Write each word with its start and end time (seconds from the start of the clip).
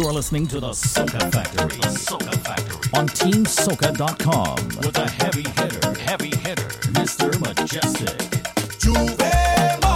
You're 0.00 0.12
listening 0.12 0.46
to 0.48 0.60
the 0.60 0.70
Soca 0.70 1.20
Factory. 1.32 1.76
The 1.76 1.88
Soca 1.88 2.32
Factory 2.44 3.00
on 3.00 3.08
TeamSoca.com 3.08 4.68
with 4.78 4.96
a 4.96 5.10
heavy 5.10 5.42
hitter, 5.42 5.98
heavy 5.98 6.36
hitter, 6.36 6.68
Mr. 6.92 7.32
Mejustik. 7.40 8.78
Juve 8.78 9.87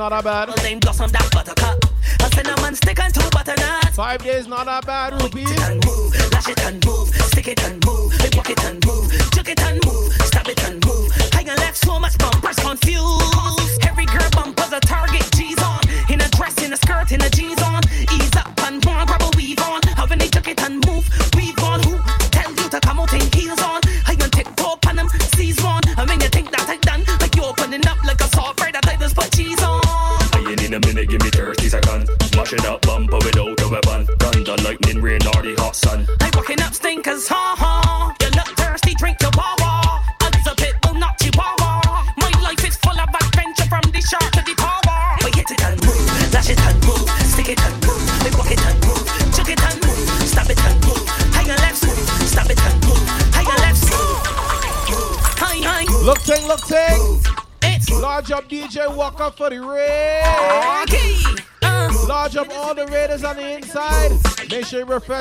not 0.00 0.14
our 0.14 0.22
bag. 0.22 0.39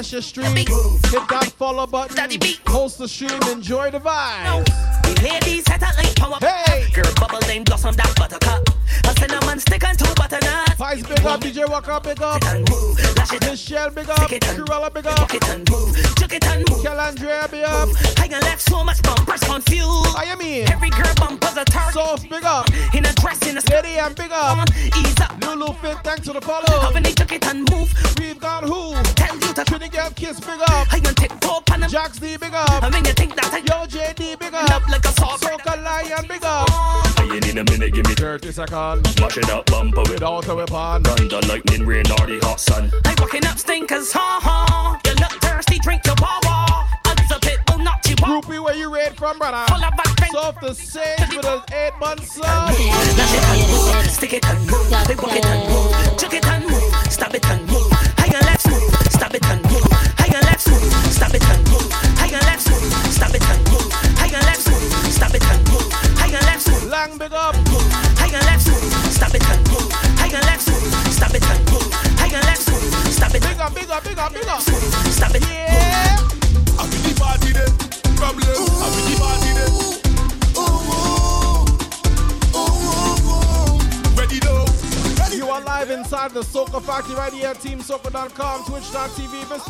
Fisher 0.10 0.22
Street. 0.24 0.49
on. 38.74 39.00
It 39.00 39.50
up. 39.50 39.69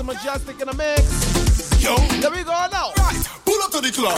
Mejustik 0.10 0.60
in 0.60 0.66
the 0.66 0.74
mix. 0.74 1.06
Yo. 1.78 1.94
Here 2.18 2.32
we 2.34 2.42
go 2.42 2.50
now. 2.74 2.90
Right. 2.98 3.22
Pull 3.46 3.62
up 3.62 3.70
to 3.70 3.80
the 3.80 3.94
club. 3.94 4.18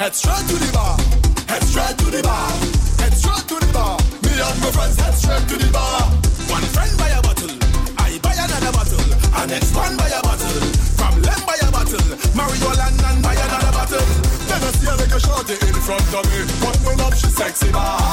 Head 0.00 0.14
straight 0.14 0.48
to 0.48 0.56
the 0.56 0.72
bar. 0.72 0.96
Head 1.44 1.62
straight 1.68 1.92
to 2.00 2.08
the 2.08 2.22
bar. 2.24 2.48
Head 2.96 3.12
straight 3.12 3.44
to 3.44 3.60
the 3.60 3.68
bar. 3.68 4.00
Me 4.24 4.32
and 4.32 4.58
my 4.64 4.70
friends 4.72 4.96
head 4.96 5.12
straight 5.12 5.44
to 5.52 5.56
the 5.60 5.68
bar. 5.68 6.08
One 6.48 6.64
friend 6.72 6.88
buy 6.96 7.12
a 7.12 7.20
bottle. 7.20 7.52
I 8.00 8.16
buy 8.24 8.32
another 8.32 8.72
bottle. 8.72 9.04
And 9.36 9.50
next 9.52 9.76
one 9.76 9.94
buy 10.00 10.08
a 10.08 10.24
bottle. 10.24 10.56
From 10.96 11.20
them 11.20 11.40
buy 11.44 11.60
a 11.60 11.68
bottle. 11.68 12.06
Mario 12.32 12.70
London 12.72 13.16
buy 13.20 13.36
another 13.36 13.72
bottle. 13.76 14.08
Then 14.48 14.64
I 14.64 14.70
see 14.72 14.88
a 14.88 14.94
like 14.96 15.12
a 15.12 15.20
shorty 15.20 15.56
in 15.68 15.76
front 15.84 16.16
of 16.16 16.24
me. 16.32 16.48
When 16.80 16.96
up 17.04 17.12
she 17.12 17.28
sexy 17.28 17.68
body. 17.68 18.05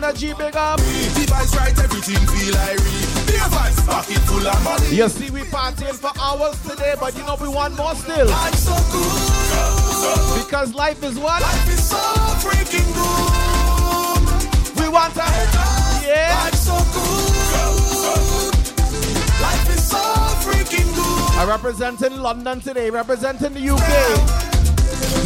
Say. 0.00 0.10
Miss 0.10 0.16
Honda 0.16 0.18
G, 0.18 0.32
big 0.34 0.56
up. 0.56 0.78
The 0.78 1.26
vibes 1.26 1.56
right, 1.56 1.78
everything 1.78 2.26
feel 2.26 2.54
like 2.54 2.78
The 3.26 3.38
vibes 3.50 3.86
pocket 3.86 4.18
full 4.28 4.46
of 4.46 4.64
money. 4.64 4.96
You 4.96 5.08
see, 5.08 5.30
we 5.30 5.40
partying 5.42 5.94
for 5.94 6.12
hours 6.20 6.60
today, 6.62 6.94
but 6.98 7.16
you 7.16 7.24
know 7.24 7.36
we 7.40 7.48
want 7.48 7.76
more 7.76 7.94
still. 7.94 8.26
Life 8.26 8.54
so 8.54 8.76
good. 8.92 10.44
Because 10.44 10.74
life 10.74 11.02
is 11.02 11.18
what? 11.18 11.42
Life 11.42 11.68
is 11.68 11.88
so 11.88 11.96
freaking 12.40 12.88
good. 12.94 14.80
We 14.80 14.88
want 14.88 15.14
to. 15.14 15.20
Yeah. 16.06 16.34
Life 16.44 16.54
so 16.54 16.76
good. 16.94 17.34
Life 19.40 19.68
is 19.70 19.88
so 19.88 19.98
freaking 20.44 20.94
good. 20.94 21.38
I 21.38 21.44
representing 21.46 22.16
London 22.18 22.60
today, 22.60 22.90
representing 22.90 23.54
the 23.54 23.60
UK. 23.60 23.88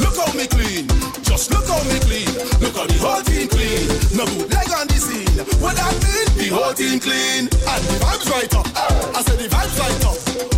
Look 0.00 0.17
how 0.17 0.32
me 0.37 0.47
clean. 0.47 1.13
Just 1.34 1.50
look 1.50 1.66
how 1.66 1.82
me 1.90 1.98
clean. 1.98 2.31
Look 2.62 2.76
how 2.78 2.86
the 2.86 2.94
whole 3.02 3.20
team 3.26 3.48
clean. 3.48 3.90
No 4.14 4.22
bootleg 4.22 4.70
on 4.70 4.86
the 4.86 4.94
scene. 5.02 5.26
What 5.58 5.75
that 5.75 5.90
mean? 5.98 6.31
The 6.38 6.54
whole 6.54 6.72
team 6.72 7.00
clean. 7.00 7.50
And 7.50 7.82
the 7.90 7.98
vibes 7.98 8.31
right 8.31 8.54
up. 8.54 8.66
I 8.70 9.20
said 9.26 9.42
the 9.42 9.50
vibes 9.50 9.75
right 9.75 10.04
up. 10.06 10.14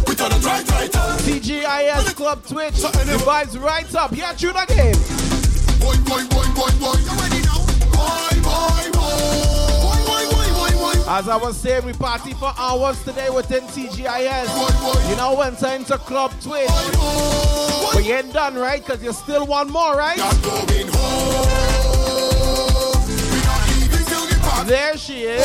We 0.06 0.14
turn 0.14 0.32
it 0.36 0.44
right, 0.44 0.68
right 0.68 0.94
up. 0.94 1.18
TGIS 1.24 2.14
Club 2.14 2.44
Twitch. 2.44 2.76
The 2.76 3.16
vibes 3.24 3.58
right 3.58 3.94
up. 3.94 4.12
Yeah, 4.12 4.34
tune 4.34 4.52
again. 4.52 4.92
Boy, 5.80 5.96
boy, 6.04 6.28
boy, 6.28 6.44
boy, 6.52 6.68
boy. 6.76 7.00
You 7.00 7.16
ready 7.24 7.40
now? 7.40 7.64
Boy, 7.96 8.36
boy, 8.44 8.84
boy. 8.92 9.16
Boy, 9.80 9.96
boy, 10.04 10.24
boy, 10.28 10.48
boy, 10.60 10.72
boy. 10.76 10.96
As 11.08 11.26
I 11.26 11.36
was 11.40 11.56
saying, 11.56 11.86
we 11.86 11.94
party 11.94 12.34
for 12.34 12.52
hours 12.58 13.02
today 13.02 13.30
within 13.30 13.64
TGIS. 13.72 15.08
You 15.08 15.16
know 15.16 15.36
when 15.36 15.56
time 15.56 15.86
to 15.86 15.96
Club 15.96 16.32
Twitch. 16.42 16.68
But 17.92 18.04
you 18.04 18.14
ain't 18.14 18.32
done, 18.32 18.54
right? 18.56 18.84
Because 18.84 19.02
you 19.02 19.12
still 19.12 19.46
want 19.46 19.70
more, 19.70 19.94
right? 19.96 20.16
Not 20.18 20.40
going 20.42 20.88
home. 20.88 21.46
We 23.08 23.40
not 23.44 23.68
leaving 23.68 24.04
till 24.06 24.26
the 24.26 24.36
party 24.40 24.68
There 24.68 24.96
she 24.96 25.22
is. 25.24 25.44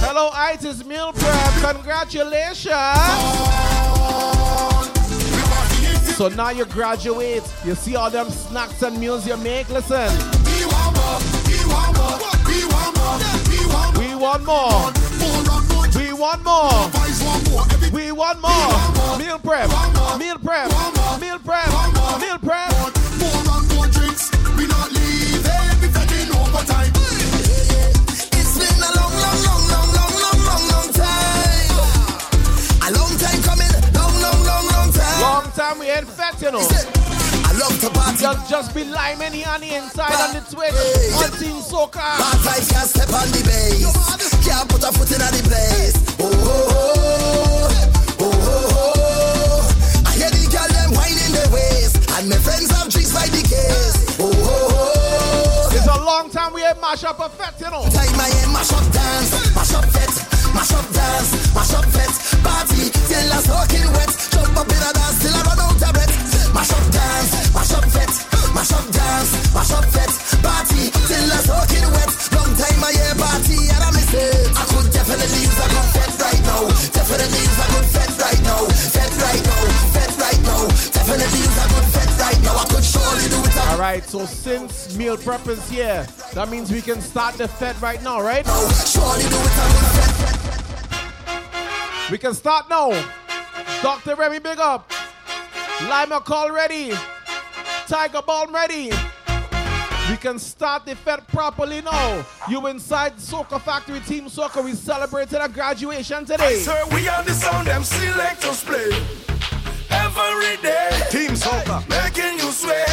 Hello, 0.00 0.30
Itis 0.32 0.84
Meal 0.84 1.12
Prep. 1.12 1.74
Congratulations. 1.74 2.72
on. 2.72 4.86
We 4.86 4.92
partying 5.50 6.04
till 6.04 6.14
So 6.14 6.28
now 6.28 6.50
you 6.50 6.64
graduate. 6.66 7.42
You 7.64 7.74
see 7.74 7.96
all 7.96 8.10
them 8.10 8.30
snacks 8.30 8.82
and 8.82 8.98
meals 8.98 9.26
you 9.26 9.36
make. 9.38 9.68
Listen, 9.68 10.08
we 10.44 10.64
want 14.14 14.44
more. 14.44 14.92
Want 16.18 16.42
more. 16.42 16.68
We 16.98 17.14
want 17.22 17.48
more. 17.48 17.62
We 17.92 18.10
want 18.10 18.10
more. 18.10 18.10
we 18.10 18.12
want 18.12 18.40
more. 18.42 18.58
More 18.58 18.82
and 18.82 18.96
more. 18.96 19.18
We 19.18 19.22
want 19.22 19.22
more. 19.22 19.22
Boys 19.22 19.22
want 19.22 19.22
more. 19.22 19.22
Every 19.22 19.22
We 19.22 19.22
want 19.22 19.22
more. 19.22 19.22
Meal 19.22 19.38
prep. 19.38 19.70
Meal 20.18 20.38
prep. 20.42 20.68
Meal 21.20 21.38
prep. 21.38 21.68
Meal 22.18 22.38
prep. 22.42 22.74
more 23.22 23.38
and 23.54 23.68
more 23.70 23.86
drinks. 23.86 24.30
We 24.58 24.66
not. 24.66 24.90
We 24.90 25.86
taking 25.94 26.34
overtime. 26.34 26.90
It's 28.34 28.58
been 28.58 28.82
a 28.82 28.90
long, 28.98 29.14
long, 29.14 29.38
long, 29.46 29.62
long, 29.70 29.88
long, 29.94 30.12
long, 30.18 30.38
long, 30.42 30.62
long 30.74 30.90
time. 30.90 31.70
A 32.82 32.90
long 32.98 33.14
time 33.14 33.40
coming, 33.46 33.70
long, 33.94 34.14
long, 34.18 34.42
long, 34.42 34.66
long 34.74 34.90
time. 34.90 35.20
Long 35.22 35.46
time 35.54 35.78
we 35.78 35.86
ain't 35.86 36.08
fat, 36.08 36.42
you 36.42 36.50
know. 36.50 37.17
Love 37.58 37.74
to 37.80 37.90
party, 37.90 38.22
Just, 38.22 38.48
just 38.48 38.74
be 38.74 38.84
here 38.84 38.94
on 38.94 39.58
the 39.58 39.74
inside 39.74 40.14
on 40.14 40.30
the 40.30 40.42
Twitch. 40.46 40.70
On 41.18 41.30
Team 41.42 41.58
Soca. 41.58 42.06
but 42.22 42.38
I 42.46 42.62
can't 42.62 42.86
step 42.86 43.10
on 43.10 43.26
the 43.34 43.42
bass. 43.42 43.82
Can't 44.46 44.62
put 44.70 44.86
a 44.86 44.94
foot 44.94 45.10
in 45.10 45.18
the 45.18 45.42
place. 45.42 45.98
Oh, 46.22 46.30
oh, 46.30 46.70
oh, 47.10 48.22
oh, 48.22 48.30
oh, 48.30 48.94
oh. 48.94 50.06
I 50.06 50.12
hear 50.14 50.30
the 50.30 50.46
girl 50.46 50.70
them 50.70 50.94
whining 50.94 51.34
their 51.34 51.50
waist, 51.50 51.98
and 52.14 52.30
my 52.30 52.38
friends 52.38 52.70
have 52.70 52.94
drinks 52.94 53.10
by 53.10 53.26
the 53.26 53.42
case. 53.42 54.22
Oh, 54.22 54.30
oh, 54.30 55.66
oh. 55.66 55.74
It's 55.74 55.90
a 55.90 55.98
long 55.98 56.30
time 56.30 56.54
we 56.54 56.62
ain't 56.62 56.78
mash 56.80 57.02
up 57.02 57.18
a 57.18 57.28
fat, 57.28 57.58
you 57.58 57.74
know. 57.74 57.82
Time 57.90 58.14
I 58.22 58.30
am 58.46 58.54
mash 58.54 58.70
up 58.70 58.86
dance, 58.94 59.34
mash 59.58 59.74
up 59.74 59.86
fete, 59.90 60.14
mash 60.54 60.70
up 60.78 60.86
dance, 60.94 61.34
mash 61.58 61.74
up 61.74 61.90
fete. 61.90 62.14
Party 62.38 62.86
till 63.10 63.32
I'm 63.34 63.42
soaking 63.42 63.90
wet. 63.98 64.14
Jump 64.30 64.54
up 64.54 64.70
in 64.70 64.78
a 64.78 64.90
dance 64.94 65.18
till 65.26 65.34
I 65.34 65.42
run 65.42 65.58
out 65.58 65.74
of 65.74 65.90
breath. 65.90 66.37
Mash 66.54 66.72
up 66.72 66.84
dance, 66.90 67.54
mash 67.54 67.72
up 67.72 67.84
fete, 67.84 68.16
mash 68.54 68.72
up 68.72 68.86
dance, 68.90 69.30
mash 69.54 69.72
up 69.72 69.84
fete. 69.84 70.14
Party 70.42 70.90
till 71.08 71.32
I 71.32 71.38
soaking 71.44 71.88
wet. 71.92 72.10
Long 72.32 72.52
time 72.56 72.80
I 72.84 72.90
hear 72.94 73.14
party 73.18 73.58
and 73.68 73.82
I 73.84 73.90
miss 73.92 74.12
it. 74.14 74.50
I 74.56 74.64
could 74.70 74.88
definitely 74.92 75.42
use 75.44 75.58
a 75.58 75.66
good 75.68 75.88
fete 75.94 76.16
right 76.18 76.42
now. 76.46 76.62
Definitely 76.94 77.40
use 77.42 77.58
a 77.58 77.66
good 77.72 77.88
fete 77.92 78.16
right 78.18 78.42
now. 78.42 78.60
Fete 78.68 79.16
right 79.22 79.42
now, 79.44 79.62
fete 79.92 80.16
right 80.18 80.40
now. 80.42 80.62
Definitely 80.94 81.40
use 81.42 81.58
a 81.58 81.66
good 81.68 81.86
fete 81.94 82.14
right 82.18 82.40
now. 82.42 82.56
I 82.56 82.64
could 82.70 82.84
surely 82.84 83.26
do 83.28 83.38
it. 83.44 83.56
All 83.68 83.78
right, 83.78 84.04
so 84.04 84.24
since 84.24 84.96
meal 84.96 85.16
prep 85.16 85.46
is 85.48 85.68
here, 85.68 86.06
that 86.34 86.48
means 86.48 86.70
we 86.70 86.80
can 86.80 87.00
start 87.00 87.34
the 87.34 87.48
fed 87.48 87.80
right 87.82 88.02
now, 88.02 88.20
right? 88.20 88.46
Surely 88.86 89.26
do 89.28 89.36
it. 89.36 89.52
a 89.52 89.66
good 89.74 89.88
fete. 89.94 90.08
We 92.10 92.18
can 92.18 92.32
start 92.32 92.70
now. 92.70 92.90
Dr. 93.82 94.14
Remy, 94.16 94.38
big 94.38 94.58
up. 94.58 94.90
Lima 95.82 96.20
call 96.20 96.50
ready. 96.50 96.92
Tiger 97.86 98.22
Balm 98.22 98.52
ready. 98.54 98.90
We 100.10 100.16
can 100.16 100.38
start 100.38 100.86
the 100.86 100.96
fed 100.96 101.26
properly 101.28 101.82
now. 101.82 102.24
You 102.48 102.66
inside 102.66 103.16
Soca 103.16 103.60
Factory 103.60 104.00
Team 104.00 104.24
Soca. 104.24 104.64
We 104.64 104.72
celebrated 104.74 105.40
a 105.40 105.48
graduation 105.48 106.24
today. 106.24 106.56
Sir, 106.56 106.82
we 106.92 107.08
are 107.08 107.22
the 107.22 107.32
sound 107.32 107.68
them 107.68 107.84
selectors 107.84 108.64
play 108.64 108.90
every 109.90 110.56
day. 110.62 110.90
Team 111.10 111.30
Soca 111.32 111.86
making 111.88 112.38
you 112.38 112.50
sweat. 112.50 112.88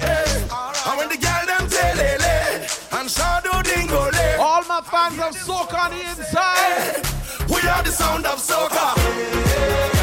Hey. 0.00 0.46
And 0.86 0.98
when 0.98 1.08
the 1.08 1.16
girl 1.16 1.46
them 1.46 1.68
telele 1.68 3.00
and 3.00 3.10
shadow 3.10 3.62
dingole, 3.62 4.38
All 4.38 4.62
my 4.64 4.80
fans 4.82 5.18
of 5.18 5.34
Soca 5.40 5.84
on 5.84 5.90
the 5.92 6.00
inside. 6.10 7.06
we 7.48 7.68
are 7.68 7.82
the 7.82 7.90
sound 7.92 8.26
of 8.26 8.38
soca. 8.38 8.94
Big 8.96 9.99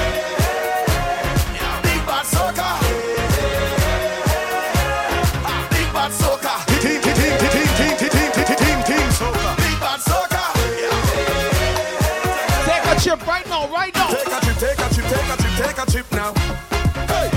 take 15.09 15.29
a 15.33 15.37
trip, 15.37 15.55
take 15.57 15.77
a 15.77 15.85
trip, 15.85 15.85
take 15.87 15.87
a 15.87 15.91
trip 15.91 16.11
now. 16.11 16.33
Hey, 17.07 17.29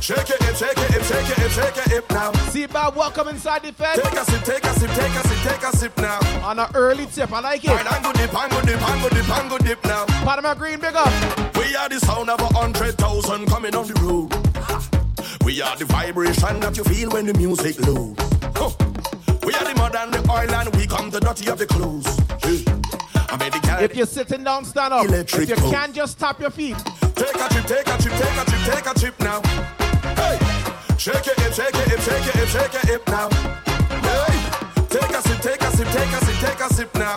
shake 0.00 0.30
it, 0.30 0.42
hip, 0.42 0.56
shake 0.56 0.78
it, 0.78 0.90
hip, 0.92 1.02
shake 1.02 1.28
it, 1.30 1.38
hip, 1.38 1.50
shake 1.50 1.76
it, 1.76 1.90
hip 1.92 2.10
now. 2.10 2.32
See 2.50 2.66
bad 2.66 2.94
welcome 2.96 3.28
inside 3.28 3.62
the 3.62 3.72
fed 3.72 3.96
Take 4.02 4.12
a 4.14 4.24
sip, 4.24 4.42
take 4.44 4.64
a 4.64 4.72
sip, 4.78 4.90
take 4.92 5.14
a 5.14 5.28
sip, 5.28 5.38
take 5.52 5.62
a 5.62 5.76
sip 5.76 5.96
now. 5.98 6.18
on 6.46 6.58
an 6.58 6.68
early 6.74 7.06
tip. 7.06 7.32
I 7.32 7.40
like 7.40 7.64
Right, 7.64 7.80
it. 7.84 7.92
I'm 7.92 8.02
good 8.02 8.16
dip, 8.16 8.34
I'm 8.34 8.48
good 8.50 8.66
dip, 8.66 8.82
I'm 8.88 9.00
good 9.02 9.12
dip, 9.12 9.28
I'm 9.30 9.48
good 9.48 9.64
dip 9.64 9.84
now. 9.84 10.06
Panama 10.24 10.54
Green, 10.54 10.78
big 10.80 10.94
up. 10.94 11.12
We 11.56 11.74
are 11.76 11.88
the 11.88 11.98
sound 12.00 12.30
of 12.30 12.40
a 12.40 12.46
hundred 12.56 12.96
thousand 12.96 13.46
coming 13.46 13.74
on 13.74 13.86
the 13.86 13.94
road. 14.00 14.32
We 15.44 15.62
are 15.62 15.76
the 15.76 15.84
vibration 15.86 16.60
that 16.60 16.76
you 16.76 16.84
feel 16.84 17.10
when 17.10 17.26
the 17.26 17.34
music 17.34 17.78
low. 17.86 18.14
Huh. 18.54 18.70
We 19.44 19.54
are 19.54 19.64
the 19.64 19.74
mud 19.76 19.94
and 19.96 20.12
the 20.12 20.30
oil 20.30 20.50
and 20.54 20.74
we 20.76 20.86
come 20.86 21.10
the 21.10 21.20
dirty 21.20 21.48
of 21.48 21.58
the 21.58 21.66
clothes. 21.66 22.06
Yeah. 22.44 22.77
If 23.40 23.96
you're 23.96 24.06
sitting 24.06 24.44
down, 24.44 24.64
stand 24.64 24.92
up. 24.92 25.04
Electric 25.06 25.42
If 25.42 25.50
you 25.50 25.56
boat. 25.56 25.72
can't, 25.72 25.94
just 25.94 26.18
tap 26.18 26.40
your 26.40 26.50
feet. 26.50 26.76
Take 27.14 27.34
a 27.34 27.48
trip, 27.48 27.66
take 27.66 27.86
a 27.86 27.98
trip, 27.98 28.14
take 28.14 28.36
a 28.36 28.44
trip, 28.44 28.62
take 28.74 28.86
a 28.86 28.94
trip 28.98 29.20
now. 29.20 29.40
Hey, 30.14 30.38
shake 30.98 31.26
it, 31.26 31.38
hip, 31.40 31.52
shake 31.52 31.74
it, 31.74 31.88
hip, 31.88 32.00
shake 32.00 32.26
it, 32.26 32.34
hip, 32.34 32.48
shake 32.48 32.74
it, 32.74 32.88
hip 32.88 33.08
now. 33.08 33.28
Hey, 34.02 34.48
take 36.40 36.60
a 36.60 36.74
sip 36.74 36.94
now. 36.94 37.16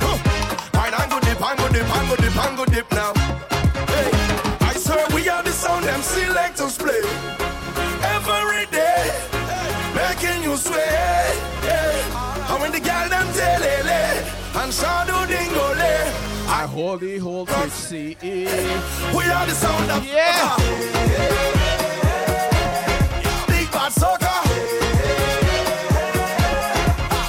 Huh. 0.00 0.18
Wine 0.74 0.94
and 0.94 1.10
go 1.10 1.20
dip, 1.20 1.40
and 1.40 1.58
go 1.58 1.68
dip, 1.68 1.96
and 1.96 2.08
go 2.08 2.16
dip, 2.16 2.36
and 2.44 2.56
go 2.56 2.64
dip 2.64 2.90
now. 2.92 3.12
Hey, 3.92 4.10
I 4.60 4.72
swear 4.74 5.06
we 5.14 5.28
are 5.28 5.42
the 5.42 5.52
sound 5.52 5.84
them 5.84 6.02
selectors 6.02 6.76
play 6.78 7.02
every 8.16 8.66
day, 8.72 9.04
making 9.94 10.42
you 10.42 10.56
sway. 10.56 11.28
Yeah. 11.64 12.50
And 12.50 12.60
when 12.60 12.72
the 12.72 12.80
girl 12.80 13.08
them 13.08 13.26
tell 13.34 13.62
eh, 13.62 14.62
and 14.62 14.72
shadow 14.72 15.07
dingole. 15.07 15.07
I 16.78 16.80
hold 16.80 17.00
the 17.00 17.18
whole 17.18 17.44
see. 17.70 18.16
We 18.22 18.28
are 18.28 19.46
the 19.46 19.52
sound 19.52 19.90
of 19.90 20.06
Yeah. 20.06 20.56
Big 23.48 23.68
bad 23.72 23.90
soca. 23.90 24.34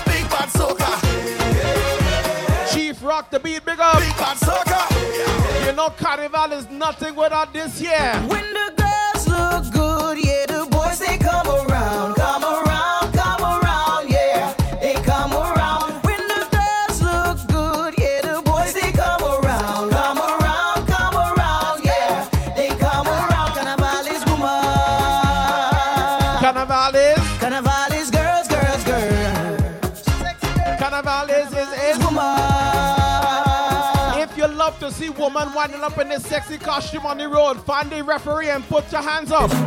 Big 0.05 0.29
bad 0.29 0.49
soca. 0.49 0.91
Chief 2.71 3.01
Rock 3.03 3.31
the 3.31 3.39
beat, 3.39 3.65
big 3.65 3.79
up. 3.79 3.97
Big 3.97 4.15
bad 4.17 4.37
soca. 4.37 5.65
You 5.65 5.71
know 5.73 5.89
Carnival 5.97 6.51
is 6.53 6.69
nothing 6.69 7.15
without 7.15 7.51
this 7.51 7.81
year. 7.81 8.21
When 8.27 8.53
the 8.53 8.71
girls 8.77 9.27
look 9.27 9.73
good, 9.73 10.19
yeah, 10.23 10.45
the 10.45 10.67
boys 10.69 10.78
woman 35.19 35.53
winding 35.53 35.81
up 35.81 35.97
in 35.97 36.07
this 36.07 36.25
sexy 36.25 36.57
costume 36.57 37.05
on 37.05 37.17
the 37.17 37.27
road, 37.27 37.61
find 37.65 37.91
the 37.91 38.01
referee 38.01 38.49
and 38.49 38.63
put 38.69 38.89
your 38.89 39.01
hands 39.01 39.31
up. 39.31 39.51
All 39.51 39.59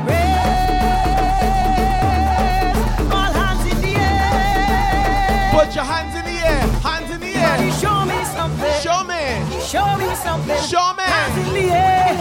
hands 3.37 3.61
in 3.71 3.81
the 3.83 3.95
air. 3.95 5.51
Put 5.53 5.75
your 5.75 5.85
hands 5.85 6.17
in 6.17 6.25
the 6.25 6.39
air. 6.41 6.61
Hands 6.81 7.11
in 7.11 7.21
the 7.21 7.35
air. 7.37 7.71
show 7.73 8.05
me 8.07 8.25
something. 8.25 8.81
Show 8.81 9.05
me. 9.05 9.21
Show 9.61 9.97
me 9.99 10.15
something. 10.15 10.63
Show 10.63 10.95
me. 10.95 11.03
Hands 11.05 11.37
in 11.47 11.55
the 11.55 11.71
air. 11.71 12.17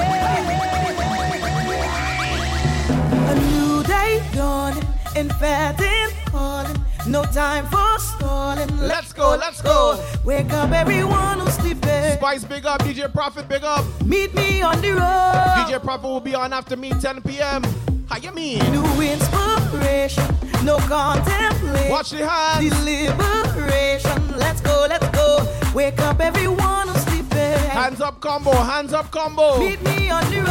A 3.29 3.35
new 3.39 3.83
day 3.83 4.21
dawning, 4.33 4.85
and 5.15 5.31
fathom 5.35 6.11
calling. 6.25 6.80
No 7.07 7.23
time 7.23 7.65
for 7.65 7.97
stalling. 7.99 8.77
Let's 8.77 9.11
go, 9.11 9.35
let's 9.35 9.61
go. 9.61 9.99
Wake 10.23 10.51
up, 10.53 10.71
everyone 10.71 11.39
who's 11.39 11.53
sleeping. 11.55 12.13
Spice 12.13 12.43
big 12.43 12.65
up. 12.65 12.81
DJ 12.81 13.11
Prophet 13.11 13.49
big 13.49 13.63
up. 13.63 13.83
Meet 14.05 14.35
me 14.35 14.61
on 14.61 14.79
the 14.81 14.91
road. 14.91 15.55
DJ 15.57 15.81
Prophet 15.81 16.07
will 16.07 16.19
be 16.19 16.35
on 16.35 16.53
after 16.53 16.77
me 16.77 16.91
10 16.91 17.23
p.m. 17.23 17.63
How 18.07 18.17
you 18.17 18.31
mean? 18.31 18.59
New 18.71 18.83
inspiration, 19.01 20.23
no 20.63 20.77
contemplation. 20.77 21.89
Watch 21.89 22.11
the 22.11 22.27
hands. 22.27 22.69
Deliberation. 22.69 24.37
Let's 24.37 24.61
go, 24.61 24.85
let's 24.87 25.07
go. 25.09 25.39
Wake 25.73 25.99
up, 26.01 26.19
everyone 26.19 26.87
who's 26.87 27.01
sleeping. 27.03 27.57
Hands 27.69 27.99
up 27.99 28.19
combo. 28.19 28.51
Hands 28.51 28.93
up 28.93 29.09
combo. 29.11 29.57
Meet 29.59 29.81
me 29.83 30.09
on 30.11 30.23
the 30.29 30.41
road. 30.41 30.47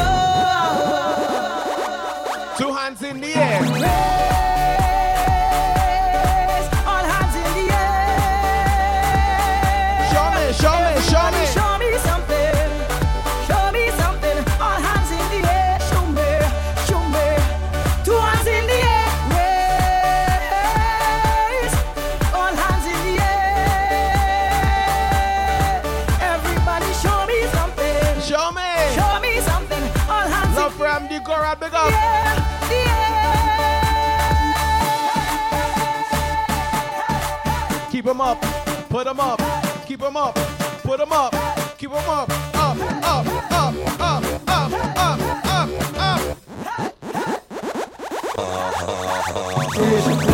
Two 2.59 2.73
hands 2.73 3.03
in 3.03 3.21
the 3.21 3.37
air. 3.37 3.63
Raise 3.63 5.00
up. 38.21 38.41
Put 38.89 39.07
'em 39.07 39.21
up. 39.21 39.41
Keep 39.87 40.03
'em 40.03 40.17
up. 40.17 40.35
Put 40.83 41.01
'em 41.01 41.13
up. 41.13 41.35
Keep 41.79 41.93
'em 41.93 42.09
up. 42.09 42.29
Up, 42.55 42.77
up, 43.03 43.27
up, 43.53 43.75
up, 44.01 44.25
up, 44.49 44.73
up, 44.89 45.21
up, 45.47 45.71
up. 50.27 50.30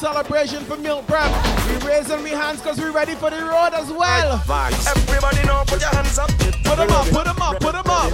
Celebration 0.00 0.64
for 0.64 0.78
milk 0.78 1.06
prep. 1.06 1.30
We 1.68 1.76
raising 1.86 2.22
me 2.24 2.30
hands 2.30 2.62
cause 2.62 2.80
we 2.80 2.88
ready 2.88 3.14
for 3.14 3.28
the 3.28 3.36
road 3.36 3.72
as 3.74 3.92
well. 3.92 4.40
Everybody 4.88 5.46
know, 5.46 5.62
put 5.66 5.80
your 5.80 5.90
hands 5.90 6.18
up. 6.18 6.30
Put 6.64 6.76
them 6.80 6.90
up, 6.90 7.06
put 7.08 7.26
'em 7.28 7.42
up, 7.42 7.60
put 7.60 7.74
'em 7.74 7.84
up. 7.86 8.10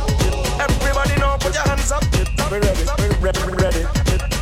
Everybody 0.58 1.14
know, 1.20 1.36
put 1.38 1.54
your 1.54 1.62
hands 1.62 1.92
up. 1.92 2.02
We 2.50 2.58
ready, 2.58 2.82
we 2.98 3.06
ready, 3.22 3.40
ready. 3.62 3.82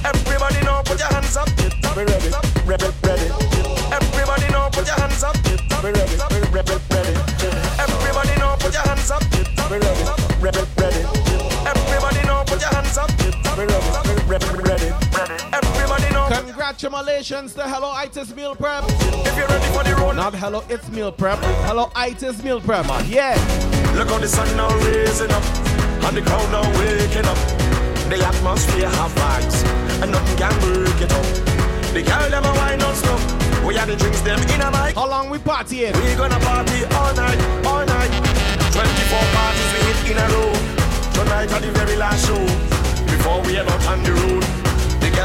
Everybody 0.05 0.61
know, 0.65 0.81
put 0.87 0.99
your 0.99 1.13
hands 1.13 1.37
up. 1.37 1.49
We 1.95 2.05
ready, 2.05 2.31
ready, 2.65 2.89
ready. 3.05 3.24
Congratulations 16.85 17.55
to 17.55 17.63
Hello 17.63 17.93
Itis 17.97 18.37
Meal 18.37 18.55
Prep. 18.55 18.85
If 18.85 19.39
you're 19.39 19.49
ready 19.49 19.65
for 19.73 19.83
the 19.85 19.97
road, 19.97 20.17
Not 20.17 20.35
Hello 20.35 20.63
It's 20.69 20.87
Meal 20.91 21.11
Prep. 21.11 21.39
Hello 21.65 21.91
Itis 21.97 22.45
Meal 22.45 22.61
Prep. 22.61 22.85
Yeah. 23.09 23.33
Look 23.97 24.11
how 24.13 24.19
the 24.19 24.29
sun 24.29 24.45
now 24.55 24.69
raising 24.85 25.33
up, 25.33 25.43
and 26.05 26.15
the 26.15 26.21
crowd 26.21 26.45
now 26.53 26.61
waking 26.77 27.25
up. 27.25 27.41
The 28.13 28.21
atmosphere 28.21 28.91
have 29.01 29.13
vibes, 29.17 29.65
and 30.03 30.13
nothing 30.13 30.37
can 30.37 30.53
break 30.61 31.01
it 31.01 31.09
up. 31.11 31.25
The 31.97 32.05
girl 32.05 32.29
them 32.29 32.45
a 32.45 32.53
wine 32.53 32.79
non 32.79 32.95
stop. 32.95 33.17
We 33.65 33.79
are 33.79 33.87
the 33.87 33.97
drinks 33.97 34.21
them 34.21 34.41
in 34.53 34.61
a 34.61 34.69
mic. 34.69 34.95
How 34.95 35.09
long 35.09 35.31
we 35.31 35.39
partying? 35.39 35.97
We 36.05 36.15
gonna 36.21 36.39
party 36.45 36.85
all 37.01 37.15
night, 37.17 37.41
all 37.65 37.87
night. 37.89 38.13
24 38.77 39.25
parties 39.33 39.71
we 39.73 39.81
hit 39.89 40.13
in 40.13 40.19
a 40.21 40.27
row. 40.37 40.53
Tonight 41.17 41.49
are 41.49 41.65
the 41.65 41.73
very 41.81 41.97
last 41.97 42.29
show. 42.29 42.45
Before 43.09 43.41
we 43.41 43.55
head 43.55 43.69
out 43.73 43.87
on 43.89 44.03
the 44.05 44.13
road. 44.13 44.74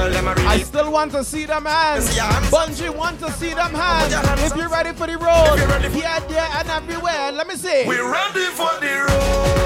I 0.01 0.59
still 0.63 0.91
want 0.91 1.11
to 1.11 1.23
see 1.25 1.45
them 1.45 1.65
hands. 1.65 2.17
Bungie 2.49 2.89
want 2.95 3.19
to 3.19 3.29
see 3.33 3.53
them 3.53 3.73
hands. 3.73 4.13
If 4.43 4.55
you're 4.55 4.69
ready 4.69 4.93
for 4.93 5.07
the 5.07 5.17
road, 5.17 5.53
If 5.53 5.59
you're 5.59 5.67
ready 5.67 5.89
for- 5.89 5.95
here, 5.95 6.19
there, 6.29 6.47
and 6.55 6.69
everywhere. 6.69 7.31
Let 7.33 7.47
me 7.47 7.55
see. 7.55 7.83
We're 7.85 8.09
ready 8.09 8.45
for 8.59 8.69
the 8.79 9.05
road. 9.09 9.65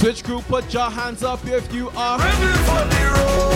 Twitch 0.00 0.24
crew, 0.24 0.40
put 0.48 0.72
your 0.72 0.90
hands 0.90 1.22
up 1.22 1.44
if 1.46 1.72
you 1.72 1.90
are. 1.96 2.18
Ready 2.18 2.52
for 2.66 2.82
the 2.92 3.04
road. 3.14 3.52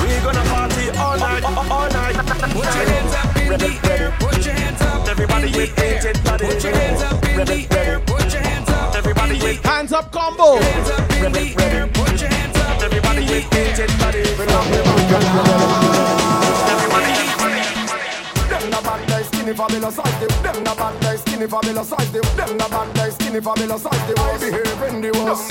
We 0.00 0.10
gonna 0.24 0.44
party 0.48 0.88
all 0.98 1.18
night, 1.18 1.44
all 1.44 1.88
night. 1.90 2.16
Put 2.54 2.64
your 2.64 2.86
hands 2.92 3.14
up 3.14 3.36
in 3.36 3.48
the 3.58 3.90
air. 3.92 4.14
Put 4.20 4.44
your 4.46 4.54
hands 4.54 4.80
up 4.82 4.89
Everybody 5.10 5.48
in 5.48 5.52
with 5.54 5.74
painted 5.74 6.22
body. 6.22 6.46
Put 6.46 6.62
your 6.62 6.72
hands 6.72 7.02
up 7.02 7.24
in 7.26 7.44
the 7.44 7.66
air. 7.76 7.98
Put 8.06 8.32
your 8.32 8.42
hands 8.42 8.70
up. 8.70 8.94
Everybody 8.94 9.32
with 9.42 9.64
Hands 9.64 9.92
up 9.92 10.12
combo. 10.12 10.54
hands 10.62 10.90
up 10.90 11.10
in 11.10 11.32
the 11.32 11.62
air. 11.64 11.88
Put 11.88 12.20
your 12.20 12.30
hands 12.30 12.56
up. 12.56 12.80
everybody 12.80 13.22
with 13.26 13.50
painted 13.50 13.90
body. 13.98 14.22
Them 18.50 18.70
bad 18.70 19.08
guys, 19.08 19.26
skinny 19.26 19.52
fabulous 19.52 19.96
size 19.96 20.28
Them 20.42 20.62
na 20.62 20.74
bad 20.74 21.00
guys, 21.02 21.20
skinny 21.22 21.46
fabulous 21.48 21.88
size 21.88 22.12
Them 22.12 22.56
na 22.56 22.68
bad 22.68 22.94
guys, 22.94 23.14
skinny 23.14 23.40
fabulous 23.40 23.82
size 23.82 24.06
they 24.06 24.14
I 24.14 24.38
behave 24.38 24.94
in 24.94 25.00
the 25.02 25.10
worst 25.18 25.50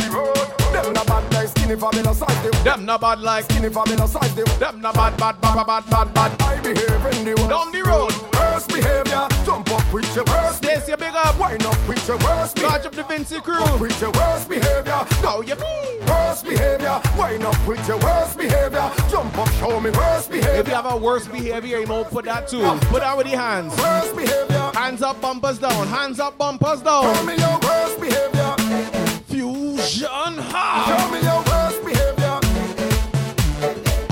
Them 0.72 0.94
bad 1.04 1.32
guys, 1.32 1.50
skinny 1.52 1.76
size 2.16 2.64
Them 2.64 2.86
not 2.86 3.02
bad 3.02 3.20
like. 3.20 3.44
Skinny 3.44 3.70
size 4.08 4.36
Them 4.36 4.80
not 4.80 4.96
bad, 4.96 5.18
bad, 5.18 5.42
bad, 5.42 5.68
bad, 5.68 5.90
bad, 5.90 6.14
bad. 6.14 6.42
I 6.42 6.62
behave 6.62 7.06
in 7.12 7.26
the 7.26 7.34
worst 7.36 7.50
Down 7.50 7.72
the 7.74 7.84
road. 7.84 8.39
Worst 8.60 8.74
behavior 8.74 9.26
Jump 9.46 9.72
up 9.72 9.94
with 9.94 10.14
your 10.14 10.26
worst. 10.26 10.58
Stacey, 10.58 10.94
big 10.98 11.16
up. 11.16 11.40
Wind 11.40 11.66
up 11.66 11.88
with 11.88 12.06
your 12.06 12.18
worst. 12.18 12.58
Charge 12.58 12.86
up 12.86 12.92
the 12.92 13.04
Vinci 13.04 13.40
crew. 13.40 13.64
With 13.78 14.02
your 14.02 14.12
worst 14.12 14.50
behavior. 14.50 15.06
No, 15.24 15.40
you 15.40 15.56
mean. 15.56 16.06
Worst 16.06 16.44
behavior. 16.44 17.02
Wind 17.18 17.46
up 17.46 17.56
with 17.66 17.88
your 17.88 18.00
worst 18.00 18.38
behavior. 18.38 18.92
Jump 19.10 19.38
up, 19.38 19.50
show 19.54 19.80
me 19.80 19.92
worst 19.92 20.30
behavior. 20.30 20.60
If 20.60 20.68
you 20.68 20.74
have 20.74 20.92
a 20.92 20.98
worse 20.98 21.26
behavior, 21.26 21.80
you 21.80 21.86
know, 21.86 22.04
put 22.04 22.26
that 22.26 22.50
too. 22.50 22.62
Put 22.92 23.00
that 23.00 23.16
with 23.16 23.28
the 23.32 23.38
hands. 23.38 23.78
Worst 23.78 24.14
behavior. 24.18 24.72
Hands 24.76 25.02
up, 25.02 25.22
bumpers 25.22 25.60
down. 25.60 25.88
Hands 25.88 26.20
up, 26.20 26.38
bumpers 26.38 26.82
down. 26.82 27.16
Show 27.16 27.24
me 27.24 27.38
your 27.38 27.60
worst 27.64 28.02
behavior. 28.02 28.56
Fusion 29.30 30.36
high. 30.52 30.84
Show 30.90 31.10
me 31.14 31.22
your 31.24 31.42
worst 31.48 31.86
behavior. 31.86 32.40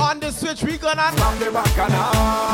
On 0.02 0.22
the 0.22 0.32
switch, 0.32 0.64
we 0.64 0.78
gonna 0.78 1.12
Slap 1.18 1.38
the 1.38 1.52
back 1.52 1.78
and 1.80 1.94
all. 1.94 2.47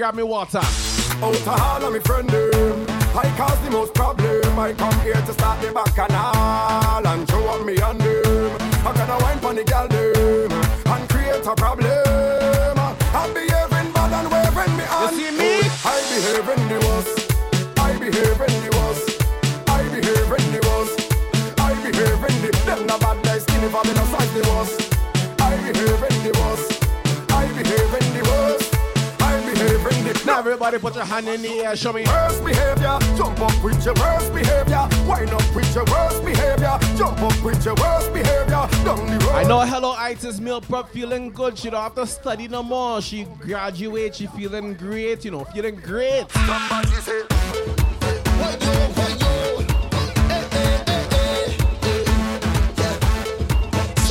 Grab 0.00 0.14
me 0.14 0.22
water. 0.22 0.64
Out 1.20 1.36
of 1.36 1.48
all 1.48 1.84
of 1.84 1.92
me 1.92 1.98
friend 1.98 2.26
them. 2.26 2.86
I 3.14 3.28
cause 3.36 3.60
the 3.60 3.70
most 3.70 3.92
problem. 3.92 4.58
I 4.58 4.72
come 4.72 4.98
here 5.00 5.20
to 5.28 5.32
start 5.34 5.60
the 5.60 5.70
back 5.72 5.98
and 5.98 6.12
all. 6.16 7.06
And 7.06 7.28
show 7.28 7.46
up 7.50 7.66
me 7.66 7.76
on 7.82 7.98
them. 7.98 8.56
I 8.80 8.94
gonna 8.96 9.22
wine 9.22 9.40
pon 9.40 9.56
the 9.56 9.64
gal 9.64 9.88
them. 9.88 10.52
And 10.86 11.06
create 11.10 11.44
a 11.44 11.54
problem. 11.54 12.78
I'm 13.12 13.34
behaving 13.34 13.92
bad 13.92 14.12
and 14.16 14.28
waving 14.32 14.74
me 14.78 14.84
on. 14.88 15.12
see 15.12 15.32
me? 15.36 15.68
I 15.84 16.00
behave 16.08 16.48
in 16.48 16.62
the 16.72 16.78
worst. 16.86 17.16
I 17.76 17.92
behave 18.00 18.40
in 18.48 18.56
the 18.64 18.70
worst. 18.80 19.04
I 19.68 19.82
behave 19.92 20.32
in 20.38 20.46
the 20.56 20.60
worst. 20.64 20.96
I 21.60 21.74
behave 21.84 22.24
in 22.24 22.36
the 22.40 22.50
them 22.64 22.86
the 22.88 22.96
bad 23.04 23.22
guys 23.22 23.42
skinny 23.42 23.68
for 23.68 23.84
me 23.84 23.92
no 23.92 24.04
size 24.08 24.32
the 24.32 24.42
worst. 24.48 24.80
I 25.42 25.56
behave 25.60 26.02
in 26.08 26.16
the 26.24 26.32
worst. 26.40 26.69
Now 30.30 30.38
everybody 30.38 30.78
put 30.78 30.94
your 30.94 31.04
hand 31.04 31.26
in 31.26 31.42
the 31.42 31.64
air, 31.64 31.74
show 31.74 31.92
me. 31.92 32.04
worst 32.04 32.44
behavior. 32.44 32.96
Jump 33.16 33.40
up 33.40 33.64
with 33.64 33.84
your 33.84 33.94
worst 33.94 34.32
behavior. 34.32 34.88
Wind 35.04 35.30
up 35.30 35.56
with 35.56 35.74
your 35.74 35.84
worst 35.86 36.24
behavior. 36.24 36.78
Jump 36.96 37.20
up 37.20 37.44
with 37.44 37.64
your 37.64 37.74
worst 37.74 38.12
behavior. 38.12 38.68
Down 38.84 39.06
the 39.08 39.26
road. 39.26 39.34
I 39.34 39.42
know 39.42 39.58
Hello 39.62 39.92
Itis 39.98 40.38
Meal 40.38 40.60
Prep 40.60 40.88
feeling 40.90 41.32
good. 41.32 41.58
She 41.58 41.68
don't 41.68 41.82
have 41.82 41.96
to 41.96 42.06
study 42.06 42.46
no 42.46 42.62
more. 42.62 43.02
She 43.02 43.24
graduate, 43.40 44.14
she 44.14 44.28
feeling 44.28 44.74
great, 44.74 45.24
you 45.24 45.32
know, 45.32 45.42
feeling 45.46 45.74
great. 45.74 46.30
Somebody 46.30 46.90
say. 47.02 47.89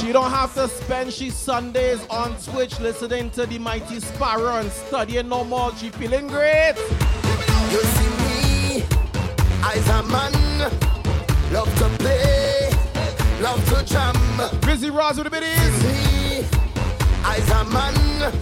She 0.09 0.13
don't 0.13 0.31
have 0.31 0.55
to 0.55 0.67
spend 0.67 1.13
she 1.13 1.29
Sundays 1.29 2.03
on 2.09 2.35
Twitch 2.41 2.79
listening 2.79 3.29
to 3.29 3.45
the 3.45 3.59
mighty 3.59 3.99
Sparrow 3.99 4.55
and 4.55 4.71
studying 4.71 5.29
no 5.29 5.43
more. 5.43 5.71
She 5.75 5.91
feeling 5.91 6.25
great. 6.25 6.73
You 7.69 7.79
see 7.79 8.09
me, 8.17 8.83
I's 9.61 9.87
a 9.87 10.01
man, 10.09 10.33
love 11.53 11.71
to 11.77 11.89
play, 11.99 12.71
love 13.39 13.63
to 13.69 13.85
jam. 13.85 14.15
Busy 14.61 14.89
Ross 14.89 15.17
with 15.17 15.25
the 15.25 15.29
biddies. 15.29 15.83
Me, 15.83 16.43
I's 17.23 17.47
a 17.51 17.65
man, 17.65 18.33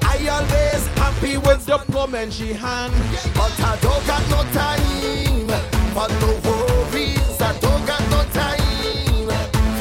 I 0.00 0.26
always 0.26 0.86
happy 0.96 1.36
with 1.36 1.66
The 1.66 1.76
plum 1.76 2.14
and 2.14 2.32
she 2.32 2.54
hand. 2.54 2.94
But 3.34 3.60
I 3.60 3.76
don't 3.82 4.06
got 4.06 4.26
no 4.30 4.42
time 4.54 5.46
for 5.92 6.08
no 6.22 6.40
worries. 6.48 7.42
I 7.42 7.58
don't 7.60 7.84
got 7.84 7.99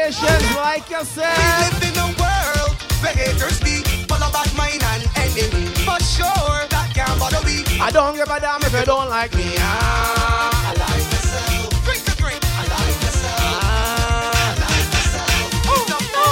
Like 0.00 0.88
yourself. 0.88 1.36
We 1.36 1.44
live 1.60 1.92
in 1.92 1.98
a 2.00 2.08
world 2.16 2.72
where 3.04 3.12
haters 3.12 3.60
be 3.60 3.84
full 4.08 4.16
of 4.16 4.32
bad 4.32 4.48
mind 4.56 4.82
and 4.82 5.04
enemy. 5.14 5.68
For 5.84 6.00
sure, 6.00 6.64
that 6.72 6.90
can't 6.94 7.20
bother 7.20 7.38
we. 7.44 7.64
I 7.78 7.90
don't 7.92 8.16
give 8.16 8.30
a 8.30 8.40
damn 8.40 8.62
if 8.62 8.72
you 8.72 8.84
don't 8.86 9.10
like 9.10 9.34
me. 9.36 9.54
Ah. 9.58 10.48
I 10.64 10.72
like 10.72 11.04
myself. 11.04 11.84
Drink 11.84 12.08
a 12.08 12.14
drink. 12.16 12.40
I 12.40 12.64
like 12.64 12.96
myself. 13.04 13.44
I 13.44 14.56
like 14.56 14.88
myself. 14.88 15.68
No. 16.16 16.28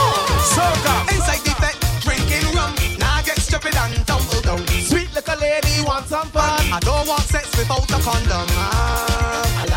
Soca. 0.49 0.95
Inside 1.13 1.45
the 1.45 1.53
vet, 1.61 1.77
drinking 2.01 2.49
rum. 2.57 2.73
Now 2.99 3.21
get 3.21 3.37
stupid 3.37 3.77
and 3.77 3.95
tumble 4.07 4.41
down. 4.41 4.65
Sweet 4.81 5.13
little 5.15 5.39
lady 5.39 5.85
want 5.85 6.09
some 6.09 6.27
fun. 6.33 6.73
I 6.73 6.81
don't 6.81 7.07
want 7.07 7.23
sex 7.29 7.53
without 7.57 7.85
a 7.85 8.01
condom. 8.01 8.49
Ah, 8.57 9.68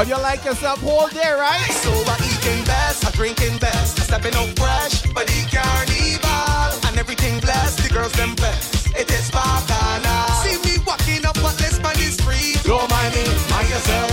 Or 0.00 0.04
you 0.04 0.16
like 0.16 0.46
yourself 0.46 0.80
whole 0.80 1.08
day, 1.08 1.30
right? 1.30 1.60
So 1.84 1.90
I 1.92 2.16
eating 2.24 2.64
best, 2.64 3.06
I 3.06 3.10
drinking 3.10 3.58
best, 3.58 4.00
stepping 4.00 4.34
out 4.34 4.48
fresh, 4.58 5.02
but 5.12 5.26
the 5.26 5.44
carnival 5.52 6.88
and 6.88 6.98
everything 6.98 7.38
blessed. 7.40 7.82
The 7.82 7.92
girls 7.92 8.12
them 8.12 8.34
best. 8.36 8.96
It 8.96 9.10
is 9.10 9.30
bacana. 9.30 10.24
See 10.40 10.56
me 10.64 10.82
walking 10.86 11.26
up 11.26 11.36
on 11.44 11.54
this 11.56 11.76
on 11.84 11.92
the 11.92 12.08
street. 12.16 12.62
Don't 12.64 12.88
mind 12.88 13.14
me, 13.14 13.26
mind 13.50 13.68
yourself. 13.68 14.09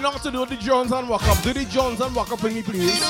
You 0.00 0.10
know 0.10 0.16
to 0.16 0.30
do 0.30 0.46
the 0.46 0.56
Jones 0.56 0.92
and 0.92 1.06
walk 1.10 1.28
up, 1.28 1.42
do 1.42 1.52
the 1.52 1.64
Jones 1.66 2.00
and 2.00 2.14
walk 2.16 2.32
up 2.32 2.40
for 2.40 2.48
me, 2.48 2.62
please. 2.62 3.04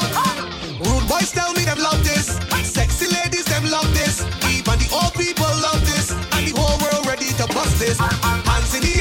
Rude 0.83 1.07
boys 1.09 1.31
tell 1.31 1.53
me 1.53 1.63
them 1.63 1.79
love 1.79 2.03
this. 2.03 2.35
Sexy 2.67 3.07
ladies 3.15 3.45
them 3.45 3.63
love 3.71 3.87
this. 3.95 4.27
Even 4.51 4.75
the 4.83 4.91
old 4.91 5.15
people 5.15 5.47
love 5.63 5.81
this. 5.87 6.11
And 6.11 6.49
the 6.49 6.53
whole 6.59 6.79
world 6.83 7.07
ready 7.07 7.31
to 7.39 7.47
bust 7.55 7.79
this. 7.79 7.99
Hands 7.99 8.75
in 8.75 8.83
the 8.83 9.00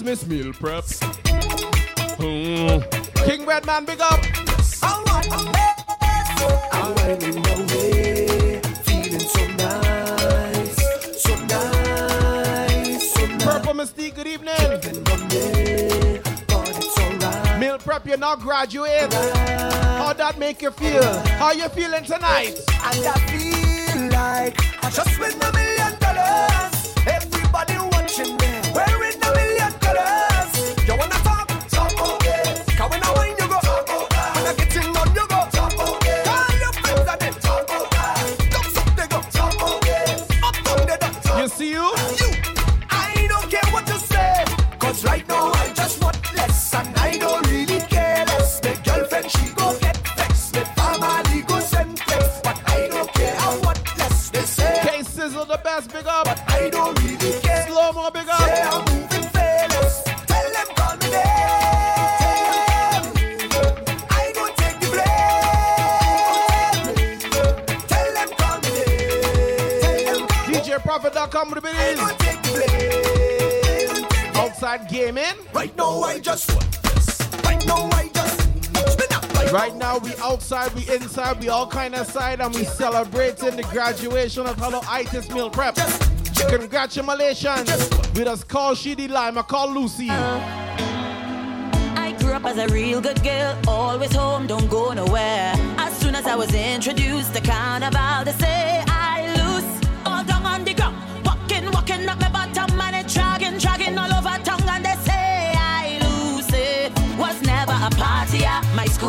Miss 0.00 0.24
Meal 0.26 0.52
Prep. 0.52 0.84
Hmm. 2.20 2.80
King 3.24 3.44
Redman, 3.46 3.84
big 3.84 4.00
up. 4.00 4.20
I'm 4.82 5.02
winding 6.94 7.38
away, 7.38 8.60
feeling 8.84 9.18
so 9.18 9.46
nice, 9.56 10.76
so 11.20 11.34
nice, 11.46 13.12
so 13.12 13.26
nice. 13.26 13.44
Purple 13.44 13.74
Mystique, 13.74 14.14
good 14.14 14.28
evening. 14.28 14.54
Meal 17.58 17.78
Prep, 17.78 18.06
you're 18.06 18.16
now 18.18 18.36
graduate. 18.36 19.12
How 19.12 20.12
that 20.12 20.38
make 20.38 20.62
you 20.62 20.70
feel? 20.70 21.02
How 21.40 21.50
you 21.52 21.68
feeling 21.70 22.04
tonight? 22.04 22.54
And 22.84 23.04
I 23.04 23.18
feel 23.32 24.10
like 24.10 24.54
I 24.84 24.90
just 24.90 25.18
win 25.18 25.32
a 25.32 25.52
million 25.52 25.98
dollars. 25.98 26.94
Everybody 27.06 27.74
DJProfit.com 71.68 71.68
with 71.68 71.68
the 71.68 71.70
I 71.70 71.70
biddies. 71.94 71.98
don't 71.98 72.18
take 72.18 72.42
the 72.42 72.50
blame. 74.32 74.36
Outside 74.36 74.88
gaming. 74.88 75.24
Right 75.52 75.76
now 75.76 76.00
I 76.02 76.18
just. 76.18 76.50
Right 77.44 77.64
now 77.66 77.88
I 77.92 78.08
just. 78.14 78.48
Right, 79.36 79.52
Right 79.52 79.76
now 79.76 79.98
we 79.98 80.12
outside, 80.22 80.72
we 80.74 80.88
inside, 80.94 81.40
we 81.40 81.48
all 81.48 81.66
kind 81.66 81.94
of 81.94 82.06
side, 82.06 82.40
and 82.40 82.54
we 82.54 82.64
celebrating 82.64 83.56
the 83.56 83.62
graduation 83.64 84.46
of 84.46 84.56
Hello 84.56 84.80
Itis 84.88 85.28
Meal 85.30 85.50
Prep. 85.50 85.76
Congratulations. 86.50 87.70
We 88.14 88.24
just 88.24 88.48
call 88.48 88.74
Shidi 88.74 89.08
Lime, 89.08 89.38
I 89.38 89.42
call 89.42 89.70
Lucy. 89.72 90.08
I 90.10 92.14
grew 92.20 92.32
up 92.32 92.44
as 92.44 92.58
a 92.58 92.66
real 92.72 93.00
good 93.00 93.22
girl, 93.22 93.56
always 93.66 94.14
home, 94.14 94.46
don't 94.46 94.68
go 94.68 94.92
nowhere. 94.92 95.52
As 95.78 95.96
soon 95.98 96.14
as 96.14 96.26
I 96.26 96.34
was 96.36 96.52
introduced 96.54 97.34
to 97.34 97.40
carnival, 97.40 98.24
they 98.24 98.32
say 98.32 98.82
I 98.82 98.82
lose 98.82 98.87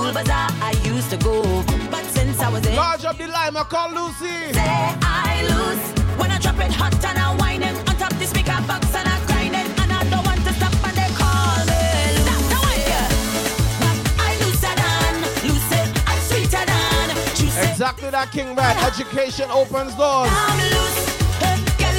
school 0.09 0.23
bazaar, 0.23 0.49
I 0.61 0.71
used 0.83 1.09
to 1.11 1.17
go. 1.17 1.41
But 1.91 2.05
since 2.05 2.39
I 2.39 2.49
was 2.49 2.65
in, 2.65 2.75
Large 2.75 3.05
up 3.05 3.17
the 3.17 3.27
lime, 3.27 3.57
I 3.57 3.63
call 3.63 3.89
Lucy. 3.91 4.53
say 4.53 4.95
I 5.01 5.43
lose. 5.49 5.83
When 6.19 6.31
I 6.31 6.39
drop 6.39 6.59
it 6.59 6.71
hot 6.71 6.93
and 7.05 7.17
I 7.17 7.35
whine 7.35 7.63
it 7.63 7.75
on 7.89 7.95
top 7.97 8.13
the 8.13 8.25
speaker 8.25 8.59
box 8.67 8.93
and 8.95 9.07
I 9.07 9.17
grind 9.27 9.55
it, 9.55 9.67
and 9.81 9.91
I 9.91 10.03
don't 10.09 10.25
want 10.25 10.41
to 10.45 10.53
stop, 10.53 10.73
and 10.87 10.95
they 10.97 11.09
call 11.21 11.59
me 11.69 11.81
Lucy. 12.27 12.91
I 14.27 14.31
looser 14.41 14.75
than 14.83 15.13
Lucy, 15.47 15.81
I'm 16.09 16.19
sweeter 16.29 16.65
than. 16.65 17.69
Exactly 17.71 18.09
that, 18.09 18.31
King 18.31 18.55
Rat. 18.55 18.75
Education 18.91 19.49
opens 19.51 19.95
doors. 19.95 20.29
I'm 20.31 20.59
loose. 20.73 20.99
Hey, 21.39 21.57
Get 21.77 21.93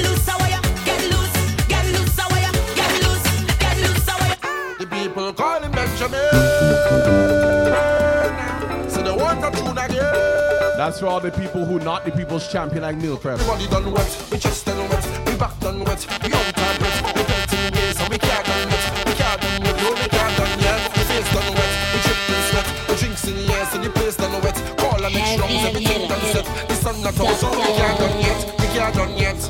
That's 10.80 10.98
for 10.98 11.08
all 11.08 11.20
the 11.20 11.30
people 11.30 11.66
who 11.66 11.78
not 11.78 12.06
the 12.06 12.10
people's 12.10 12.50
champion 12.50 12.80
like 12.80 12.96
meal 12.96 13.18
prep. 13.18 13.38
Everybody 13.38 13.66
done 13.68 13.92
wet, 13.92 14.26
we 14.32 14.38
chest 14.38 14.64
done 14.64 14.88
wet, 14.88 15.04
we 15.26 15.36
back 15.36 15.60
done 15.60 15.84
wet, 15.84 16.06
we 16.24 16.32
out 16.32 16.56
and 16.56 16.80
wet, 16.80 16.96
we 17.04 17.22
belting 17.22 17.74
ways 17.76 18.00
and 18.00 18.08
we 18.08 18.16
can't 18.16 18.46
done 18.46 18.64
wet, 18.64 19.04
we 19.04 19.12
can't 19.12 19.40
done 19.42 19.60
wet, 19.60 19.76
no 19.76 19.90
we 19.90 20.08
can't 20.08 20.36
done 20.40 20.58
yet. 20.58 20.80
The 20.94 21.00
face 21.04 21.32
done 21.36 21.52
wet, 21.52 21.72
we 21.92 22.00
dripping 22.00 22.44
sweat, 22.48 22.66
we 22.88 22.96
drinks 22.96 23.24
in 23.28 23.36
the 23.36 23.52
air, 23.52 23.66
so 23.66 23.76
the 23.76 23.90
place 23.90 24.16
done 24.16 24.40
wet. 24.40 24.56
Call 24.78 25.04
and 25.04 25.14
make 25.14 25.36
drums, 25.36 25.64
everything 25.68 26.08
done 26.08 26.20
set. 26.32 26.46
The 26.68 26.74
sun 26.74 27.02
not 27.02 27.20
out, 27.20 27.36
so 27.36 27.50
we 27.50 27.76
can't 27.76 27.98
done 28.00 28.20
yet, 28.20 28.40
we 28.58 28.66
can't 28.72 28.94
done 28.94 29.18
yet. 29.18 29.40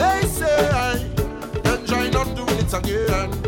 They 0.00 0.26
say, 0.26 1.04
then 1.64 1.84
try 1.84 2.08
not 2.08 2.34
doing 2.34 2.58
it 2.64 2.72
again. 2.72 3.47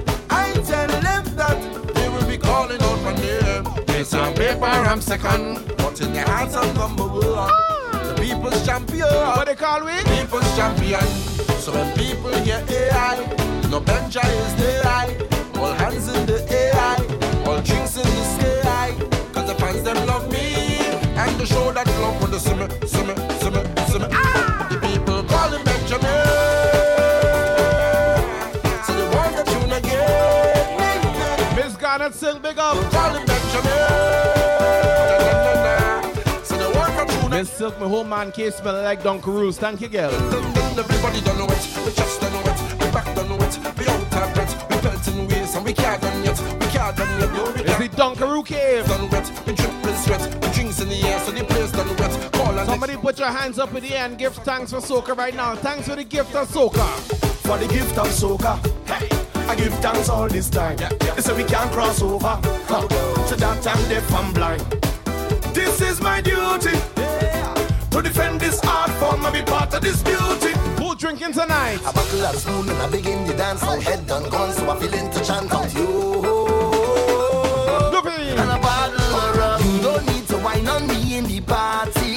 Name. 4.12 4.22
On 4.24 4.34
paper, 4.34 4.64
I'm 4.64 5.00
second, 5.00 5.74
but 5.78 6.00
in 6.00 6.12
the 6.12 6.22
hearts 6.22 6.54
I'm 6.54 6.74
number 6.74 7.04
one. 7.04 7.50
The 7.92 8.14
people's 8.20 8.64
champion. 8.66 9.06
What 9.08 9.46
they 9.46 9.54
call 9.54 9.84
we? 9.84 9.92
People's 10.04 10.56
champion. 10.56 11.06
So 11.60 11.72
when 11.72 11.92
people 11.96 12.32
hear 12.44 12.64
AI, 12.68 13.16
no 13.70 13.80
Benja 13.80 14.24
is 14.24 14.54
the 14.56 14.82
eye. 14.86 15.16
All 15.58 15.72
hands 15.72 16.08
in 16.08 16.26
the 16.26 16.38
AI, 16.52 16.96
all 17.46 17.60
drinks 17.60 17.96
in 17.96 18.04
the 18.04 18.24
sky. 18.36 18.94
Cause 19.32 19.46
the 19.46 19.54
fans 19.56 19.82
them 19.82 20.06
love 20.06 20.30
me. 20.32 20.78
And 21.16 21.38
the 21.38 21.46
show 21.46 21.72
that 21.72 21.86
love 22.00 22.20
when 22.22 22.30
they 22.30 22.38
see 22.38 22.54
me, 22.54 22.66
see 22.86 23.04
me, 23.04 23.14
see 23.40 23.50
me, 23.50 23.62
see 23.88 23.98
me. 23.98 24.06
Ah! 24.10 24.68
The 24.70 24.78
people 24.86 25.22
call 25.24 25.50
him 25.50 25.62
Benjamin. 25.64 26.26
So 28.84 28.92
they 28.96 29.08
want 29.14 29.36
the 29.36 29.44
tune 29.44 29.72
again. 29.72 31.56
Miss 31.56 31.76
Garnet 31.76 32.14
still 32.14 32.38
big 32.38 32.58
up. 32.58 33.19
Silk, 37.60 37.78
my 37.78 37.86
whole 37.86 38.04
man 38.04 38.32
case 38.32 38.54
smell 38.54 38.82
like 38.82 39.02
Dunkaroos. 39.02 39.56
Thank 39.56 39.82
you, 39.82 39.88
girl. 39.88 40.10
Everybody 40.10 41.20
done 41.20 41.36
know 41.36 41.44
it. 41.44 41.68
We 41.84 41.92
just 41.92 42.18
done 42.18 42.32
know 42.32 42.40
it. 42.40 42.58
We 42.72 42.90
back 42.90 43.14
done 43.14 43.28
know 43.28 43.34
it. 43.34 43.58
We 43.76 43.86
out 43.86 44.00
of 44.00 44.32
breath. 44.32 44.70
We 44.70 44.76
pelting 44.78 45.28
ways 45.28 45.54
and 45.54 45.66
we 45.66 45.74
can't 45.74 46.00
done 46.00 46.24
yet. 46.24 46.40
We 46.40 46.66
can't 46.68 46.96
done 46.96 47.20
yet. 47.20 47.30
No, 47.34 47.44
we 47.44 47.60
It's 47.60 47.76
the 47.76 47.88
can't 47.88 48.16
Dunkaroo 48.16 48.46
Cave. 48.46 48.86
done 48.86 49.10
wet. 49.10 49.30
We 49.46 49.52
dripping 49.52 49.94
sweat. 49.96 50.22
We 50.42 50.50
drinks 50.54 50.80
in 50.80 50.88
the 50.88 51.02
air, 51.06 51.20
so 51.20 51.32
the 51.32 51.44
place 51.44 51.70
done 51.72 51.94
wet. 51.98 52.32
Call 52.32 52.58
and 52.58 52.66
Somebody 52.66 52.96
put 52.96 53.18
your 53.18 53.28
hands 53.28 53.58
up 53.58 53.74
in 53.74 53.82
the 53.82 53.92
air 53.94 54.06
and 54.06 54.16
give 54.16 54.34
thanks 54.36 54.70
for 54.70 54.78
soca 54.78 55.14
right 55.14 55.34
now. 55.36 55.54
Thanks 55.54 55.86
for 55.86 55.96
the 55.96 56.04
gift 56.04 56.34
of 56.34 56.48
soca. 56.48 56.88
For 57.46 57.58
the 57.58 57.68
gift 57.68 57.98
of 57.98 58.06
soca. 58.06 58.56
Hey. 58.88 59.06
I 59.46 59.54
give 59.54 59.74
thanks 59.80 60.08
all 60.08 60.28
this 60.28 60.48
time. 60.48 60.78
They 60.78 61.20
say 61.20 61.36
we 61.36 61.44
can't 61.44 61.70
cross 61.72 62.00
over. 62.00 62.40
Huh. 62.68 62.88
So 63.26 63.36
that 63.36 63.66
I'm 63.66 63.88
deaf 63.90 64.10
and 64.14 64.34
blind. 64.34 64.89
This 65.52 65.80
is 65.80 66.00
my 66.00 66.20
duty. 66.20 66.78
To 67.90 68.02
defend 68.02 68.40
this 68.40 68.60
art 68.64 68.90
form 68.92 69.24
and 69.24 69.34
be 69.34 69.42
part 69.42 69.74
of 69.74 69.80
this 69.82 70.02
beauty. 70.02 70.52
Who 70.78 70.94
drinking 70.94 71.32
tonight? 71.32 71.80
A 71.80 71.92
buckle 71.92 72.24
of 72.24 72.36
spoon 72.36 72.68
and 72.68 72.78
I 72.80 72.88
begin 72.88 73.26
the 73.26 73.34
dance. 73.34 73.62
Now 73.62 73.80
head 73.80 74.06
done 74.06 74.28
gone, 74.30 74.52
so 74.52 74.70
I 74.70 74.78
feeling 74.78 75.10
to 75.10 75.24
chant 75.24 75.52
out 75.52 75.74
you. 75.74 75.88
Loopy. 77.92 78.30
And 78.40 78.50
a 78.50 78.58
bottle 78.58 79.00
of 79.00 79.36
rum. 79.36 79.60
You 79.74 79.82
don't 79.82 80.06
need 80.06 80.26
to 80.28 80.38
wine 80.38 80.68
on 80.68 80.86
me 80.86 81.18
in 81.18 81.24
the 81.24 81.40
party. 81.40 82.16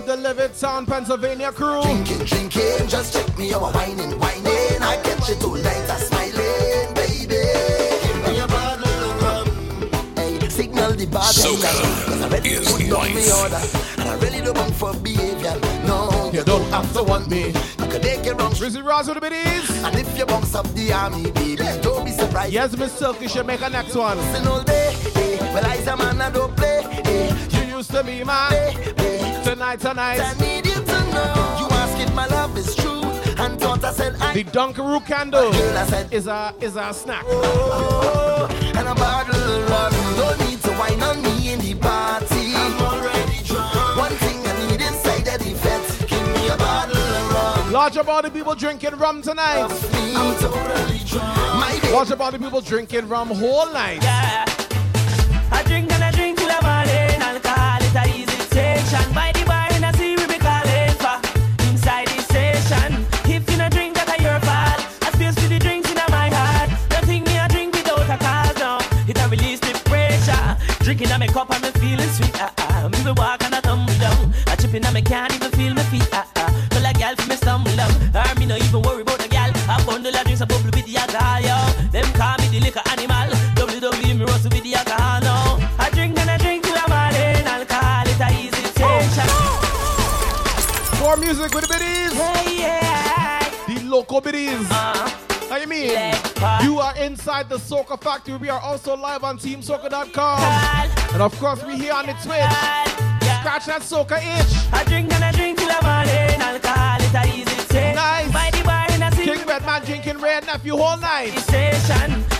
Up 0.00 0.06
the 0.06 0.16
Livid 0.16 0.54
Sound, 0.54 0.88
Pennsylvania 0.88 1.52
crew. 1.52 1.82
Drinking, 1.82 2.24
drinking, 2.24 2.88
just 2.88 3.12
check 3.12 3.38
me 3.38 3.52
out, 3.52 3.74
whining, 3.74 4.18
whining. 4.18 4.82
I 4.82 4.98
catch 5.02 5.30
it 5.30 5.44
all 5.44 5.56
night, 5.56 5.90
I 5.90 5.98
smiling, 5.98 6.94
baby. 6.94 7.42
Give 8.04 8.22
me 8.26 8.38
a 8.38 8.46
bottle 8.46 8.84
of 8.86 9.22
rum. 9.22 10.16
Hey, 10.16 10.48
signal 10.48 10.92
the 10.92 11.06
bar 11.06 11.22
Cause 11.22 12.22
I 12.22 12.28
ready 12.28 12.54
to 12.56 12.60
put 12.60 12.80
down 12.88 13.14
me 13.14 13.30
order. 13.30 13.60
And 13.98 14.08
I 14.08 14.18
really 14.20 14.40
don't 14.40 14.56
want 14.56 14.74
for 14.74 14.94
behavior. 14.94 15.58
No, 15.86 16.30
you 16.32 16.44
don't 16.44 16.68
have 16.70 16.92
to 16.94 17.02
want 17.02 17.28
me. 17.28 17.52
I 17.78 17.86
could 17.88 18.02
take 18.02 18.24
you 18.24 18.32
wrong. 18.32 18.52
Rizzy 18.52 18.84
Ross 18.84 19.06
with 19.06 19.16
the 19.16 19.20
biddies. 19.20 19.84
And 19.84 19.96
if 19.96 20.16
you 20.16 20.26
bounce 20.26 20.54
up 20.54 20.68
the 20.74 20.92
army, 20.92 21.30
baby, 21.32 21.64
don't 21.82 22.04
be 22.04 22.12
surprised. 22.12 22.52
Yes, 22.52 22.76
Miss 22.76 22.92
Silk, 22.92 23.20
you 23.20 23.28
should 23.28 23.46
make 23.46 23.62
a 23.62 23.68
next 23.68 23.94
one. 23.94 24.16
Listen 24.18 24.46
all 24.46 24.62
day, 24.62 24.94
eh. 25.16 25.54
Well, 25.54 25.64
I's 25.66 25.86
a 25.86 25.96
man, 25.96 26.20
I 26.20 26.30
don't 26.30 26.56
play, 26.56 26.82
eh. 27.04 27.34
You 27.50 27.76
used 27.76 27.90
to 27.90 28.04
be 28.04 28.24
man. 28.24 28.52
Eh, 28.52 29.29
eh. 29.62 29.76
Tonight, 29.76 30.20
I 30.20 30.34
need 30.40 30.66
you 30.66 30.74
to 30.74 30.98
know. 31.12 31.56
You 31.60 31.66
ask 31.76 31.98
if 32.00 32.14
my 32.14 32.26
love 32.26 32.56
is 32.56 32.74
true. 32.74 33.02
And 33.38 33.58
thought 33.58 33.84
I 33.84 33.92
said 33.92 34.16
I 34.20 34.34
The 34.34 34.44
Dunkaroo 34.44 35.04
candle 35.06 35.50
Girl, 35.52 35.78
I 35.78 35.86
said, 35.86 36.12
is 36.12 36.26
a 36.26 36.54
is 36.60 36.76
a 36.76 36.92
snack. 36.92 37.24
oh, 37.26 38.48
and 38.74 38.88
a 38.88 38.94
bottle 38.94 39.34
of 39.34 39.70
rum. 39.70 39.92
You 39.92 40.16
don't 40.22 40.38
need 40.50 40.60
to 40.62 40.70
wine 40.72 41.02
on 41.02 41.22
me 41.22 41.52
in 41.52 41.60
the 41.60 41.74
party. 41.74 42.54
I'm 42.54 42.80
already 42.82 43.42
drunk. 43.44 43.96
One 43.96 44.12
thing 44.12 44.38
I 44.46 44.68
need 44.68 44.80
inside 44.80 45.24
the 45.24 45.54
vet. 45.54 46.08
Give 46.08 46.26
me 46.34 46.48
a 46.48 46.56
bottle 46.56 46.96
of 46.96 47.32
rum. 47.32 47.72
Large 47.72 47.96
about 47.96 48.24
the 48.24 48.30
people 48.30 48.54
drinking 48.54 48.96
rum 48.96 49.22
tonight. 49.22 49.62
I'm 49.62 50.36
totally 50.38 50.98
drunk. 51.06 51.36
My 51.60 51.78
baby, 51.80 51.92
Large 51.92 52.10
about 52.10 52.32
the 52.32 52.38
people 52.38 52.60
drinking 52.60 53.08
rum 53.08 53.28
whole 53.28 53.72
night. 53.72 54.02
Yeah. 54.02 54.44
I 55.52 55.62
drink 55.64 55.90
and 55.92 56.04
I 56.04 56.10
drink 56.12 56.38
till 56.38 56.50
I'm 56.50 56.64
all 56.64 56.88
in. 56.88 57.22
Alcohol 57.22 57.82
is 57.82 57.94
a 57.94 58.18
easy 58.18 58.40
station. 58.50 59.14
Me 73.10 73.14
walk 73.18 73.42
and 73.42 73.54
I 73.56 73.60
tumble 73.60 73.98
down. 73.98 74.32
I 74.46 74.54
tripping 74.54 74.84
and 74.84 74.94
me 74.94 75.02
can't 75.02 75.34
even 75.34 75.50
feel 75.50 75.74
my 75.74 75.82
feet. 75.90 76.06
Ah 76.12 76.24
ah. 76.36 76.66
But 76.70 76.82
like 76.82 76.98
gal 76.98 77.16
me 77.26 77.34
stumble 77.34 77.74
down. 77.74 77.90
Or 78.14 78.34
me 78.38 78.46
no 78.46 78.54
even 78.54 78.82
worry 78.82 79.02
about 79.02 79.18
the 79.18 79.26
gal. 79.26 79.50
A 79.50 79.82
bundle 79.84 80.14
of 80.14 80.22
drinks 80.22 80.42
a 80.42 80.46
bubble 80.46 80.70
with 80.70 80.86
the 80.86 80.96
alcohol, 80.96 81.40
yo. 81.42 81.58
Them 81.90 82.06
call 82.14 82.38
me 82.38 82.46
the 82.54 82.60
liquor 82.60 82.82
animal. 82.86 83.34
WWE 83.58 84.14
me 84.16 84.24
rustle 84.24 84.50
with 84.54 84.62
the 84.62 84.74
alcohol, 84.76 85.20
no. 85.26 85.58
I 85.80 85.90
drink 85.90 86.16
and 86.20 86.30
I 86.30 86.38
drink 86.38 86.62
till 86.62 86.78
I'm 86.78 86.92
all 86.92 87.14
in. 87.18 87.46
Alcohol 87.50 88.06
is 88.06 88.20
a 88.20 88.30
easy 88.30 88.66
station. 88.78 89.26
music 91.18 91.52
with 91.52 91.66
the 91.66 91.72
biddies. 91.74 92.12
Hey, 92.14 92.62
yeah. 92.62 93.42
The 93.66 93.82
local 93.88 94.20
biddies. 94.20 94.70
Uh, 94.70 95.10
you 95.10 95.19
mean? 95.70 96.12
You 96.62 96.80
are 96.80 96.96
inside 96.96 97.48
the 97.48 97.56
Soca 97.56 98.00
Factory. 98.00 98.36
We 98.36 98.48
are 98.48 98.60
also 98.60 98.96
live 98.96 99.22
on 99.22 99.38
TeamSoca.com. 99.38 100.40
And 101.12 101.22
of 101.22 101.38
course, 101.38 101.64
we 101.64 101.76
here 101.76 101.94
on 101.94 102.06
the 102.06 102.12
Twitch. 102.14 103.20
Scratch 103.40 103.66
that 103.66 103.82
Soca 103.82 104.18
itch. 104.18 104.72
I 104.72 104.84
drink 104.84 105.12
and 105.12 105.24
I 105.24 105.32
drink 105.32 105.58
till 105.58 105.70
I'm 105.70 105.84
morning. 105.86 106.40
Alcohol 106.40 107.00
is 107.00 107.14
a 107.14 107.38
easy 107.38 107.68
take. 107.68 107.94
Nice. 107.94 108.32
By 108.32 108.50
the 108.50 108.62
bar 108.64 108.86
in 108.92 109.02
a 109.02 109.10
King 109.12 109.46
Redman 109.46 109.84
drinking 109.84 110.18
red 110.18 110.44
nephew 110.46 110.76
whole 110.76 110.98
night. 110.98 111.38
station. 111.38 112.39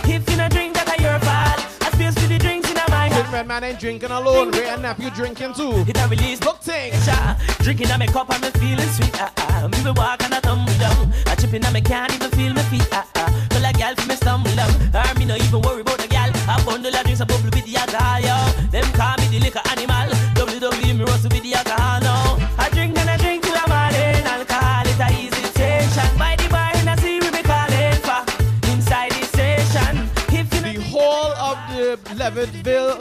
In 3.31 3.37
King 3.37 3.47
Redman 3.47 3.63
ain't 3.63 3.79
drinking 3.79 4.11
alone. 4.11 4.51
Wray 4.51 4.67
and 4.67 4.81
Nephew 4.81 5.09
drinking 5.11 5.53
too. 5.53 5.85
It 5.87 5.97
a 5.97 6.07
release. 6.09 6.41
Look 6.43 6.59
thing. 6.59 6.91
Drinking 7.63 7.89
on 7.91 7.99
my 7.99 8.07
cup 8.07 8.29
and 8.29 8.41
me 8.41 8.49
feeling 8.59 8.89
sweet. 8.89 9.15
Ah, 9.15 9.31
ah. 9.37 9.67
Me 9.71 9.77
be 9.83 9.91
walk 9.91 10.21
and 10.23 10.33
I 10.33 10.41
tumble 10.41 10.73
down. 10.77 11.13
I 11.27 11.35
chipping 11.35 11.63
on 11.65 11.71
me 11.71 11.79
can't 11.79 12.13
even 12.13 12.29
feel 12.31 12.53
my 12.53 12.61
feet. 12.63 12.85
Ah, 12.91 13.07
ah. 13.15 13.47
Feel 13.51 13.61
like 13.61 13.77
gal 13.77 13.95
for 13.95 14.07
me 14.09 14.15
stumble 14.15 14.53
down. 14.55 14.71
I 14.93 15.13
me 15.17 15.23
no 15.23 15.35
even 15.35 15.61
worry 15.61 15.79
about 15.79 15.99
the 15.99 16.09
gal. 16.09 16.29
I 16.33 16.61
bundle 16.65 16.93
of 16.93 17.03
drinks, 17.03 17.21
I 17.21 17.25
bubble 17.25 17.45
with 17.45 17.65
the 17.65 17.77
alcohol, 17.77 18.19
yo. 18.19 18.35
Them 18.69 18.91
call 18.99 19.15
me 19.23 19.27
the 19.31 19.39
liquor 19.39 19.63
animal. 19.71 20.11
WWE 20.35 20.97
me 20.97 21.03
rustle 21.05 21.29
with 21.31 21.43
the 21.43 21.53
alcohol, 21.55 22.01
no. 22.01 22.15
I 22.59 22.67
drink 22.73 22.97
and 22.97 23.09
I 23.09 23.15
drink 23.15 23.43
till 23.43 23.55
I'm 23.55 23.69
morning. 23.71 24.27
Alcohol 24.27 24.83
is 24.91 24.99
a 24.99 25.07
easy 25.15 25.45
station. 25.55 26.09
By 26.19 26.35
the 26.35 26.49
bar 26.51 26.75
in 26.75 26.87
a 26.89 26.97
sea 26.99 27.19
we 27.23 27.31
be 27.31 27.41
calling 27.47 27.95
for. 28.03 28.27
Inside 28.75 29.11
the 29.15 29.23
station. 29.31 30.09
If 30.35 30.51
you 30.51 30.61
The 30.73 30.83
whole 30.91 31.31
of 31.39 31.57
the 31.71 31.95
Levitville, 32.19 33.00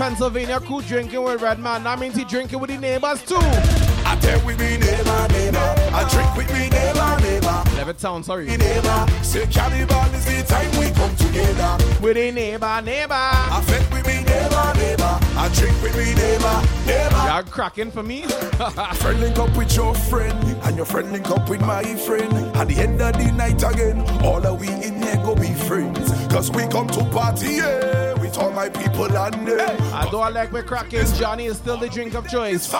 Pennsylvania 0.00 0.58
crew 0.60 0.80
drinking 0.80 1.22
with 1.22 1.42
red 1.42 1.58
man. 1.58 1.84
That 1.84 1.98
means 1.98 2.16
he 2.16 2.24
drinking 2.24 2.58
with 2.58 2.70
the 2.70 2.78
neighbors 2.78 3.22
too. 3.22 3.36
I 3.36 4.16
tell 4.22 4.42
with 4.46 4.58
me 4.58 4.78
neighbor, 4.78 5.28
neighbor. 5.28 5.74
I 5.92 6.08
drink 6.08 6.34
with 6.34 6.50
me 6.54 6.70
neighbor, 6.70 7.20
neighbor. 7.20 7.60
Levittown, 7.76 8.24
sorry. 8.24 8.46
Me 8.46 8.56
neighbor. 8.56 9.06
Say 9.22 9.46
carnival 9.46 10.00
is 10.14 10.24
the 10.24 10.42
time 10.48 10.70
we 10.80 10.90
come 10.92 11.14
together. 11.16 11.76
With 12.00 12.16
the 12.16 12.30
neighbor, 12.32 12.80
neighbor. 12.80 13.12
I 13.12 13.62
fed 13.66 13.92
with 13.92 14.06
me 14.06 14.24
neighbor, 14.24 14.72
neighbor. 14.80 15.18
I 15.36 15.50
drink 15.52 15.82
with 15.82 15.94
me 15.94 16.14
neighbor, 16.14 16.62
neighbor. 16.86 17.22
Y'all 17.28 17.42
cracking 17.42 17.90
for 17.90 18.02
me? 18.02 18.22
friend 18.94 19.20
link 19.20 19.38
up 19.38 19.54
with 19.54 19.76
your 19.76 19.94
friend, 19.94 20.32
and 20.64 20.76
your 20.78 20.86
friend 20.86 21.12
link 21.12 21.28
up 21.30 21.46
with 21.50 21.60
my 21.60 21.84
friend. 21.96 22.32
At 22.56 22.68
the 22.68 22.76
end 22.76 23.02
of 23.02 23.12
the 23.18 23.30
night 23.32 23.62
again, 23.62 24.00
all 24.24 24.46
of 24.46 24.60
we 24.60 24.68
in 24.68 25.02
here 25.02 25.16
go 25.16 25.34
be 25.34 25.52
friends. 25.52 26.10
Cause 26.32 26.50
we 26.50 26.66
come 26.68 26.88
to 26.88 27.04
party, 27.10 27.56
yeah, 27.56 28.09
with 28.30 28.38
all 28.38 28.50
my 28.52 28.68
people 28.68 29.04
and 29.04 29.46
them. 29.46 29.76
I 29.92 30.08
don't 30.10 30.34
like 30.34 30.52
me 30.52 30.62
cracking. 30.62 31.06
Johnny 31.14 31.46
is 31.46 31.56
still 31.56 31.76
the 31.76 31.88
drink 31.88 32.14
of 32.14 32.28
choice. 32.28 32.70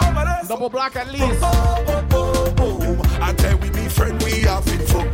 Double 0.48 0.68
black 0.68 0.96
at 0.96 1.10
least. 1.10 1.42
I 1.42 3.34
tell 3.36 3.58
we 3.58 3.70
me 3.70 3.88
friend 3.88 4.22
we 4.22 4.40
have 4.42 4.66
it 4.68 4.88
for 4.88 5.04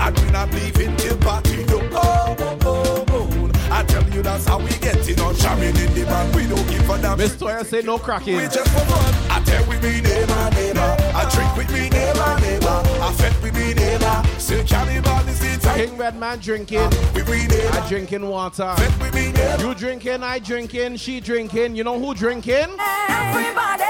And 0.00 0.18
we 0.18 0.30
not 0.30 0.52
leaving 0.52 0.96
till 0.96 1.16
party 1.18 1.64
done. 1.66 3.52
I 3.70 3.84
tell 3.84 4.08
you 4.10 4.22
that's 4.22 4.46
how 4.46 4.58
we 4.58 4.70
getting 4.78 5.20
on 5.20 5.34
jamming 5.34 5.76
in 5.76 5.94
the 5.94 6.04
band. 6.04 6.34
We 6.34 6.46
don't 6.46 6.66
give 6.68 6.88
a 6.88 6.98
damn. 6.98 7.18
Miss 7.18 7.36
Toya 7.36 7.64
say 7.64 7.82
no 7.82 7.98
cracking. 7.98 8.36
We 8.36 8.44
just 8.44 8.68
for 8.68 8.80
fun. 8.80 9.14
I 9.30 9.42
tell 9.44 9.64
we 9.68 9.76
me 9.76 10.00
neighbor, 10.00 10.50
neighbor. 10.54 10.96
I 11.14 11.28
drink 11.30 11.56
with 11.56 11.70
me 11.72 11.90
neighbor, 11.90 12.40
neighbor. 12.40 12.82
I 13.02 13.12
fed 13.18 13.42
with 13.42 13.54
me 13.54 13.74
neighbor. 13.74 14.22
Say 14.38 14.64
carnival 14.64 15.28
is. 15.28 15.35
King 15.76 15.96
Redman 15.98 16.38
drinking. 16.38 16.88
With 17.14 17.28
me 17.28 17.46
neighbor. 17.46 17.68
I 17.76 17.86
drinking 17.86 18.26
water. 18.26 18.72
Fed 18.78 18.98
with 18.98 19.14
me. 19.14 19.26
You 19.62 19.74
drinking, 19.74 20.22
I 20.22 20.38
drinking, 20.38 20.96
she 20.96 21.20
drinking. 21.20 21.76
You 21.76 21.84
know 21.84 21.98
who 21.98 22.14
drinking? 22.14 22.68
Everybody. 22.80 23.84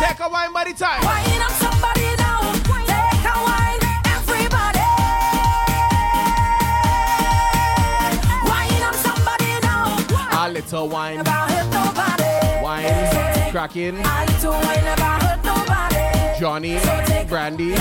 Take 0.00 0.20
a 0.20 0.28
wine 0.30 0.52
by 0.54 0.64
the 0.64 0.72
time. 0.72 1.04
Wine 1.04 1.42
up 1.42 1.50
somebody 1.60 2.08
now. 2.16 2.52
Take 2.88 3.26
a 3.28 3.36
wine, 3.44 3.84
everybody. 4.16 4.88
Wine 8.48 8.82
up 8.82 8.94
somebody 8.94 9.52
now. 9.60 10.46
A 10.46 10.50
little 10.50 10.88
wine. 10.88 11.16
Never 11.16 11.30
hurt 11.30 11.70
nobody. 11.70 12.62
Wine. 12.62 13.50
Cracking. 13.50 13.98
A 13.98 14.24
little 14.26 14.52
wine 14.52 14.84
never 14.84 15.04
hurt 15.04 15.44
nobody. 15.44 16.17
Johnny. 16.38 16.78
Brandy. 17.28 17.72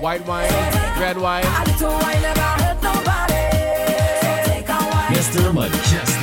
White 0.00 0.26
wine. 0.26 0.50
Red 0.98 1.18
wine. 1.18 1.44
A 5.24 5.34
little 5.34 6.21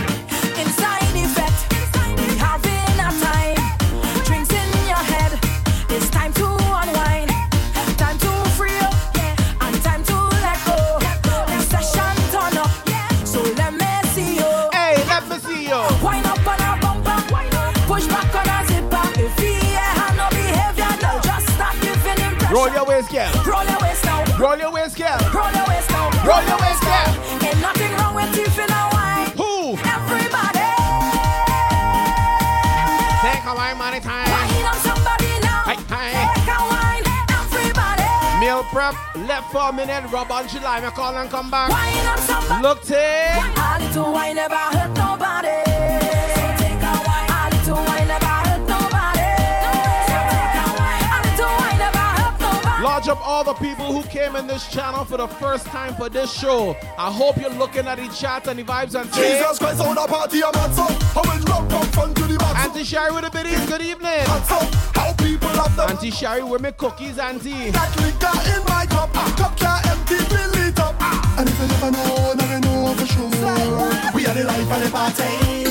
Roll 22.51 22.67
your 22.73 22.83
waist, 22.83 23.11
girl. 23.11 23.29
Roll 23.45 23.63
your 23.63 23.79
waist 23.79 24.03
now. 24.05 24.25
Roll 24.39 24.57
your 24.57 24.71
waist, 24.71 24.97
girl. 24.97 25.19
Roll 25.31 25.53
your 25.53 25.67
waist 25.69 25.89
now. 25.91 26.09
Roll 26.25 26.41
your 26.49 26.57
waist, 26.57 26.81
girl. 26.81 27.09
Ain't 27.45 27.61
nothing 27.61 27.91
wrong 27.93 28.15
with 28.15 28.33
in 28.33 28.69
a 28.73 28.89
wine. 28.89 29.29
Who? 29.37 29.77
Everybody. 29.85 30.65
Take 33.21 33.45
a 33.45 33.53
wine, 33.53 33.77
money 33.77 33.99
time. 33.99 34.25
Wine 34.33 34.65
on 34.65 34.79
somebody 34.81 35.29
now. 35.45 35.61
Hey, 35.69 35.77
hey. 35.93 36.25
Take 36.33 36.49
a 36.49 36.59
wine, 36.73 37.05
everybody. 37.37 38.39
Meal 38.39 38.63
prep. 38.73 38.95
Left 39.27 39.51
for 39.51 39.69
a 39.69 39.71
minute. 39.71 40.11
Rub 40.11 40.31
on 40.31 40.47
July. 40.47 40.81
Me 40.81 40.89
call 40.89 41.15
and 41.15 41.29
come 41.29 41.51
back. 41.51 41.69
Wine 41.69 42.05
on 42.07 42.17
somebody. 42.17 42.63
Look, 42.63 42.81
take. 42.81 42.97
A 42.97 43.77
little 43.79 44.11
wine 44.11 44.35
never 44.35 44.55
hurt 44.55 44.97
nobody. 44.97 46.08
Large 52.99 53.17
up 53.17 53.25
all 53.25 53.43
the 53.45 53.53
people 53.53 53.93
who 53.93 54.03
came 54.09 54.35
in 54.35 54.45
this 54.45 54.67
channel 54.67 55.05
for 55.05 55.15
the 55.15 55.27
first 55.27 55.65
time 55.67 55.95
for 55.95 56.09
this 56.09 56.33
show. 56.33 56.75
I 56.97 57.09
hope 57.09 57.37
you're 57.37 57.49
looking 57.49 57.87
at 57.87 57.97
the 57.97 58.09
chat 58.09 58.45
and 58.49 58.59
the 58.59 58.63
vibes 58.63 58.93
and 58.99 59.09
say, 59.13 59.37
Jesus 59.39 59.57
Christ 59.57 59.79
on 59.79 59.97
a 59.97 60.05
party, 60.05 60.43
I'm 60.43 60.53
at 60.55 60.73
some. 60.73 60.91
How 61.15 61.23
much 61.23 61.47
rock 61.47 61.69
from 61.69 61.85
fun 61.93 62.13
to 62.15 62.23
the 62.23 62.37
back. 62.37 62.65
Auntie 62.65 62.83
Sherry 62.83 63.13
with 63.13 63.23
the 63.23 63.29
biddies, 63.29 63.65
good 63.67 63.81
evening. 63.81 64.19
How 64.25 65.13
people 65.13 65.47
have 65.47 65.73
them. 65.77 65.91
Auntie 65.91 66.11
Sherry 66.11 66.43
with 66.43 66.61
me 66.61 66.73
cookies, 66.73 67.17
Auntie. 67.19 67.71
That 67.71 67.95
liquor 68.03 68.35
in 68.51 68.65
my 68.67 68.85
cup. 68.85 69.13
Cup 69.13 69.55
can't 69.55 69.87
empty, 69.87 70.17
fill 70.17 70.57
it 70.67 70.77
up. 70.77 71.01
And 71.39 71.47
if 71.47 71.57
you 71.57 71.67
never 71.67 71.91
know, 71.91 72.33
never 72.33 72.59
know 72.59 72.93
for 72.95 73.05
sure. 73.07 73.29
We 74.11 74.27
are 74.27 74.33
the 74.33 74.43
life 74.43 74.69
of 74.75 74.83
the 74.83 74.89
party. 74.91 75.63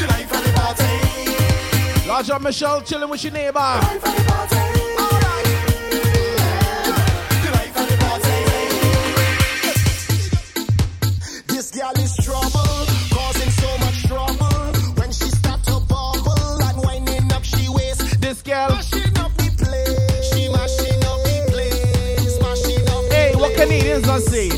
The 0.00 0.06
life 0.08 0.32
of 0.32 0.40
the 0.46 0.52
party. 0.56 2.08
Large 2.08 2.30
up 2.30 2.40
Michelle 2.40 2.80
chilling 2.80 3.10
with 3.10 3.22
your 3.22 3.34
neighbor. 3.34 4.77
What 24.06 24.22
place. 24.22 24.30
Canadians 24.30 24.30
say? 24.30 24.48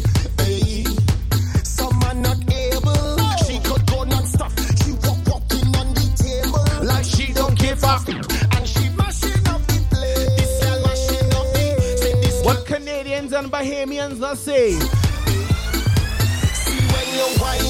Hey, 0.44 0.84
some 1.62 2.02
are 2.04 2.14
not 2.14 2.38
able. 2.52 3.18
She 3.46 3.58
could 3.60 3.86
go 3.86 4.04
non-stop. 4.04 4.52
She 4.82 4.92
walk 4.92 5.18
walking 5.26 5.68
on 5.76 5.94
the 5.94 6.06
table 6.16 6.86
like 6.86 7.04
she 7.04 7.32
don't 7.32 7.58
give 7.58 7.82
a. 7.84 8.22
And 8.56 8.68
she 8.68 8.88
mashing 8.96 9.46
up 9.48 9.62
the 9.66 9.86
place. 9.90 10.36
This 10.36 10.62
girl 10.62 10.82
mashing 10.82 11.32
up 11.34 11.46
the. 11.54 11.96
Say 11.98 12.14
this 12.20 12.44
What 12.44 12.66
Canadians 12.66 13.32
and 13.32 13.50
Bahamians 13.50 14.22
are 14.22 14.36
say? 14.36 14.72
See 16.62 16.80
when 16.92 17.06
you 17.14 17.26
whine 17.40 17.69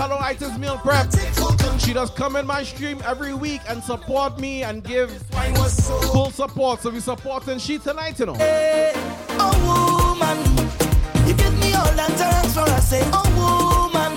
Hello 0.00 0.16
Itis 0.20 0.56
Meal 0.58 0.78
Prep. 0.78 1.10
take. 1.10 1.80
She 1.80 1.92
does 1.92 2.10
come 2.10 2.36
in 2.36 2.46
my 2.46 2.62
stream 2.62 3.02
every 3.04 3.34
week 3.34 3.60
and 3.68 3.82
support 3.82 4.38
me 4.38 4.62
and 4.62 4.84
give 4.84 5.10
Wine 5.32 5.54
was 5.54 5.72
so 5.72 6.00
full 6.12 6.30
support. 6.30 6.80
So 6.82 6.90
we 6.90 7.00
supporting 7.00 7.58
she 7.58 7.78
tonight, 7.78 8.16
you 8.20 8.26
know. 8.26 8.36
A 8.38 8.92
oh, 9.40 10.14
woman, 10.14 11.26
you 11.26 11.34
give 11.34 11.58
me 11.58 11.74
all 11.74 11.90
that 11.94 12.16
time 12.16 12.80
say, 12.80 13.02
oh 13.12 13.90
woman, 13.90 14.12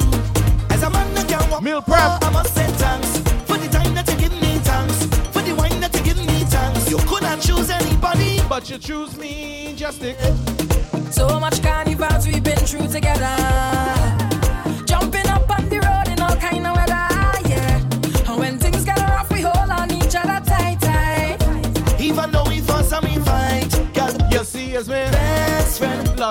as 0.72 0.84
a 0.84 0.90
man 0.92 1.12
that 1.16 1.28
can 1.28 1.50
walk, 1.50 1.64
Meal 1.64 1.82
prep. 1.82 2.24
I 2.24 2.30
must 2.30 2.54
say 2.54 2.68
thanks 2.74 3.18
for 3.48 3.58
the 3.58 3.68
time 3.70 3.96
that 3.96 4.08
you 4.08 4.18
give 4.20 4.34
me 4.34 4.60
thanks 4.60 5.06
for 5.34 5.42
the 5.42 5.56
wine 5.56 5.80
that 5.80 5.96
you 5.96 6.04
give 6.04 6.18
me 6.18 6.46
thanks. 6.46 6.92
You 6.92 6.98
could 7.08 7.24
not 7.24 7.42
choose 7.42 7.72
anybody, 7.72 8.40
but 8.48 8.70
you 8.70 8.78
choose 8.78 9.18
me, 9.18 9.74
just. 9.76 10.04
So 11.12 11.40
much 11.40 11.60
carnivals 11.64 12.28
we've 12.28 12.44
been 12.44 12.58
through 12.58 12.88
together. 12.88 14.21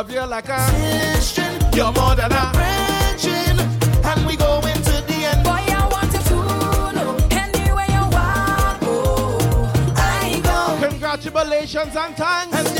Love 0.00 0.12
you 0.12 0.24
like 0.24 0.48
a. 0.48 0.56
Christian, 0.70 1.60
You're 1.74 1.92
more 1.92 2.14
than 2.14 2.32
a. 2.32 2.52
brethren, 2.54 3.58
and 4.02 4.26
we 4.26 4.34
go 4.34 4.58
into 4.60 4.92
the 5.06 5.26
end. 5.30 5.44
Boy, 5.44 5.50
I 5.50 5.88
want 5.92 6.10
you 6.14 6.20
to 6.30 6.36
know 6.94 7.16
anywhere 7.32 7.84
you 7.86 8.04
want, 8.08 8.78
oh, 8.82 9.92
I 9.96 10.40
go. 10.42 10.88
Congratulations 10.88 11.94
and 11.94 12.16
thanks. 12.16 12.56
And 12.56 12.79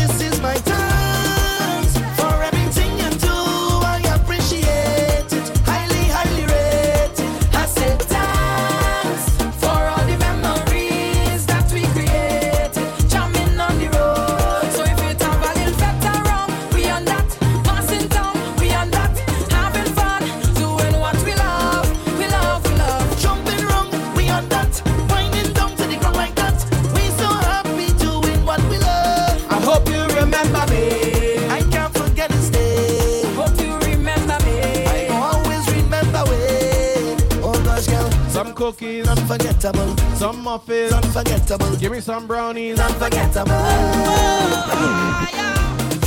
unforgettable, 39.31 39.97
some 40.17 40.43
muffins. 40.43 40.93
unforgettable, 40.93 41.77
Give 41.77 41.93
me 41.93 42.01
some 42.01 42.27
brownies. 42.27 42.81
unforgettable. 42.81 43.55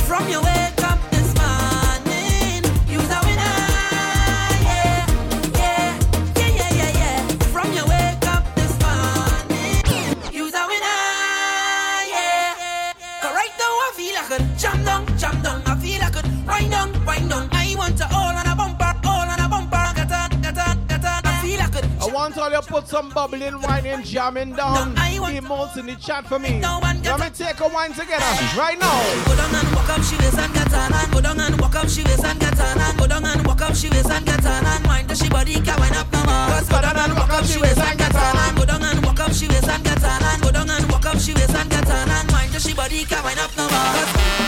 From 0.06 0.28
your 0.28 0.42
wake 0.42 0.73
some 22.94 23.10
bubbling 23.10 23.60
wine 23.60 23.86
and 23.86 24.04
jamming 24.04 24.52
down. 24.54 24.94
No, 24.94 25.02
I 25.02 25.18
want- 25.18 25.34
Emotes 25.34 25.76
in 25.76 25.86
the 25.86 25.96
chat 25.96 26.28
for 26.28 26.38
me. 26.38 26.60
Let 26.60 27.18
me 27.18 27.28
take 27.34 27.58
a 27.58 27.66
wine 27.66 27.92
together 27.92 28.24
right 28.56 28.78
now. 28.78 29.02
Go 29.26 29.34
down 29.34 29.52
and 29.52 29.68
walk 29.74 29.90
up, 29.90 30.02
she 30.04 30.16
waist 30.16 30.38
and 30.38 30.54
get 30.54 30.72
on 30.72 30.92
and 30.92 31.12
go 31.12 31.20
down 31.20 31.40
and 31.40 31.60
walk 31.60 31.74
up, 31.74 31.88
she 31.88 32.04
waist 32.04 32.24
and 32.24 32.38
get 32.38 32.60
on 32.60 32.78
and 32.78 32.96
go 32.96 33.06
down 33.08 33.24
and 33.24 33.44
walk 33.48 33.62
up, 33.62 33.74
she 33.74 33.88
waist 33.90 34.10
and 34.10 34.24
get 34.24 34.46
on 34.46 34.64
and 34.64 34.86
mind 34.86 35.08
that 35.08 35.18
she 35.18 35.28
body 35.28 35.54
can 35.54 35.76
wind 35.80 35.96
up 35.96 36.06
no 36.12 36.22
more. 36.22 36.46
Cause 36.54 36.68
go 36.68 36.80
down 36.80 36.96
and 36.96 37.14
walk 37.18 37.30
up, 37.32 37.44
she 37.44 37.58
waist 37.58 37.78
and 37.78 37.98
get 37.98 38.14
on 38.14 38.36
and 38.36 38.56
go 38.58 38.64
down 38.64 38.84
and 38.84 39.04
walk 39.04 39.18
up, 39.20 39.32
she 39.32 39.48
waist 39.48 39.68
and 39.68 39.82
get 39.82 40.04
on 40.04 40.22
and 40.22 40.42
go 40.42 40.50
down 40.52 40.70
and 40.70 40.92
walk 40.92 41.06
up, 41.06 41.18
she 41.18 41.34
waist 41.34 41.50
and 41.56 41.68
get 41.70 41.90
on 41.90 42.08
and 42.08 42.30
mind 42.30 42.52
that 42.52 42.62
she 42.62 42.74
body 42.74 43.04
can 43.04 43.24
wind 43.24 43.40
up 43.40 43.50
no 43.56 43.66
more. 43.68 44.43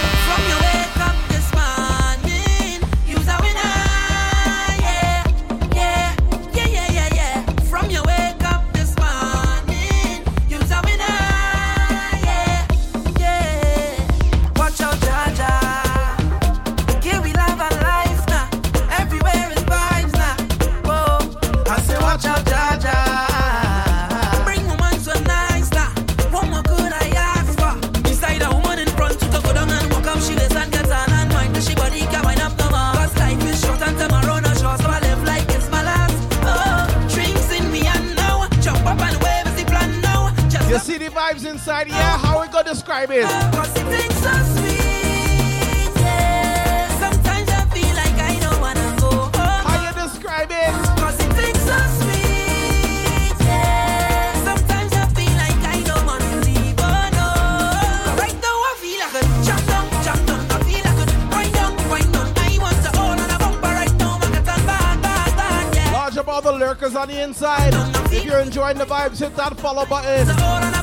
Large 65.93 66.17
up 66.17 66.29
all 66.29 66.41
the 66.41 66.53
lurkers 66.53 66.97
on 66.97 67.09
the 67.09 67.23
inside. 67.23 67.75
If 68.11 68.25
you're 68.25 68.41
enjoying 68.41 68.79
the 68.79 68.87
vibes, 68.87 69.19
hit 69.19 69.37
that 69.37 69.59
follow 69.59 69.85
button. 69.85 70.76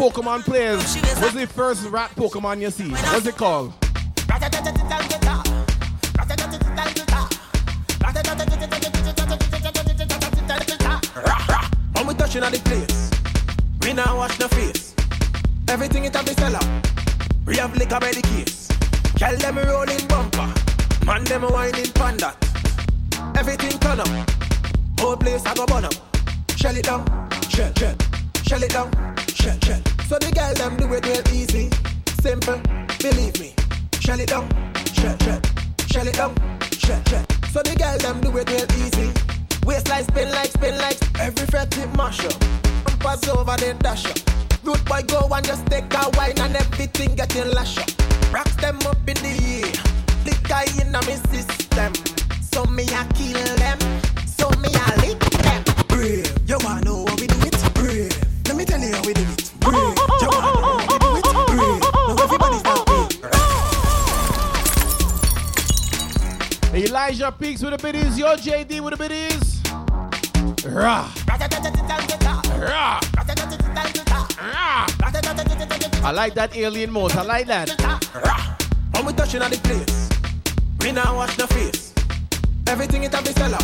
Pokemon 0.00 0.42
players, 0.44 0.96
what's 1.20 1.34
the 1.34 1.46
first 1.46 1.86
rat 1.90 2.10
Pokemon 2.16 2.62
you 2.62 2.70
see? 2.70 2.88
What's 2.88 3.26
it 3.26 3.36
called? 3.36 3.74
When 11.92 12.06
we 12.06 12.14
touching 12.14 12.42
on 12.42 12.52
the 12.52 12.60
the 68.36 68.50
yo 68.50 68.64
JD 68.64 68.80
with 68.80 68.92
the 68.92 69.08
biddies. 69.08 69.60
Rah. 70.66 71.10
Rah. 72.58 73.00
Rah. 74.40 74.86
I 76.02 76.12
like 76.12 76.34
that 76.34 76.56
alien 76.56 76.90
mode. 76.90 77.12
I 77.12 77.22
like 77.22 77.46
that. 77.46 77.70
When 78.92 79.06
we 79.06 79.12
touching 79.12 79.42
on 79.42 79.50
the 79.50 79.58
place, 79.58 80.08
we 80.80 80.92
now 80.92 81.16
wash 81.16 81.36
the 81.36 81.46
face. 81.48 81.92
Everything 82.66 83.02
it 83.02 83.14
have 83.14 83.24
be 83.24 83.32
seller. 83.32 83.58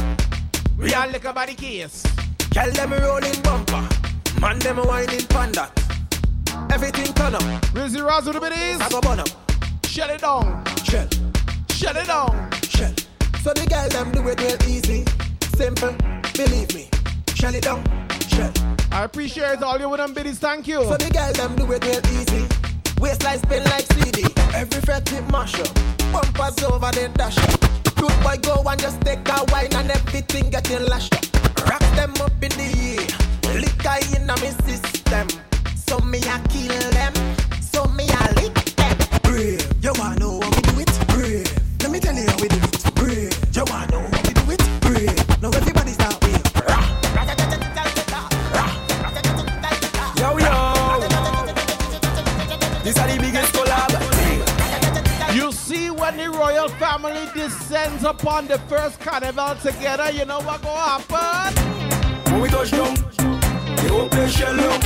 Real 0.77 1.07
liquor 1.11 1.33
body 1.33 1.55
case. 1.55 2.03
Tell 2.51 2.71
them 2.73 2.93
a 2.93 3.01
rolling 3.01 3.41
bumper. 3.43 3.89
Man 4.41 4.59
them 4.59 4.79
whining 4.79 5.27
panda. 5.27 5.71
Everything 6.71 7.13
turn 7.15 7.35
up. 7.35 7.43
Rizzy 7.75 8.05
Raz 8.05 8.25
with 8.25 8.35
the 8.35 8.41
biddies. 8.41 8.81
I 8.81 8.89
go 8.89 9.01
burn 9.01 9.21
up. 9.21 9.29
Shut 9.85 10.11
it 10.11 10.21
down. 10.23 10.65
Shell. 10.85 11.09
Shut 11.71 11.97
it 11.97 12.07
down. 12.07 12.46
So 13.47 13.53
the 13.53 13.65
girl 13.67 13.89
them 13.91 14.11
do 14.11 14.27
it 14.29 14.41
real 14.41 14.59
easy. 14.69 15.05
Simple. 15.55 15.95
Believe 16.35 16.75
me. 16.75 16.89
Shell 17.33 17.55
it 17.55 17.63
down. 17.63 17.85
Shell. 18.27 18.53
I 18.91 19.05
appreciate 19.05 19.63
all 19.63 19.79
you 19.79 19.89
with 19.89 20.01
them 20.01 20.15
biddies. 20.15 20.41
Thank 20.41 20.67
you. 20.67 20.83
So 20.83 20.97
the 20.97 21.09
girl 21.11 21.33
them 21.33 21.55
do 21.55 21.71
it 21.71 21.85
real 21.85 22.03
easy. 22.19 22.45
Waistline 22.99 23.39
spin 23.39 23.63
like 23.63 23.87
CD. 23.93 24.25
Every 24.53 24.81
fret 24.81 25.13
it 25.13 25.31
mash 25.31 25.61
up. 25.61 25.73
Bumpers 26.11 26.61
over 26.65 26.91
the 26.91 27.09
dash 27.15 27.39
up. 27.39 27.61
Good 27.95 28.21
boy 28.25 28.37
go 28.43 28.69
and 28.69 28.81
just 28.81 29.01
take 29.03 29.29
a 29.29 29.45
wine 29.53 29.73
and 29.75 29.93
everything 29.93 30.51
getting 30.51 30.85
lashed 30.87 31.15
up. 31.15 31.36
First 59.27 59.37
carnival 59.39 59.73
together, 59.73 60.11
you 60.13 60.25
know 60.25 60.39
what 60.41 60.63
gonna 60.63 61.03
happen? 61.03 62.33
When 62.33 62.43
we 62.43 62.49
touch 62.49 62.71
down, 62.71 62.95
the 62.95 63.89
whole 63.91 64.09
place 64.09 64.33
shell 64.33 64.61
out. 64.61 64.85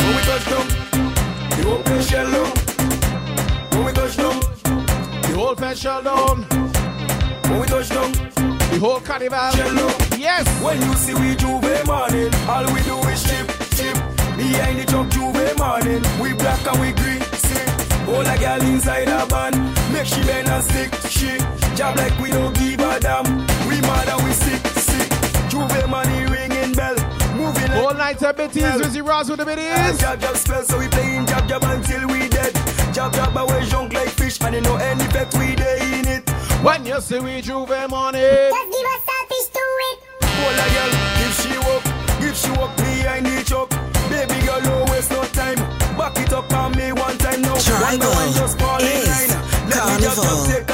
When 0.00 0.16
we 0.16 0.22
touch 0.22 0.44
down, 0.48 0.68
the 1.50 1.62
whole 1.68 1.82
place 1.82 2.08
shell 2.08 2.26
out. 2.26 2.58
When 3.74 3.84
we 3.84 3.92
touch 3.92 4.16
down, 4.16 4.40
The 5.22 5.32
whole 5.36 5.54
place 5.54 5.78
shell 5.78 6.02
down. 6.02 6.42
when 7.50 7.60
we 7.60 7.66
touch 7.66 7.88
down, 7.90 8.12
The 8.70 8.78
whole 8.80 9.00
carnival. 9.00 9.50
shell 9.50 9.78
out. 9.78 10.18
Yes. 10.18 10.46
When 10.62 10.80
you 10.80 10.94
see 10.94 11.12
we 11.14 11.36
J'ouvert 11.36 11.86
morning, 11.86 12.32
all 12.48 12.64
we 12.72 12.80
do 12.82 12.96
is 13.10 13.22
chip, 13.24 13.46
chip. 13.76 13.96
Behind 14.38 14.78
the 14.78 14.84
truck 14.86 15.06
J'ouvert 15.10 15.58
morning, 15.58 16.02
we 16.18 16.32
black 16.32 16.66
and 16.66 16.80
we 16.80 16.92
green, 16.92 17.20
sick. 17.44 17.68
All 18.08 18.26
a 18.26 18.38
girl 18.38 18.62
inside 18.62 19.08
a 19.08 19.26
van, 19.26 19.52
make 19.92 20.06
she 20.06 20.22
bend 20.22 20.48
and 20.48 20.64
stick, 20.64 20.94
she. 21.10 21.36
Job 21.76 21.94
like 21.96 22.18
we 22.18 22.30
don't 22.30 22.57
moving 28.20 28.38
like 28.38 28.54
All 28.64 28.68
night 28.68 28.78
a 28.78 28.78
biddies. 28.78 28.86
Rizzy 28.86 29.06
Raz 29.06 29.30
with 29.30 29.38
the 29.40 29.46
And 29.46 29.56
biddies. 29.56 30.00
jab 30.00 30.20
jab 30.20 30.36
spell, 30.36 30.62
so 30.62 30.78
we 30.78 30.88
playing 30.88 31.26
jab 31.26 31.48
jab 31.48 31.62
until 31.64 32.06
we 32.08 32.28
dead. 32.28 32.54
Jab 32.92 33.12
jab 33.12 33.36
away 33.36 33.64
junk 33.66 33.92
like 33.92 34.08
fish, 34.10 34.40
and 34.40 34.54
you 34.54 34.60
know 34.60 34.76
any 34.76 35.04
effect 35.04 35.34
we 35.34 35.54
dey 35.54 35.78
in 35.98 36.06
it. 36.08 36.28
When 36.62 36.84
you 36.86 37.00
see 37.00 37.20
we 37.20 37.40
J'ouvert 37.42 37.88
money. 37.90 38.18
Just 38.20 38.70
give 38.72 38.86
us 38.86 39.02
selfish 39.06 39.48
to 39.54 39.64
it. 39.88 39.98
Hold 40.24 40.58
a 40.58 40.66
girl, 40.74 40.92
if 41.24 41.32
she 41.40 41.58
walk, 41.66 41.84
if 42.22 42.36
she 42.36 42.50
walk 42.52 42.76
behind 42.76 43.26
the 43.26 43.44
truck. 43.44 43.70
Baby 44.08 44.40
girl, 44.46 44.60
no 44.62 44.84
waste 44.90 45.10
no 45.10 45.22
time. 45.36 45.56
Back 45.98 46.16
it 46.18 46.32
up 46.32 46.50
on 46.52 46.72
me 46.76 46.92
one 46.92 47.18
time 47.18 47.42
now. 47.42 47.54
One 47.54 47.98
by 47.98 48.06
one, 48.06 48.32
just 48.32 48.58
fall 48.58 48.80
in 48.80 48.86
is 48.86 49.06
line. 49.06 49.28
Let 49.68 49.84
me 49.84 50.02
just, 50.02 50.16
carnival. 50.16 50.24
just 50.24 50.50
take 50.50 50.67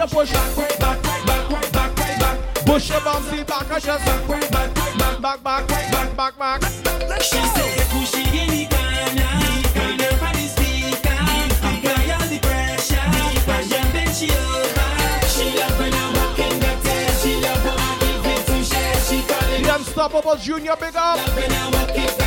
you 0.03 0.09
push. 0.09 0.31
Back, 0.31 0.57
right 0.57 0.79
back, 0.79 1.03
right 1.03 1.25
back, 1.25 1.49
right 1.49 1.71
back, 1.73 1.99
right 1.99 2.19
back. 2.19 2.65
Push 2.65 2.89
your 2.89 2.99
bouncy 3.01 3.47
back, 3.47 3.71
I 3.71 3.79
just 3.79 4.05
Back, 4.05 4.27
right 4.27 4.51
back, 4.51 4.77
right 4.77 5.21
back. 5.21 5.43
back, 5.43 5.67
back, 5.67 5.67
back, 6.17 6.37
back, 6.37 6.61
back. 6.61 7.21
She 7.21 7.37
say 7.37 7.75
push 7.89 8.13
it 8.15 8.33
in 8.33 8.49
the 8.49 8.67
corner. 8.73 9.31
Turn 9.73 9.99
her 9.99 10.13
for 10.19 10.33
the 10.35 10.45
speaker. 10.47 11.19
Apply 11.63 12.03
all 12.15 12.27
the 12.27 12.39
pressure. 12.41 13.07
Cause 13.47 13.71
you 13.71 13.83
she 14.13 14.29
over. 14.35 14.89
She 15.27 15.57
love 15.57 15.79
when 15.79 15.93
I 15.93 16.05
walk 16.15 16.39
in 16.39 16.59
the 16.59 16.73
tail. 16.83 17.11
She 17.21 17.35
love 17.39 17.63
how 17.63 17.75
I 17.77 17.99
give 17.99 18.25
it 18.25 18.45
to 18.47 18.63
share. 18.63 18.95
She 19.07 19.21
calling 19.27 19.63
The 19.63 19.75
Unstoppable 19.75 20.35
Junior, 20.35 20.75
big 20.75 20.95
up. 20.95 21.17
love 21.17 21.35
when 21.35 21.51
I 21.51 21.69
walk 21.71 21.95
in 21.97 22.22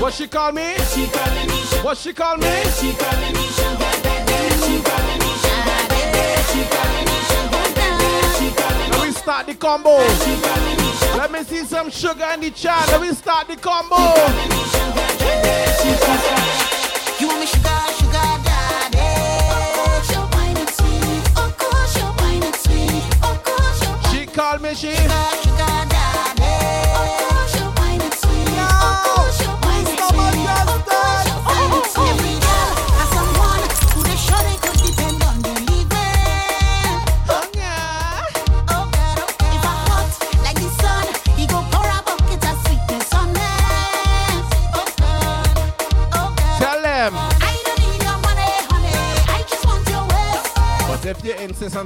What 0.00 0.12
she 0.12 0.26
call 0.26 0.52
me? 0.52 0.74
She 0.92 1.06
calling 1.06 1.46
me 1.48 1.56
sugar. 1.64 1.82
What 1.82 1.96
she 1.96 2.12
call 2.12 2.36
me? 2.36 2.46
Let 8.90 9.02
me 9.02 9.12
start 9.12 9.46
the 9.46 9.54
combo. 9.54 9.96
Let 11.16 11.32
me 11.32 11.42
see 11.44 11.64
some 11.64 11.90
sugar 11.90 12.26
in 12.34 12.40
the 12.40 12.50
chat. 12.50 12.86
Let 12.88 13.00
me 13.00 13.12
start 13.12 13.48
the 13.48 13.56
combo. 13.56 13.96
You 17.18 17.28
want 17.28 17.40
me 17.40 17.46
sugar, 17.46 17.80
sugar 17.96 18.38
daddy. 18.44 18.98
You're 20.12 20.26
wine 20.32 20.56
and 20.58 20.68
sweet. 20.68 21.26
Of 21.38 21.56
course 21.56 21.96
you're 21.96 22.14
wine 22.18 22.42
and 22.42 22.56
sweet. 22.56 23.04
Of 23.22 23.42
course 23.42 23.82
you're 23.82 24.20
She 24.20 24.26
call 24.26 24.58
me 24.58 24.74
she. 24.74 25.43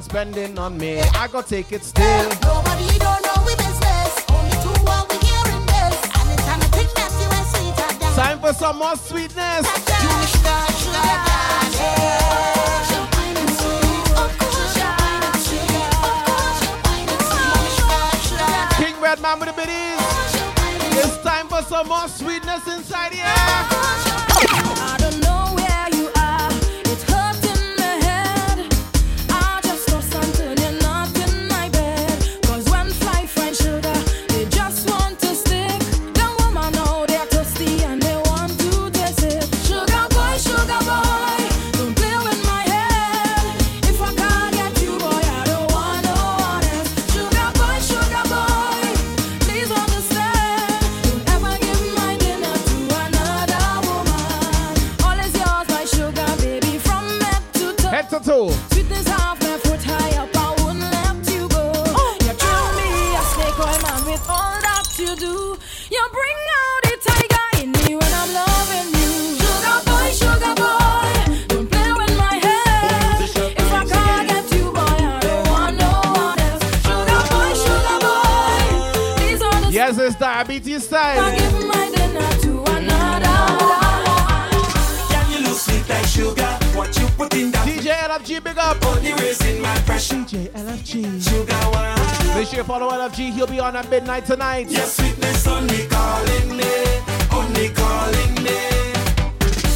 spending 0.03 0.59
on 0.59 0.76
me. 0.76 1.01
I 1.01 1.28
got 1.28 1.47
take 1.47 1.72
it 1.72 1.82
still. 1.82 2.28
Nobody 2.43 2.99
don't 2.99 3.22
know 3.24 3.43
we 3.47 3.55
business. 3.57 4.11
Only 4.28 4.53
two 4.61 4.76
we 5.09 5.16
here 5.24 5.49
in 5.57 5.64
this. 5.64 5.97
And 6.18 6.28
it's 6.30 6.45
time 6.45 6.61
to 6.61 6.70
take 6.76 6.93
sweet 7.49 7.74
Time 8.14 8.39
for 8.39 8.53
some 8.53 8.78
more 8.78 8.97
sweetness. 8.97 9.66
Red 19.01 19.20
Man 19.22 19.41
with 19.41 19.49
the 19.49 19.55
biddies. 19.55 21.03
It's 21.03 21.22
time 21.22 21.49
for 21.49 21.62
some 21.62 21.89
more 21.89 22.09
sweetness 22.09 22.66
inside 22.66 23.14
here. 23.14 24.18
at 93.89 94.03
midnight 94.03 94.26
tonight. 94.26 94.66
Yes, 94.68 94.97
sweetness 94.97 95.47
only 95.47 95.86
calling 95.89 96.57
me, 96.57 96.74
only 97.32 97.68
calling 97.70 98.34
me. 98.45 98.59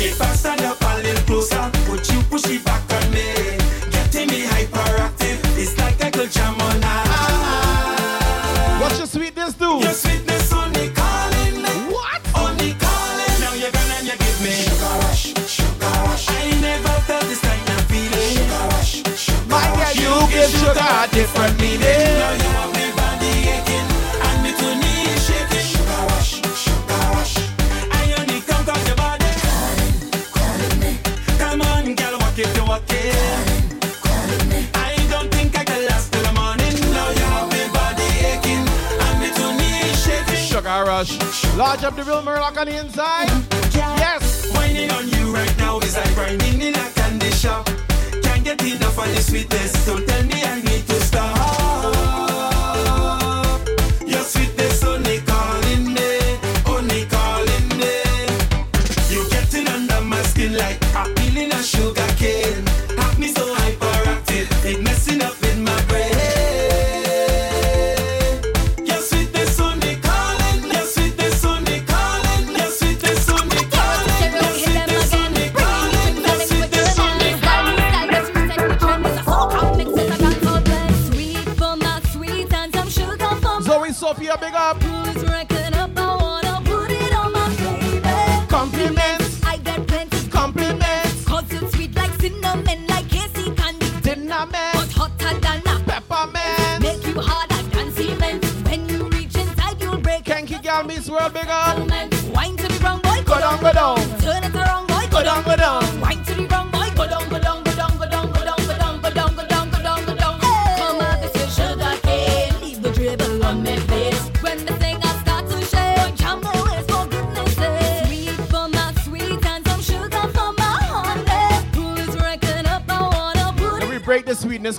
If 0.00 0.20
I 0.20 0.34
stand 0.34 0.62
up 0.62 0.80
a 0.80 0.98
little 1.02 1.22
closer, 1.24 1.70
would 1.90 2.06
you 2.08 2.22
push 2.30 2.46
it 2.46 2.64
back 2.64 2.82
on 2.92 3.10
me? 3.10 3.32
Getting 3.90 4.28
me 4.28 4.44
hyperactive, 4.46 5.38
it's 5.58 5.76
like 5.78 6.02
a 6.02 6.10
good 6.10 6.30
jam 6.30 6.54
on 6.54 6.80
ah. 6.84 8.78
What's 8.80 8.98
your 8.98 9.06
sweetness 9.06 9.54
do? 9.54 9.78
Your 9.80 9.92
sweetness 9.92 10.52
only 10.52 10.90
calling 10.90 11.62
me. 11.62 11.72
What? 11.94 12.20
Only 12.34 12.74
calling. 12.84 13.34
Now 13.40 13.54
you're 13.54 13.70
gonna 13.70 13.98
you 14.02 14.16
give 14.18 14.40
me 14.42 14.50
sugar 14.50 14.94
rush, 15.04 15.32
sugar 15.46 15.92
rush. 16.06 16.28
I 16.28 16.36
ain't 16.48 16.60
never 16.60 16.96
felt 17.08 17.24
this 17.24 17.40
kind 17.40 17.68
of 17.68 17.82
feeling. 17.90 18.30
Sugar 18.36 18.64
rush, 18.72 18.92
sugar 19.16 19.38
rush. 19.38 19.48
My 19.48 19.64
girl, 19.76 19.94
you, 19.94 20.10
you 20.10 20.28
give 20.32 20.50
sugar, 20.50 20.74
sugar 20.74 21.04
a 21.04 21.08
different 21.12 21.60
meaning. 21.60 21.81
Lodge 41.56 41.84
up 41.84 41.94
the 41.96 42.02
real 42.04 42.22
Murloc 42.22 42.56
on 42.56 42.66
the 42.66 42.78
inside. 42.78 43.28
Yes. 43.74 44.50
Whining 44.54 44.90
on 44.90 45.06
you 45.10 45.34
right 45.34 45.54
now 45.58 45.78
is 45.80 45.94
like 45.94 46.14
grinding 46.14 46.62
in 46.62 46.74
a 46.74 46.90
candy 46.94 47.30
shop. 47.32 47.68
Can't 48.22 48.42
get 48.42 48.62
enough 48.62 48.96
of 48.96 49.14
the 49.14 49.20
sweetness. 49.20 49.84
so 49.84 49.98
tell 50.00 50.22
me 50.24 50.42
I 50.42 50.62
need 50.62 50.86
to 50.86 51.01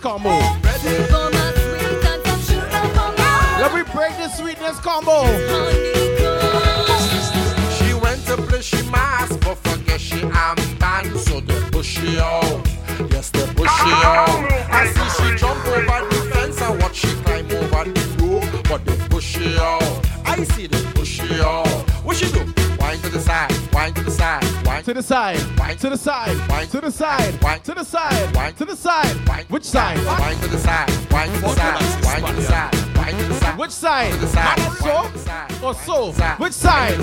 combo. 0.04 0.32
Let 3.58 3.74
me 3.74 3.84
break 3.94 4.18
this 4.18 4.38
sweetness 4.38 4.78
combo. 4.82 5.24
She 7.78 7.94
went 7.94 8.26
to 8.26 8.36
play 8.36 8.62
she 8.62 8.82
mask, 8.90 9.40
but 9.40 9.56
forget 9.60 10.02
she 10.02 10.18
armband, 10.18 11.18
so 11.18 11.40
they 11.40 11.62
push 11.72 11.88
she 11.88 12.20
out. 12.20 12.68
Yes, 13.12 13.30
they 13.30 13.46
push 13.54 13.72
she 13.80 13.92
out. 14.04 14.28
I 14.70 14.92
see 14.94 15.10
she 15.24 15.38
jump 15.38 15.66
over 15.68 16.10
the 16.10 16.32
fence 16.34 16.62
and 16.62 16.82
watch 16.82 16.96
she 16.98 17.08
climb 17.24 17.46
over 17.46 17.90
the 17.90 18.02
roof, 18.20 18.64
but 18.68 18.84
they 18.84 18.98
push 19.08 19.24
she 19.24 19.58
out. 19.58 20.06
I 20.26 20.44
see 20.44 20.68
they 20.68 20.84
push 20.92 21.22
she 21.22 21.40
out. 21.40 21.66
What 22.04 22.18
she 22.18 22.30
do? 22.30 22.44
Wine 22.78 23.00
to 23.00 23.10
the 23.10 23.22
side, 23.22 23.54
wine 23.72 23.94
to 23.94 24.04
the 24.04 24.12
side, 24.12 24.66
wine 24.66 24.84
to 24.84 24.94
the 24.94 25.02
side, 25.02 25.40
wine 25.58 25.78
to 25.78 25.90
the 25.90 25.98
side, 25.98 26.50
wine 26.50 26.68
to 26.68 26.82
the 26.82 26.92
side. 26.92 27.23
Which 36.40 36.54
side? 36.54 37.00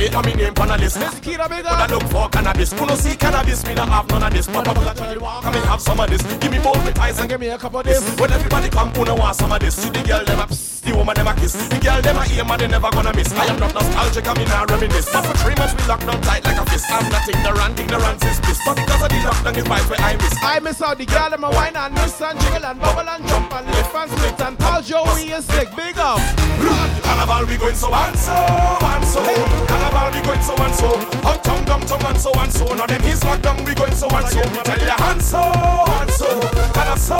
fade 0.00 0.14
and 0.14 0.26
me 0.26 0.34
name 0.34 0.54
pan 0.54 0.70
a 0.70 0.76
list. 0.78 0.98
Miss 0.98 1.14
Kira 1.20 1.46
I 1.50 1.86
look 1.86 2.02
for 2.04 2.28
cannabis, 2.28 2.72
who 2.72 2.86
no 2.86 2.94
see 2.94 3.16
cannabis, 3.16 3.64
me 3.66 3.74
no 3.74 3.84
have 3.84 4.08
none 4.08 4.22
of 4.22 4.32
this. 4.32 4.46
Pop 4.46 4.68
up 4.68 4.78
with 4.78 4.88
a 4.88 4.94
child 4.94 5.18
walk 5.20 5.44
and 5.44 5.54
me 5.54 5.60
have 5.60 5.80
some 5.80 6.00
of 6.00 6.08
this. 6.08 6.22
Give 6.40 6.50
me 6.50 6.58
both 6.58 6.82
with 6.84 6.98
eyes 6.98 7.18
and 7.20 7.28
give 7.28 7.40
me 7.40 7.48
a 7.48 7.58
couple 7.58 7.80
of 7.80 7.86
this. 7.86 8.00
When 8.18 8.32
everybody 8.32 8.68
come, 8.70 8.90
who 8.94 9.04
no 9.04 9.14
want 9.14 9.36
some 9.36 9.52
of 9.52 9.60
this? 9.60 9.74
See 9.76 9.90
the 9.90 10.02
girl 10.02 10.24
them 10.24 10.40
a 10.40 10.46
psst, 10.46 10.82
the 10.82 10.96
woman 10.96 11.14
them 11.14 11.28
a 11.28 11.34
kiss. 11.34 11.52
The 11.52 11.78
girl 11.78 12.00
them 12.00 12.16
a 12.16 12.24
aim 12.24 12.50
and 12.50 12.60
they 12.60 12.68
never 12.68 12.90
gonna 12.90 13.12
miss. 13.14 13.32
I 13.32 13.46
am 13.46 13.58
not 13.60 13.74
nostalgic, 13.74 14.26
I 14.26 14.34
mean 14.34 14.48
I 14.48 14.64
reminisce. 14.64 15.12
But 15.12 15.22
for 15.26 15.36
three 15.44 15.54
months 15.54 15.74
we 15.76 15.82
locked 15.88 16.06
down 16.06 16.20
tight 16.22 16.44
like 16.44 16.58
a 16.58 16.64
fist. 16.70 16.86
I'm 16.88 17.06
not 17.12 17.28
ignorant, 17.28 17.80
ignorance 17.80 18.24
is 18.24 18.40
bliss. 18.40 18.60
But 18.64 18.76
because 18.76 19.02
of 19.02 19.08
the 19.08 19.20
lockdown 19.20 19.56
is 19.56 19.64
vibes 19.64 19.88
where 19.90 20.00
I 20.00 20.16
miss. 20.16 20.34
I 20.40 20.58
miss 20.60 20.80
all 20.80 20.96
the 20.96 21.06
girl 21.06 21.30
them 21.30 21.44
a 21.44 21.50
wine 21.50 21.76
and 21.76 21.94
miss 21.94 22.20
and 22.20 22.40
jiggle 22.40 22.64
and 22.64 22.80
bubble 22.80 23.08
and 23.08 23.22
jump 23.28 23.52
and 23.52 23.66
lift 23.68 23.94
and 23.94 24.10
split 24.10 24.40
and 24.40 24.58
tell 24.58 24.80
Joey 24.82 25.32
is 25.36 25.48
like 25.52 25.74
Big 25.76 25.98
up. 25.98 26.18
Run, 26.60 26.90
carnival 27.02 27.46
we 27.46 27.56
going 27.56 27.74
so 27.74 27.92
handsome 27.92 28.89
so 29.10 29.20
so. 29.24 29.34
Carnival 29.66 30.08
we 30.14 30.20
going 30.26 30.42
so 30.42 30.54
and 30.54 30.74
so. 30.74 30.88
Uptown, 31.26 31.64
downtown 31.64 32.06
and 32.06 32.20
so 32.20 32.30
and 32.38 32.52
so. 32.52 32.64
Now 32.74 32.86
them 32.86 33.02
is 33.04 33.24
locked 33.24 33.42
down 33.42 33.64
we 33.64 33.74
going 33.74 33.94
so 33.94 34.08
and 34.08 34.28
so. 34.28 34.40
Tell 34.40 34.86
ya 34.86 34.96
and 35.10 35.22
so 35.22 35.42
and 35.42 36.10
so. 36.10 36.28
And 36.30 37.00
so 37.00 37.18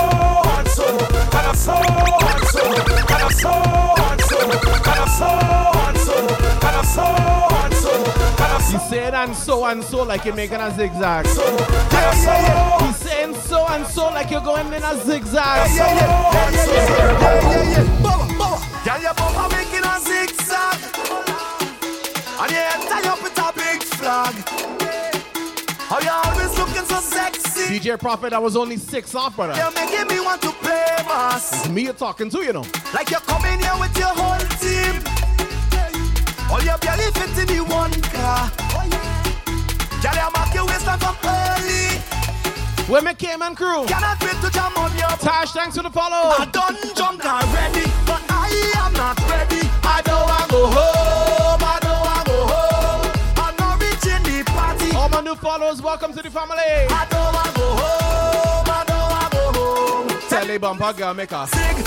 and 0.55 0.67
so. 0.67 0.87
And 1.37 1.57
so 1.57 1.75
and 2.27 2.43
so. 2.47 2.63
And 3.11 3.33
so 3.35 3.51
and 4.07 4.21
so. 4.21 4.41
And 4.87 5.09
so 5.09 5.27
and 5.83 5.97
so. 5.99 6.17
And 6.67 6.85
so 6.87 7.05
and 7.61 7.73
so. 7.75 7.91
So. 8.61 8.71
He 8.71 8.77
said 8.89 9.13
and 9.13 9.35
so 9.35 9.65
and 9.65 9.83
so 9.83 10.03
like 10.03 10.23
you're 10.25 10.35
making 10.35 10.61
a 10.61 10.71
zigzag. 10.75 11.25
Yeah, 11.25 11.33
yeah, 11.91 12.23
yeah. 12.23 12.87
He's 12.87 12.95
saying 12.97 13.35
so 13.35 13.67
and 13.67 13.85
so 13.85 14.09
like 14.09 14.31
you're 14.31 14.41
going 14.41 14.67
in 14.67 14.83
a 14.83 14.95
zigzag. 15.03 15.35
Yeah, 15.35 15.75
yeah, 15.75 15.95
yeah, 15.95 16.51
yeah, 16.51 16.67
yeah, 16.71 17.51
yeah, 17.51 17.71
yeah. 17.71 18.01
Bowa, 18.01 18.25
bowa. 18.39 18.57
Girl, 18.85 19.01
your 19.01 19.13
bumper 19.13 19.39
making 19.39 19.40
a 19.40 19.40
And 22.41 22.49
you 22.49 22.57
tie 22.89 23.07
up 23.07 23.21
with 23.21 23.37
a 23.37 23.53
big 23.53 23.83
flag. 23.83 24.33
How 25.91 25.99
you 25.99 26.09
always 26.09 26.57
looking 26.57 26.85
so 26.85 26.95
sexy. 26.99 27.77
DJ 27.77 27.99
Prophet, 27.99 28.33
I 28.33 28.39
was 28.39 28.55
only 28.55 28.77
six 28.77 29.13
off, 29.13 29.35
brother. 29.35 29.53
You're 29.53 29.71
making 29.73 30.07
me 30.07 30.19
want 30.21 30.41
to 30.41 30.51
play 30.53 30.95
mas. 31.05 31.53
It's 31.53 31.69
me 31.69 31.83
you're 31.83 31.93
talking 31.93 32.31
to, 32.31 32.39
you 32.39 32.51
know. 32.51 32.65
Like 32.95 33.11
you're 33.11 33.19
coming 33.21 33.59
here 33.59 33.77
with 33.79 33.95
your 33.95 34.09
whole 34.09 34.41
team. 34.57 35.03
All 36.49 36.63
your 36.63 36.79
belly 36.79 37.11
fit 37.13 37.37
in 37.37 37.47
the 37.55 37.63
one 37.63 37.93
car. 38.09 38.49
Girl, 40.01 40.17
you 40.17 40.31
mark 40.33 40.53
your 40.55 40.65
waistline 40.65 40.97
from 40.97 41.15
early. 41.23 42.01
Women 42.91 43.15
came 43.17 43.43
and 43.43 43.55
crew. 43.55 43.85
Cannot 43.85 44.19
wait 44.19 44.41
to 44.41 44.49
jam 44.49 44.75
on 44.77 44.91
your 44.97 45.15
Tash, 45.21 45.51
thanks 45.51 45.77
for 45.77 45.83
the 45.83 45.91
follow. 45.91 46.33
I 46.39 46.45
done 46.51 46.75
jump 46.95 47.23
already, 47.23 47.85
but 48.07 48.23
I 48.29 48.49
am 48.83 48.93
not 48.93 49.19
ready. 49.29 49.61
I 49.83 50.01
don't 50.03 50.25
want 50.27 50.49
to 50.49 50.55
go 50.55 50.67
home. 50.71 51.40
All 55.21 55.25
new 55.25 55.35
followers, 55.35 55.83
welcome 55.83 56.13
to 56.13 56.21
the 56.23 56.31
family. 56.31 56.57
I 56.57 57.05
don't 57.11 57.31
want 57.31 57.45
to 57.45 57.53
go 57.53 57.67
home. 57.77 58.65
I 58.65 58.83
don't 58.87 59.09
want 59.13 59.31
to 59.31 59.37
go 59.37 60.17
home. 60.17 60.29
Tell 60.29 60.47
the 60.47 60.57
bumper 60.57 60.93
girl, 60.93 61.13
make 61.13 61.29
her. 61.29 61.45
Zig, 61.45 61.77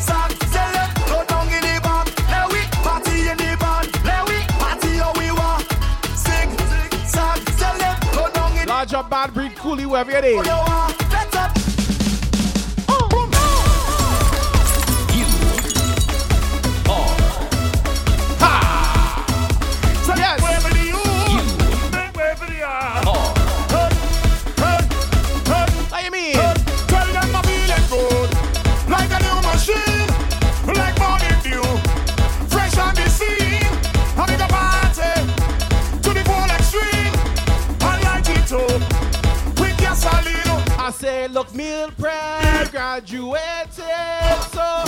zag, 0.00 0.30
tell 0.38 0.72
them, 0.72 0.90
go 1.04 1.22
down 1.26 1.52
in 1.52 1.60
the 1.60 1.80
band. 1.84 2.08
Let 2.32 2.50
we 2.50 2.60
party 2.80 3.28
in 3.28 3.36
the 3.36 3.56
band. 3.60 3.92
Let 4.06 4.26
we 4.26 4.40
party 4.56 4.96
how 4.96 5.12
we 5.20 5.30
want. 5.30 5.68
Zig, 6.16 6.48
zag, 7.04 7.44
tell 7.60 7.76
them, 7.76 7.96
go 8.14 8.30
down 8.32 8.52
in 8.56 8.64
the 8.64 8.72
Large 8.72 8.94
up, 8.94 9.10
bad 9.10 9.34
breed, 9.34 9.52
coolie, 9.56 9.84
wherever 9.84 10.10
it 10.10 10.24
is. 10.24 10.87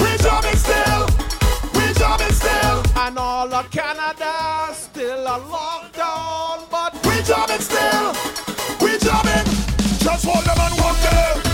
We 0.03 0.17
jumping 0.19 0.57
still, 0.57 1.07
we 1.75 1.93
jumping 1.95 2.33
still, 2.33 2.83
And 2.97 3.19
all 3.19 3.53
of 3.53 3.71
Canada 3.71 4.33
still 4.73 5.27
a 5.27 5.39
lockdown, 5.55 6.71
but 6.71 6.95
we 7.07 7.23
jumping 7.23 7.61
still, 7.61 8.13
we 8.81 8.99
jumping. 8.99 9.47
Just 9.99 10.25
hold 10.25 10.45
them 10.45 10.59
and 10.59 10.75
walk 10.81 10.97
there, 11.07 11.50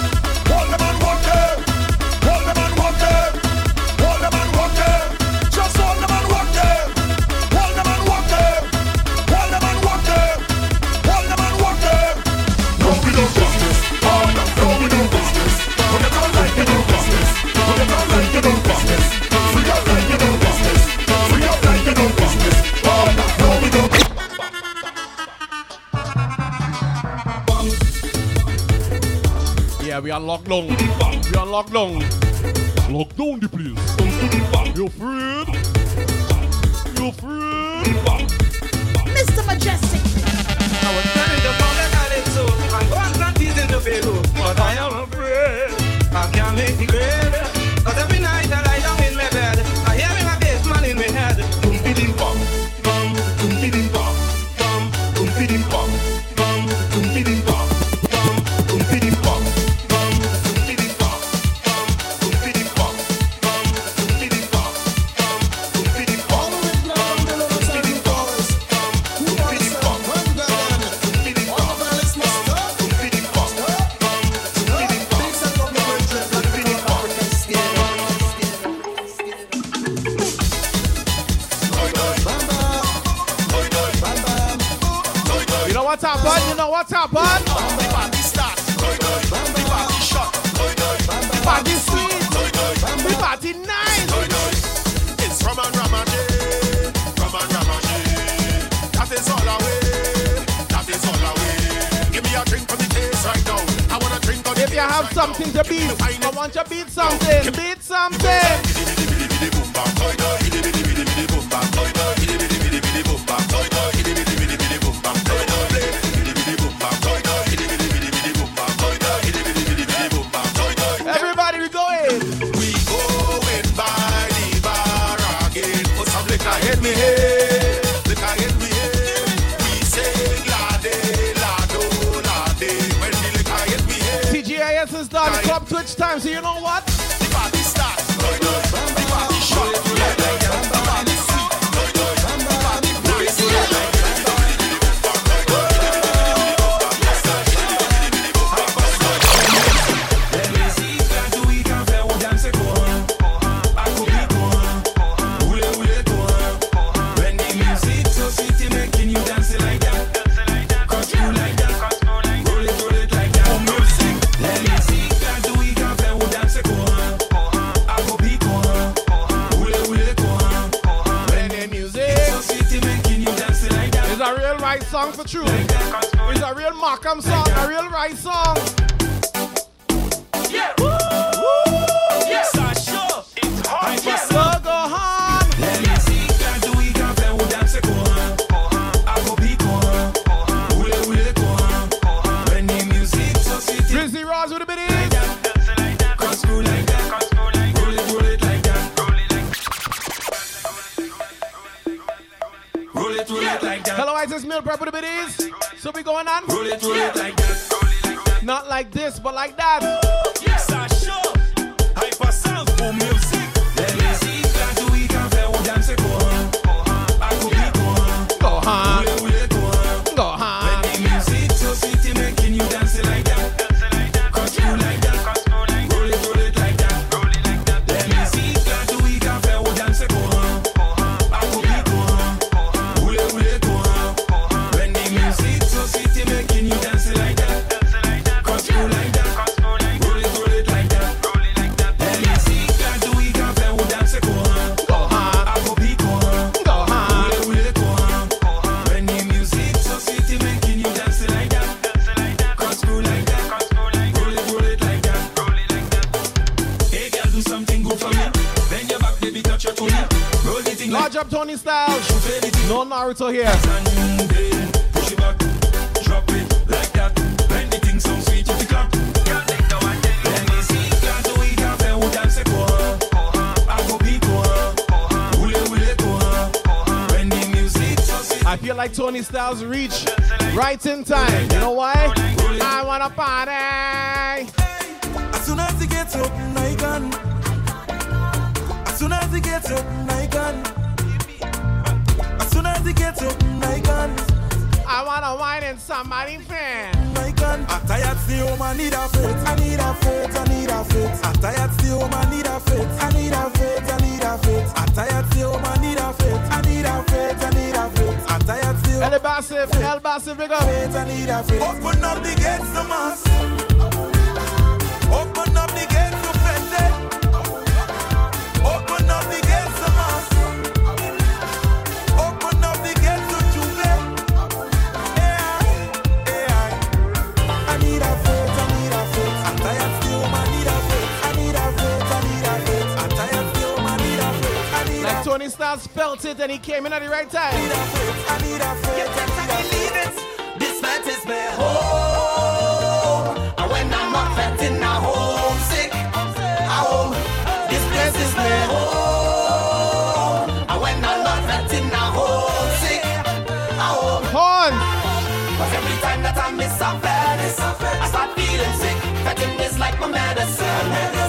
we 30.06 30.12
are 30.12 30.20
locked 30.20 30.48
down. 30.48 30.68
We 30.68 31.36
are 31.36 31.44
locked 31.44 31.72
down. 31.72 31.98
Lock 32.94 33.16
down 33.16 33.40
the 33.40 33.48
place. 33.50 33.74
You 34.76 34.86
afraid? 34.86 35.48
You 36.96 37.08
afraid? 37.08 38.28
Mr. 39.16 39.42
Mejustik. 39.48 40.06
I 40.84 40.94
was 40.94 41.06
planning 41.10 41.42
to 41.42 41.52
come 41.58 41.78
and 41.82 41.92
have 41.98 42.12
it 42.12 42.24
so 42.30 42.46
I'm 42.76 42.86
going 42.88 43.34
to 43.34 43.38
tease 43.40 43.58
in 43.58 43.66
the 43.66 43.80
bedroom, 43.84 44.22
but 44.34 44.60
I 44.60 44.74
am 44.74 44.94
afraid 45.02 45.74
I 46.14 46.30
can't 46.30 46.54
make 46.54 46.80
it 46.80 46.88
great. 46.88 47.45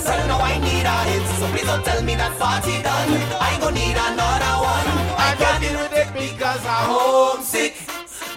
yourself, 0.07 0.27
now 0.27 0.39
I 0.39 0.57
need 0.59 0.85
a 0.85 0.97
hit. 1.09 1.27
So 1.39 1.47
please 1.51 1.65
don't 1.65 1.83
tell 1.83 2.01
me 2.03 2.15
that 2.15 2.37
party 2.39 2.81
done. 2.81 3.09
I 3.39 3.57
gon' 3.59 3.73
need 3.73 3.97
another 3.97 4.55
one. 4.63 4.87
I 5.17 5.35
can't 5.37 5.61
deal 5.61 5.77
with 5.79 5.93
it 5.93 6.09
because 6.13 6.63
I'm 6.65 6.89
homesick. 6.89 7.75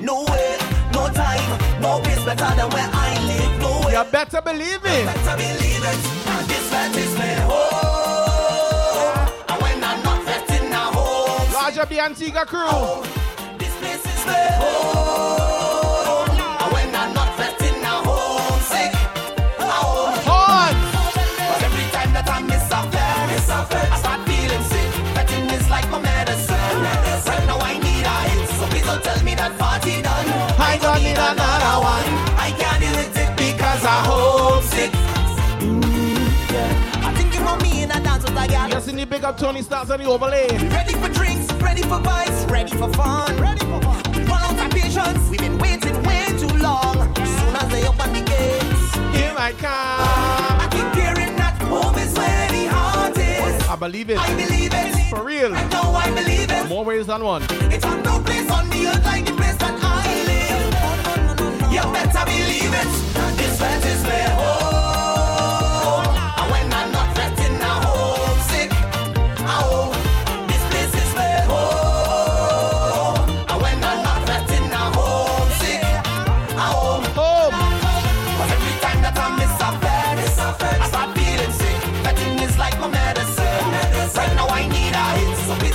No 0.00 0.24
way, 0.24 0.56
no 0.92 1.08
time, 1.12 1.50
no 1.80 2.00
place 2.00 2.24
better 2.24 2.50
than 2.56 2.68
where 2.70 2.90
I 2.92 3.10
live. 3.26 3.60
No 3.60 3.86
way, 3.86 3.92
you 3.92 4.04
better 4.10 4.40
believe 4.40 4.80
it. 4.84 5.00
You 5.00 5.06
better 5.06 5.36
believe 5.36 5.84
it, 5.92 6.00
and 6.32 6.46
this 6.48 6.64
fat 6.70 6.96
is 6.96 7.14
my 7.18 7.34
home. 7.50 9.28
And 9.48 9.62
when 9.62 9.84
I'm 9.84 10.02
not 10.02 10.22
fat 10.24 10.50
in 10.50 10.72
a 10.72 10.76
home 10.76 11.52
Roger 11.52 11.86
B. 11.86 12.00
Antigua 12.00 12.46
crew. 12.46 12.60
oh, 12.64 13.02
This 13.58 13.74
place 13.78 14.04
is 14.06 14.26
my 14.26 14.32
home. 14.62 15.59
in 38.90 38.96
the 38.96 39.06
big 39.06 39.24
up 39.24 39.38
Tony 39.38 39.62
Starks 39.62 39.90
on 39.90 40.00
the 40.00 40.06
overlay. 40.06 40.48
Ready 40.68 40.94
for 40.94 41.08
drinks, 41.08 41.50
ready 41.54 41.82
for 41.82 42.00
vice, 42.00 42.44
ready 42.46 42.72
for 42.72 42.92
fun. 42.92 43.36
Ready 43.40 43.60
for 43.60 43.80
fun. 43.80 44.02
Run 44.26 44.42
out 44.42 44.66
of 44.66 44.70
patience, 44.72 45.30
we've 45.30 45.38
been 45.38 45.58
waiting 45.58 46.02
way 46.02 46.26
too 46.38 46.52
long. 46.58 46.96
As 47.16 47.28
soon 47.38 47.54
as 47.54 47.68
they 47.70 47.86
open 47.86 48.12
the 48.12 48.22
gates, 48.22 48.94
here 49.16 49.34
I 49.38 49.52
come. 49.52 50.60
I 50.64 50.68
keep 50.72 50.90
hearing 51.00 51.36
that 51.36 51.56
home 51.62 51.96
is 51.98 52.12
where 52.14 52.48
the 52.50 52.66
heart 52.66 53.16
is. 53.16 53.68
I 53.68 53.76
believe 53.76 54.10
it. 54.10 54.18
I 54.18 54.34
believe 54.34 54.72
it. 54.74 55.08
For 55.08 55.22
real. 55.22 55.54
I 55.54 55.68
know 55.68 55.92
I 55.94 56.10
believe 56.10 56.50
it. 56.50 56.68
More 56.68 56.84
ways 56.84 57.06
than 57.06 57.22
one. 57.22 57.42
It's 57.72 57.84
on 57.84 58.02
no 58.02 58.20
place 58.20 58.50
on 58.50 58.68
the 58.70 58.86
earth 58.88 59.04
like 59.04 59.24
the 59.24 59.32
place 59.32 59.56
that 59.56 59.78
I 59.80 60.06
live. 60.30 61.72
You 61.72 61.82
better 61.92 62.24
believe 62.26 62.74
it. 62.82 62.90
This 63.38 63.60
land 63.60 63.84
is 63.84 64.02
where 64.04 64.28
home. 64.30 64.74
Oh. 64.74 64.79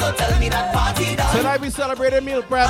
So 0.06 0.12
tell 0.14 0.40
me 0.40 0.50
that 0.50 0.72
party 0.72 1.16
done. 1.16 1.36
Tonight 1.36 1.62
we 1.62 1.72
celebrating 1.72 2.24
meal 2.24 2.44
prep. 2.44 2.70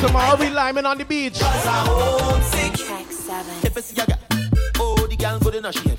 Tomorrow 0.00 0.36
we 0.40 0.48
liming 0.48 0.86
on 0.86 0.96
the 0.96 1.04
beach. 1.04 1.38
Track 1.38 3.12
seven. 3.12 3.54
Oh, 4.80 5.06
the 5.06 5.16
girl 5.16 5.38
good 5.40 5.56
in 5.56 5.70
she 5.70 5.90
had. 5.90 5.98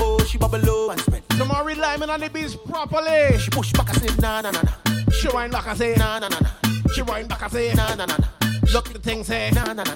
Oh, 0.00 0.18
she 0.24 0.38
bubble 0.38 0.58
low 0.60 0.88
and 0.88 0.98
spread. 1.00 1.28
Tomorrow 1.28 1.66
we 1.66 1.74
liming 1.74 2.08
on 2.08 2.20
the 2.20 2.30
beach 2.30 2.56
properly. 2.66 3.36
She 3.38 3.50
push 3.50 3.72
back 3.72 3.90
and 3.90 3.98
say, 3.98 4.16
na 4.18 4.40
na 4.40 4.52
na 4.52 4.62
na. 4.62 4.72
She 5.10 5.28
wind 5.28 5.52
back 5.52 5.66
and 5.66 5.76
say, 5.76 5.94
na 5.96 6.18
na 6.18 6.28
na 6.28 6.38
na. 6.40 6.50
She 6.94 7.02
wind 7.02 7.28
back 7.28 7.42
and 7.42 7.52
say, 7.52 7.74
na 7.74 7.94
na 7.94 8.06
na 8.06 8.16
na. 8.16 8.28
Look 8.72 8.88
the 8.94 8.98
things 8.98 9.26
say, 9.26 9.50
na 9.50 9.64
na 9.64 9.74
na 9.74 9.84
na. 9.84 9.94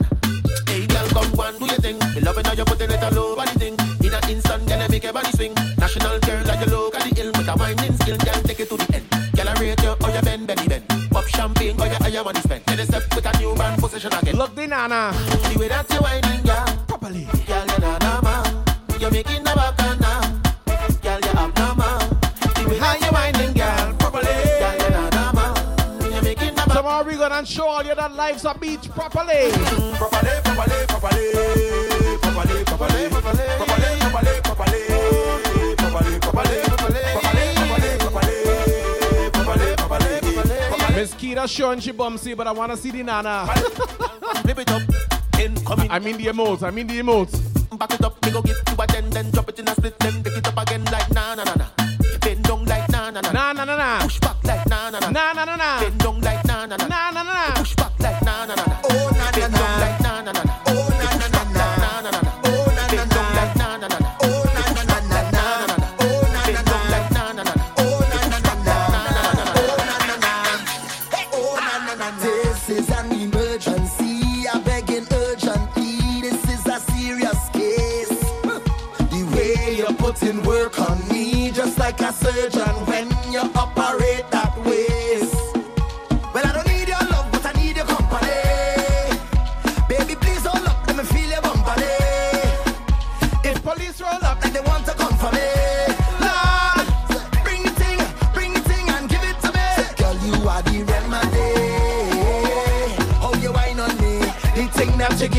Hey, 0.69 0.87
girl, 0.87 1.09
come 1.09 1.41
on, 1.41 1.59
do 1.59 1.65
your 1.65 1.77
thing. 1.77 1.99
You 2.15 2.21
loving 2.21 2.45
how 2.45 2.53
you 2.53 2.67
put 2.67 2.79
it 2.79 3.03
all 3.03 3.19
over 3.19 3.47
the 3.47 3.59
thing. 3.59 3.77
In 4.05 4.13
an 4.13 4.29
instant, 4.29 4.69
girl, 4.69 4.83
I 4.83 4.89
make 4.89 5.03
your 5.03 5.15
body 5.15 5.31
swing. 5.33 5.55
National 5.79 6.19
girl, 6.21 6.45
like 6.45 6.61
you 6.61 6.73
look 6.73 6.95
at 6.95 7.09
the 7.09 7.23
ill 7.23 7.33
but 7.33 7.49
a 7.49 7.55
winding 7.57 7.95
skill, 7.95 8.19
can 8.19 8.43
take 8.43 8.61
it 8.61 8.69
to 8.69 8.77
the 8.77 8.95
end. 8.95 9.30
You 9.61 9.77
bend, 10.23 10.47
belly 10.47 10.69
bend. 10.69 10.85
Pop 11.11 11.25
champagne, 11.27 11.77
oh, 11.79 12.25
money 12.25 12.39
oh, 12.39 12.41
spend. 12.41 12.65
Then 12.65 12.79
with 12.79 13.27
a 13.27 13.39
new 13.39 13.55
man 13.57 13.79
position 13.79 14.13
again. 14.15 14.37
Look 14.37 14.55
the 14.55 14.67
nana. 14.67 15.13
That 15.13 15.53
you 15.53 16.43
girl. 16.47 16.85
Properly. 16.89 17.29
Girl, 17.47 17.67
you're 17.67 17.81
not 17.81 18.03
normal. 18.03 18.65
You're 18.99 19.11
making 19.11 19.45
the. 19.45 19.51
Girl, 21.03 21.21
you're 21.21 21.37
abnormal. 21.37 22.01
You 22.57 22.79
girl. 23.53 23.95
Properly. 23.99 24.33
Girl, 24.61 24.77
you're 24.81 24.91
not 24.91 25.35
normal. 25.35 26.11
You're 26.11 26.23
making 26.23 26.55
the. 26.55 26.63
Tomorrow 26.63 27.05
we're 27.05 27.19
gonna 27.19 27.45
show 27.45 27.67
all 27.67 27.85
you 27.85 27.95
that 27.95 28.15
life's 28.15 28.45
a 28.45 28.55
beach 28.55 28.89
properly. 28.91 29.53
Properly, 30.01 30.41
properly, 30.43 30.87
properly. 30.89 31.33
Properly, 32.23 32.65
properly, 32.65 33.09
properly. 33.11 33.45
Properly, 33.61 34.01
properly, 34.01 34.41
properly. 34.41 35.77
Properly, 35.77 36.19
properly. 36.19 36.70
Miss 41.01 41.15
Keita 41.15 41.49
showing 41.49 41.81
she 41.81 41.93
bumpsy, 41.95 42.37
but 42.37 42.47
I 42.47 42.53
wanna 42.53 42.77
see 42.77 42.91
the 42.91 43.03
nana. 43.03 43.47
I 45.89 45.99
mean 45.99 46.19
the 46.19 46.27
emotes, 46.27 46.63
I 46.63 46.71
mean 46.71 46.87
the 46.87 47.01
emotes. 47.01 47.41
Back 47.79 47.95
it 47.95 48.05
up, 48.05 48.23
we 48.23 48.31
go 48.31 48.43
get 48.43 48.57
you 48.69 48.75
a 48.79 48.87
ten, 48.87 49.09
then 49.09 49.31
drop 49.31 49.49
it 49.49 49.59
in 49.59 49.67
a 49.69 49.75
split, 49.75 49.99
then 49.99 50.23
pick 50.23 50.37
it 50.37 50.47
up 50.47 50.59
again 50.59 50.85
like 50.93 51.11
na 51.15 51.37
na 51.37 51.45
na 51.45 51.55
na. 51.55 51.67
Bend 52.21 52.45
down 52.45 52.67
like 52.67 52.87
na 52.91 53.11
na 53.11 53.23
na. 53.23 53.33
Na 53.33 53.53
na 53.55 53.65
na 53.65 53.77
na. 53.79 53.99
Push 54.01 54.21
back 54.21 54.45
like 54.45 54.67
na 54.67 54.91
na 54.91 54.99
na. 54.99 55.09
Na 55.09 55.33
na 55.33 55.45
na 55.47 55.57
na. 55.57 55.81
Bend 55.81 55.99
down 56.01 56.20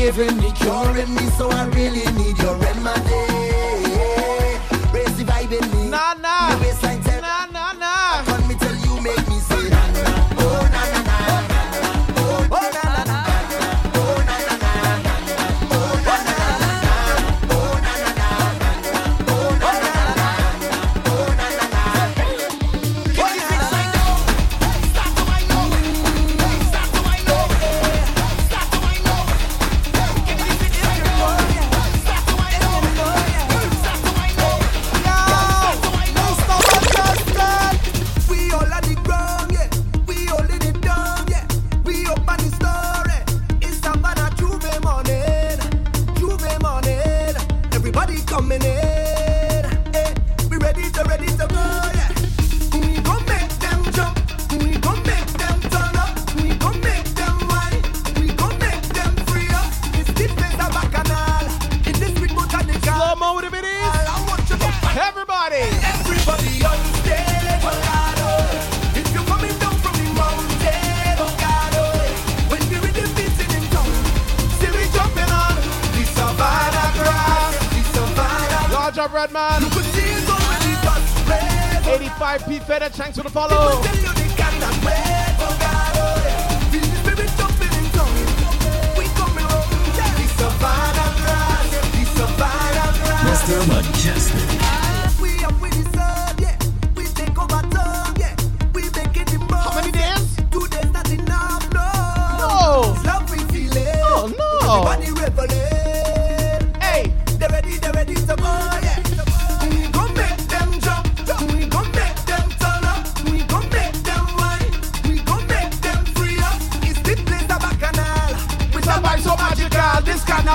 Giving 0.02 0.36
me, 0.38 0.50
curing 0.50 1.14
me, 1.14 1.30
so 1.30 1.48
I 1.48 1.66
really 1.68 2.04
need. 2.14 2.21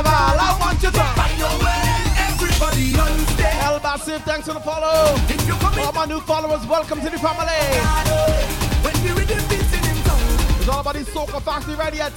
carnival. 0.03 0.39
I 0.39 0.57
want 0.59 0.83
you 0.83 0.91
to 0.91 1.03
find 1.17 1.37
your 1.37 1.57
way. 1.63 1.81
Everybody. 2.29 2.93
El 3.61 3.79
Basif, 3.79 4.21
thanks 4.23 4.47
for 4.47 4.53
the 4.53 4.59
follow. 4.59 5.15
All 5.83 5.91
my 5.93 6.05
new 6.05 6.19
followers, 6.21 6.65
welcome 6.67 7.01
to 7.01 7.09
the 7.09 7.17
family. 7.17 7.47
It's 10.59 10.69
all 10.69 10.81
about 10.81 10.95
the 10.95 11.01
Soca 11.01 11.41
Factory 11.41 11.75
right 11.75 11.93
here 11.93 12.03
at 12.03 12.15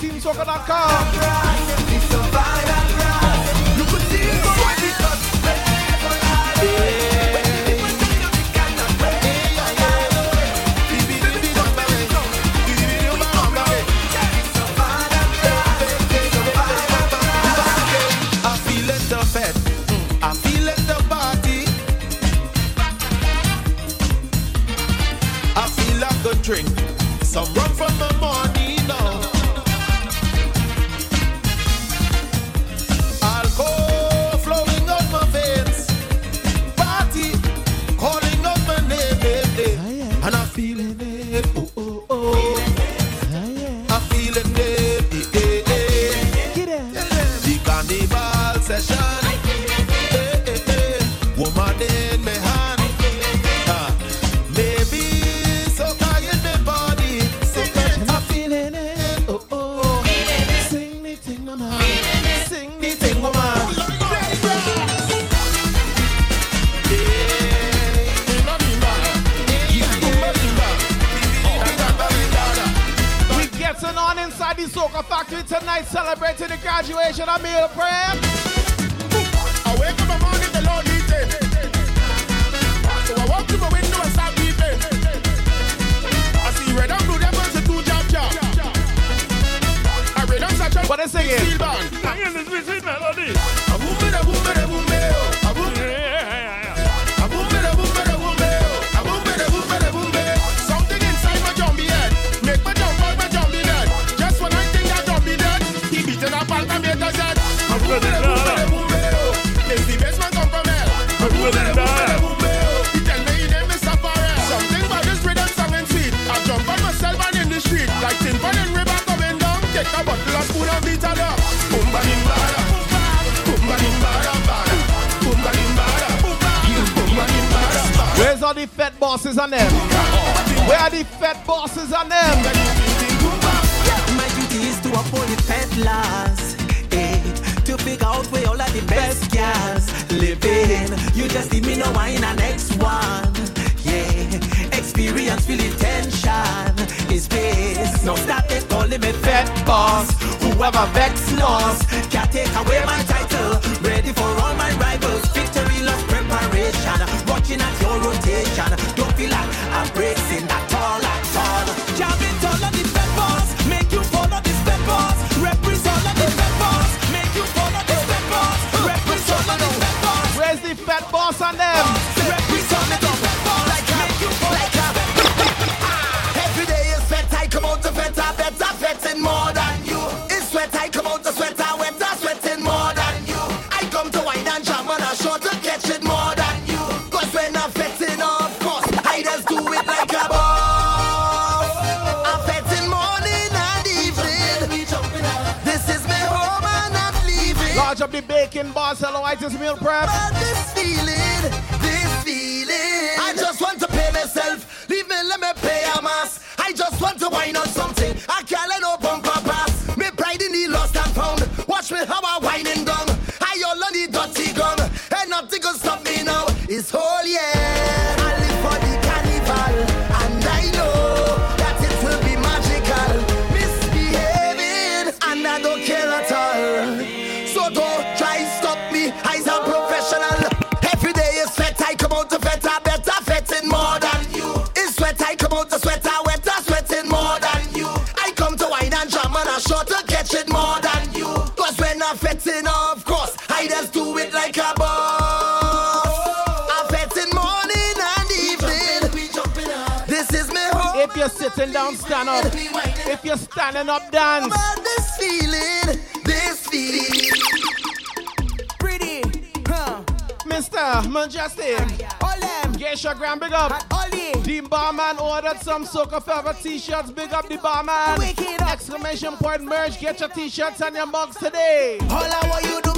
Some 265.63 265.85
soca 265.85 266.23
Fever 266.23 266.55
t-shirts. 266.63 267.11
Big 267.11 267.33
up 267.33 267.49
the 267.49 267.59
barman. 267.59 268.23
Exclamation 268.71 269.35
point 269.37 269.63
merge. 269.63 270.01
Get 270.01 270.19
your 270.21 270.29
t-shirts 270.31 270.81
and 270.81 270.97
your 270.97 271.07
mugs 271.07 271.37
today. 271.37 271.99
Holla, 272.03 272.49
what 272.49 272.65
you 272.65 272.81
do? 272.83 272.90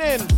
evening. 0.00 0.28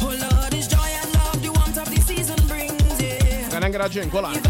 Oh 0.00 0.06
Lord, 0.06 0.54
is 0.54 0.68
joy 0.68 0.78
and 0.78 1.14
love 1.14 1.42
the 1.42 1.50
warmth 1.52 1.78
of 1.78 1.88
the 1.90 2.00
season 2.00 2.36
brings. 2.46 3.02
Yeah. 3.02 3.48
Can 3.48 3.64
I 3.64 3.70
get 3.70 3.84
a 3.84 3.88
drink? 3.88 4.12
Hold 4.12 4.24
on. 4.26 4.47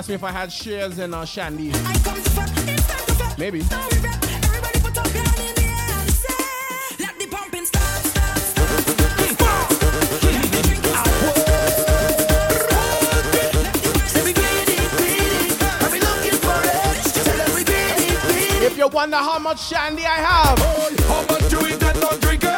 ask 0.00 0.08
me 0.08 0.14
if 0.14 0.24
I 0.24 0.30
had 0.30 0.50
shares 0.50 0.98
in 0.98 1.12
uh, 1.12 1.26
Shandy. 1.26 1.72
Maybe. 3.36 3.60
If 18.62 18.78
you 18.78 18.88
wonder 18.88 19.18
how 19.18 19.38
much 19.38 19.62
shandy 19.62 20.06
I 20.06 20.16
have, 20.16 20.58
how 21.08 21.26
much 21.26 21.50
do 21.50 21.68
you 21.68 21.78
get, 21.78 21.94
don't. 21.96 22.49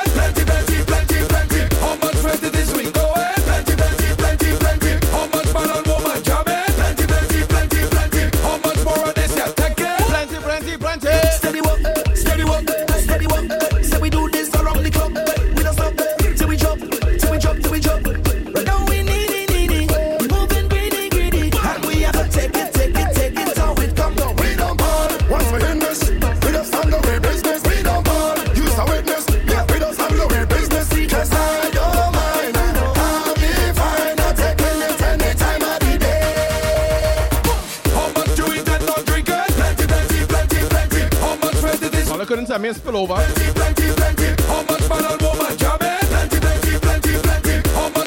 spill 42.83 42.97
over. 42.97 43.15
Plenty, 43.15 43.53
plenty, 43.53 43.93
plenty. 43.95 44.43
How 44.43 44.63
much 44.63 44.89
man 44.89 45.05
and 45.13 45.23
woman 45.23 45.57
jamming? 45.59 45.91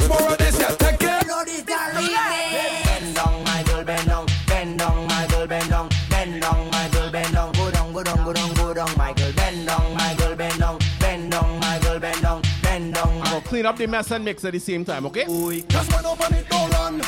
More 0.08 0.32
of 0.32 0.38
this? 0.38 0.58
Take 0.78 1.02
it. 1.02 1.28
My 1.28 1.34
girl, 3.64 3.84
my 3.84 4.04
girl, 4.04 4.28
my 5.06 5.28
girl, 5.28 5.48
my 5.48 5.64
girl. 5.68 5.90
My 5.98 6.12
girl, 10.20 10.46
I'm 12.98 13.24
gonna 13.24 13.42
clean 13.42 13.66
up 13.66 13.78
the 13.78 13.88
mess 13.88 14.12
and 14.12 14.26
mix 14.26 14.44
at 14.46 14.54
the 14.54 14.60
same 14.60 14.86
time, 14.86 15.06
okay? 15.06 15.26
Just 15.70 15.92
run 15.92 16.34
it, 16.34 16.50
don't 16.50 16.72
run. 16.74 17.02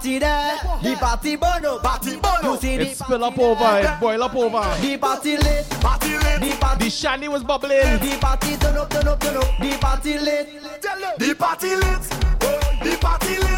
Party 0.00 0.18
there, 0.18 0.56
the 0.82 0.96
party 0.96 1.36
bono, 1.36 1.78
party 1.78 2.16
bono. 2.16 2.54
You 2.54 2.58
see 2.60 2.74
It 2.76 2.96
spill 2.96 3.22
up 3.22 3.38
over, 3.38 3.80
it 3.80 4.00
boil 4.00 4.22
up 4.22 4.34
over. 4.34 4.60
the 4.80 4.96
party 4.96 5.36
lit, 5.36 5.68
party 5.80 6.16
lit. 6.16 6.40
The 6.40 6.56
party, 6.58 6.84
The 6.84 6.90
shandy 6.90 7.28
was 7.28 7.44
bubbling. 7.44 7.98
the 7.98 8.16
party 8.18 8.56
turn 8.56 8.78
up, 8.78 8.88
turn 8.88 9.08
up, 9.08 9.20
turn 9.20 9.36
up. 9.36 9.44
The 9.60 9.78
party 9.78 10.18
lit. 10.18 10.48
The 11.18 11.34
party 11.34 11.76
lit, 11.76 12.02
the 12.82 12.96
party 12.98 13.36
lit, 13.38 13.49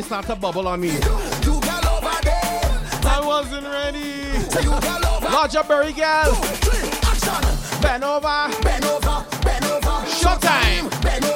shandy 0.00 0.06
start 0.06 0.26
to 0.26 0.36
bubble 0.36 0.68
on 0.68 0.80
me. 0.80 0.88
You 0.88 1.60
got 1.60 1.86
over 1.86 2.22
there 2.22 2.60
I 3.04 3.22
wasn't 3.24 3.66
ready. 3.66 4.22
Say 4.50 4.62
you 4.62 4.70
got 4.70 5.04
over 5.04 5.26
Roger 5.26 5.62
Berry 5.64 5.92
action 6.02 7.80
Bend 7.82 8.04
over. 8.04 8.48
Bend 8.62 8.84
over, 8.84 9.26
bend 9.42 9.64
over 9.64 10.06
Showtime. 10.06 11.02
Bend 11.02 11.24
over, 11.24 11.29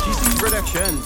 GC 0.00 0.38
Productions. 0.38 1.04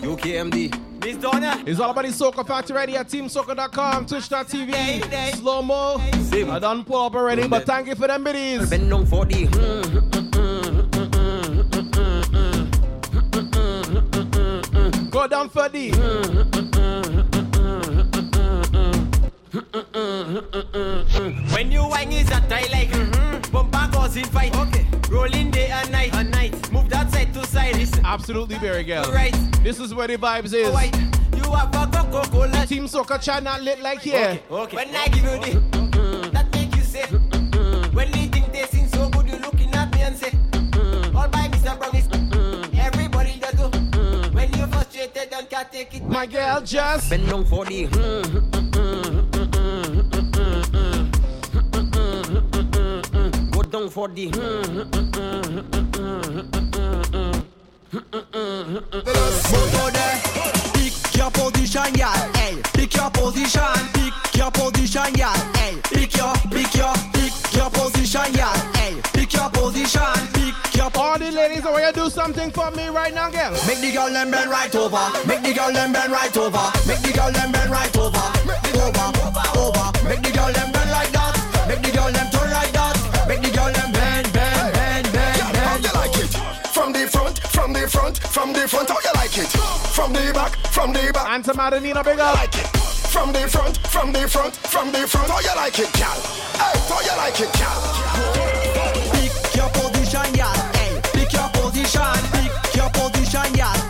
UKMD. 0.00 0.90
Miss 1.04 1.16
Donna. 1.16 1.62
It's 1.66 1.80
all 1.80 1.90
about 1.90 2.04
the 2.04 2.10
Soca 2.10 2.46
Factory 2.46 2.76
ready 2.76 2.96
at 2.96 3.08
teamsoca.com, 3.08 4.06
twitch.tv, 4.06 5.34
slow 5.36 5.62
mo. 5.62 5.96
I 5.98 6.58
done 6.58 6.84
pull 6.84 7.06
up 7.06 7.14
already, 7.14 7.48
but 7.48 7.64
thank 7.64 7.88
you 7.88 7.94
for 7.94 8.06
them 8.06 8.22
biddies. 8.24 8.68
Bend 8.68 8.90
down 8.90 9.06
for 9.06 9.24
the. 9.24 9.79
Absolutely, 28.30 28.58
Berry 28.60 28.84
girl. 28.84 29.10
Right. 29.12 29.34
This 29.60 29.80
is 29.80 29.92
where 29.92 30.06
the 30.06 30.16
vibes 30.16 30.54
is. 30.54 30.70
White. 30.70 30.94
You 31.34 31.50
have 31.50 31.74
a 31.74 31.90
Coca-Cola. 31.90 32.64
Team 32.64 32.84
Soca 32.84 33.20
try 33.20 33.40
not 33.40 33.60
lit 33.60 33.80
like 33.80 34.02
here. 34.02 34.40
Okay. 34.48 34.76
When 34.76 34.94
I 34.94 35.08
give 35.08 35.24
you 35.24 35.40
the, 35.40 36.30
that 36.32 36.48
make 36.52 36.72
you 36.76 36.82
say. 36.82 37.06
When 37.90 38.08
they 38.12 38.26
think 38.28 38.52
they 38.52 38.66
sing 38.66 38.86
so 38.86 39.08
good, 39.08 39.28
you 39.28 39.36
looking 39.38 39.74
at 39.74 39.92
me 39.92 40.02
and 40.02 40.16
say, 40.16 40.30
all 41.12 41.26
by 41.26 41.48
Mr. 41.48 41.76
Promise. 41.76 42.06
Everybody 42.78 43.40
does 43.40 43.50
do. 43.50 43.68
When 44.30 44.52
you're 44.52 44.68
frustrated 44.68 45.32
and 45.32 45.50
can't 45.50 45.72
take 45.72 45.96
it. 45.96 46.04
My 46.04 46.26
girl 46.26 46.60
just. 46.60 47.10
Bend 47.10 47.28
down 47.28 47.44
for 47.46 47.64
the. 47.64 47.88
Go 53.50 53.62
down 53.64 53.88
for 53.90 54.06
the. 54.06 54.99
Right 74.60 74.76
over. 74.76 75.26
Make 75.26 75.42
the 75.42 75.52
girl 75.54 75.72
them 75.72 75.92
bend 75.92 76.12
right 76.12 76.36
over. 76.36 76.66
Make 76.86 77.00
the 77.00 77.12
girl 77.16 77.32
them 77.32 77.50
bend 77.52 77.70
right 77.70 77.96
over. 77.96 78.24
Over, 78.76 79.46
over. 79.56 79.86
Make 80.04 80.22
the 80.22 80.32
girl 80.36 80.52
them 80.52 80.68
bend 80.72 80.90
like 80.90 81.12
that. 81.16 81.32
Make 81.68 81.82
the 81.82 81.90
girl 81.96 82.12
them 82.12 82.28
turn 82.28 82.50
like 82.50 82.72
that. 82.76 82.94
Make 83.28 83.40
the 83.40 83.50
girl 83.56 83.72
them 83.72 83.90
bend, 83.92 84.26
bend, 84.32 84.72
bend, 84.76 85.06
bend, 85.12 85.56
How 85.64 85.76
you 85.80 85.92
like 85.96 86.16
it? 86.20 86.32
From 86.76 86.92
the 86.92 87.08
front, 87.08 87.38
from 87.48 87.72
the 87.72 87.88
front, 87.88 88.18
from 88.18 88.52
the 88.52 88.68
front. 88.68 88.90
How 88.90 89.00
you 89.00 89.12
like 89.14 89.38
it? 89.38 89.48
From 89.96 90.12
the 90.12 90.32
back, 90.34 90.52
from 90.68 90.92
the 90.92 91.10
back. 91.14 91.26
Anta 91.32 91.52
Madanina, 91.56 92.04
big 92.04 92.20
up. 92.20 92.34
like 92.36 92.54
it. 92.54 92.68
From 93.08 93.32
the 93.32 93.48
front, 93.48 93.78
from 93.88 94.12
the 94.12 94.28
front, 94.28 94.54
from 94.56 94.92
the 94.92 95.06
front. 95.08 95.30
How 95.30 95.40
you 95.40 95.54
like 95.56 95.78
it, 95.78 95.92
gal? 95.96 96.20
Hey, 96.60 96.76
how 96.84 97.00
you 97.00 97.14
like 97.16 97.40
it, 97.40 97.52
gal? 97.56 97.80
Pick 99.16 99.56
your 99.56 99.70
position, 99.72 100.28
yeah. 100.36 100.52
Hey, 100.76 101.00
pick 101.16 101.32
your 101.32 101.48
position. 101.48 102.20
Pick 102.36 102.76
your 102.76 102.90
position, 102.90 103.48
yeah. 103.56 103.89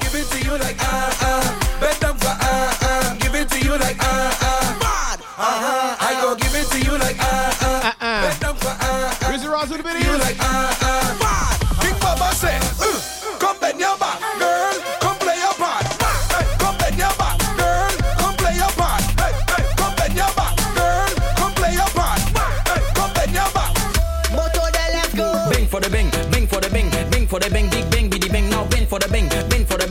Give 0.00 0.14
it 0.14 0.26
to 0.32 0.38
you 0.44 0.58
like 0.58 0.76
ah 0.80 1.18
ah. 1.20 1.78
Bend 1.80 2.00
down 2.00 2.16
for 2.18 2.26
ah 2.28 2.78
ah. 2.82 3.16
Give 3.20 3.34
it 3.34 3.48
to 3.50 3.58
you 3.64 3.72
like 3.78 3.96
ah 4.00 4.38
ah. 4.50 4.78
Mad. 4.82 5.20
Uh, 5.20 5.42
uh. 5.42 5.60
huh. 5.64 5.75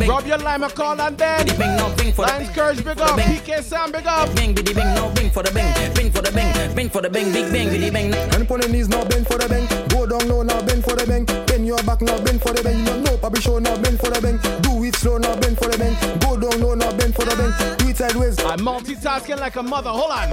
bing. 0.06 0.16
Rob 0.16 0.28
your 0.28 0.38
lime, 0.38 0.64
I 0.64 0.70
call 0.70 1.00
and 1.02 1.18
then. 1.18 1.46
Bing, 1.46 1.76
no 1.78 1.94
bing 1.96 2.14
for 2.14 2.24
Lions 2.24 2.48
the 2.48 2.54
bing. 2.54 2.56
Courage, 2.56 2.84
big 2.84 3.00
up. 3.00 3.20
PK 3.20 3.64
Sam, 3.64 3.92
big 3.92 4.06
up. 4.06 4.36
Bing, 4.36 4.54
biddy 4.54 4.74
bing, 4.74 4.94
no 4.96 5.12
bing 5.14 5.30
for 5.32 5.44
the 5.44 5.52
bing. 5.52 5.94
Bing 5.94 6.12
for 6.12 6.22
the 6.22 6.32
bing. 6.32 6.76
Bing 6.76 6.90
for 6.90 7.02
the 7.02 7.10
bing, 7.10 7.32
big 7.32 7.52
bing, 7.52 7.70
biddy 7.70 7.90
bing. 7.90 8.14
And 8.14 8.48
put 8.48 8.62
your 8.62 8.72
knees, 8.72 8.88
no 8.88 9.04
bend 9.06 9.28
for 9.28 9.38
the 9.38 9.48
bing. 9.50 9.68
Go 9.90 10.06
down 10.06 10.28
low, 10.30 10.44
no 10.44 10.62
bend 10.64 10.84
for 10.84 10.96
the 10.96 11.06
bing. 11.06 11.26
Bend 11.46 11.66
your 11.66 11.82
back, 11.84 12.02
no 12.02 12.20
bend 12.22 12.42
for 12.42 12.54
the 12.54 12.64
bing. 12.64 12.80
You 12.86 13.02
know, 13.02 13.18
probably 13.18 13.42
show, 13.42 13.60
no 13.60 13.78
bend 13.78 14.00
for 14.00 14.10
the 14.10 14.22
bing. 14.22 14.38
Do 14.62 14.84
it 14.84 14.96
slow, 14.96 15.18
no 15.18 15.36
bend 15.38 15.58
for 15.58 15.68
the 15.70 15.78
bing. 15.78 15.96
Go 16.20 16.38
down 16.38 16.62
low, 16.62 16.76
no 16.76 16.92
bend 16.94 17.16
for 17.16 17.26
the 17.26 17.36
bing. 17.36 17.54
Do 17.78 17.90
it 17.90 17.98
sideways. 17.98 18.40
I'm 18.40 18.60
multitasking 18.60 19.40
like 19.40 19.56
a 19.56 19.64
mother. 19.64 19.90
Hold 19.90 20.12
on. 20.12 20.30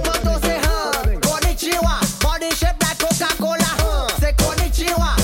Konnichiwa. 1.23 2.21
Body 2.21 2.49
shape 2.51 2.81
like 2.81 2.99
Coca-Cola. 2.99 4.09
Say 4.19 4.33
konnichiwa. 4.33 5.22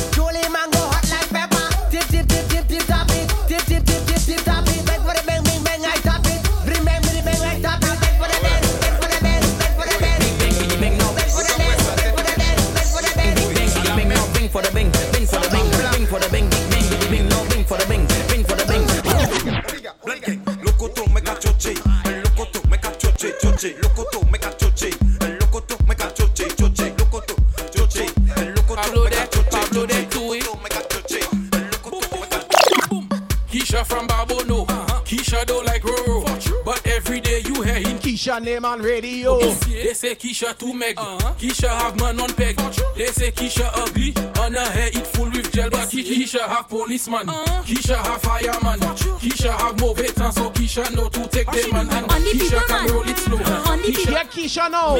name 38.49 38.65
on 38.65 38.81
radio. 38.81 39.39
They 39.39 39.93
say 39.93 40.15
Keisha 40.15 40.57
too 40.57 40.73
meg. 40.73 40.97
Uh-huh. 40.97 41.33
Keisha 41.35 41.69
have 41.69 41.99
man 41.99 42.19
on 42.19 42.33
peg. 42.33 42.55
They 42.95 43.07
say 43.07 43.31
Keisha 43.31 43.69
ugly. 43.75 44.13
On 44.41 44.53
her 44.53 44.71
hair 44.71 44.87
it 44.87 45.05
full 45.07 45.29
with 45.29 45.51
gel. 45.51 45.69
But 45.69 45.89
Keisha 45.89 46.41
have 46.47 46.67
policeman. 46.67 47.29
Uh-huh. 47.29 47.63
Keisha 47.63 47.97
have 47.97 48.21
fireman. 48.21 48.79
Keisha 49.21 49.51
have 49.51 49.79
more 49.79 49.95
veterans, 49.95 50.35
So 50.35 50.49
Keisha 50.49 50.95
know 50.95 51.09
to 51.09 51.27
take 51.27 51.51
them 51.51 51.71
man. 51.73 51.89
And 51.89 52.07
Keisha 52.09 52.65
can 52.67 52.91
roll 52.91 53.07
it 53.07 53.17
slow. 53.17 53.37
Uh-huh. 53.37 53.77
Keisha. 53.77 54.11
Yeah, 54.11 54.23
Keisha 54.23 54.71
now. 54.71 54.95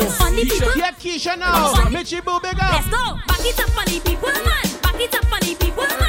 Yeah, 0.76 0.92
Keisha 0.92 1.38
now. 1.38 1.74
Michi 1.90 2.24
Boo 2.24 2.40
Let's 2.44 2.88
go. 2.88 3.18
Back 3.28 3.46
it 3.46 3.60
up 3.60 3.78
on 3.78 3.86
the 3.86 4.00
people 4.06 4.30
man. 4.30 4.82
Back 4.82 5.02
it 5.02 5.16
up 5.16 5.34
on 5.34 5.40
the 5.40 5.56
people 5.56 5.88
man. 5.88 6.09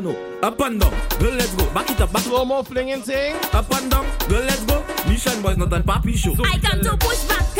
piano. 0.00 0.14
Up 0.42 0.60
and 0.60 0.80
down, 0.80 0.90
girl, 1.18 1.34
let's 1.34 1.54
go. 1.54 1.72
Back 1.72 1.90
it 1.90 2.00
up, 2.00 2.12
back 2.12 2.22
Slow 2.22 2.44
mo 2.44 2.62
flinging 2.62 3.02
thing. 3.02 3.34
Up 3.52 3.70
and 3.72 3.90
down, 3.90 4.06
girl, 4.28 4.42
let's 4.42 4.64
go. 4.64 4.84
Mission 5.08 5.42
boys, 5.42 5.56
not 5.56 5.72
a 5.72 5.80
papi 5.80 6.14
show. 6.16 6.34
So 6.34 6.44
I 6.44 6.58
come 6.58 6.80
to 6.80 6.96
push 6.96 7.24
back. 7.24 7.53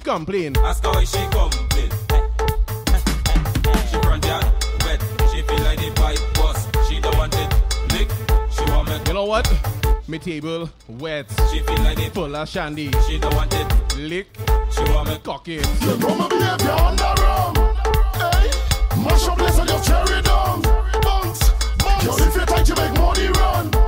complain. 0.00 0.56
Ask 0.58 0.84
her 0.84 0.90
why 0.90 1.04
she 1.04 1.18
complain. 1.30 1.90
she 3.90 3.98
brand 3.98 4.24
wet. 4.84 5.00
She 5.30 5.42
feel 5.42 5.62
like 5.64 5.78
the 5.78 5.92
pipe 5.94 6.38
was. 6.38 6.88
She 6.88 7.00
don't 7.00 7.16
want 7.16 7.34
it 7.34 7.92
lick. 7.92 8.10
She 8.50 8.62
want 8.70 8.88
me. 8.88 9.00
You 9.06 9.14
know 9.14 9.24
what? 9.24 9.48
Me 10.08 10.18
table 10.18 10.70
wet. 10.88 11.26
She 11.50 11.60
feel 11.60 11.78
like 11.78 11.96
the 11.96 12.10
full 12.12 12.34
of 12.34 12.48
shandy. 12.48 12.90
She 13.06 13.18
don't 13.18 13.34
want 13.34 13.52
it 13.54 13.96
lick. 13.98 14.26
She 14.70 14.82
want 14.92 15.08
me 15.08 15.18
cock 15.22 15.48
it. 15.48 15.66
You 15.82 15.96
come 15.98 16.20
and 16.20 16.30
behave 16.30 16.62
your 16.62 16.78
underarm. 16.78 17.56
Hey, 18.16 18.50
mash 19.02 19.28
up 19.28 19.38
less 19.38 19.58
on 19.58 19.68
your 19.68 19.80
cherry 19.80 20.22
down. 20.22 20.62
Bounce, 21.02 21.50
bounce. 21.78 22.04
Yo, 22.04 22.16
if 22.16 22.34
you 22.34 22.46
tight, 22.46 22.68
you 22.68 22.74
make 22.74 22.94
money 22.94 23.28
run. 23.28 23.79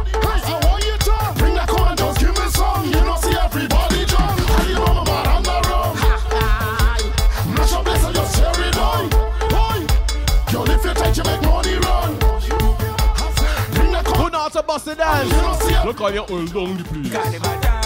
call 16.02 16.12
you 16.12 16.24
hold 17.38 17.62
down. 17.62 17.81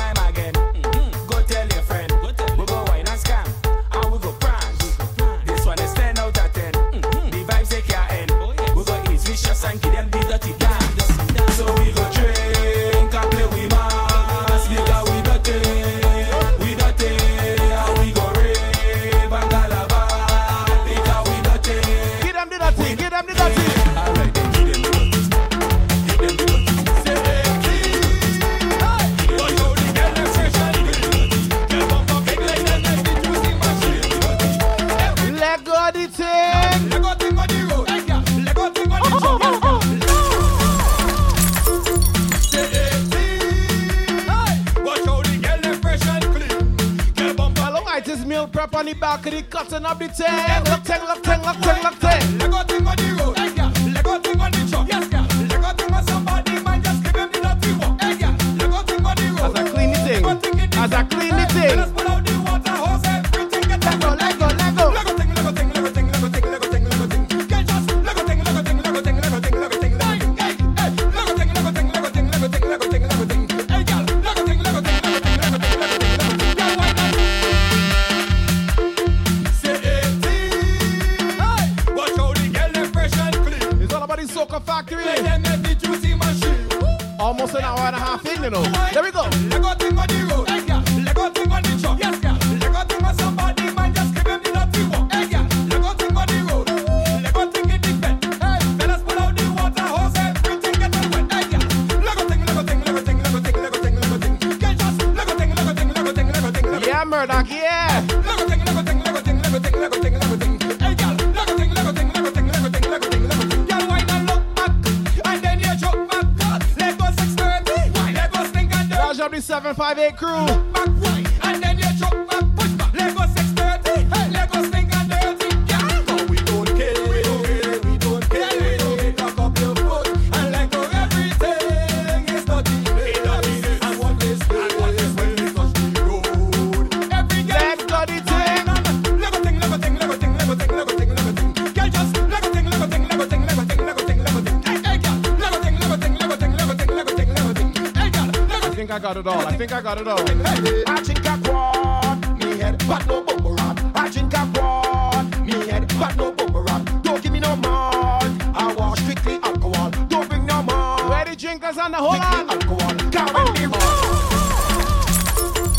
I 149.57 149.59
think 149.59 149.73
I 149.73 149.81
got 149.81 149.99
it 149.99 150.07
all. 150.07 150.19
Hey, 150.19 150.85
I 150.87 151.01
think 151.01 151.27
I 151.27 151.39
brought 151.39 152.19
me 152.39 152.59
head, 152.59 152.77
but 152.87 153.07
no 153.07 153.23
bubble 153.23 153.55
wrap. 153.55 153.81
I 153.95 154.11
think 154.11 154.37
I 154.37 154.45
brought 154.49 155.41
me 155.41 155.67
head, 155.67 155.89
but 155.99 156.15
no 156.17 156.31
bubble 156.31 156.61
wrap. 156.63 157.03
Don't 157.03 157.23
give 157.23 157.33
me 157.33 157.41
no 157.41 157.57
mud. 157.57 158.43
I 158.55 158.75
wash 158.77 159.01
strictly 159.01 159.39
alcohol. 159.43 159.91
Don't 160.09 160.29
bring 160.29 160.45
no 160.45 160.63
mud. 160.63 161.09
Where 161.09 161.25
the 161.25 161.35
drinkers 161.35 161.79
on 161.79 161.93
the 161.93 161.97
whole 161.97 162.17
strictly 162.17 162.55
alcohol. 162.55 162.95
Carry 163.11 163.51
me 163.55 163.65
wrong. 163.65 163.97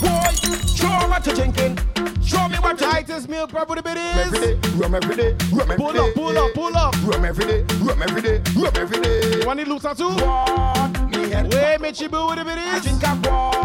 Boy, 0.01 0.31
show 0.73 0.97
me 0.97 1.05
what 1.07 1.23
you're 1.27 1.35
drinking. 1.35 1.77
Show 2.25 2.49
me 2.49 2.57
what 2.57 2.79
tightest 2.79 3.29
meal 3.29 3.45
prep 3.45 3.69
with 3.69 3.77
the 3.77 3.83
bit 3.83 3.97
is. 3.97 4.17
Every 4.17 4.39
day, 4.39 4.69
rum 4.75 4.95
every 4.95 5.15
day, 5.15 5.35
rum 5.53 5.69
every 5.69 5.77
pull 5.77 5.99
up, 5.99 6.15
pull 6.15 6.35
up, 6.35 6.53
pull 6.55 6.75
up. 6.75 6.95
Rum 7.03 7.23
every 7.23 7.45
day, 7.45 7.63
rum 7.83 8.01
every 8.01 8.23
day, 8.23 8.41
rum 8.55 8.73
every 8.75 9.01
day. 9.01 9.39
You 9.39 9.45
want 9.45 9.59
it 9.59 9.67
looser 9.67 9.93
too? 9.93 10.09
What? 10.09 11.11
Me 11.11 11.29
head. 11.29 11.53
Wait, 11.53 11.77
Michibu 11.79 12.27
with 12.27 12.39
the 12.39 12.43
bit 12.43 12.57
is. 12.57 12.73
I 12.73 12.79
think 12.79 13.07
I 13.07 13.15
brought 13.17 13.56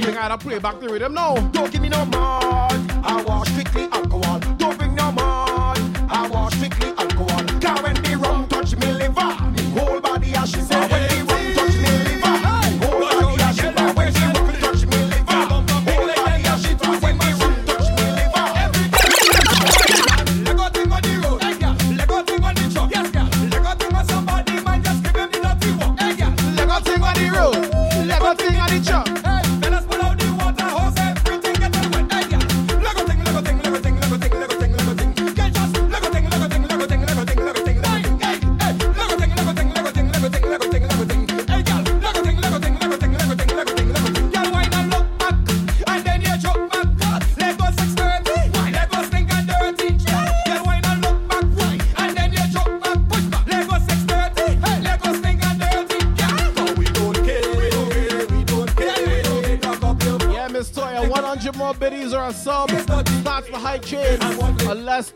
I 0.00 0.02
think 0.02 0.16
I 0.16 0.22
had 0.22 0.28
to 0.28 0.38
play 0.38 0.58
back 0.58 0.80
the 0.80 0.88
rhythm 0.88 1.12
now. 1.12 1.34
Don't 1.52 1.70
give 1.70 1.82
me 1.82 1.90
no 1.90 2.06
more. 2.06 2.39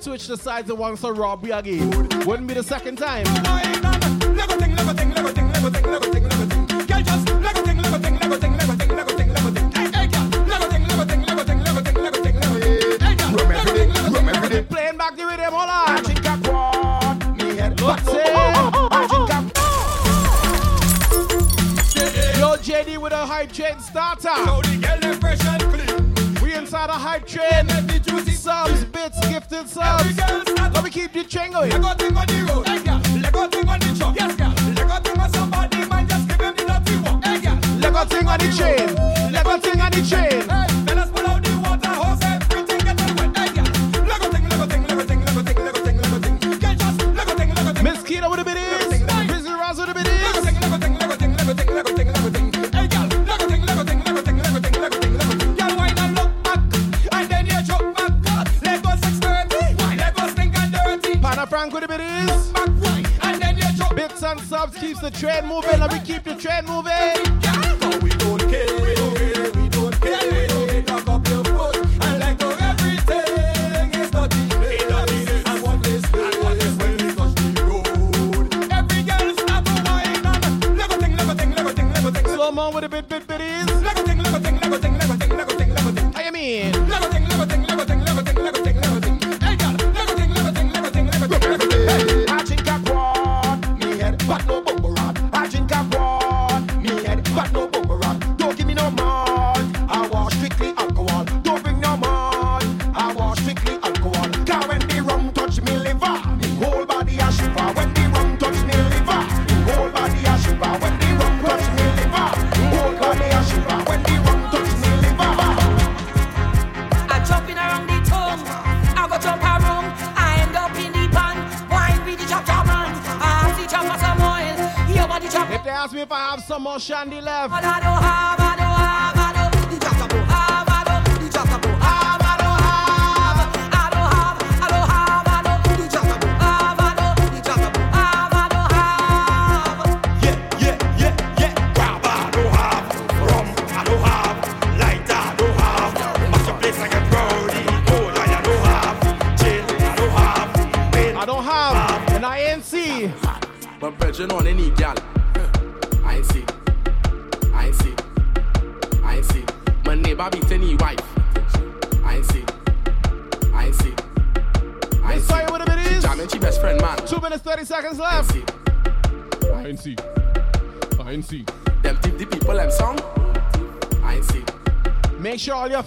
switch 0.05 0.27
the 0.27 0.37
sides 0.37 0.69
and 0.69 0.79
once 0.79 1.03
a 1.03 1.11
rob 1.11 1.43
again. 1.45 1.89
Wouldn't 2.27 2.47
be 2.47 2.53
the 2.53 2.63
second 2.63 2.97
time. 2.97 3.25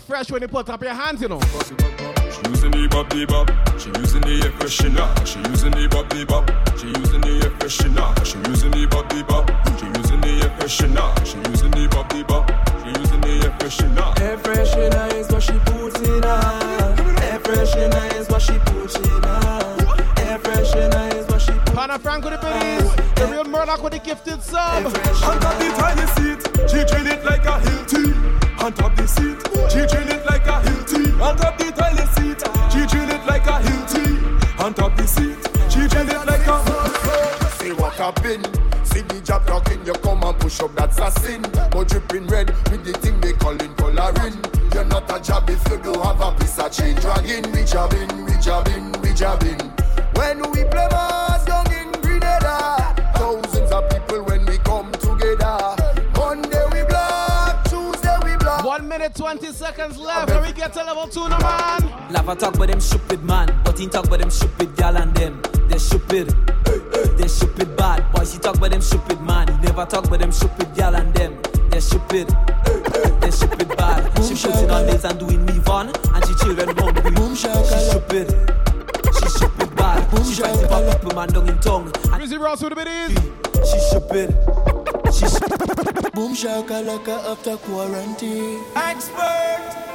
Fresh 0.08 0.32
when 0.32 0.42
you 0.42 0.48
put 0.48 0.70
up 0.70 0.82
your 0.82 0.94
hands, 0.94 1.22
you 1.22 1.28
know. 1.28 1.40
She 1.42 2.40
using 2.50 2.72
the 2.72 2.88
bop 2.90 3.10
the 3.10 3.26
bop. 3.26 3.52
She 3.78 3.90
using 4.00 4.22
the 4.22 4.40
air 4.46 4.52
freshener. 4.56 5.08
She 5.28 5.40
using 5.50 5.72
the 5.72 5.88
bop 5.92 6.08
the 6.10 6.26
bop. 6.26 6.48
She 6.80 6.88
using 6.88 7.22
the 7.22 7.32
air 7.44 7.52
freshener. 7.60 8.08
She 8.26 8.38
using 8.50 8.72
the 8.72 8.88
bop 8.88 9.10
the 9.10 9.24
bop. 9.28 9.52
She 9.78 9.86
using 10.00 10.22
the 10.22 10.32
air 10.44 10.52
freshener. 10.58 11.08
She 11.28 11.38
using 11.52 11.72
the 11.72 11.88
bop 11.92 12.08
the 12.10 12.24
bop. 12.24 12.48
She 12.82 12.90
using 13.00 13.22
the 13.22 13.34
air 13.44 13.54
freshener. 13.60 14.08
Air 14.22 14.38
freshener 14.38 15.14
is 15.14 15.28
what 15.30 15.44
she 15.44 15.60
puts 15.68 16.00
in 16.00 16.24
her. 16.24 16.40
Air 17.28 17.40
freshener 17.40 18.16
is 18.16 18.30
what 18.30 18.42
she 18.42 18.58
puts 18.60 18.96
in 18.96 19.24
her. 19.28 19.76
Air 20.24 20.40
freshener 20.40 21.16
is 21.16 21.28
what 21.28 21.42
she 21.42 21.52
puts 21.52 21.72
Pana 21.72 22.00
Frank 22.00 22.24
with 22.24 22.34
the 22.34 22.40
biddies. 22.40 22.96
The 23.16 23.28
real 23.28 23.44
Murdoch 23.44 23.84
with 23.84 23.94
the 23.94 24.00
gifted 24.00 24.42
sub. 24.42 24.86
On 24.86 24.94
top 25.40 25.60
the 25.60 25.68
tiny 25.76 26.08
seat, 26.16 26.27
push 40.48 40.62
up, 40.62 40.74
that's 40.76 41.00
a 41.00 41.12
sin. 41.20 41.42
But 41.72 41.90
dripping 41.90 42.28
red 42.28 42.50
with 42.72 42.86
the 42.86 42.94
thing 42.94 43.20
they 43.20 43.34
calling 43.34 43.74
coloring. 43.76 44.36
You're 44.74 44.86
not 44.86 45.12
a 45.12 45.22
job 45.22 45.50
if 45.50 45.62
you 45.70 45.78
do 45.78 46.00
have 46.00 46.22
a 46.22 46.32
piece 46.40 46.58
of 46.60 46.72
chain 46.72 46.96
dragging. 46.96 47.52
We 47.52 47.64
jabbing, 47.66 48.26
we 48.26 48.34
jabbing, 48.40 48.92
we 49.02 49.14
jabbing. 49.14 49.60
When 50.16 50.40
we 50.52 50.64
play 50.72 50.88
mas 50.90 51.44
down 51.46 51.68
in 51.74 51.92
Grenada, 52.02 52.96
thousands 53.16 53.72
of 53.72 53.90
people 53.90 54.24
when 54.24 54.46
we 54.46 54.58
come 54.60 54.92
together. 54.94 55.76
Monday 56.16 56.66
we 56.72 56.84
block, 56.86 57.66
Tuesday 57.66 58.18
we 58.24 58.38
block. 58.38 58.64
One 58.64 58.88
minute, 58.88 59.16
20 59.16 59.52
seconds 59.52 59.98
left. 59.98 60.30
When 60.30 60.44
we 60.44 60.54
get 60.54 60.72
to 60.74 60.84
level 60.84 61.08
two, 61.08 61.28
no 61.28 61.38
man. 61.40 61.82
Lava 62.10 62.36
talk 62.36 62.56
about 62.56 62.70
them 62.70 62.80
stupid 62.80 63.22
man, 63.24 63.48
but 63.66 63.78
he 63.78 63.88
talk 63.88 64.06
about 64.06 64.20
them 64.20 64.30
stupid 64.30 64.76
gal 64.78 64.96
and 64.96 65.14
them. 65.14 65.42
They're 65.68 65.80
stupid. 65.80 66.57
They 67.18 67.28
stupid 67.28 67.76
bad. 67.76 68.12
Boys, 68.14 68.34
he 68.34 68.40
talk 68.40 68.58
about 68.58 68.72
them 68.72 68.82
stupid 68.82 69.22
man. 69.22 69.48
He 69.48 69.58
never 69.66 69.86
talk 69.86 70.06
about 70.06 70.20
them 70.20 70.32
stupid 70.32 70.74
gal 70.76 70.96
and 70.96 71.14
them. 71.14 71.38
They 71.70 71.80
stupid. 71.80 72.28
They 73.22 73.32
stupid 73.32 73.70
bad. 73.78 74.02
She 74.24 74.36
putting 74.36 74.72
on 74.72 74.86
nails 74.86 75.06
and 75.06 75.20
doing 75.20 75.46
weave 75.46 75.68
on, 75.70 75.88
and 75.90 76.26
she 76.26 76.34
children 76.36 76.76
hungry. 76.78 77.12
Boom 77.12 77.36
she 77.36 77.48
stupid. 77.48 78.28
She 79.20 79.30
stupid 79.30 79.76
bad. 79.76 80.26
She 80.26 80.36
try 80.36 80.56
to 80.56 80.68
pop 80.68 81.02
people 81.02 81.16
man 81.16 81.30
down 81.30 81.50
in 81.50 81.60
tongue. 81.60 81.86
And 81.86 82.22
Rizzy 82.22 82.40
Ross 82.40 82.62
with 82.62 82.74
the 82.74 82.76
biddies. 82.76 83.18
she 83.70 83.80
stupid. 83.90 84.30
She 85.14 85.26
Boom 86.14 86.34
shakalaka 86.34 87.32
after 87.32 87.58
quarantine. 87.58 88.64
Expert. 88.76 89.88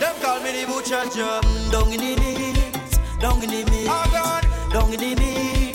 Them 0.00 0.14
call 0.20 0.40
me 0.40 0.50
the 0.60 0.66
butcher 0.66 1.04
job. 1.14 1.42
Down 1.70 1.92
in 1.92 2.00
the 2.00 2.16
knees, 2.20 2.98
down 3.20 3.42
in 3.42 3.50
the 3.50 3.64
knees, 3.70 3.86
down 4.72 4.92
in 4.92 5.00
the 5.00 5.14
knees, 5.14 5.65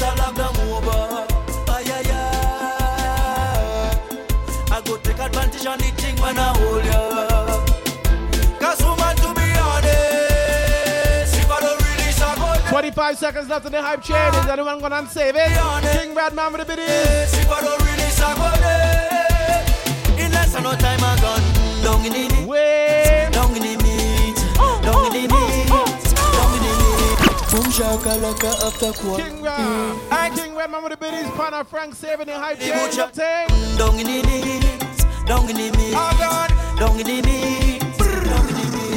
Now 0.00 0.14
that 0.14 0.32
total 0.36 0.74
over, 0.74 1.26
ay 1.68 1.84
ay 1.98 2.10
ay. 2.10 2.18
I 4.70 4.80
go 4.84 4.96
take 4.98 5.18
advantage 5.18 5.66
on 5.66 5.78
the 5.78 5.90
thing 6.00 6.16
when 6.22 6.38
I 6.38 6.40
hold 6.58 6.84
ya. 6.84 6.94
Cause 8.60 8.80
woman 8.82 9.16
to 9.16 9.34
be 9.34 9.48
honest, 9.58 11.34
if 11.34 11.50
I 11.50 11.58
don't 11.60 11.80
release 11.82 12.20
a 12.20 12.68
25 12.70 13.18
seconds 13.18 13.48
left 13.48 13.66
in 13.66 13.72
the 13.72 13.82
hype 13.82 14.02
chain. 14.02 14.34
Is 14.34 14.46
anyone 14.48 14.80
gonna 14.80 15.06
save 15.08 15.34
it? 15.36 15.50
King 15.92 16.14
Redman 16.14 16.52
with 16.52 16.60
the 16.66 16.66
biddies. 16.76 17.32
if 17.34 17.50
I 17.50 17.60
don't 17.60 17.82
release 17.82 18.20
a 18.20 18.34
gun, 18.38 18.58
in 20.18 20.30
less 20.32 20.52
than 20.52 20.62
no 20.62 20.72
time 20.76 21.02
I 21.02 21.16
gone. 21.20 21.42
Down 21.82 22.04
in 22.06 22.12
the 22.12 22.28
knees, 22.28 22.46
Shakalaka 27.78 28.50
after 28.66 28.90
King 28.90 28.92
quarantine. 28.94 29.44
Mm. 29.44 30.10
Red. 30.10 30.32
King 30.34 30.56
Redman 30.56 30.82
with 30.82 30.92
the 30.92 30.96
biddies. 30.98 31.30
Pana 31.36 31.64
Frank 31.64 31.94
saving 31.94 32.26
the 32.26 32.36
hype 32.36 32.58
chain. 32.58 32.72
butcher. 32.72 33.06
The 33.06 33.46
thing. 33.46 33.78
Down 33.78 33.98
in 34.00 34.06
the 34.06 34.88
down 35.26 35.48
in 35.48 35.56
the 35.56 35.70
meat, 35.76 35.92
down 35.92 36.98
in 36.98 37.06
the 37.06 37.22
meat, 37.22 37.80
down 37.98 38.48
in 38.48 38.54
the. 38.56 38.88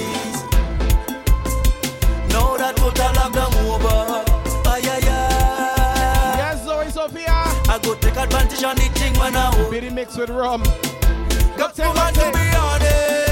Now 2.30 2.58
that 2.58 2.76
total 2.78 3.12
lockdown 3.14 3.54
over, 3.70 4.24
ay 4.70 4.82
ay 4.82 5.06
ay. 5.06 6.38
Yes, 6.38 6.66
Zoe 6.66 6.90
Sophia. 6.90 7.38
I 7.70 7.80
go 7.84 7.94
take 7.96 8.16
advantage 8.18 8.64
on 8.64 8.78
the 8.78 8.90
thing 8.98 9.14
when 9.20 9.36
I 9.36 9.54
hold. 9.54 9.70
Biddy 9.70 9.92
mix 9.92 10.18
with 10.18 10.32
rum. 10.32 10.64
Got 11.56 11.76
to 11.76 11.84
be 11.84 12.46
honest, 12.58 13.31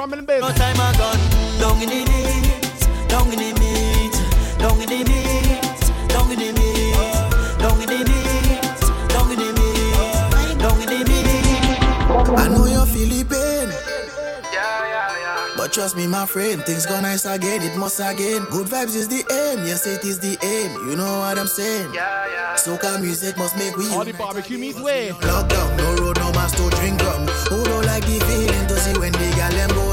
nephew, 0.00 0.12
rum 0.12 0.12
and 0.12 0.26
bits. 0.26 0.40
No 0.40 0.52
time 0.52 0.76
I 0.78 0.92
gone. 0.96 1.18
Down 1.60 1.82
in 1.82 1.88
the 1.88 2.04
knees, 2.04 2.86
down 3.08 3.32
in 3.32 3.38
the 3.38 3.52
meat, 3.60 4.14
down 4.58 4.80
in 4.80 4.88
the 4.88 5.04
meat, 5.04 6.08
down 6.08 6.30
in 6.30 6.38
the 6.38 6.52
meat, 6.52 7.58
down 7.58 7.80
in 7.80 7.88
the 7.88 7.98
meat, 8.08 9.08
down 9.08 9.30
in 9.30 9.38
the 9.38 9.52
meat, 9.58 10.58
down 10.58 10.80
in 10.80 10.88
the 10.88 11.04
meat. 11.08 12.38
I 12.38 12.48
know 12.48 12.66
you're 12.66 12.86
feeling 12.86 13.26
pain. 13.26 13.68
But 15.56 15.74
trust 15.74 15.94
me, 15.94 16.06
my 16.06 16.24
friend, 16.24 16.62
things 16.62 16.86
go 16.86 16.98
nice 17.00 17.26
again, 17.26 17.60
it 17.62 17.76
must 17.76 18.00
again. 18.00 18.44
Good 18.50 18.66
vibes 18.66 18.96
is 18.96 19.08
the 19.08 19.22
aim, 19.30 19.66
yes, 19.66 19.86
it 19.86 20.02
is 20.04 20.18
the 20.18 20.38
aim. 20.42 20.88
You 20.88 20.96
know 20.96 21.18
what 21.18 21.38
I'm 21.38 21.46
saying? 21.46 21.92
Yeah, 21.92 22.26
yeah. 22.26 22.54
Soca 22.54 22.98
music 23.00 23.36
must 23.36 23.56
make 23.58 23.76
we 23.76 23.88
All 23.90 24.04
the 24.04 24.12
barbecue 24.12 24.56
meat 24.56 24.80
way. 24.80 25.10
Lockdown, 25.20 25.76
no 25.76 25.94
road, 25.96 26.18
no 26.18 26.32
mas 26.32 26.52
to 26.52 26.70
drink 26.76 27.02
rum. 27.02 27.26
Who 27.50 27.62
don't 27.64 27.84
like 27.84 28.04
the 28.06 28.18
feeling 28.20 28.66
to 28.68 28.76
see 28.80 28.98
when 28.98 29.12
the 29.12 29.32
gal 29.36 29.50
them 29.52 29.68
go 29.70 29.89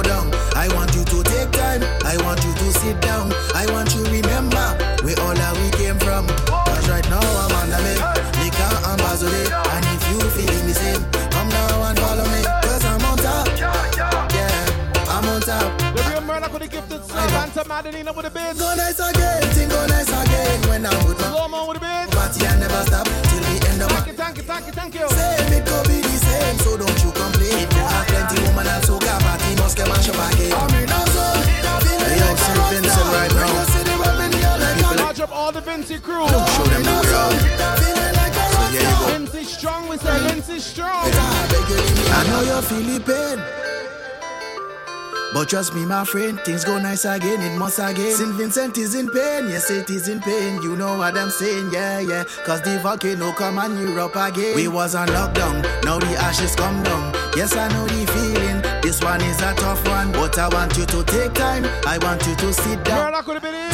time, 1.80 2.02
I 2.06 2.18
want 2.24 2.44
you 2.44 2.54
to 2.54 2.72
sit 2.80 3.00
down. 3.02 3.32
I 3.54 3.66
want 3.72 3.94
you 3.96 4.04
to 4.04 4.12
remember 4.12 4.66
where 5.04 5.20
all 5.22 5.34
that 5.34 5.54
we 5.58 5.70
came 5.78 5.98
from. 6.00 6.28
Cause 6.48 6.90
right 6.90 7.06
now 7.10 7.22
I'm 7.22 7.52
on 7.56 7.70
the 7.70 7.80
make, 7.84 8.02
liquor 8.42 8.74
and 8.88 9.00
bazole. 9.02 9.44
And 9.74 9.86
if 9.94 10.02
you 10.12 10.20
feeling 10.36 10.68
the 10.68 10.74
same, 10.74 11.04
come 11.32 11.50
now 11.50 11.84
and 11.90 11.98
follow 12.00 12.26
me. 12.26 12.42
Cause 12.64 12.86
I'm 12.86 13.04
on 13.06 13.18
top, 13.18 13.48
yeah, 13.58 15.10
I'm 15.10 15.26
on 15.30 15.42
top. 15.42 15.70
The 15.96 16.04
real 16.10 16.22
Murdoch 16.22 16.54
with 16.54 16.64
the 16.64 16.68
gifted 16.68 17.04
sub. 17.06 17.30
Anta 17.42 17.64
Madalena 17.68 18.14
with 18.14 18.26
the 18.26 18.32
bits. 18.32 18.60
Go 18.60 18.74
nice 18.76 19.00
again, 19.00 19.42
thing 19.54 19.70
go 19.70 19.86
nice 19.88 20.10
again 20.10 20.62
when 20.70 20.86
I'm 20.86 20.98
with 21.08 21.20
my 21.20 21.30
Slow 21.30 21.48
mo 21.48 21.68
with 21.68 21.80
the 21.80 21.86
bits. 21.86 22.16
party 22.16 22.46
and 22.46 22.60
never 22.60 22.84
stop 22.88 23.06
till 23.30 23.42
we 23.50 23.56
end 23.70 23.82
up. 23.82 23.92
Thank 23.92 24.08
you, 24.08 24.14
thank 24.14 24.38
you, 24.38 24.44
thank 24.44 24.66
you, 24.68 24.74
thank 24.74 24.94
you. 24.96 25.06
Same, 25.10 25.54
it 25.54 25.64
could 25.66 25.86
be 25.88 25.98
the 26.02 26.16
same, 26.26 26.58
so 26.60 26.78
don't 26.78 27.00
you 27.04 27.12
complain. 27.12 27.66
If 27.66 27.72
you 27.74 27.86
have 27.86 28.08
plenty 28.08 28.38
woman 28.48 28.68
and 28.68 28.84
soca 28.84 29.14
party, 29.22 29.56
must 29.62 29.78
get 29.78 29.88
mash 29.88 30.10
up 30.10 30.20
again. 30.34 30.54
I'm 30.54 30.74
in 30.76 31.07
all 35.48 35.54
the 35.54 35.62
Vincy 35.62 36.02
crew. 36.02 36.28
Show 36.28 36.64
them 36.66 36.84
the 36.84 36.92
way 36.92 37.14
out. 37.16 37.80
Feeling 37.80 38.16
like 38.20 38.36
a 38.36 38.46
So 38.52 38.62
here 38.68 38.82
you 38.82 38.88
go. 39.00 39.08
Vincy 39.16 39.46
strong, 39.46 39.88
we 39.88 39.98
say 39.98 40.20
Vincy 40.28 40.60
strong. 40.60 41.06
I 42.18 42.28
know 42.28 42.42
you're 42.42 42.62
feeling 42.62 43.02
pain. 43.02 43.40
But 45.34 45.50
trust 45.50 45.74
me, 45.74 45.86
my 45.86 46.04
friend, 46.04 46.40
things 46.42 46.66
go 46.66 46.80
nice 46.80 47.06
again, 47.06 47.42
it 47.42 47.58
must 47.58 47.80
again. 47.80 48.14
St. 48.16 48.34
Vincent 48.34 48.78
is 48.78 48.96
in 48.96 49.10
pain, 49.10 49.48
yes, 49.48 49.70
it 49.70 49.90
is 49.90 50.08
in 50.10 50.20
pain. 50.20 50.62
You 50.62 50.76
know 50.76 50.98
what 50.98 51.16
I'm 51.18 51.30
saying, 51.30 51.70
yeah, 51.72 52.00
yeah. 52.00 52.24
Cause 52.46 52.62
the 52.62 52.80
volcano 52.80 53.32
come 53.32 53.60
on 53.60 53.78
Europe 53.78 54.16
again. 54.16 54.56
We 54.56 54.68
was 54.68 54.96
on 54.96 55.08
lockdown, 55.10 55.64
now 55.84 56.00
the 56.00 56.18
ashes 56.18 56.56
come 56.56 56.82
down. 56.84 57.14
Yes, 57.36 57.56
I 57.56 57.68
know 57.70 57.86
the 57.88 58.06
feeling. 58.12 58.82
This 58.82 59.02
one 59.02 59.22
is 59.22 59.40
a 59.42 59.54
tough 59.56 59.86
one, 59.88 60.12
but 60.12 60.38
I 60.40 60.48
want 60.50 60.76
you 60.78 60.86
to 60.86 61.04
take 61.04 61.34
time. 61.34 61.66
I 61.86 62.00
want 62.00 62.26
you 62.26 62.36
to 62.36 62.54
sit 62.54 62.84
down. 62.84 63.14
To 63.14 63.67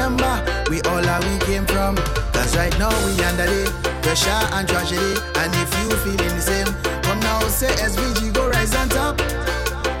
remember, 0.00 0.32
we 0.70 0.80
all 0.88 1.04
are 1.04 1.20
we 1.20 1.36
came 1.44 1.66
from. 1.66 1.96
Cause 2.32 2.56
right 2.56 2.72
now 2.78 2.88
we 3.04 3.12
under 3.24 3.44
the 3.44 3.68
pressure 4.02 4.40
and 4.56 4.66
tragedy. 4.66 5.12
And 5.36 5.52
if 5.60 5.68
you 5.80 5.88
feeling 6.00 6.34
the 6.36 6.40
same, 6.40 6.66
come 7.02 7.20
now 7.20 7.40
say 7.48 7.68
SVG 7.76 8.32
go 8.32 8.48
rise 8.48 8.74
on 8.74 8.88
top. 8.88 9.18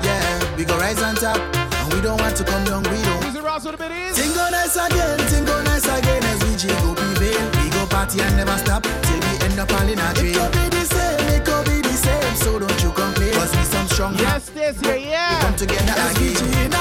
Yeah, 0.02 0.56
we 0.56 0.64
go 0.64 0.76
rise 0.78 1.02
on 1.02 1.16
top. 1.16 1.36
And 1.54 1.92
we 1.92 2.00
don't 2.00 2.18
want 2.20 2.36
to 2.36 2.44
come 2.44 2.64
down, 2.64 2.82
we 2.84 3.02
don't. 3.02 3.22
Rizzy 3.24 3.42
Ross 3.42 3.64
with 3.64 3.76
the 3.76 3.84
biddies. 3.84 4.16
Thing 4.16 4.32
go 4.32 4.48
nice 4.50 4.76
again, 4.76 5.18
thing 5.28 5.44
go 5.44 5.62
nice 5.62 5.84
again. 5.84 6.22
SVG 6.22 6.68
go 6.80 6.94
prevail. 6.94 7.44
We 7.60 7.70
go 7.70 7.86
party 7.86 8.20
and 8.20 8.36
never 8.36 8.56
stop 8.58 8.82
till 8.84 9.20
we 9.20 9.32
end 9.44 9.58
up 9.60 9.72
all 9.72 9.88
in 9.88 9.98
a 9.98 10.08
drain. 10.14 10.32
It 10.32 10.40
could 10.40 10.52
be 10.52 10.68
the 10.80 10.84
same, 10.88 11.28
it 11.28 11.44
could 11.44 11.64
be 11.66 11.80
the 11.84 11.92
same. 11.92 12.34
So 12.36 12.58
don't 12.58 12.82
you 12.82 12.90
complain. 12.92 13.34
Cause 13.34 13.52
we 13.54 13.64
some 13.64 13.88
strong 13.88 14.14
Yes, 14.16 14.48
this 14.50 14.80
here, 14.80 14.96
yeah. 14.96 15.36
we 15.36 15.42
come 15.44 15.56
together 15.56 15.92
again. 15.92 16.16
SVG 16.16 16.64
in 16.64 16.74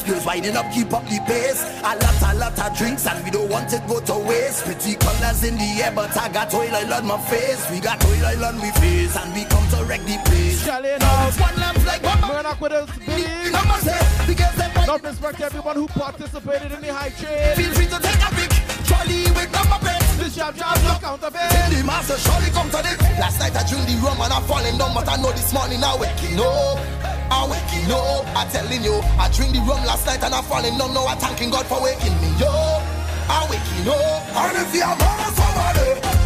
safe. 0.00 0.06
Girls 0.06 0.26
winding 0.26 0.56
up, 0.56 0.70
keep 0.72 0.92
up 0.92 1.04
the 1.04 1.18
pace. 1.26 1.62
A 1.80 1.96
lot, 1.96 2.34
a 2.34 2.38
lot 2.38 2.58
of 2.58 2.76
drinks, 2.76 3.06
and 3.06 3.24
we 3.24 3.30
don't 3.30 3.48
want 3.48 3.72
it 3.72 3.86
go 3.86 4.00
to 4.00 4.18
waste. 4.26 4.64
Pretty 4.64 4.94
colors 4.96 5.44
in 5.44 5.56
the 5.56 5.82
air, 5.82 5.92
but 5.94 6.16
I 6.16 6.28
got 6.28 6.52
oil 6.54 6.74
oil 6.74 6.94
on 6.94 7.06
my 7.06 7.18
face. 7.26 7.70
We 7.70 7.80
got 7.80 8.04
oil 8.04 8.24
oil 8.26 8.44
on 8.44 8.60
we 8.60 8.70
face, 8.72 9.16
and 9.16 9.34
we 9.34 9.44
come 9.44 9.66
to 9.70 9.84
wreck 9.84 10.00
the 10.02 10.18
place. 10.24 10.64
Shelling 10.64 11.02
out. 11.02 11.32
One 11.40 11.56
lamp 11.56 11.86
like 11.86 12.02
Mama. 12.02 12.28
We're 12.28 12.42
not 12.42 12.60
with 12.60 12.72
us, 12.72 12.90
Billy. 12.98 13.50
Mama 13.50 13.78
said, 13.80 14.26
because 14.26 14.54
they 14.56 14.86
Not 14.86 15.02
respect 15.02 15.40
everyone 15.40 15.76
who 15.76 15.86
participated 15.88 16.72
in 16.72 16.80
the 16.80 16.92
high 16.92 17.10
trade. 17.10 17.56
Feel 17.56 17.72
free 17.72 17.86
to 17.86 17.98
take 18.00 18.22
a 18.22 18.30
pic. 18.34 18.52
Charlie 18.86 19.30
with 19.34 19.50
number 19.52 19.78
bed. 19.84 20.02
This 20.18 20.36
jab 20.36 20.54
jab 20.56 20.76
look 20.84 21.02
out 21.02 21.22
of 21.22 21.34
it. 21.34 21.76
The 21.76 21.82
master 21.84 22.18
surely 22.18 22.50
come 22.50 22.70
to 22.70 22.80
this. 22.82 23.00
Last 23.18 23.40
night 23.40 23.56
I 23.56 23.66
drew 23.68 23.78
the 23.80 23.96
rum 24.04 24.20
and 24.20 24.32
I 24.32 24.40
falling 24.42 24.78
down, 24.78 24.94
but 24.94 25.08
I 25.08 25.16
know 25.16 25.32
this 25.32 25.52
morning 25.52 25.82
I 25.82 25.96
waking 25.96 26.38
up. 26.38 27.15
I'm 27.30 27.50
waking 27.50 27.90
up. 27.90 28.26
I'm 28.36 28.48
telling 28.50 28.82
you, 28.82 29.00
I 29.18 29.28
drink 29.32 29.52
the 29.52 29.60
rum 29.60 29.84
last 29.84 30.06
night 30.06 30.22
and 30.22 30.34
I 30.34 30.42
falling 30.42 30.76
numb. 30.78 30.94
Now 30.94 31.06
I 31.06 31.14
thanking 31.16 31.50
God 31.50 31.66
for 31.66 31.82
waking 31.82 32.14
me 32.20 32.30
up. 32.44 32.82
I'm 33.28 33.50
waking 33.50 33.88
up. 33.88 34.22
And 34.36 34.56
if 34.58 34.74
you're 34.74 34.96
somebody. 35.34 36.25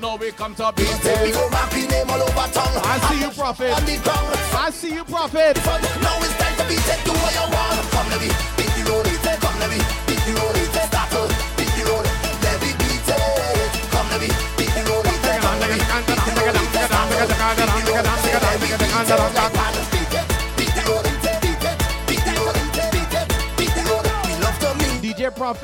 don't 0.00 0.18
know 0.18 0.24
we 0.24 0.30
come 0.32 0.54
to 0.54 0.72
beat 0.76 0.86
it. 0.86 1.34
I 1.34 1.66
see 3.08 3.20
you, 3.20 3.30
prophet. 3.30 3.72
I 4.54 4.70
see 4.70 4.94
you, 4.94 5.04
prophet. 5.04 5.56
Now 5.56 6.18
it's 6.22 6.34
time 6.38 6.56
to 6.56 6.64
beat 6.68 6.78
it. 6.78 7.04
to 7.04 7.12
where 7.12 7.34
you 7.34 7.46
want. 7.50 7.90
Come, 7.90 8.08
let 8.10 8.20
me 8.20 8.28
beat 8.56 8.70
the 8.78 8.82
road. 8.90 9.06
Come, 9.42 9.58
let 9.58 9.70
me 9.70 9.78
beat 10.06 10.22
the 10.22 10.32
road. 10.38 10.56
Start 10.86 11.10
to 11.10 11.20
Beat 11.58 11.72
the 11.74 11.82
road. 11.90 12.06
Let 12.42 12.62
me 12.62 12.70
beat 12.78 13.10
it. 13.10 13.18
Come, 13.90 14.08
let 14.10 14.20
me 14.22 14.28
beat 14.56 14.70
the 14.70 14.82
road. 14.86 15.04
Come, 15.42 15.58
let 15.60 15.70
me 15.70 15.76
beat 15.82 15.98
the 19.02 19.16
road. 19.16 19.47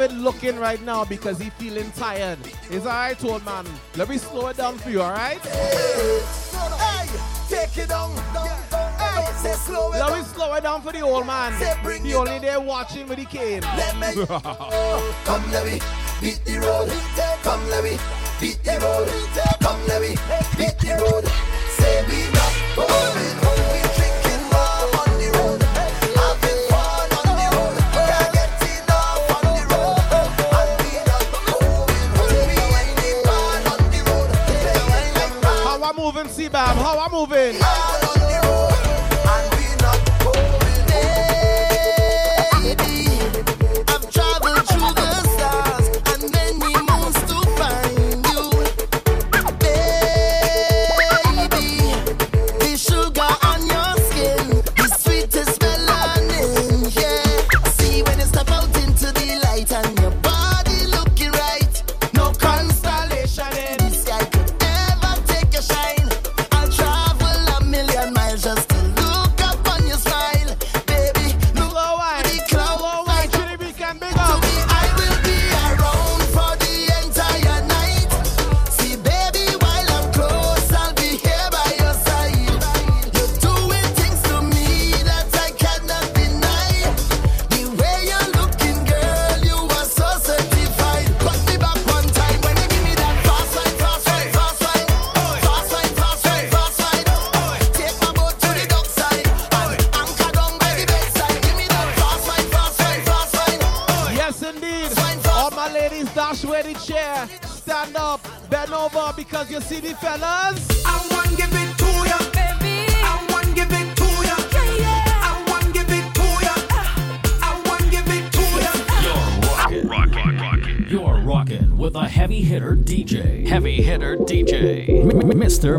it 0.05 0.13
looking 0.13 0.57
right 0.59 0.83
now 0.83 1.05
because 1.05 1.39
he 1.39 1.51
feeling 1.51 1.91
tired. 1.93 2.39
It's 2.71 2.85
alright, 2.87 3.23
old 3.25 3.45
man. 3.45 3.67
Let 3.97 4.09
me 4.09 4.19
slow 4.19 4.49
it 4.49 4.57
down 4.57 4.77
for 4.79 4.91
you, 4.91 5.01
alright? 5.01 5.41
Hey, 5.41 7.09
take 7.49 7.77
it 7.79 7.89
down. 7.89 8.11
hey, 8.35 9.33
say 9.43 9.53
slow 9.55 9.93
it 9.93 9.99
Let 9.99 10.09
down. 10.09 10.19
me 10.19 10.25
slow 10.25 10.55
it 10.55 10.63
down 10.63 10.83
for 10.83 10.93
the 10.93 11.01
old 11.01 11.27
man. 11.27 11.53
Say, 11.59 11.75
he 12.03 12.15
only 12.15 12.39
there 12.39 12.61
watching 12.61 13.09
with 13.09 13.19
the 13.19 13.25
cane. 13.25 13.63
Let 13.63 13.97
me, 13.99 14.25
oh, 14.29 15.17
come, 15.25 15.51
let 15.51 15.65
me 15.65 15.81
beat 16.21 16.45
the 16.45 16.59
road. 16.59 16.91
Come, 17.43 17.67
let 17.71 17.85
me 17.85 17.99
beat 18.41 18.63
the 18.63 18.79
road. 18.81 19.09
Come, 19.61 19.87
let 19.87 20.03
me 20.03 20.17
beat 20.59 20.79
the 20.79 20.97
road. 21.01 21.54
Bam, 36.55 36.77
how 36.77 37.01
I'm 37.01 37.11
moving. 37.11 38.04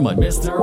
my 0.05 0.13
mister. 0.13 0.54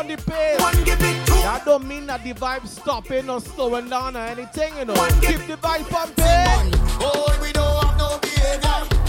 I 0.00 0.06
the 0.06 0.16
pace. 0.16 0.60
One 0.60 0.84
give 0.84 1.02
it 1.02 1.26
two. 1.26 1.34
That 1.34 1.62
don't 1.66 1.86
mean 1.86 2.06
that 2.06 2.24
the 2.24 2.32
vibe 2.32 2.66
stopping 2.66 3.28
or 3.28 3.38
slowing 3.40 3.90
down 3.90 4.16
or 4.16 4.20
anything, 4.20 4.74
you 4.78 4.86
know. 4.86 4.94
One 4.94 5.10
give 5.20 5.40
Keep 5.40 5.46
the 5.46 5.56
vibe 5.56 5.88
pumping. 5.90 6.70
We 7.42 7.52
don't 7.52 7.84
have 7.84 7.98
no 7.98 8.18
behavior. 8.18 8.99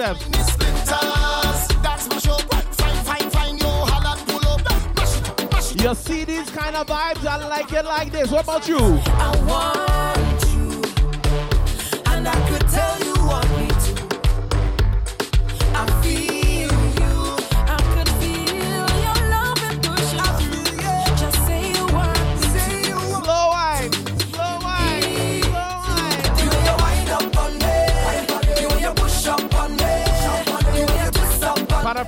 You 0.00 0.16
see 5.94 6.24
these 6.24 6.48
kind 6.48 6.74
of 6.74 6.86
vibes? 6.86 7.26
I 7.26 7.46
like 7.46 7.70
it 7.70 7.84
like 7.84 8.10
this. 8.10 8.30
What 8.30 8.44
about 8.44 8.66
you? 8.66 8.78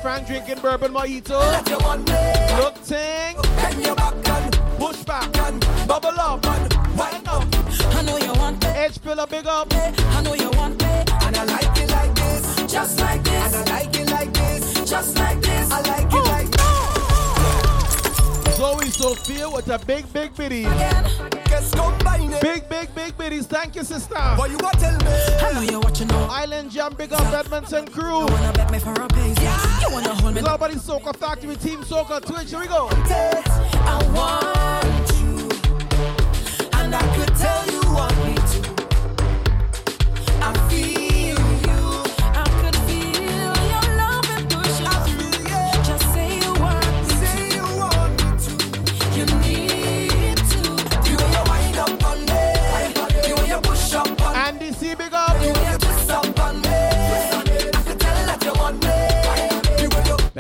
Frank 0.03 0.27
drinking 0.27 0.59
bourbon 0.59 0.93
mojito. 0.93 1.39
Look 2.59 2.75
ting. 2.85 3.37
Push 4.77 5.05
back. 5.05 5.33
Bubble 5.87 6.19
up. 6.19 6.45
Wind 6.45 7.29
up. 7.29 7.45
I 7.95 8.03
know 8.03 8.19
you 8.19 8.33
want 8.33 8.65
it. 8.65 8.77
Edge 8.77 9.01
pillar 9.01 9.29
big 9.29 9.47
up. 9.47 9.73
I 9.73 9.93
know 10.25 10.35
you 10.35 10.51
want 10.51 10.83
it. 10.83 11.09
And 11.23 11.37
I 11.37 11.45
like 11.45 11.79
it 11.79 11.89
like 11.91 12.13
this. 12.17 12.57
Just 12.73 12.99
like 12.99 13.23
this. 13.23 13.55
And 13.55 13.55
I 13.55 13.63
like 13.77 13.97
it 13.97 14.11
like 14.11 14.33
this. 14.35 14.75
Just 14.91 15.17
like 15.19 15.41
this. 15.41 15.71
I 15.71 15.81
like 15.83 16.13
it 16.13 16.25
like 16.35 16.51
this. 16.51 16.63
Zoe 18.57 18.91
Sophia 18.91 19.49
with 19.49 19.69
a 19.69 19.79
big, 19.87 20.13
big 20.13 20.35
bitty. 20.35 20.67
Big, 22.41 22.69
big, 22.69 22.93
big 22.93 23.17
biddies. 23.17 23.47
Thank 23.47 23.77
you, 23.77 23.85
sister. 23.85 24.15
But 24.15 24.51
you 24.51 24.59
want 24.59 24.81
tell 24.81 24.99
me. 24.99 25.07
I 25.41 25.53
know 25.55 25.61
you're 25.61 25.79
watching 25.81 26.09
now. 26.09 26.27
Island 26.29 26.73
Jam, 26.73 26.95
big 26.95 27.13
up 27.13 27.33
Edmonton 27.33 27.87
crew. 27.87 28.19
You 28.21 28.27
wanna 28.27 28.53
bet 28.53 28.71
me 28.73 28.81
for 28.81 28.93
a 28.93 29.07
piece. 29.09 29.39
Yeah 29.41 29.72
wanna 29.93 30.15
hold 30.15 30.35
me. 30.35 30.41
Love 30.41 30.61
Soca 30.61 31.15
Factory, 31.15 31.57
Team 31.57 31.81
Soca 31.83 32.25
Twitch, 32.25 32.51
here 32.51 32.61
we 32.61 32.67
go. 32.67 32.89
I 32.91 34.13
want 34.15 34.62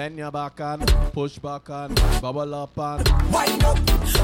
Bend 0.02 0.18
your 0.18 0.32
back 0.32 0.58
and 0.58 0.84
push 1.12 1.38
back 1.38 1.68
and 1.68 1.94
bubble 2.20 2.52
up 2.56 2.76
and 2.76 3.08
wind 3.32 3.62
up. 3.62 3.78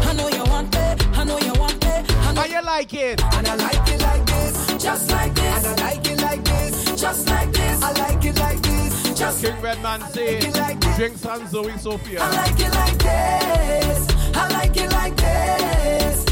I 0.09 0.12
know 0.12 0.28
you 0.28 0.42
want 0.50 0.74
it. 0.74 1.06
I 1.16 1.22
know 1.22 1.38
you 1.38 1.52
want 1.52 1.84
it. 1.84 2.12
I 2.16 2.32
know 2.32 2.40
How 2.40 2.46
you 2.48 2.62
like 2.62 2.94
it? 2.94 3.22
And 3.22 3.46
I 3.46 3.55
like 3.55 3.88
it 3.88 4.02
like 4.02 4.26
this, 4.26 4.82
just 4.82 5.09
like 5.12 5.32
this. 5.36 5.66
And 5.66 5.80
I 5.80 5.84
like 5.84 6.10
it 6.10 6.20
like 6.20 6.44
this, 6.44 7.00
just 7.00 7.28
like 7.28 7.52
this. 7.52 7.80
I 7.80 7.92
like 7.92 8.24
it 8.24 8.38
like 8.40 8.60
this, 8.60 9.14
just 9.16 9.40
King 9.40 9.55
like 9.55 9.62
Redman 9.62 10.00
say, 10.10 10.40
like 10.40 10.59
like 10.59 10.96
drink 10.96 11.16
San 11.16 11.46
Zoe 11.46 11.78
Sophia. 11.78 12.22
I 12.22 12.30
like 12.34 12.59
it 12.59 12.74
like 12.74 12.98
this. 12.98 14.34
I 14.34 14.48
like 14.48 14.76
it 14.76 14.90
like 14.90 15.16
this. 15.16 16.27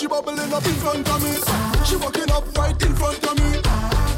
she 0.00 0.06
bubbling 0.06 0.50
up 0.50 0.64
in 0.64 0.72
front 0.76 1.06
of 1.10 1.22
me. 1.22 1.34
She 1.84 1.96
walking 1.96 2.30
up 2.30 2.56
right 2.56 2.82
in 2.82 2.94
front 2.94 3.22
of 3.22 3.36
me. 3.38 3.60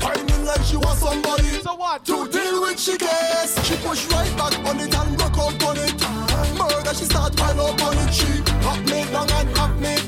Whining 0.00 0.44
like 0.44 0.62
she 0.62 0.76
was 0.76 0.98
somebody. 0.98 1.60
So 1.60 1.74
what? 1.74 2.04
To 2.04 2.28
deal 2.28 2.60
with 2.62 2.78
she 2.78 2.96
gets. 2.96 3.60
She 3.66 3.74
push 3.78 4.06
right 4.12 4.30
back 4.36 4.56
on 4.64 4.78
it 4.78 4.94
and 4.94 5.18
broke 5.18 5.38
up 5.38 5.66
on 5.66 5.76
it. 5.78 6.00
Murder, 6.56 6.94
she 6.94 7.04
start 7.06 7.36
pile 7.36 7.60
up 7.60 7.82
on 7.82 7.98
it. 7.98 8.14
She 8.14 8.30
hot 8.62 8.78
me 8.86 9.04
long 9.12 9.30
and 9.32 9.56
hot 9.56 9.76
me 9.80 10.01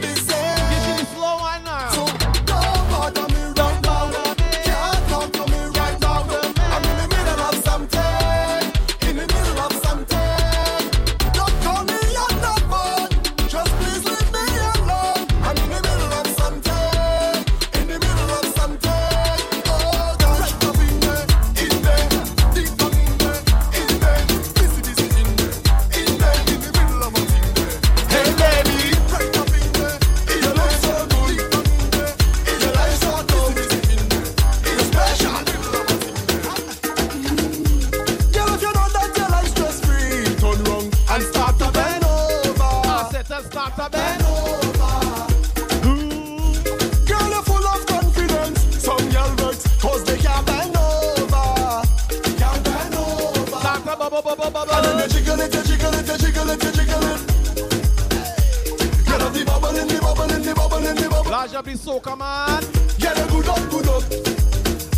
Large 61.55 61.69
up 61.69 61.75
soca, 61.75 62.19
man. 62.19 62.65
Yeah, 62.99 63.15
good 63.29 63.49
up, 63.49 63.71
good 63.71 63.87
up. 63.87 64.03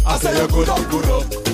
I 0.07 0.17
say 0.17 0.41
you 0.41 0.49
good 0.49 0.69
up, 0.71 0.91
good 0.91 1.05
up. 1.05 1.46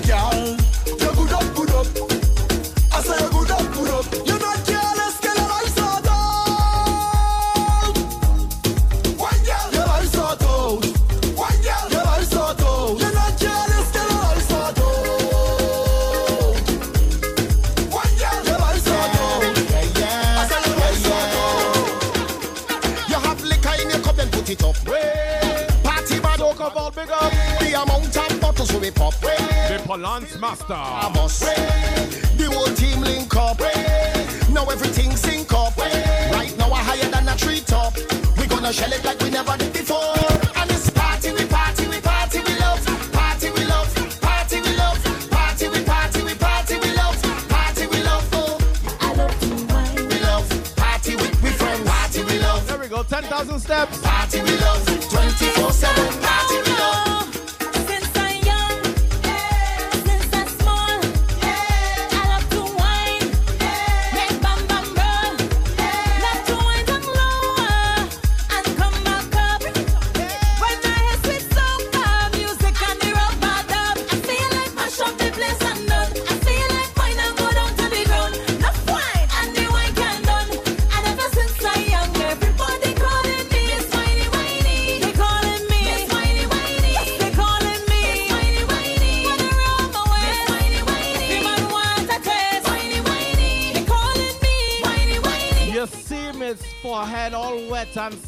The 29.92 29.98
Palance 29.98 30.40
Master. 30.40 30.72
Amos. 30.72 31.40
The 31.40 32.50
whole 32.50 32.72
team 32.74 33.02
link 33.02 33.36
up. 33.36 33.60
Now 34.48 34.64
everything 34.64 35.14
sync 35.14 35.52
up. 35.52 35.76
Right 35.76 36.54
now 36.56 36.70
we're 36.70 36.76
higher 36.76 37.10
than 37.10 37.28
a 37.28 37.36
treetop. 37.36 37.92
We 38.38 38.46
gonna 38.46 38.72
shell 38.72 38.90
it 38.90 39.04
like 39.04 39.20
we 39.20 39.28
never 39.28 39.54
did 39.58 39.74
before. 39.74 40.16
And 40.56 40.70
it's 40.70 40.88
party, 40.88 41.32
we 41.32 41.44
party, 41.44 41.86
we 41.88 42.00
party, 42.00 42.38
we 42.40 42.58
love. 42.58 42.80
Party, 43.12 43.50
we 43.50 43.64
love. 43.66 44.20
Party, 44.22 44.62
we 44.62 44.74
love. 44.76 45.28
Party, 45.30 45.68
we 45.68 45.84
party, 45.84 46.22
we 46.22 46.34
party, 46.36 46.74
we 46.80 46.96
love. 46.96 47.22
Party, 47.50 47.86
we 47.86 48.02
love. 48.02 48.28
Oh, 48.32 48.58
I 48.98 49.12
love 49.12 49.40
to 49.40 49.74
wine. 49.74 50.08
We 50.08 50.18
love. 50.20 50.48
Party 50.74 51.16
with 51.16 51.42
we 51.42 51.50
friends. 51.50 51.86
Party, 51.86 52.24
we 52.24 52.38
love. 52.38 52.66
There 52.66 52.78
we 52.78 52.88
go, 52.88 53.02
10,000 53.02 53.60
steps. 53.60 54.00
Party, 54.00 54.40
we 54.40 54.56
love. 54.56 54.86
24 55.12 55.70
7. 55.70 56.22
Party, 56.22 56.51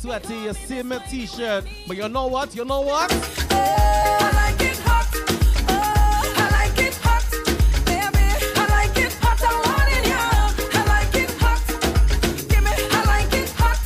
sweaty. 0.04 0.34
You 0.34 0.52
see 0.52 0.82
me 0.82 0.98
t-shirt. 1.08 1.64
But 1.86 1.96
you 1.96 2.08
know 2.10 2.26
what? 2.26 2.54
You 2.54 2.64
know 2.66 2.82
what? 2.82 3.10
I 3.50 4.30
like 4.42 4.60
it 4.60 4.78
hot. 4.80 5.08
Oh, 5.68 6.34
I 6.36 6.46
like 6.58 6.78
it 6.86 6.94
hot, 7.04 7.24
baby. 7.86 8.26
I 8.60 8.64
like 8.76 8.96
it 8.98 9.14
hot. 9.22 9.40
I 9.42 9.52
want 9.64 9.88
it 9.96 10.04
here. 10.10 10.34
I 10.78 10.82
like 10.94 11.14
it 11.22 11.30
hot. 11.40 11.62
Give 12.50 12.62
me. 12.66 12.72
I 12.96 13.00
like 13.14 13.32
it 13.32 13.50
hot. 13.56 13.80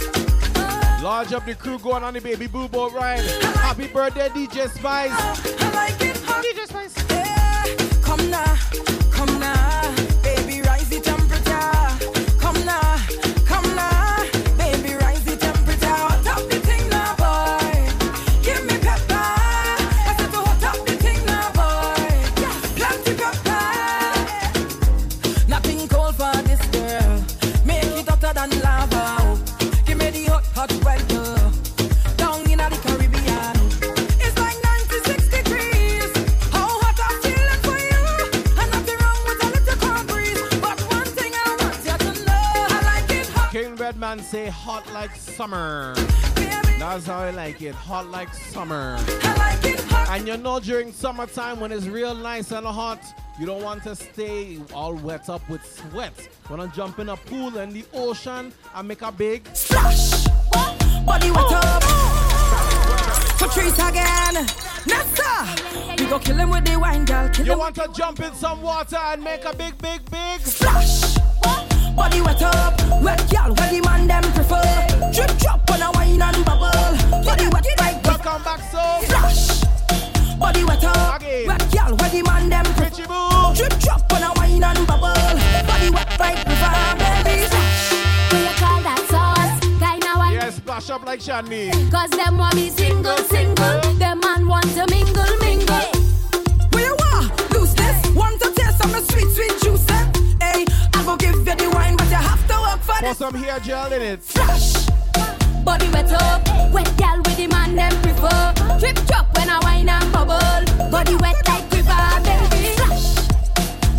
Oh. 0.56 1.04
Large 1.04 1.32
up 1.34 1.46
the 1.46 1.54
crew 1.54 1.78
going 1.78 2.02
on 2.02 2.14
the 2.14 2.20
baby 2.20 2.48
boo 2.48 2.66
boat 2.66 2.92
ride. 2.94 3.20
Happy 3.66 3.86
birthday, 3.86 4.28
DJ 4.30 4.68
Spice. 4.68 5.12
Oh, 5.12 5.56
I 5.60 5.70
like 5.72 6.00
it 6.00 6.16
hot. 6.24 6.44
DJ 6.44 6.66
Spice. 6.66 6.94
Yeah. 7.10 7.64
Come 8.02 8.28
now, 8.28 8.56
come 9.12 9.38
now, 9.38 9.94
Redman 44.08 44.24
say 44.24 44.46
hot 44.46 44.90
like 44.94 45.14
summer. 45.14 45.92
That's 46.78 47.04
how 47.04 47.18
I 47.18 47.30
like 47.30 47.60
it. 47.60 47.74
Hot 47.74 48.06
like 48.06 48.32
summer. 48.32 48.96
And 50.08 50.26
you 50.26 50.38
know 50.38 50.60
during 50.60 50.92
summertime 50.92 51.60
when 51.60 51.72
it's 51.72 51.84
real 51.84 52.14
nice 52.14 52.50
and 52.52 52.66
hot, 52.66 53.02
you 53.38 53.44
don't 53.44 53.62
want 53.62 53.82
to 53.82 53.94
stay 53.94 54.60
all 54.72 54.94
wet 54.94 55.28
up 55.28 55.46
with 55.50 55.62
sweat. 55.62 56.14
Wanna 56.48 56.68
jump 56.68 56.98
in 57.00 57.10
a 57.10 57.16
pool 57.18 57.58
in 57.58 57.74
the 57.74 57.84
ocean 57.92 58.50
and 58.74 58.88
make 58.88 59.02
a 59.02 59.12
big 59.12 59.46
splash. 59.54 60.26
Body 61.04 61.30
wet 61.30 61.52
up. 61.52 61.82
Patrice 63.36 63.74
again. 63.74 64.46
Nessa. 64.86 65.96
We 65.98 66.06
go 66.06 66.18
kill 66.18 66.36
him 66.36 66.48
with 66.48 66.64
the 66.64 66.78
wine, 66.78 67.04
girl. 67.04 67.28
Kill 67.28 67.44
You 67.44 67.58
want 67.58 67.74
to 67.74 67.90
jump 67.94 68.20
in 68.20 68.32
some 68.34 68.62
water 68.62 68.96
and 68.96 69.22
make 69.22 69.44
a 69.44 69.54
big, 69.54 69.76
big, 69.76 70.10
big 70.10 70.40
splash. 70.40 71.17
Body 71.98 72.20
wet 72.20 72.42
up, 72.42 72.74
wet 73.02 73.20
girl, 73.30 73.52
where 73.54 73.70
the 73.70 73.80
man 73.84 74.06
them 74.06 74.22
prefer. 74.32 74.62
Drip 75.12 75.36
drop 75.38 75.68
on 75.72 75.82
a 75.82 75.90
wine 75.92 76.22
and 76.22 76.44
bubble. 76.44 76.70
Body 77.24 77.48
wet 77.48 77.66
like 77.80 78.02
Welcome 78.04 78.42
back, 78.44 78.60
so 78.70 78.82
splash. 79.02 79.64
Body 80.38 80.64
wet 80.64 80.84
up, 80.84 81.20
wet 81.20 81.64
girl, 81.74 81.96
where 81.96 82.10
the 82.10 82.22
man 82.22 82.48
them 82.48 82.64
prefer. 82.78 83.04
Drip 83.54 83.74
drop 83.80 84.12
on 84.12 84.22
a 84.22 84.32
wine 84.36 84.62
and 84.62 84.86
bubble. 84.86 85.12
Body 85.66 85.90
wet 85.90 86.10
like 86.20 86.38
river, 86.46 86.74
baby. 87.26 87.58
Will 88.30 88.44
you 88.46 88.54
call 88.62 88.80
that 88.86 89.02
sauce? 89.10 89.58
Guy 89.80 89.96
now 89.98 90.20
I 90.20 90.32
Yeah, 90.34 90.50
splash 90.50 90.90
up 90.90 91.04
like 91.04 91.20
Shani. 91.20 91.72
Cause 91.90 92.10
them 92.10 92.38
want 92.38 92.54
me 92.54 92.70
single, 92.70 93.16
single. 93.26 93.80
Them 93.98 94.20
man 94.20 94.46
want 94.46 94.66
to 94.76 94.86
mingle, 94.88 95.36
mingle. 95.42 95.90
Where 96.72 96.86
you 96.86 96.96
are? 97.12 97.26
Lose 97.50 97.74
this. 97.74 98.14
Want 98.14 98.40
to 98.40 98.52
taste 98.52 98.78
some 98.78 98.94
of 98.94 99.04
the 99.06 99.12
sweet, 99.12 99.30
sweet 99.34 99.62
juice? 99.62 99.77
Eh? 101.08 101.10
Go 101.10 101.16
give 101.16 101.34
you 101.36 101.44
the 101.44 101.70
wine, 101.74 101.96
but 101.96 102.08
you 102.08 102.16
have 102.16 102.46
to 102.48 102.54
work 102.60 102.80
for 102.80 102.94
For 102.94 103.02
this. 103.02 103.18
some 103.18 103.34
hair 103.34 103.58
gel 103.60 103.92
in 103.92 104.02
it. 104.02 104.22
Flash. 104.22 104.86
Body 105.64 105.88
wet 105.90 106.12
up, 106.12 106.46
wet 106.72 106.90
gal 106.96 107.18
with 107.18 107.36
the 107.36 107.46
man 107.46 107.76
them 107.76 107.92
prefer. 108.02 108.54
Drip 108.78 108.96
drop 109.06 109.26
when 109.36 109.50
I 109.50 109.58
wine 109.62 109.88
and 109.88 110.12
bubble. 110.12 110.90
Body 110.90 111.16
wet 111.16 111.36
like 111.46 111.70
river, 111.72 112.20
baby. 112.24 112.74
Flash. 112.76 113.28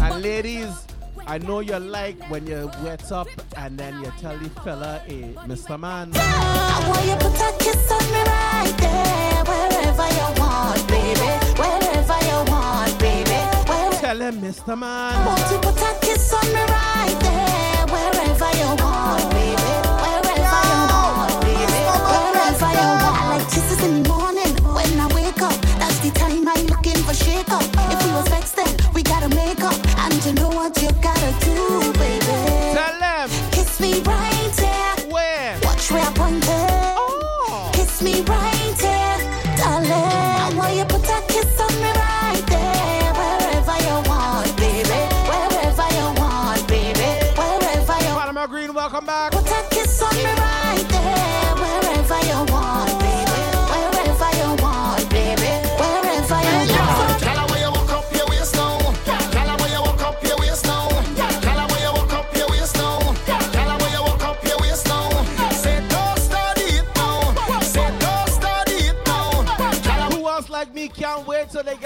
And 0.01 0.21
ladies, 0.23 0.85
I 1.27 1.37
know 1.37 1.59
you 1.59 1.77
like 1.77 2.17
when 2.29 2.47
you 2.47 2.71
wet 2.83 3.11
up 3.11 3.27
and 3.57 3.77
then 3.77 3.99
you 4.01 4.11
tell 4.19 4.37
the 4.37 4.49
fella, 4.61 5.01
hey, 5.05 5.33
Mr. 5.47 5.79
Man. 5.79 6.11
I 6.15 6.85
want 6.87 7.05
you 7.05 7.13
to 7.13 7.29
put 7.29 7.39
a 7.39 7.57
kiss 7.63 7.91
on 7.91 8.03
me 8.13 8.21
right 8.23 8.75
there, 8.77 9.43
wherever 9.45 10.07
you 10.17 10.41
want, 10.41 10.87
baby, 10.87 11.48
Where 14.19 14.31
Tell 14.31 14.41
him, 14.41 14.51
Mr. 14.51 14.73
I 14.73 14.75
Man. 14.75 15.25
want 15.25 15.39
you 15.49 15.61
to 15.61 15.71
put 15.71 15.81
a 15.81 15.99
kiss 16.01 16.33
on 16.33 16.45
me 16.51 16.59
right 16.59 17.17
there, 17.21 17.85
wherever 17.87 18.51
you 18.59 18.67
want, 18.83 19.31
baby, 19.31 19.75
wherever 20.03 20.35
you 20.35 20.81
want, 20.91 21.39
baby, 21.39 21.63
wherever 21.63 22.71
you 22.79 22.87
want. 22.99 23.15
I 23.15 23.37
like 23.37 23.47
kisses 23.47 23.81
in 23.85 24.03
the 24.03 24.09
morning 24.09 24.53
when 24.75 24.99
I 24.99 25.07
wake 25.15 25.41
up. 25.41 25.55
That's 25.79 25.99
the 25.99 26.11
time 26.11 26.45
I'm 26.49 26.65
looking 26.65 27.01
for 27.03 27.13
shake 27.13 27.49
up. 27.49 27.78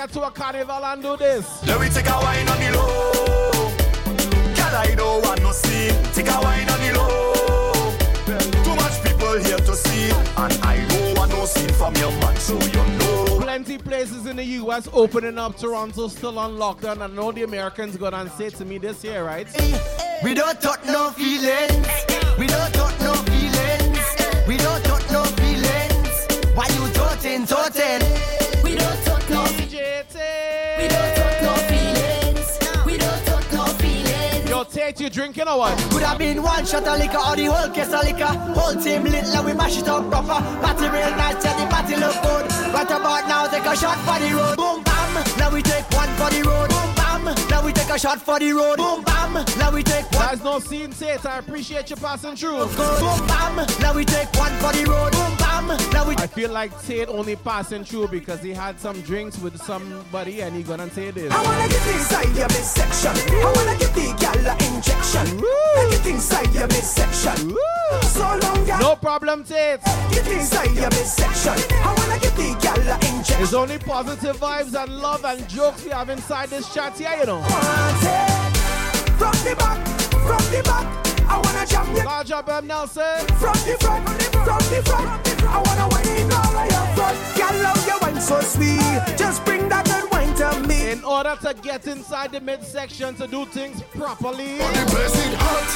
Get 0.03 0.11
to 0.11 0.21
a 0.21 0.31
carnival 0.31 0.84
and 0.84 1.01
do 1.01 1.15
this. 1.15 1.65
Let 1.65 1.80
me 1.80 1.88
take 1.88 2.07
a 2.07 2.17
wine 2.19 2.47
on 2.49 2.59
the 2.59 2.71
low. 2.75 3.71
Girl, 4.53 4.75
I 4.75 4.93
don't 4.97 5.23
want 5.23 5.41
no 5.41 5.51
scene. 5.51 5.95
Take 6.11 6.27
a 6.27 6.39
wine 6.41 6.69
on 6.69 6.80
the 6.81 6.91
low. 6.97 7.84
Too 8.65 8.75
much 8.75 9.01
people 9.03 9.34
here 9.45 9.57
to 9.57 9.75
see, 9.75 10.09
and 10.11 10.53
I 10.63 10.85
don't 10.89 11.17
want 11.17 11.31
no 11.31 11.45
scene 11.45 11.69
from 11.69 11.95
your 11.95 12.11
man, 12.19 12.35
so 12.35 12.59
you 12.59 12.84
know. 12.99 13.39
Plenty 13.39 13.77
places 13.77 14.25
in 14.25 14.35
the 14.35 14.45
US 14.61 14.89
opening 14.91 15.38
up. 15.38 15.57
Toronto 15.57 16.09
still 16.09 16.38
on 16.38 16.57
lockdown. 16.57 17.01
I 17.01 17.07
know 17.07 17.31
the 17.31 17.43
Americans 17.43 17.95
gonna 17.95 18.17
and 18.17 18.31
say 18.31 18.49
to 18.49 18.65
me 18.65 18.80
this 18.80 19.05
year, 19.05 19.23
right? 19.23 19.47
We 20.21 20.34
don't 20.34 20.59
talk 20.59 20.85
no 20.85 21.11
feelings. 21.11 21.88
We 22.38 22.47
don't 22.47 22.73
talk 22.73 22.99
no 22.99 23.13
feelings. 23.31 24.03
We 24.49 24.57
don't 24.57 24.84
talk 24.84 25.03
no 25.11 25.23
feelings. 25.39 26.27
Why 26.55 26.67
you 26.75 26.91
talking, 26.93 27.45
talking? 27.45 28.43
Tate, 34.73 34.99
you 35.01 35.10
drinking 35.10 35.47
or 35.47 35.60
what? 35.60 35.77
Could 35.91 36.01
have 36.01 36.18
been 36.18 36.41
one 36.41 36.65
shot 36.65 36.88
of 36.88 36.97
liquor 36.97 37.18
or 37.18 37.35
the 37.35 37.45
whole 37.45 37.69
case 37.69 37.93
of 37.93 38.03
liquor. 38.03 38.26
Whole 38.26 38.73
team 38.81 39.03
lit 39.03 39.27
like 39.27 39.45
we 39.45 39.53
mash 39.53 39.77
it 39.77 39.88
up 39.88 40.10
proper. 40.10 40.41
Party 40.65 40.89
real 40.89 41.11
nice, 41.11 41.45
yeah, 41.45 41.53
the 41.60 41.65
party 41.69 41.95
look 41.95 42.18
good. 42.23 42.45
Right 42.73 42.89
about 42.89 43.27
now, 43.27 43.45
take 43.47 43.65
a 43.65 43.76
shot 43.76 43.99
for 44.01 44.18
the 44.18 44.34
road. 44.34 44.57
Boom 44.57 44.81
bam, 44.84 45.14
now 45.38 45.53
we 45.53 45.61
take 45.61 45.85
one 45.91 46.10
for 46.18 46.30
the 46.34 46.41
road. 46.41 46.69
Boom 46.69 46.95
bam, 46.95 47.02
now 47.49 47.65
we 47.65 47.71
take 47.71 47.89
a 47.89 47.99
shot 47.99 48.21
for 48.21 48.39
the 48.39 48.51
road. 48.53 48.77
Boom 48.77 49.03
bam, 49.03 49.33
now 49.57 49.71
we 49.71 49.83
take 49.83 50.09
one. 50.11 50.23
Guys, 50.27 50.43
no 50.43 50.59
scene 50.59 50.91
Tate. 50.91 51.25
I 51.25 51.39
appreciate 51.39 51.89
you 51.89 51.95
passing 51.95 52.35
through. 52.35 52.65
Boom 52.67 53.27
bam, 53.27 53.65
now 53.79 53.93
we 53.93 54.05
take 54.05 54.31
one 54.33 54.51
for 54.57 54.71
the 54.73 54.85
road. 54.89 55.11
Boom 55.11 55.35
bam, 55.37 55.67
now 55.91 56.07
we. 56.07 56.15
I 56.17 56.27
feel 56.27 56.51
like 56.51 56.71
Tate 56.83 57.09
only 57.09 57.35
passing 57.35 57.83
through 57.83 58.07
because 58.09 58.41
he 58.41 58.51
had 58.51 58.79
some 58.79 58.99
drinks 59.01 59.37
with 59.39 59.61
somebody 59.61 60.41
and 60.41 60.55
he 60.55 60.63
gonna 60.63 60.89
say 60.89 61.11
this. 61.11 61.31
I 61.31 61.41
wanna 61.43 61.67
get 61.67 61.87
inside 61.87 62.35
your 62.35 62.47
midsection. 62.47 63.11
I 63.11 63.53
wanna 63.55 63.77
give 63.79 63.93
the 63.93 64.15
gal 64.19 64.57
injection. 64.73 65.41
Get 65.91 66.05
inside 66.07 66.53
your 66.53 66.67
midsection. 66.67 67.57
So 68.03 68.39
long, 68.41 68.65
gal. 68.65 68.79
No 68.79 68.95
problem, 68.95 69.43
Tate. 69.43 69.81
Get 70.11 70.27
inside 70.27 70.71
your 70.71 70.89
midsection. 70.89 71.53
I 71.83 71.93
wanna 71.97 72.19
give 72.19 72.35
the 72.35 72.57
gal 72.61 72.77
injection. 72.77 73.37
There's 73.37 73.53
only 73.53 73.77
positive 73.79 74.37
vibes 74.37 74.73
and 74.81 74.99
love 74.99 75.25
and 75.25 75.47
jokes 75.49 75.83
we 75.83 75.91
have 75.91 76.09
inside 76.09 76.49
this 76.49 76.73
chat 76.73 76.97
here, 76.97 77.12
you 77.19 77.26
know. 77.26 77.41
From 79.18 79.38
the 79.44 79.56
back, 79.57 79.80
from 80.11 80.44
the 80.52 80.61
back. 80.64 80.85
I 81.27 81.40
wanna 81.44 81.65
jam 81.65 81.95
you. 81.95 82.03
Large 82.03 82.31
up, 82.31 82.49
M. 82.49 82.68
Nelson. 82.68 83.26
From 83.40 83.57
the 83.65 83.77
front, 83.80 84.07
from 84.45 84.64
the 84.72 84.81
front. 84.85 85.07
I 85.44 85.61
wanna 85.65 85.88
wine 85.91 86.31
all 86.31 86.57
of 86.57 86.72
your 86.72 86.85
front. 86.95 87.18
Gal, 87.35 87.56
love 87.64 87.88
your 87.88 87.99
wine 87.99 88.22
so 88.22 88.41
sweet. 88.41 89.02
Just 89.18 89.44
bring 89.45 89.69
that 89.69 89.85
good 89.85 90.12
to 90.52 90.68
me. 90.68 90.91
In 90.91 91.03
order 91.03 91.36
to 91.41 91.53
get 91.61 91.88
inside 91.88 92.32
the 92.32 92.41
midsection 92.41 93.15
to 93.15 93.28
do 93.28 93.45
things 93.45 93.82
properly. 93.95 94.57
Oh, 94.60 94.72
The 94.74 94.91
place 94.91 95.15
it 95.26 95.34
hot. 95.40 95.70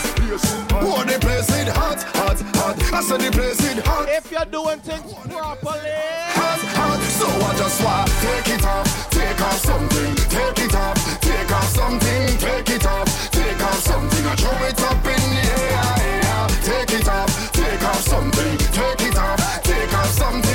Oh, 0.84 1.03
the 1.03 1.18
place 1.19 1.49
it 1.60 1.68
hot, 1.69 2.03
hot, 2.19 2.39
hot. 2.56 2.76
I 2.94 3.02
said 3.02 3.22
the 3.22 3.31
place 3.31 3.64
it 3.64 3.85
hot. 3.85 4.10
If 4.10 4.31
you're 4.31 4.45
doing 4.45 4.80
things 4.80 5.14
properly. 5.14 5.98
Hot, 6.38 6.61
hot. 6.77 6.99
So 7.19 7.27
I 7.27 7.52
just 7.57 7.84
want 7.84 8.10
take 8.22 8.49
it 8.56 8.65
off, 8.65 9.10
take 9.10 9.41
off 9.41 9.57
something, 9.57 10.15
take 10.30 10.60
it 10.65 10.76
off, 10.76 10.98
take 11.22 11.52
off 11.52 11.69
something, 11.80 12.38
take 12.38 12.69
it 12.69 12.85
off, 12.85 13.31
take 13.31 13.61
off 13.64 13.80
something. 13.80 14.26
I 14.26 14.35
throw 14.35 14.68
it 14.68 14.81
up 14.84 15.06
in 15.14 15.23
the 15.34 15.44
air. 15.64 16.07
Take 16.68 16.99
it 16.99 17.07
off, 17.07 17.31
take 17.53 17.84
off 17.84 18.02
something, 18.02 18.57
take 18.76 19.02
it 19.07 19.18
off, 19.18 19.39
take 19.64 19.94
off 19.94 20.11
something, 20.11 20.46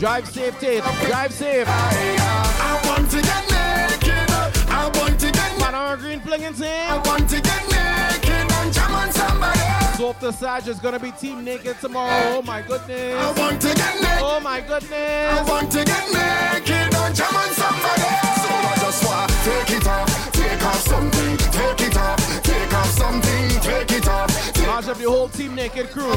Drive 0.00 0.26
safe, 0.30 0.58
Tate. 0.58 0.82
Drive 1.04 1.30
safe. 1.30 1.66
I 1.68 2.80
want 2.86 3.10
to 3.10 3.20
get 3.20 3.44
naked. 3.52 4.30
I 4.70 4.90
want 4.94 5.20
to 5.20 5.26
get 5.26 5.58
Panama 5.58 5.94
Green 5.96 6.20
flinging 6.20 6.54
thing. 6.54 6.88
I 6.88 6.96
want 7.04 7.28
to 7.28 7.38
get 7.38 7.62
naked 7.68 8.50
and 8.50 8.72
jam 8.72 8.94
on 8.94 9.12
somebody. 9.12 9.60
Soap 9.98 10.20
the 10.20 10.32
Sage 10.32 10.68
is 10.68 10.78
gonna 10.78 10.98
be 10.98 11.12
team 11.12 11.44
naked 11.44 11.78
tomorrow. 11.82 12.38
Oh 12.38 12.40
my 12.40 12.62
goodness. 12.62 13.14
I 13.14 13.38
want 13.38 13.60
to 13.60 13.74
get 13.74 14.00
naked. 14.00 14.22
Oh 14.22 14.40
my 14.40 14.62
goodness. 14.62 15.38
I 15.38 15.42
want 15.46 15.70
to 15.72 15.84
get 15.84 16.06
naked 16.08 16.94
and 16.96 17.14
jam 17.14 17.36
on 17.36 17.52
somebody. 17.52 18.08
So 18.40 18.48
I 18.56 18.74
just 18.80 19.04
want 19.04 19.30
take 19.44 19.76
it 19.76 19.86
off, 19.86 20.32
take 20.32 20.64
off 20.64 20.80
something, 20.80 21.36
take 21.36 21.88
it 21.88 21.96
off, 21.98 22.42
take 22.42 22.72
off 22.72 22.90
something, 22.92 23.48
take 23.60 23.92
it 23.92 24.08
off. 24.08 24.29
Up 24.70 24.96
the 24.96 25.04
whole 25.04 25.28
team 25.28 25.54
naked 25.56 25.90
crew. 25.90 26.10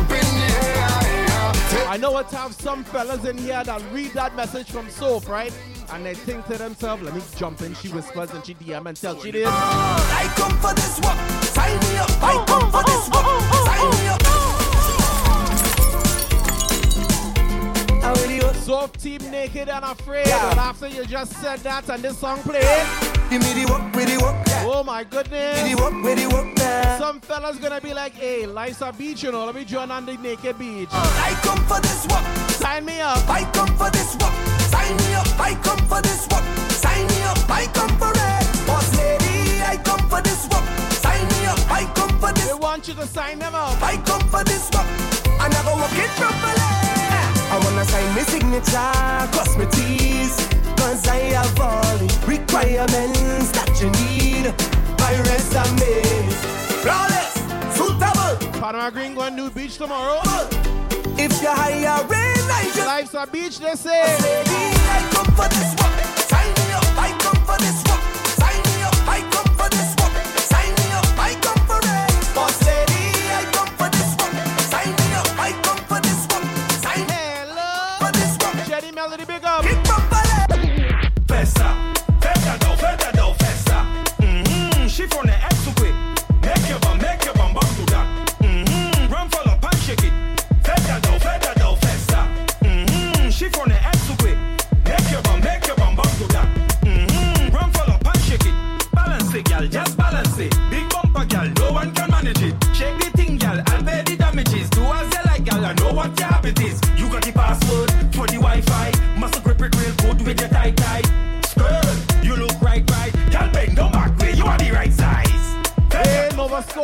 I 1.90 1.98
know 2.00 2.18
it 2.20 2.28
have 2.28 2.54
some 2.54 2.84
fellas 2.84 3.26
in 3.26 3.38
here 3.38 3.64
that 3.64 3.82
read 3.92 4.12
that 4.14 4.36
message 4.36 4.70
from 4.70 4.90
Soap, 4.90 5.28
right? 5.28 5.52
And 5.92 6.06
they 6.06 6.14
think 6.14 6.46
to 6.46 6.58
themselves, 6.58 7.04
let 7.04 7.14
me 7.14 7.22
jump 7.36 7.62
in. 7.62 7.74
She 7.74 7.90
whispers 7.90 8.32
and 8.32 8.46
she 8.46 8.54
DM 8.54 8.86
and 8.86 8.96
tell 8.96 9.20
she 9.20 9.32
this. 9.32 9.50
I 9.50 10.32
come 10.36 10.58
for 10.60 10.74
this 10.74 11.00
one. 11.00 11.18
Sign 11.44 11.80
me 11.80 11.98
up. 11.98 12.10
I 12.24 12.46
come 12.46 12.72
for 12.72 12.84
this 12.84 13.10
one. 13.10 13.26
Sign 13.66 14.02
me 14.04 14.08
up. 14.08 14.63
Really 18.44 18.88
team 18.98 19.32
naked 19.32 19.70
and 19.70 19.86
afraid. 19.86 20.28
Yeah. 20.28 20.52
And 20.52 20.60
after 20.60 20.88
you 20.88 21.06
just 21.06 21.32
said 21.42 21.60
that 21.60 21.88
and 21.90 22.04
this 22.04 22.18
song 22.18 22.40
played, 22.42 22.64
Give 23.30 23.42
me 23.42 23.64
the 23.64 23.72
work, 23.72 23.96
with 23.96 24.08
the 24.08 24.22
work, 24.24 24.36
yeah. 24.48 24.64
oh 24.68 24.84
my 24.84 25.00
With 25.04 25.10
the 25.12 25.16
goodness. 25.24 25.76
work, 25.80 26.04
with 26.04 26.18
the 26.18 26.28
work, 26.36 26.58
yeah. 26.58 26.98
Some 27.00 27.22
fellas 27.22 27.58
gonna 27.58 27.80
be 27.82 27.94
like, 27.94 28.14
hey, 28.14 28.46
life's 28.46 28.82
a 28.82 28.92
beach, 28.92 29.24
you 29.24 29.32
know. 29.32 29.46
Let 29.46 29.56
me 29.56 29.64
join 29.66 29.90
on 29.92 30.06
the 30.06 30.18
naked 30.18 30.60
beach. 30.60 30.90
I 30.92 31.32
come 31.42 31.60
for 31.66 31.80
this 31.82 32.06
one. 32.08 32.24
Sign 32.50 32.86
me 32.86 33.00
up. 33.02 33.28
I 33.30 33.44
come 33.54 33.76
for 33.78 33.90
this 33.92 34.16
one. 34.18 34.34
Sign 34.72 34.96
me 34.98 35.14
up. 35.16 35.40
I 35.40 35.56
come 35.64 35.80
for 35.88 36.02
this 36.02 36.28
one. 36.28 36.44
Sign 36.70 37.08
me 37.08 37.22
up. 37.24 37.50
I 37.50 37.66
come 37.74 37.96
for 37.98 38.12
it. 38.12 38.68
Boss 38.68 38.98
lady, 38.98 39.62
I 39.64 39.78
come 39.84 40.04
for 40.10 40.22
this 40.22 40.46
one. 40.48 40.66
Sign 40.92 41.26
me 41.30 41.46
up. 41.48 41.60
I 41.72 41.86
come 41.96 42.20
for 42.20 42.32
this. 42.34 42.48
They 42.48 42.54
want 42.54 42.88
you 42.88 42.94
to 42.96 43.08
sign 43.08 43.40
them 43.40 43.56
up. 43.56 43.82
I 43.82 43.98
come 44.06 44.22
for 44.28 44.44
this 44.44 44.70
one. 44.72 44.86
I 45.40 45.48
never 45.50 45.72
walk 45.80 45.96
it 45.96 46.10
properly. 46.20 47.03
I 47.54 47.60
wanna 47.64 47.86
sign 47.86 48.16
my 48.16 48.24
signature, 48.24 49.30
cross 49.32 49.56
my 49.58 49.66
T's. 49.66 50.36
Cause 50.76 51.08
I 51.08 51.38
have 51.38 51.60
all 51.60 51.98
the 51.98 52.10
requirements 52.26 53.52
that 53.52 53.70
you 53.80 53.92
need. 54.02 54.50
My 54.98 55.14
resume. 55.30 56.02
Flawless, 56.82 57.34
suitable. 57.78 58.60
Panama 58.60 58.90
Green 58.90 59.14
going 59.14 59.38
to 59.38 59.52
beach 59.52 59.78
tomorrow. 59.78 60.22
If 61.16 61.44
you're 61.44 61.54
hiring, 61.54 61.86
I 61.86 62.72
just 62.74 62.88
Life's 62.88 63.14
a 63.14 63.28
beach, 63.28 63.60
they 63.60 63.76
say. 63.76 64.02
Lady, 64.26 64.74
I 64.90 65.08
come 65.14 65.30
for 65.38 65.48
this 65.54 65.76
one. 65.78 65.94
Sign 66.26 66.50
me 66.58 66.74
up, 66.74 66.90
I 66.98 67.16
come 67.20 67.40
for 67.46 67.58
this 67.62 67.84
one. 67.86 68.23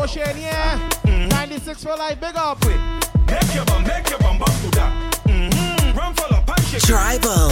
Nova 0.09 0.25
Scotia 0.25 0.31
in 0.31 0.37
here. 0.37 1.27
96 1.29 1.83
for 1.83 1.95
life, 1.95 2.19
big 2.19 2.35
up. 2.35 2.63
Make 2.65 3.55
your 3.55 3.65
bum, 3.65 3.83
make 3.83 4.09
your 4.09 4.19
bum 4.19 4.39
bum 4.39 4.47
to 4.47 4.69
that. 4.71 5.21
Mm-hmm. 5.25 5.97
Run 5.97 6.13
full 6.13 6.35
up 6.35 6.49
and 6.49 6.73
it. 6.73 6.81
Tribal 6.81 7.51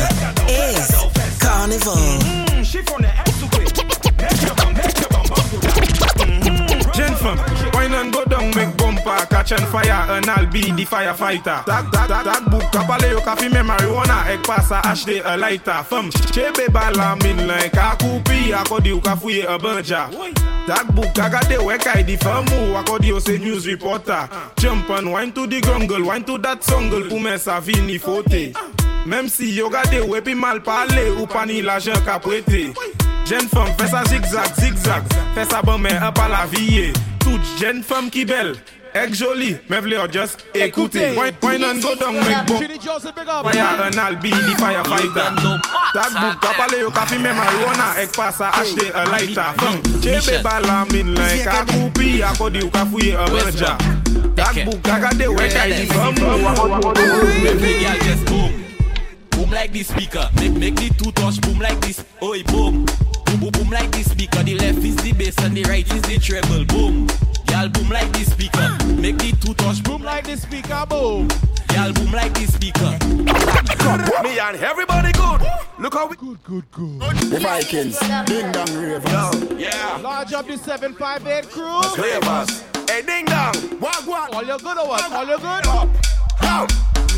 is 0.49 0.89
Carnival. 1.39 1.93
Mm-hmm. 1.93 2.63
Shift 2.63 2.91
on 2.91 3.01
the 3.01 3.16
make 9.07 9.17
bumper, 9.17 9.25
catch 9.27 9.51
on 9.53 9.65
fire, 9.71 10.17
and 10.17 10.25
I'll 10.29 10.45
be 10.45 10.61
the 10.61 10.85
firefighter. 10.85 11.65
That, 11.65 11.91
that, 11.91 12.07
that, 12.07 12.25
that 12.25 12.51
book, 12.51 12.63
kapale 12.71 13.11
yo 13.11 13.19
kafi 13.21 13.49
me 13.51 13.59
marijuana, 13.59 14.27
ek 14.27 14.43
pasa 14.43 14.81
ashde 14.83 15.21
a 15.25 15.37
lighter. 15.37 15.83
Fam, 15.83 16.09
chebe 16.11 16.71
bala 16.71 17.15
min 17.23 17.47
like 17.47 17.73
a 17.73 17.95
kupi, 17.97 18.51
akodi 18.51 18.87
yo 18.87 18.99
kafuye 18.99 19.43
a 19.43 19.57
banja. 19.57 20.09
That 20.67 20.93
book, 20.95 21.13
agade 21.15 21.57
wek 21.63 21.87
I 21.87 22.03
di 22.03 22.17
famu, 22.17 22.83
akodi 22.83 23.07
yo 23.07 23.19
se 23.19 23.37
news 23.37 23.67
reporter. 23.67 24.29
Jump 24.57 24.89
and 24.89 25.11
wine 25.11 25.31
to 25.33 25.47
the 25.47 25.61
grungle, 25.61 26.05
wine 26.05 26.23
to 26.25 26.37
that 26.39 26.61
songle, 26.61 27.09
pume 27.09 27.37
sa 27.37 27.59
vini 27.59 27.97
fote. 27.97 28.53
Même 29.05 29.29
si 29.29 29.53
yo 29.55 29.69
gade 29.69 30.01
ou 30.03 30.17
epi 30.17 30.33
mal 30.35 30.59
pale 30.59 31.13
Ou 31.15 31.27
pa 31.31 31.45
ni 31.47 31.61
l'ajan 31.63 31.95
ka 32.03 32.17
prete 32.19 32.73
Jen 33.23 33.47
femme 33.47 33.71
fè 33.79 33.87
sa 33.87 34.01
zigzag, 34.03 34.51
zigzag 34.59 35.07
Fè 35.31 35.45
sa 35.47 35.61
ban 35.63 35.79
men 35.79 35.95
an 36.03 36.11
pa 36.11 36.25
la 36.27 36.43
viye 36.51 36.89
Tout 37.23 37.39
jen 37.61 37.79
femme 37.87 38.11
ki 38.11 38.25
bel 38.27 38.57
Ek 38.97 39.13
joli, 39.13 39.51
men 39.69 39.83
vle 39.85 39.97
yo 39.99 40.07
just 40.09 40.41
ekoute 40.57 41.03
Wine 41.17 41.63
and 41.63 41.81
go 41.83 41.93
down 41.95 42.15
mek 42.15 42.47
bon 42.47 42.57
Chidi 42.57 42.79
Joseph, 42.81 43.13
big 43.13 43.27
up. 43.29 43.45
Fire 43.45 43.83
an 43.85 43.99
albi, 43.99 44.31
di 44.31 44.55
firefighter 44.57 45.37
Tak 45.93 46.11
bouk, 46.17 46.41
ka 46.41 46.65
yo 46.73 46.89
ka 46.89 47.05
fi 47.05 47.19
men 47.21 47.35
marijuana 47.37 47.93
Ek 48.01 48.15
pa 48.15 48.31
sa 48.31 48.49
achete 48.57 48.89
a 48.89 49.03
uh, 49.03 49.11
lighter 49.11 49.53
Fem, 49.61 49.77
chebe 50.01 50.41
bala 50.41 50.85
min 50.89 51.13
lan 51.13 51.43
Ka 51.45 51.61
koupi, 51.69 52.23
akodi 52.25 52.63
ou 52.65 52.73
ka 52.73 52.85
fuye 52.89 53.13
a 53.13 53.27
manja 53.29 53.77
Tak 54.33 54.65
bouk, 54.65 54.81
ka 54.81 54.97
wek 55.37 55.53
ay 55.61 55.77
di 55.77 55.85
fem 55.93 56.17
Make 56.17 57.59
the 57.61 57.73
girl 57.79 57.97
just 58.01 58.25
boom. 58.25 58.51
Boom 59.31 59.51
like 59.51 59.71
the 59.71 59.83
speaker. 59.83 60.29
Make 60.35 60.53
make 60.53 60.75
the 60.75 60.89
two 60.97 61.11
touch 61.11 61.39
boom 61.41 61.59
like 61.59 61.79
this. 61.81 62.03
Oi 62.23 62.41
boom. 62.43 62.85
Boom 63.25 63.39
boom 63.39 63.51
boom 63.51 63.69
like 63.69 63.91
the 63.91 64.03
speaker. 64.03 64.41
The 64.41 64.55
left 64.55 64.79
is 64.79 64.95
the 64.97 65.13
bass 65.13 65.37
and 65.43 65.55
the 65.55 65.63
right 65.63 65.85
is 65.85 66.01
the 66.01 66.17
treble. 66.17 66.65
Boom. 66.65 67.07
Y'all 67.49 67.69
boom 67.69 67.89
like 67.89 68.11
the 68.13 68.23
speaker. 68.23 68.77
Make 69.01 69.17
the 69.17 69.31
two 69.39 69.53
touch 69.53 69.83
boom 69.83 70.03
like 70.03 70.25
the 70.25 70.37
speaker. 70.37 70.85
Boom. 70.87 71.27
Y'all 71.73 71.93
boom 71.93 72.11
like 72.11 72.33
the 72.33 72.45
speaker. 72.47 72.97
Me 74.23 74.39
and 74.39 74.57
everybody 74.57 75.11
good. 75.13 75.41
Look 75.79 75.93
how 75.93 76.07
we 76.07 76.15
good, 76.15 76.43
good, 76.43 76.71
good. 76.71 76.99
The 76.99 77.39
Vikings, 77.39 77.99
ding 78.25 78.51
dong 78.51 78.73
ravers. 78.75 79.59
Yeah. 79.59 79.99
Large 80.01 80.33
up 80.33 80.47
the 80.47 80.57
758 80.57 81.49
crew. 81.49 81.81
Flavors. 81.95 82.63
Hey, 82.89 83.01
ding 83.01 83.25
dong. 83.25 83.55
What, 83.79 84.05
what? 84.07 84.33
All 84.33 84.43
you 84.43 84.57
good 84.57 84.77
or 84.77 84.87
what? 84.87 85.11
All 85.11 85.27
you 85.27 85.37
good? 85.37 85.67
Up. 85.67 85.89
Yo. 86.41 86.67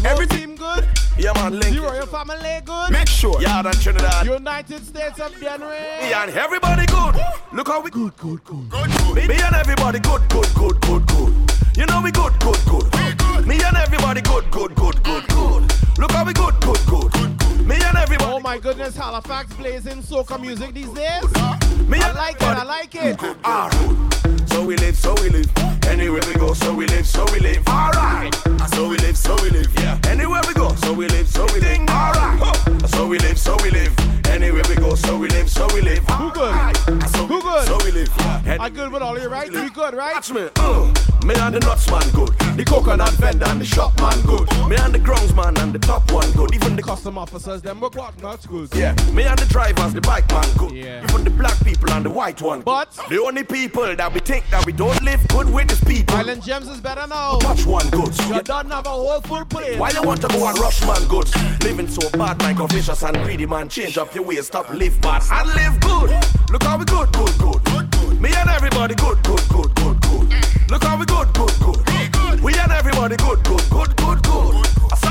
Every 0.06 0.28
team 0.28 0.56
good? 0.56 0.86
Yeah, 1.20 1.34
man, 1.34 1.60
link. 1.60 1.76
You 1.76 1.86
or 1.86 1.96
your 1.96 2.06
family 2.08 2.62
good? 2.64 2.92
Make 2.92 3.10
sure. 3.10 3.42
Yeah, 3.42 3.60
and 3.60 3.82
Trinidad. 3.82 4.26
United 4.26 4.86
States 4.86 5.20
of 5.20 5.38
January. 5.42 5.78
Me 6.02 6.14
and 6.14 6.32
everybody 6.32 6.86
good. 6.86 7.16
Look 7.52 7.68
how 7.68 7.82
we 7.82 7.90
good, 7.92 8.16
good, 8.16 8.42
good. 8.46 8.70
good, 8.70 9.16
Me, 9.16 9.28
me 9.28 9.36
and 9.36 9.54
everybody 9.54 10.00
good, 10.00 10.22
good, 10.30 10.48
good, 10.56 10.80
good, 10.80 11.06
good. 11.08 11.34
You 11.76 11.86
know 11.88 12.02
we 12.02 12.12
good, 12.12 12.40
good, 12.40 12.60
good. 12.66 13.46
Me 13.46 13.62
and 13.62 13.76
everybody 13.76 14.22
good, 14.22 14.50
good, 14.50 14.74
good, 14.76 15.04
good, 15.04 15.28
good. 15.28 15.74
Look 15.98 16.12
how 16.12 16.24
we 16.24 16.32
good, 16.32 16.58
good, 16.62 16.80
good, 16.88 17.12
good, 17.12 17.38
good. 17.38 17.68
Me 17.68 17.76
and 17.90 17.98
everybody. 17.98 18.32
Oh 18.32 18.40
my 18.40 18.58
goodness, 18.58 18.96
Halifax 18.96 19.54
blazing 19.54 20.02
soca 20.02 20.40
music 20.40 20.74
these 20.74 20.90
days. 20.90 21.24
I 21.36 22.12
like 22.14 22.36
it, 22.36 22.44
I 22.44 22.64
like 22.64 22.96
it. 22.96 23.22
Alright. 23.46 24.50
So 24.50 24.66
we 24.66 24.78
live, 24.78 24.96
so 24.96 25.14
we 25.22 25.30
live. 25.30 25.50
Anywhere 25.88 26.22
we 26.28 26.34
go, 26.36 26.54
so 26.54 26.74
we 26.74 26.86
live, 26.88 27.06
so 27.08 27.26
we 27.34 27.40
live. 27.40 27.68
Alright. 27.68 28.36
So 28.74 28.88
we 28.88 28.98
live, 28.98 29.18
so 29.18 29.36
we 29.42 29.50
live. 29.50 29.74
Yeah. 29.76 30.00
Anywhere 30.08 30.42
we 30.48 30.54
go, 30.54 30.70
so 30.76 30.94
we 30.94 31.08
live, 31.08 31.28
so 31.28 31.46
we 31.54 31.60
live. 31.60 31.90
Alright. 31.90 32.90
So 32.90 33.08
we 33.08 33.18
live, 33.20 33.40
so 33.40 33.58
we 33.64 33.72
live. 33.72 33.94
Anywhere 34.28 34.64
we 34.70 34.76
go, 34.76 34.96
so 34.96 35.18
we 35.18 35.28
live, 35.30 35.50
so 35.50 35.68
we 35.74 35.82
live. 35.82 36.04
Who 36.10 36.32
good? 36.32 36.78
So 37.10 37.26
Who 37.26 37.42
good? 37.42 37.66
So 37.66 37.78
we 37.84 37.92
live. 37.92 38.10
Yeah. 38.46 38.58
I 38.60 38.70
good 38.70 38.92
with 38.92 39.02
all 39.02 39.16
of 39.16 39.22
you, 39.22 39.30
right? 39.30 39.52
We 39.52 39.70
good, 39.70 39.94
right? 39.94 40.14
Watch 40.14 40.32
me. 40.32 40.50
Uh, 40.56 40.94
me 41.26 41.36
and 41.36 41.56
the 41.56 41.60
nuts 41.60 41.90
man 41.90 42.08
good. 42.12 42.30
The 42.56 42.64
coconut 42.66 43.12
vendor 43.14 43.46
and 43.48 43.60
the 43.60 43.66
shop 43.66 44.00
man 44.00 44.22
good. 44.22 44.48
Me 44.70 44.76
and 44.78 44.94
the 44.94 45.00
grounds 45.00 45.34
man 45.34 45.58
and 45.58 45.74
the 45.74 45.80
top 45.80 46.12
one 46.12 46.32
good. 46.34 46.54
Even 46.54 46.76
the 46.76 46.84
custom 46.84 47.18
officers, 47.18 47.62
them 47.62 47.79
work 47.80 47.96
what 47.96 48.22
not 48.22 48.48
good. 48.48 48.70
Yeah. 48.74 48.94
Me 49.14 49.24
and 49.24 49.38
the 49.40 49.46
drivers, 49.46 49.94
the 49.94 50.02
bike 50.02 50.30
man 50.32 50.46
good. 50.58 50.72
Yeah. 50.72 51.04
Even 51.04 51.24
the 51.24 51.30
black 51.30 51.58
people 51.64 51.90
and 51.92 52.06
the 52.06 52.10
white 52.10 52.42
one. 52.42 52.62
But 52.62 52.92
the 53.10 53.22
only 53.22 53.44
people 53.44 53.96
that 53.96 54.14
we 54.14 54.20
think 54.20 54.50
that 54.50 54.66
we 54.66 54.74
don't 54.74 55.02
live 55.04 55.26
good 55.30 55.50
with 55.50 55.72
is 55.72 55.80
people. 55.84 56.16
Island 56.16 56.44
Gems 56.44 56.68
is 56.68 56.82
better 56.82 57.08
now. 57.08 57.38
Touch 57.40 57.66
one 57.66 57.90
good. 57.90 58.18
You 58.28 58.42
don't 58.42 58.70
have 58.70 58.86
a 58.86 58.90
whole 58.90 59.22
full 59.22 59.46
plate. 59.46 59.80
Why 59.80 59.92
you 59.92 60.04
want 60.04 60.22
to 60.22 60.28
go 60.28 60.48
and 60.48 60.58
rush 60.60 60.82
man 60.86 61.08
goods? 61.08 61.34
Living 61.64 61.88
so 61.88 62.10
bad, 62.12 62.42
like 62.42 62.60
a 62.60 62.68
vicious 62.68 63.04
and 63.04 63.16
greedy 63.24 63.46
man. 63.46 63.70
Change 63.70 63.98
up 63.98 64.14
your 64.14 64.24
ways, 64.24 64.48
stop 64.48 64.70
live 64.74 65.00
bad 65.02 65.24
and 65.32 65.50
live 65.50 65.80
good. 65.80 66.10
Look 66.52 66.64
how 66.64 66.78
we 66.78 66.86
good, 66.86 67.12
good, 67.14 67.38
good. 67.38 67.64
good. 67.64 68.22
Me 68.22 68.30
and 68.36 68.50
everybody 68.50 68.96
good, 68.96 69.22
good, 69.24 69.48
good, 69.50 69.74
good, 69.76 70.02
good. 70.02 70.34
Look 70.70 70.84
how 70.84 71.00
we 71.00 71.06
good, 71.06 71.32
good, 71.34 71.54
good. 71.60 72.12
good. 72.12 72.42
We 72.42 72.54
and 72.56 72.72
everybody 72.72 73.16
good, 73.16 73.44
good, 73.44 73.70
good, 73.70 73.96
good, 73.96 74.22
good. 74.24 74.54
We 74.54 74.62
good, 74.62 74.64
good, 74.64 75.02
good. 75.02 75.09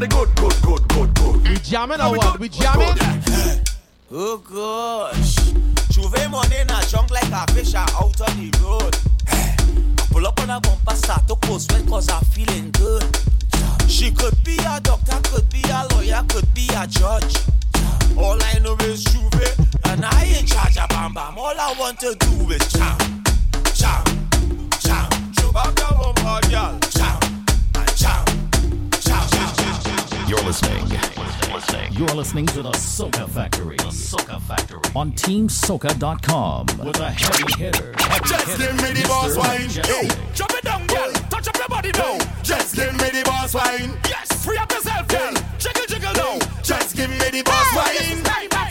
We 0.00 0.06
and 0.06 0.14
everybody 0.14 0.34
good, 0.34 0.62
good, 0.62 0.88
good, 0.88 0.88
good, 0.88 1.14
good. 1.14 1.48
We 1.48 1.56
jamming 1.56 2.00
or 2.00 2.16
what? 2.16 2.40
We 2.40 2.48
jamming? 2.48 2.96
Oh 4.10 4.38
gosh. 4.38 5.34
J'ouvert 5.92 6.30
money 6.30 6.56
in 6.56 6.70
a 6.70 6.80
junk 6.88 7.10
like 7.10 7.30
a 7.30 7.52
fish 7.52 7.74
out 7.74 7.92
on 7.92 8.10
the 8.16 8.50
road. 8.64 8.96
Pull 10.10 10.26
up 10.26 10.40
on 10.40 10.48
a 10.48 10.58
bumper, 10.58 10.94
start 10.94 11.28
to 11.28 11.36
post 11.36 11.70
sweat 11.70 11.86
cause 11.86 12.08
I'm 12.08 12.24
feeling 12.24 12.70
good. 12.70 13.04
She 13.88 14.10
could 14.10 14.42
be 14.42 14.56
a 14.60 14.80
doctor, 14.80 15.20
could 15.28 15.50
be 15.50 15.60
a 15.68 15.86
lawyer, 15.92 16.24
could 16.30 16.48
be 16.54 16.66
a 16.74 16.86
judge. 16.86 17.36
All 18.16 18.42
I 18.42 18.58
know 18.60 18.76
is 18.80 19.04
J'ouvert, 19.04 19.92
and 19.92 20.02
I 20.02 20.24
ain't 20.24 20.48
charge 20.48 20.78
of 20.78 20.88
Bam 20.88 21.12
Bam. 21.12 21.36
All 21.36 21.60
I 21.60 21.74
want 21.78 22.00
to 22.00 22.14
do 22.14 22.50
is 22.50 22.66
jam, 22.72 23.22
jam, 23.74 24.04
jam. 24.80 25.10
Jump 25.32 25.56
up 25.56 25.78
your 25.78 25.92
bumper, 25.92 26.48
girl. 26.48 26.79
You're 30.30 30.38
listening. 30.42 30.86
You're 31.90 32.14
listening 32.14 32.46
to 32.46 32.62
the 32.62 32.70
Soca 32.70 33.28
Factory. 33.28 33.74
The 33.78 33.90
Soca 33.90 34.40
Factory 34.40 34.78
on 34.94 35.10
TeamSoca.com 35.10 36.66
with 36.78 37.00
a 37.00 37.10
heavy 37.10 37.52
hitter. 37.58 37.92
Heavy 37.98 38.28
Just 38.28 38.46
hitter, 38.46 38.72
give 38.76 38.94
me 38.94 39.02
the 39.02 39.08
boss 39.08 39.36
wine. 39.36 39.62
Mejustik. 39.62 39.86
Hey, 39.86 40.32
Drop 40.36 40.52
it 40.52 40.62
down, 40.62 40.86
girl. 40.86 41.10
Touch 41.34 41.48
up 41.48 41.56
your 41.58 41.66
body 41.66 41.90
now. 41.98 42.16
Just 42.44 42.76
give 42.76 42.92
me 42.92 43.10
the 43.10 43.24
boss 43.24 43.54
wine. 43.54 43.98
Yes, 44.08 44.44
free 44.44 44.56
up 44.56 44.70
yourself, 44.70 45.08
girl. 45.08 45.34
Jiggle, 45.58 45.86
jiggle 45.88 46.14
now. 46.14 46.38
Just 46.62 46.94
give 46.94 47.10
me 47.10 47.18
the 47.18 47.42
boss 47.42 47.74
wine. 47.74 48.22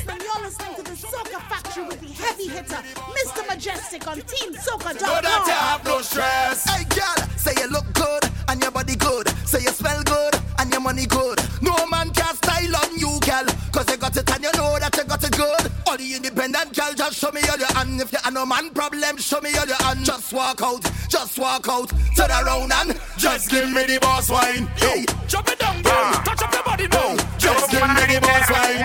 And 0.07 0.21
you're 0.23 0.41
listening 0.41 0.75
to 0.77 0.83
the 0.83 0.95
Soca 0.95 1.41
Factory 1.49 1.83
with 1.83 1.99
the 1.99 2.23
heavy 2.23 2.47
hitter, 2.47 2.79
Mr. 3.19 3.43
Mejustik 3.51 4.07
on 4.07 4.19
Know 4.19 4.23
TeamSoca.com. 4.23 4.95
that 4.95 5.43
you 5.45 5.51
have 5.51 5.83
no 5.83 6.01
stress. 6.01 6.63
Hey 6.63 6.85
girl, 6.85 7.27
say 7.35 7.51
you 7.61 7.67
look 7.69 7.91
good 7.91 8.23
and 8.47 8.61
your 8.61 8.71
body 8.71 8.95
good. 8.95 9.27
Say 9.45 9.59
you 9.59 9.71
smell 9.71 10.01
good 10.03 10.38
and 10.79 10.85
your 10.85 10.93
money 10.93 11.05
good. 11.05 11.39
No 11.61 11.75
man 11.87 12.09
can 12.11 12.35
style 12.35 12.75
on 12.75 12.97
you, 12.97 13.19
girl. 13.21 13.45
Cause 13.71 13.89
you 13.89 13.97
got 13.97 14.15
it 14.15 14.29
and 14.29 14.43
you 14.43 14.51
know 14.53 14.79
that 14.79 14.95
you 14.95 15.03
got 15.03 15.23
it 15.23 15.31
good. 15.31 15.71
All 15.87 15.97
the 15.97 16.15
independent 16.15 16.75
girl, 16.75 16.93
just 16.93 17.17
show 17.17 17.31
me 17.31 17.41
all 17.49 17.57
your 17.57 17.71
hand. 17.73 18.01
If 18.01 18.11
you 18.11 18.19
have 18.23 18.33
no 18.33 18.45
man 18.45 18.69
problem, 18.71 19.17
show 19.17 19.41
me 19.41 19.55
all 19.57 19.67
your 19.67 19.81
hand. 19.83 20.05
Just 20.05 20.33
walk 20.33 20.61
out, 20.61 20.83
just 21.09 21.37
walk 21.37 21.67
out. 21.67 21.89
Turn 22.15 22.31
around 22.31 22.71
and 22.71 22.99
Just 23.17 23.49
give 23.49 23.69
me 23.69 23.83
the 23.85 23.99
boss 24.01 24.29
wine. 24.29 24.67
Hey, 24.77 25.05
Drop 25.27 25.47
it 25.49 25.59
down, 25.59 25.81
girl. 25.81 25.93
Ah. 25.93 26.21
Touch 26.25 26.41
up 26.43 26.53
your 26.53 26.63
body 26.63 26.87
now. 26.87 27.15
Just 27.37 27.71
give 27.71 27.81
me 27.81 28.03
the 28.07 28.19
boss 28.21 28.49
wine. 28.49 28.83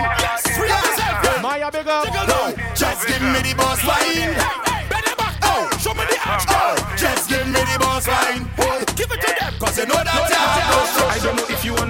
Free 0.55 0.71
up 0.71 0.83
yourself, 0.83 1.23
girl. 1.23 1.41
Maya, 1.41 1.71
big 1.71 1.87
up. 1.87 2.05
Jiggle 2.05 2.27
now. 2.27 2.73
Just 2.75 3.07
give 3.07 3.21
me 3.21 3.39
the 3.41 3.53
boss 3.55 3.81
wine. 3.85 4.35
Bend 4.89 5.05
your 5.07 5.15
back. 5.15 5.35
Oh, 5.43 5.69
show 5.79 5.93
me 5.93 6.03
the 6.09 6.17
action. 6.19 6.51
Oh, 6.51 6.75
just 6.97 7.29
give 7.29 7.47
me 7.47 7.61
the 7.63 7.77
boss 7.79 8.07
wine. 8.07 8.43
Give 8.95 9.11
it 9.11 9.19
to 9.21 9.31
them, 9.39 9.53
cause 9.59 9.77
you 9.77 9.85
know 9.87 9.95
that 9.95 10.07
Know 10.07 10.23
you 10.23 10.29
that 10.29 10.84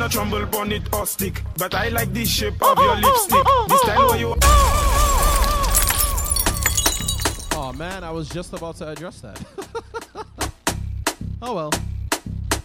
know 0.06 0.22
if 0.22 0.32
you 0.32 0.32
wanna 0.32 0.46
trumble 0.46 0.60
bun 0.60 0.72
it 0.72 0.94
or 0.94 1.06
stick, 1.06 1.44
but 1.58 1.74
I 1.74 1.90
like 1.90 2.14
the 2.14 2.26
shape 2.26 2.54
of 2.62 2.78
oh, 2.78 2.84
your 2.84 2.96
oh, 2.96 3.08
lipstick. 3.08 3.44
Oh, 3.46 3.66
this 3.70 3.82
style 3.82 4.08
where 4.10 4.20
you 4.20 4.36
Oh 7.58 7.74
man, 7.74 8.04
I 8.04 8.12
was 8.12 8.30
just 8.30 8.54
about 8.54 8.76
to 8.78 8.90
address 8.90 9.22
that. 9.22 9.42
oh 11.42 11.56
well. 11.56 11.72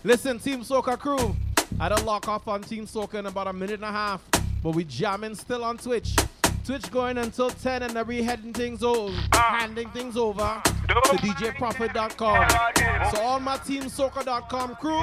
Listen, 0.03 0.39
Team 0.39 0.61
Soca 0.63 0.99
crew. 0.99 1.37
I 1.79 1.89
don't 1.89 2.05
lock 2.05 2.29
off 2.29 2.49
on 2.49 2.63
Team 2.63 2.87
Soca 2.87 3.15
in 3.15 3.27
about 3.27 3.47
a 3.47 3.53
minute 3.53 3.77
and 3.77 3.85
a 3.85 3.93
half, 3.93 4.23
but 4.63 4.75
we 4.75 4.85
jamming 4.85 5.35
still 5.35 5.65
on 5.65 5.79
Twitch. 5.79 6.17
Twitch 6.65 6.91
going 6.91 7.19
until 7.19 7.51
10 7.51 7.83
and 7.83 7.97
then 7.97 8.07
we 8.07 8.23
heading 8.23 8.53
things 8.53 8.83
over, 8.83 9.13
ah. 9.33 9.57
handing 9.61 9.89
things 9.91 10.17
over 10.17 10.63
to 10.65 11.17
DJProfit.com. 11.17 13.13
So 13.13 13.21
all 13.23 13.41
my 13.41 13.57
Team 13.57 13.85
Soca.com 13.85 14.77
crew, 14.77 15.01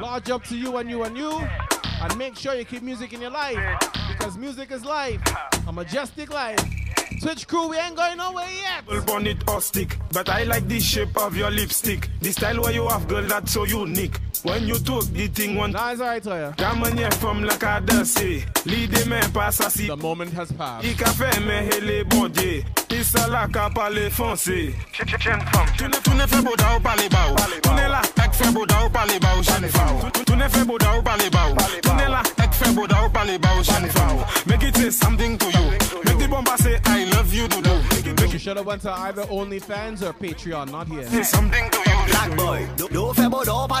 large 0.00 0.30
up 0.30 0.44
to 0.44 0.56
you 0.56 0.76
and 0.76 0.88
you 0.88 1.02
and 1.02 1.16
you, 1.16 1.30
and 2.04 2.18
make 2.18 2.36
sure 2.36 2.54
you 2.54 2.64
keep 2.64 2.82
music 2.82 3.12
in 3.14 3.20
your 3.20 3.30
life 3.30 3.58
because 4.08 4.36
music 4.36 4.70
is 4.70 4.84
life, 4.84 5.20
a 5.66 5.72
majestic 5.72 6.32
life. 6.32 6.58
Switch 7.18 7.46
crew, 7.48 7.68
we 7.68 7.78
ain't 7.78 7.96
going 7.96 8.18
nowhere 8.18 8.48
yet. 8.50 9.06
bun 9.06 9.26
it 9.26 9.48
or 9.48 9.60
stick, 9.60 9.96
but 10.12 10.28
I 10.28 10.44
like 10.44 10.68
the 10.68 10.80
shape 10.80 11.16
of 11.16 11.34
your 11.36 11.50
lipstick. 11.50 12.10
The 12.20 12.32
style 12.32 12.60
where 12.60 12.72
you 12.72 12.86
have, 12.88 13.08
girl, 13.08 13.22
that's 13.22 13.52
so 13.52 13.64
unique. 13.64 14.18
When 14.44 14.68
you 14.68 14.78
talk, 14.78 15.04
the 15.06 15.26
thing 15.28 15.56
one. 15.56 15.72
Nice, 15.72 16.00
alright, 16.00 16.22
Toya. 16.22 16.54
Gamanye 16.56 17.12
from 17.14 17.44
la 17.44 17.56
cadence, 17.56 18.22
lead 18.66 19.06
men 19.08 19.32
pass 19.32 19.58
assis. 19.60 19.88
The 19.88 19.96
moment 19.96 20.32
has 20.34 20.52
passed. 20.52 20.84
Il 20.86 20.94
café 20.96 21.40
mais 21.46 21.64
hele 21.66 22.04
bon 22.04 22.28
Dieu. 22.28 22.62
Il 22.90 23.02
sa 23.04 23.26
la 23.28 23.46
ka 23.48 23.70
parle 23.70 24.10
foncé. 24.10 24.74
Tu 24.92 25.02
ne, 25.84 25.96
tu 25.98 26.10
ne 26.10 26.26
fais 26.26 26.42
beau 26.42 26.50
ou 26.52 26.80
parler 26.80 27.08
bas 27.08 27.30
ou. 27.32 27.36
Tu 27.62 27.70
ne 27.70 27.88
la 27.88 28.02
ek 28.22 28.34
fais 28.34 28.52
beau 28.52 28.66
da 28.66 28.84
ou 28.84 28.90
parler 28.90 29.18
bas 29.18 29.34
ou 29.38 29.42
jeune 29.42 29.68
femme. 29.70 30.10
Tu- 30.12 30.24
Tu 30.26 30.36
ne 30.36 30.48
fais 30.48 30.64
beau 30.64 30.76
da 30.78 30.98
ou 30.98 31.02
parler 31.02 31.30
bas 31.30 31.48
ou. 31.50 31.56
Tu 31.80 31.88
ne 31.88 32.10
la 32.10 32.22
ek 32.44 32.52
fait 32.52 32.72
beau 32.74 32.86
d'au 32.86 33.08
pas 33.12 33.24
les 33.24 33.38
bas 33.38 33.48
au. 33.58 33.62
Make 34.46 34.62
it 34.62 34.76
say 34.76 34.90
something 34.90 35.38
to 35.38 35.46
you. 35.46 35.70
Make 36.04 36.18
the 36.18 36.28
bomba 36.28 36.56
say 36.58 36.78
I 36.86 37.04
love 37.16 37.32
you 37.32 37.48
do 37.48 37.62
do. 37.62 37.70
You 38.34 38.38
should 38.38 38.56
have 38.56 38.66
went 38.66 38.82
to 38.82 38.90
either 38.92 39.22
OnlyFans 39.22 40.02
or 40.02 40.12
Patreon, 40.12 40.70
not 40.72 40.88
here. 40.88 41.06
Say 41.08 41.22
something 41.22 41.70
to 41.70 41.78
you. 41.78 41.96
Black 42.08 42.36
boy, 42.36 42.66
do, 42.76 42.88
do 42.88 43.12
fais 43.14 43.28
beau 43.28 43.44
d'au 43.44 43.66
pas 43.68 43.80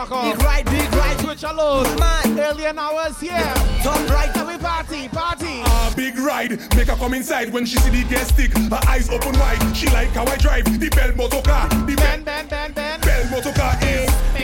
Team 0.00 0.08
Soca 0.08 0.10
Lock. 0.10 0.38
Big 0.38 0.44
ride, 0.44 0.64
big 0.66 0.94
ride. 0.94 1.20
Switch 1.20 1.42
alone. 1.42 1.86
Alien 2.38 2.78
hours 2.78 3.20
here. 3.20 3.54
Top 3.82 4.08
right. 4.08 4.34
Every 4.36 4.58
party, 4.58 5.08
party. 5.08 5.62
A 5.64 5.92
big 5.96 6.18
ride, 6.18 6.50
make 6.76 6.88
her 6.88 6.96
come 6.96 7.14
inside 7.14 7.52
when 7.52 7.66
she 7.66 7.76
see 7.78 7.90
the 7.90 8.08
gas 8.08 8.28
stick. 8.28 8.56
Her 8.56 8.80
eyes 8.88 9.10
open 9.10 9.38
wide, 9.38 9.76
she 9.76 9.88
like 9.88 10.08
how 10.10 10.24
I 10.24 10.36
drive 10.36 10.64
the 10.64 10.88
Bell 10.88 11.14
motor 11.14 11.42
car. 11.42 11.68
The 11.68 11.94
Ben, 11.96 12.22
Ben, 12.22 12.46
Ben, 12.48 12.72
Ben. 12.72 13.00
Bell 13.00 13.30
motor 13.30 13.52
car 13.52 13.76
is 13.82 14.10
Big 14.32 14.39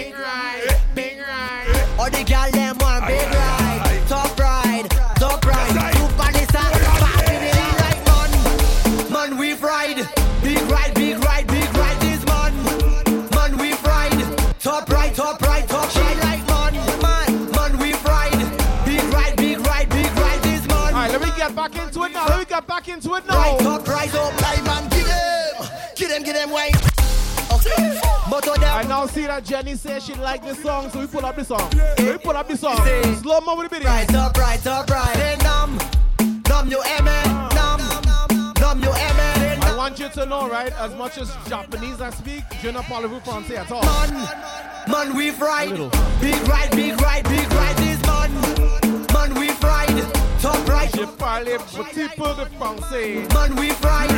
now. 22.86 22.94
Let 22.94 23.02
me 23.02 23.04
get 23.04 23.04
back 23.04 23.04
into 23.04 23.14
it 23.14 23.26
now. 23.26 23.36
Right, 23.36 23.58
top 23.60 23.88
right, 23.88 24.14
up, 24.14 24.40
like 24.42 24.64
man. 24.64 24.88
Get 24.88 25.06
them, 25.06 25.66
get 25.96 26.08
them, 26.08 26.22
get 26.22 26.34
them 26.34 26.50
wine. 26.50 26.72
Okay, 27.52 28.00
but 28.30 28.48
of 28.48 28.54
them. 28.60 28.74
I 28.74 28.82
now 28.88 29.06
see 29.06 29.26
that 29.26 29.44
Jenny 29.44 29.76
says 29.76 30.04
she 30.04 30.14
like 30.14 30.42
this 30.44 30.62
song, 30.62 30.90
so 30.90 31.00
we 31.00 31.06
pull 31.06 31.24
up 31.24 31.36
the 31.36 31.44
song. 31.44 31.70
So 31.98 32.10
we 32.10 32.18
pull 32.18 32.36
up 32.36 32.48
the 32.48 32.56
song. 32.56 32.76
Slow 33.22 33.40
mo 33.40 33.56
with 33.56 33.70
the 33.70 33.76
video. 33.76 33.90
Right 33.90 34.14
up, 34.14 34.36
right 34.36 34.66
up, 34.66 34.90
right. 34.90 35.16
Hey, 35.16 35.36
numb, 35.42 35.78
numb 36.48 36.68
you 36.68 36.78
aimé, 36.78 37.54
want 39.86 40.00
you 40.00 40.08
to 40.08 40.26
know, 40.26 40.48
right, 40.48 40.72
as 40.80 40.92
much 40.96 41.16
as 41.16 41.32
Japanese 41.48 42.00
I 42.00 42.10
speak, 42.10 42.42
je 42.60 42.70
ne 42.72 42.80
parle 42.88 43.08
pas 43.08 43.20
français 43.20 43.56
at 43.56 43.70
all. 43.70 43.84
Man, 43.84 44.14
man 44.88 45.16
we 45.16 45.30
fried. 45.30 45.70
Big 46.20 46.34
ride, 46.48 46.70
big 46.72 47.00
ride, 47.00 47.22
big 47.28 47.46
ride 47.52 47.76
this 47.76 48.00
man. 48.04 48.32
Man 49.14 49.34
we 49.38 49.48
fried. 49.62 49.96
Top 50.42 50.68
right. 50.68 50.90
Je 50.92 51.06
parle 51.06 51.56
petit 51.76 52.08
peu 52.18 52.34
de 52.34 52.46
français. 52.58 53.32
Man 53.32 53.54
we 53.54 53.70
fried. 53.82 54.10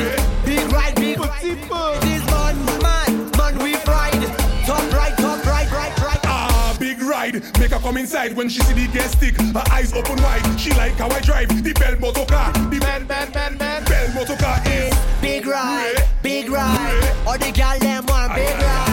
Big 0.47 0.65
ride, 0.73 0.95
big 0.95 1.19
Petit 1.19 1.57
peu. 1.69 2.01
this 2.01 2.25
man. 2.33 2.57
Man, 2.87 3.31
man 3.37 3.59
we 3.63 3.75
fried. 3.85 4.23
Top 4.65 4.81
right, 4.95 5.15
top 5.19 5.45
right, 5.45 5.71
right, 5.71 6.01
right. 6.01 6.28
Big 6.79 7.03
ride, 7.03 7.35
make 7.59 7.71
her 7.71 7.79
come 7.79 7.97
inside 7.97 8.37
when 8.37 8.49
she 8.49 8.61
see 8.61 8.75
the 8.75 8.93
gas 8.93 9.13
stick. 9.13 9.37
Her 9.41 9.65
eyes 9.71 9.93
open 9.93 10.17
wide, 10.23 10.59
she 10.59 10.71
like 10.75 10.93
how 10.95 11.09
I 11.09 11.21
drive 11.21 11.49
the 11.63 11.73
Bell 11.73 11.99
motor 11.99 12.25
car. 12.25 12.53
The 12.53 12.79
Ben, 12.81 13.07
Ben, 13.07 13.31
Ben, 13.33 13.57
Ben. 13.57 13.85
Bell 13.85 14.15
motor 14.15 14.37
car 14.37 14.61
is 14.67 14.95
Big 15.21 15.47
ride, 15.47 16.09
big 16.23 16.49
ride. 16.49 17.17
All 17.27 17.39
the 17.39 17.51
gal 17.53 17.79
them 17.79 18.07
want 18.07 18.35
big 18.35 18.55
ride. 18.57 18.88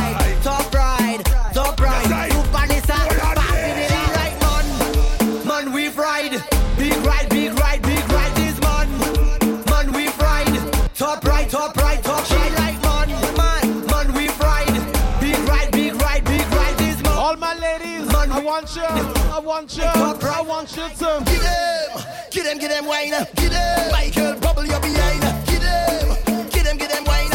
Want 18.65 18.75
you, 18.75 18.83
I 19.31 19.39
want 19.39 19.77
you, 19.77 19.83
I 19.83 20.41
want 20.41 20.75
you 20.75 20.89
to. 20.89 21.23
Get 21.25 21.41
them, 21.41 22.01
get 22.31 22.45
them, 22.45 22.57
get 22.57 22.69
them 22.71 22.85
wine. 22.87 23.11
Get 23.11 23.51
them, 23.51 23.91
Michael, 23.91 24.39
bubble 24.39 24.65
your 24.65 24.79
behind. 24.79 25.21
Get 25.45 25.61
them, 25.61 26.49
get 26.49 26.65
them, 26.65 26.77
get 26.77 26.89
them 26.89 27.03
wine. 27.05 27.29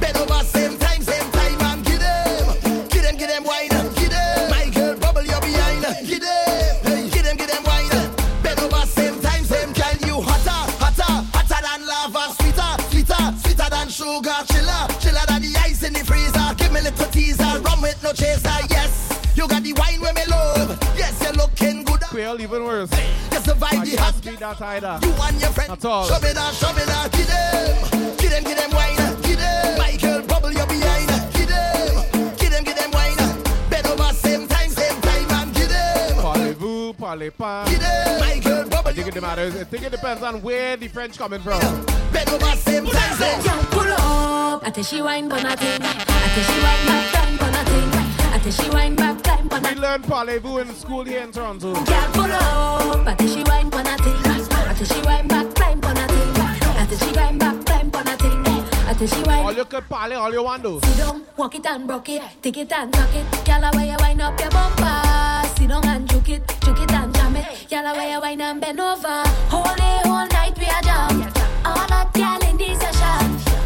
Bend 0.00 0.16
over 0.16 0.42
same 0.44 0.76
time, 0.78 1.02
same 1.02 1.30
time, 1.30 1.60
and 1.62 1.84
get 1.84 2.00
them, 2.00 2.88
get 2.88 3.02
them, 3.02 3.16
get 3.16 3.28
them 3.28 3.44
wine. 3.44 3.68
Get 3.68 4.10
them, 4.10 4.50
Michael, 4.50 4.98
bubble 4.98 5.22
your 5.22 5.40
behind. 5.40 5.82
Get 5.82 6.20
them, 6.20 7.10
get 7.10 7.24
them, 7.24 7.36
get 7.36 7.48
them 7.48 7.62
wine. 7.62 7.88
Bend 8.42 8.58
over 8.58 8.86
same 8.86 9.20
time, 9.20 9.44
same 9.44 9.72
kind. 9.74 10.00
You 10.02 10.20
hotter, 10.20 10.66
hotter, 10.82 11.12
hotter 11.30 11.62
than 11.62 11.86
lava, 11.86 12.34
sweeter, 12.42 12.74
sweeter, 12.90 13.22
sweeter 13.38 13.70
than 13.70 13.88
sugar. 13.88 14.34
Chiller, 14.50 14.88
chiller 14.98 15.26
than 15.28 15.42
the 15.42 15.54
ice 15.62 15.84
in 15.84 15.92
the 15.92 16.02
freezer. 16.02 16.54
Give 16.56 16.72
me 16.72 16.80
a 16.80 16.90
little 16.90 17.06
teaser, 17.06 17.60
rum 17.62 17.82
with 17.82 18.02
no 18.02 18.12
chaser. 18.12 18.71
Looking 22.22 22.48
good. 22.48 22.52
Quail 22.52 22.58
even 22.58 22.64
worse. 22.64 22.90
You 23.32 23.38
survive 23.40 23.84
the 23.84 23.96
hot 23.96 24.12
can't 24.12 24.24
be 24.24 24.36
that 24.36 24.60
either. 24.62 24.98
you 25.02 25.12
and 25.22 25.40
your 25.40 25.50
friend. 25.50 25.72
At 25.72 25.84
all. 25.84 26.06
Shove 26.06 26.24
it 26.24 26.36
out, 26.36 26.54
shove 26.54 26.78
it 26.78 26.88
out, 26.88 27.12
get 27.12 27.26
them. 27.26 28.16
Get 28.16 28.30
them, 28.30 28.44
get 28.44 28.58
them 28.58 28.70
wine. 28.70 29.22
Get 29.22 29.38
them. 29.38 29.78
Michael, 29.78 30.22
bubble 30.26 30.52
your 30.52 30.66
behind. 30.66 31.08
Get 31.32 31.48
them. 31.48 32.36
Get 32.36 32.50
them, 32.50 32.64
get 32.64 32.76
them 32.76 32.90
wine. 32.92 33.16
Bend 33.70 33.86
over 33.86 34.12
same 34.14 34.46
time, 34.46 34.70
same 34.70 35.00
time, 35.00 35.30
and 35.30 35.54
get 35.54 35.68
them. 35.68 36.16
Parlez-vous, 36.18 36.94
parlez 36.94 37.30
pas. 37.30 37.68
Get 37.68 37.80
them. 37.80 38.20
Michael, 38.20 38.68
bubble 38.68 38.90
I 38.90 38.92
think 38.92 39.16
it 39.16 39.22
matters. 39.22 39.56
I 39.56 39.64
think 39.64 39.84
it 39.84 39.90
depends 39.90 40.22
on 40.22 40.42
where 40.42 40.76
the 40.76 40.88
French 40.88 41.18
coming 41.18 41.40
from. 41.40 41.60
Bend 42.12 42.28
over 42.30 42.56
same 42.56 42.86
time, 42.86 43.16
same 43.16 43.42
Girl, 43.42 43.64
pull 43.70 43.92
up. 43.92 44.66
I 44.66 44.70
tell 44.70 44.84
she 44.84 45.02
wine 45.02 45.28
for 45.28 45.40
nothing. 45.42 45.82
I 45.82 46.28
tell 46.34 46.44
she 46.44 46.62
wine 46.62 46.86
back 46.86 47.12
time 47.12 47.38
for 47.38 47.50
nothing. 47.50 48.01
I 48.44 48.50
tell 48.50 48.52
she 48.64 48.70
wine 48.70 48.96
back 48.96 49.22
time 49.22 49.48
for 49.48 49.54
We 49.56 49.60
nothing. 49.62 49.78
learn 49.80 50.02
parlez-vous 50.02 50.58
in 50.58 50.74
school 50.74 51.04
here 51.04 51.20
in 51.22 51.30
Toronto. 51.30 51.74
Girl, 51.74 52.08
pull 52.12 52.32
up. 52.32 53.06
I 53.06 53.14
tell 53.14 53.28
she 53.28 53.42
wine 53.44 53.70
for 53.70 53.82
nothing. 53.84 54.16
I 54.26 54.74
tell 54.74 54.84
she 54.84 55.00
wine 55.06 55.28
back 55.28 55.54
time 55.54 55.80
for 55.80 55.94
nothing. 55.94 56.30
I 56.42 56.86
tell 56.88 56.98
she 56.98 57.14
wine 57.16 57.38
back 57.38 57.64
time 57.64 57.90
for 57.92 58.02
nothing. 58.02 58.44
I 58.44 58.94
tell 58.98 59.06
she 59.06 59.22
wine. 59.22 59.44
All 59.46 59.52
you 59.52 59.64
could 59.64 59.88
parley, 59.88 60.16
all 60.16 60.32
you 60.32 60.42
want 60.42 60.62
to. 60.64 60.80
Sit 60.84 60.96
down, 60.98 61.22
walk 61.36 61.54
it 61.54 61.66
and 61.66 61.86
broke 61.86 62.08
it, 62.08 62.22
take 62.42 62.56
it 62.56 62.72
and 62.72 62.92
tuck 62.92 63.14
it. 63.14 63.46
Yalla 63.48 63.70
where 63.74 63.86
you 63.86 63.96
wind 64.00 64.20
up 64.20 64.40
your 64.40 64.50
bumper. 64.50 65.48
Sit 65.56 65.68
down 65.68 65.86
and 65.86 66.10
juke 66.10 66.28
it, 66.30 66.42
juke 66.64 66.80
it 66.80 66.90
and 66.92 67.14
jam 67.14 67.36
it. 67.36 67.70
Yalla 67.70 67.92
where 67.94 68.10
you 68.10 68.20
wind 68.20 68.42
and 68.42 68.60
bend 68.60 68.80
over. 68.80 69.22
Whole 69.52 69.74
day, 69.76 70.00
whole 70.04 70.26
night 70.26 70.58
we 70.58 70.66
are 70.66 70.82
jam. 70.82 71.22
All 71.64 71.86
that 71.86 72.10
gal 72.12 72.34
in 72.34 72.40
this 72.40 72.40
session. 72.40 72.41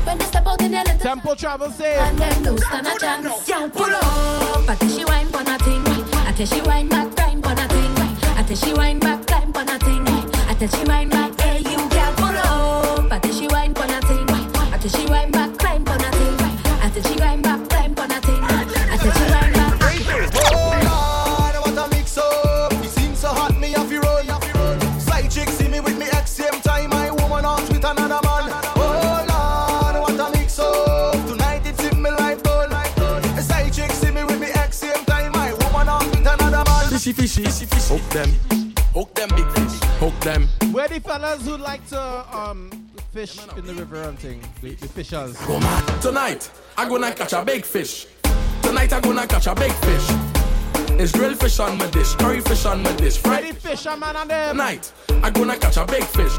When 0.06 0.18
they 0.18 0.24
step 0.24 0.46
out 0.46 0.62
in 0.62 0.70
their 0.70 0.84
little 0.84 0.98
Tempo 1.00 1.34
travel 1.34 1.70
safe. 1.70 1.98
and 1.98 2.18
them 2.18 2.42
no 2.44 2.56
stand 2.56 2.86
a 2.86 2.98
chance. 2.98 3.48
Y'all 3.48 3.68
pull 3.68 3.84
up. 3.92 4.68
I 4.68 4.76
tell 4.78 4.88
she 4.88 5.04
wine 5.04 5.26
for 5.26 5.42
nothing. 5.42 5.82
I 6.14 6.32
tell 6.36 6.46
she 6.46 6.60
wine 6.62 6.88
back 6.88 7.14
time 7.16 7.42
for 7.42 7.54
nothing. 7.54 7.92
I 8.38 8.44
tell 8.46 8.56
she 8.56 8.72
wine 8.72 9.00
back 9.00 9.26
time 9.26 9.52
for 9.52 9.64
nothing. 9.64 10.06
I 10.06 10.54
tell 10.58 10.68
she 10.68 10.84
wine 10.84 11.08
back. 11.08 11.35
Fishy, 37.06 37.22
fishy, 37.22 37.44
fishy, 37.44 37.66
fishy. 37.66 37.94
Hook 37.94 38.10
them. 38.10 38.30
Hook 38.92 39.14
them, 39.14 39.28
big 39.28 39.48
fish. 39.52 39.78
Hook 40.00 40.20
them. 40.22 40.48
Where 40.72 40.88
the 40.88 40.98
fellas 40.98 41.46
who 41.46 41.56
like 41.56 41.86
to 41.90 42.36
um 42.36 42.68
fish 43.12 43.38
in 43.56 43.64
the 43.64 43.74
river 43.74 44.02
and 44.02 44.18
thing, 44.18 44.40
the, 44.60 44.74
the 44.74 44.88
fishers. 44.88 45.36
Go 45.46 45.60
man. 45.60 46.00
Tonight, 46.00 46.50
I'm 46.76 46.88
gonna 46.88 47.12
catch 47.14 47.32
a 47.32 47.44
big 47.44 47.64
fish. 47.64 48.08
Tonight, 48.60 48.92
I'm 48.92 49.02
gonna 49.02 49.24
catch 49.24 49.46
a 49.46 49.54
big 49.54 49.70
fish. 49.70 50.06
It's 50.98 51.12
grilled 51.12 51.38
fish 51.38 51.60
on 51.60 51.78
my 51.78 51.86
dish, 51.90 52.12
curry 52.16 52.40
fish 52.40 52.66
on 52.66 52.82
my 52.82 52.92
dish, 52.96 53.18
fried 53.18 53.44
Ready 53.44 53.56
fisherman 53.56 54.16
and 54.16 54.28
them. 54.28 54.56
Tonight, 54.56 54.92
I 55.22 55.30
gonna 55.30 55.56
catch 55.56 55.76
a 55.76 55.86
big 55.86 56.02
fish. 56.02 56.36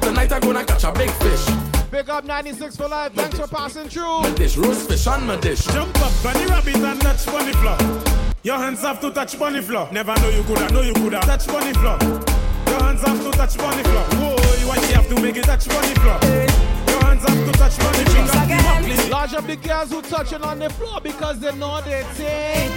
Tonight, 0.00 0.32
I 0.32 0.40
gonna 0.40 0.64
catch 0.64 0.82
a 0.82 0.90
big 0.90 1.10
fish. 1.10 1.46
Big 1.92 2.10
up 2.10 2.24
96 2.24 2.76
for 2.76 2.88
life. 2.88 3.12
Thanks 3.12 3.38
for 3.38 3.46
passing 3.46 3.88
through. 3.88 4.22
My 4.22 4.30
dish, 4.34 4.56
roast 4.56 4.88
fish 4.88 5.06
on 5.06 5.24
my 5.28 5.36
dish. 5.36 5.64
Jump 5.66 5.96
up, 6.00 6.12
bunny 6.24 6.44
rabbit 6.46 6.74
and 6.74 7.00
touch 7.00 7.24
bunny 7.26 7.52
floor. 7.52 8.11
Your 8.44 8.58
hands 8.58 8.80
have 8.82 9.00
to 9.00 9.10
touch 9.12 9.38
bunny 9.38 9.62
floor. 9.62 9.88
Never 9.92 10.16
know 10.16 10.28
you 10.30 10.42
coulda, 10.42 10.68
know 10.72 10.82
you 10.82 10.92
coulda. 10.94 11.20
Touch 11.20 11.46
bunny 11.46 11.72
floor. 11.74 11.96
Your 12.66 12.82
hands 12.82 13.00
have 13.02 13.22
to 13.22 13.30
touch 13.30 13.56
bunny 13.56 13.84
floor. 13.84 14.02
Whoa, 14.18 14.58
you 14.58 14.66
why 14.66 14.76
you 14.76 14.94
have 14.94 15.08
to 15.08 15.20
make 15.22 15.36
it 15.36 15.44
touch 15.44 15.68
bunny 15.68 15.94
floor? 15.94 16.18
Your 16.88 17.04
hands 17.04 17.22
have 17.22 17.46
to 17.46 17.52
touch 17.52 17.78
bunny 17.78 18.04
floor. 18.04 19.10
Large 19.10 19.34
up 19.34 19.46
the 19.46 19.54
girls 19.54 19.92
who 19.92 20.02
touching 20.02 20.42
on 20.42 20.58
the 20.58 20.68
floor 20.70 21.00
because 21.00 21.38
they 21.38 21.54
know 21.54 21.80
they 21.82 22.04
take. 22.16 22.72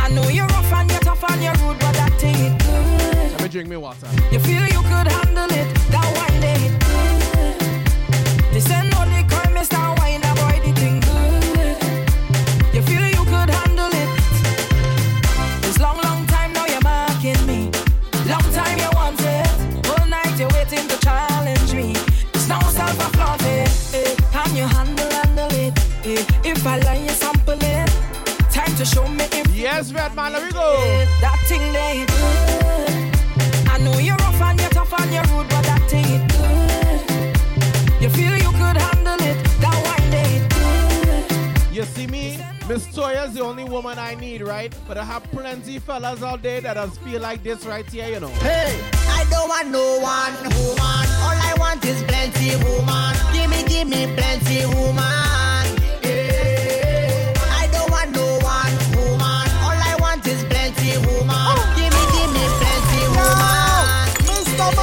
I 0.00 0.08
know 0.14 0.28
you're 0.30 0.46
rough 0.46 0.72
and 0.72 0.90
you're 0.90 1.00
tough 1.00 1.22
and 1.30 1.42
you're 1.42 1.52
rude, 1.56 1.78
but 1.78 1.92
that 1.92 2.18
thing 2.18 2.36
it 2.36 2.58
good. 2.58 3.32
Let 3.32 3.42
me 3.42 3.48
drink 3.48 3.68
me 3.68 3.76
water. 3.76 4.08
You 4.32 4.38
feel 4.40 4.64
you 4.64 4.80
could 4.80 5.08
handle 5.12 5.44
it, 5.44 5.74
that 5.92 6.08
wine 6.16 6.40
day 6.40 6.56
it 6.56 6.72
good. 6.80 8.54
This 8.54 8.70
ain't 8.70 8.90
no 8.92 9.04
the 9.04 9.22
crime, 9.28 9.54
Mr. 9.54 9.98
Wine, 9.98 10.22
Yes, 29.60 29.92
red 29.92 30.14
man, 30.16 30.32
let 30.32 30.42
me 30.42 30.52
go. 30.52 30.72
that 31.20 31.38
thing 31.46 31.60
they 31.70 32.06
good. 32.06 33.68
I 33.68 33.76
know 33.76 33.98
you're 33.98 34.16
rough 34.16 34.40
and 34.40 34.58
you're 34.58 34.70
tough 34.70 34.98
and 34.98 35.12
you're 35.12 35.22
rude, 35.24 35.50
but 35.50 35.62
that 35.64 35.82
thing 35.86 36.06
it 36.08 36.24
good. 36.32 38.02
You 38.02 38.08
feel 38.08 38.34
you 38.38 38.50
could 38.52 38.78
handle 38.80 39.20
it, 39.20 39.36
that 39.60 39.76
wine 39.84 40.10
they 40.10 40.40
good. 40.48 41.76
You 41.76 41.82
see 41.84 42.06
me? 42.06 42.38
Miss 42.70 42.86
Toya's 42.86 43.34
the 43.34 43.42
only 43.42 43.64
woman 43.64 43.98
I 43.98 44.14
need, 44.14 44.40
right? 44.40 44.74
But 44.88 44.96
I 44.96 45.04
have 45.04 45.24
plenty 45.24 45.78
fellas 45.78 46.22
out 46.22 46.40
there 46.40 46.62
that 46.62 46.74
does 46.74 46.96
feel 46.96 47.20
like 47.20 47.42
this 47.42 47.66
right 47.66 47.84
here, 47.84 48.08
you 48.08 48.20
know. 48.20 48.28
Hey, 48.40 48.80
I 49.10 49.26
don't 49.28 49.46
want 49.46 49.68
no 49.68 49.98
one 50.00 50.36
woman. 50.56 51.06
All 51.20 51.36
I 51.36 51.54
want 51.58 51.84
is 51.84 52.02
plenty 52.04 52.56
woman. 52.64 53.14
Give 53.34 53.50
me, 53.50 53.62
give 53.68 53.86
me 53.86 54.06
plenty 54.16 54.64
woman. 54.74 55.69
Woman. 60.98 61.30
Oh. 61.30 61.58
Give 61.76 61.92
me, 61.92 62.02
give 62.14 62.30
me 62.34 62.44
plenty 62.58 63.02
woman. 63.14 63.70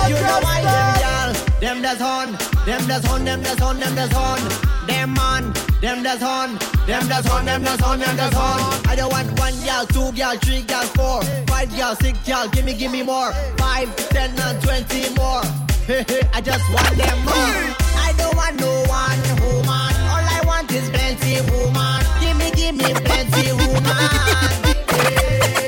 You 0.08 0.16
know 0.16 0.40
why 0.42 0.62
them 0.64 0.88
girl, 1.04 1.30
them 1.60 1.82
does 1.82 2.02
on, 2.02 2.32
them 2.66 2.88
does 2.88 3.06
on, 3.10 3.26
them 3.26 3.42
does 3.44 3.62
on, 3.62 3.80
them 3.80 3.96
does 3.96 4.14
on. 4.14 4.40
Them 4.88 5.14
man, 5.14 5.54
them 5.82 6.02
does 6.04 6.24
on, 6.24 6.58
them 6.88 7.08
does 7.08 7.28
on, 7.30 7.46
them 7.46 7.64
does 7.64 7.82
on, 7.82 8.00
them 8.00 8.16
does 8.16 8.34
on. 8.36 8.88
I 8.88 8.96
don't 8.96 9.12
want 9.12 9.38
one 9.40 9.54
girl, 9.66 9.86
two 9.86 10.12
girl, 10.18 10.36
three 10.38 10.62
girl, 10.64 10.84
four, 10.96 11.22
five 11.48 11.70
girl, 11.76 11.94
six 11.96 12.18
girl. 12.26 12.48
Give 12.48 12.64
me, 12.64 12.74
give 12.74 12.92
me 12.92 13.04
more. 13.04 13.34
Five, 13.58 13.94
ten, 14.10 14.32
and 14.40 14.62
twenty 14.64 15.10
more. 15.16 15.44
I 16.34 16.42
just 16.42 16.64
want 16.74 16.96
them 16.96 17.20
more. 17.26 17.76
I 18.00 18.14
don't 18.18 18.36
want 18.36 18.60
no 18.60 18.72
one 18.88 19.22
woman. 19.44 19.96
All 20.08 20.24
I 20.24 20.42
want 20.46 20.72
is 20.72 20.90
plenty 20.90 21.42
woman. 21.52 22.04
Give 22.22 22.38
me, 22.38 22.52
give 22.52 22.76
me 22.76 22.94
plenty 22.94 23.52
woman. 23.52 23.84
Yeah. 24.98 25.67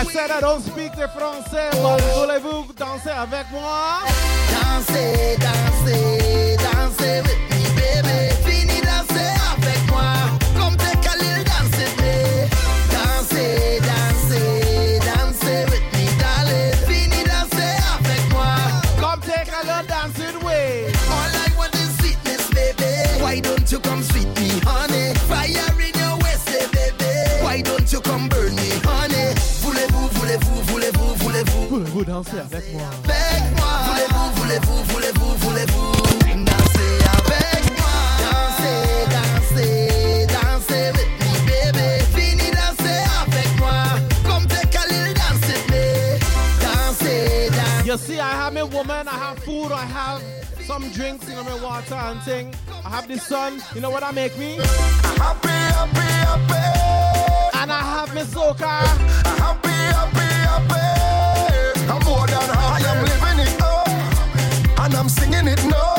I 0.00 0.04
said 0.04 0.30
I 0.30 0.40
don't 0.40 0.62
speak 0.62 0.92
the 0.96 1.08
français, 1.08 1.68
but 1.82 2.00
voulez-vous 2.14 2.72
danser 2.72 3.10
avec 3.10 3.50
moi? 3.52 4.00
Dansez, 4.50 5.36
dansez, 5.38 6.56
dansez 6.56 7.20
with 7.20 7.49
voulez-vous? 32.04 32.22
Danser 32.22 32.40
avec 32.40 32.72
moi? 32.72 32.88
Avec 33.04 33.56
moi. 33.56 33.66
Voulez-vous, 33.86 34.42
voulez-vous, 34.42 34.84
voulez-vous, 34.92 35.34
voulez-vous? 35.34 35.92
Danser 36.44 36.92
avec 37.18 37.62
moi. 37.78 37.96
Danser, 38.24 38.80
danser, 39.10 40.26
danser 40.26 40.92
with 40.92 41.12
me, 41.20 41.72
baby. 41.72 41.88
Fini 42.14 42.50
danser 42.50 43.02
avec 43.22 43.58
moi. 43.58 43.78
Comme 44.26 44.46
t'es 44.46 44.66
Khalil, 44.68 45.14
with 45.14 45.70
me. 45.70 46.18
Danser, 46.60 47.50
danser. 47.50 47.86
You 47.86 47.96
see, 47.98 48.18
I 48.20 48.32
have 48.32 48.56
a 48.56 48.66
woman, 48.66 49.08
I 49.08 49.16
have 49.16 49.38
food, 49.40 49.72
I 49.72 49.84
have 49.84 50.22
some 50.66 50.88
drinks, 50.90 51.28
you 51.28 51.34
know, 51.34 51.44
my 51.44 51.60
water 51.62 51.94
and 51.94 52.22
thing. 52.22 52.54
I 52.84 52.90
have 52.90 53.08
the 53.08 53.18
sun. 53.18 53.60
You 53.74 53.80
know 53.80 53.90
what 53.90 54.02
I 54.02 54.12
make 54.12 54.36
me? 54.38 54.58
Happy, 55.18 55.48
happy, 55.48 56.08
happy. 56.26 57.60
And 57.60 57.70
I 57.70 57.80
have 57.80 58.14
my 58.14 58.22
soca. 58.22 58.84
Happy, 59.38 59.68
happy, 59.68 60.18
happy. 60.18 60.99
I'm 61.90 62.04
more 62.04 62.24
than 62.26 62.38
happy. 62.38 62.84
I 62.84 62.90
am 62.90 63.04
living 63.04 63.38
it 63.46 63.60
up. 63.60 64.84
And 64.84 64.94
I'm 64.94 65.08
singing 65.08 65.48
it 65.48 65.64
now. 65.66 65.89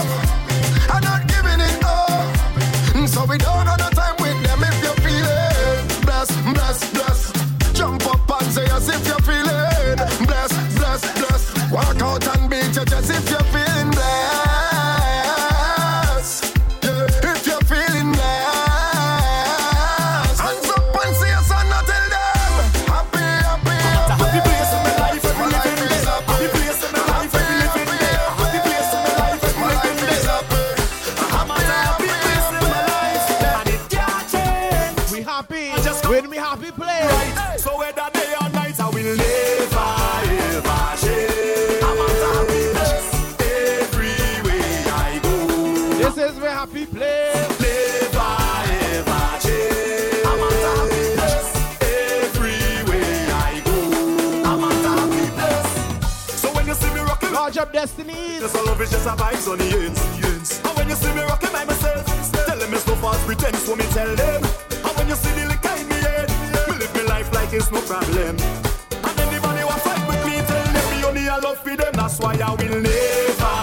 Just 59.03 59.19
a 59.19 59.23
love 59.23 59.34
is 59.34 59.41
just 59.41 59.48
a 59.48 59.48
vibes 59.48 59.52
on 59.52 59.57
the 59.57 59.65
ends. 59.84 60.61
And 60.64 60.78
when 60.78 60.90
you 60.90 60.95
see 60.95 61.14
me 61.14 61.22
rocking 61.22 61.52
by 61.52 61.65
myself, 61.65 62.06
tell 62.32 62.57
them 62.57 62.73
it's 62.73 62.86
no 62.88 62.95
false 62.95 63.23
pretense. 63.26 63.60
So 63.60 63.76
me 63.76 63.84
tell 63.86 64.15
them. 64.15 64.44
And 64.44 64.98
when 64.98 65.07
you 65.07 65.15
see 65.15 65.32
the 65.40 65.48
liquor 65.48 65.73
in 65.80 65.88
me 65.88 65.95
head, 65.95 66.30
me 66.69 66.78
live 66.78 66.94
my 66.95 67.02
life 67.03 67.34
like 67.34 67.53
it's 67.53 67.72
no 67.72 67.82
problem. 67.82 68.38
And 68.38 69.19
anybody 69.19 69.61
who 69.61 69.80
fight 69.82 70.07
with 70.07 70.26
me, 70.26 70.41
tell 70.45 70.65
them 70.73 70.86
me 70.91 71.03
only 71.06 71.28
a 71.28 71.38
love 71.38 71.57
for 71.60 71.76
them. 71.76 71.94
That's 71.94 72.19
why 72.19 72.36
I 72.36 72.52
will 72.52 72.82
never 72.82 73.56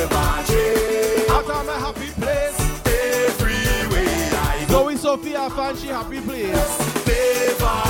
ever 0.00 0.28
change. 0.48 1.30
Out 1.30 1.50
of 1.50 1.66
my 1.66 1.78
happy 1.78 2.10
place. 2.16 2.58
Everywhere 2.86 4.30
I 4.32 4.66
go, 4.68 4.84
Zoe 4.84 4.96
Sophia 4.96 5.50
fan, 5.50 5.76
she 5.76 5.88
happy 5.88 6.20
place. 6.20 6.78
never 7.06 7.80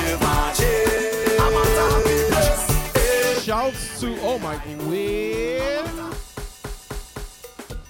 ever 0.00 0.40
change. 0.56 1.40
I'm 1.40 1.54
at 1.60 1.76
a 1.76 1.86
happy 1.92 2.18
place. 2.32 3.44
Shouts 3.44 4.00
to, 4.00 4.16
oh 4.22 4.38
my, 4.38 4.58
wait. 4.88 5.27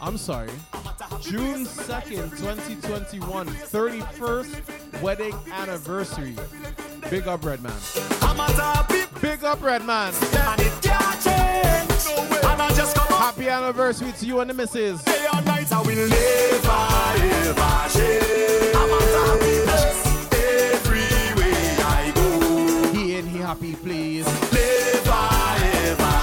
I'm 0.09 0.17
sorry. 0.17 0.49
June 1.21 1.67
2nd, 1.67 2.31
2021, 2.31 3.47
31st 3.47 5.03
wedding 5.03 5.35
anniversary. 5.53 6.35
Big 7.11 7.29
up, 7.29 7.45
Redman. 7.45 7.75
Big 9.21 9.45
up, 9.45 9.63
Redman. 9.63 10.15
And. 10.15 10.61
And. 11.27 11.91
Happy 13.19 13.51
anniversary 13.51 14.13
to 14.13 14.25
you 14.25 14.41
and 14.41 14.49
the 14.49 14.55
missus. 14.55 15.05
He 22.95 23.15
in, 23.15 23.27
he 23.27 23.39
happy, 23.41 23.75
please. 23.75 24.25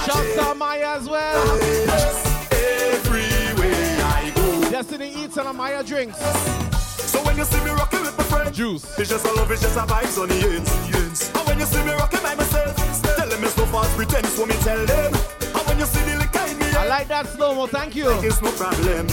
Shouts 0.04 0.34
to 0.34 0.54
Maya 0.56 0.96
as 0.96 1.08
well. 1.08 1.95
Eats 5.26 5.36
and 5.36 5.58
Maya 5.58 5.82
drinks. 5.82 6.18
So 7.10 7.22
when 7.24 7.36
you 7.36 7.44
see 7.44 7.62
me 7.64 7.70
rocking 7.70 8.02
with 8.02 8.16
my 8.16 8.24
friend, 8.24 8.54
juice. 8.54 8.98
It's 8.98 9.10
just 9.10 9.26
a 9.26 9.32
love, 9.34 9.50
it's 9.50 9.62
just 9.62 9.76
a 9.76 9.80
vibes 9.80 10.20
on 10.20 10.28
the 10.28 10.34
ends. 10.34 11.30
And 11.34 11.46
when 11.46 11.58
you 11.58 11.66
see 11.66 11.82
me 11.84 11.92
rocking 11.92 12.22
by 12.22 12.34
myself, 12.34 12.76
tell 13.02 13.28
them 13.28 13.44
it's 13.44 13.56
no 13.56 13.66
false 13.66 13.94
pretense. 13.96 14.30
So 14.30 14.46
me 14.46 14.54
tell 14.60 14.84
them. 14.86 15.14
And 15.14 15.66
when 15.66 15.78
you 15.78 15.86
see 15.86 16.02
the 16.10 16.18
liquor 16.18 16.46
in 16.50 16.58
me, 16.58 16.66
I 16.76 16.86
like 16.86 17.08
that 17.08 17.26
slow 17.26 17.54
mo. 17.54 17.66
Thank 17.66 17.96
you. 17.96 18.10
it's 18.22 18.40
no 18.42 18.50
problem. 18.52 19.08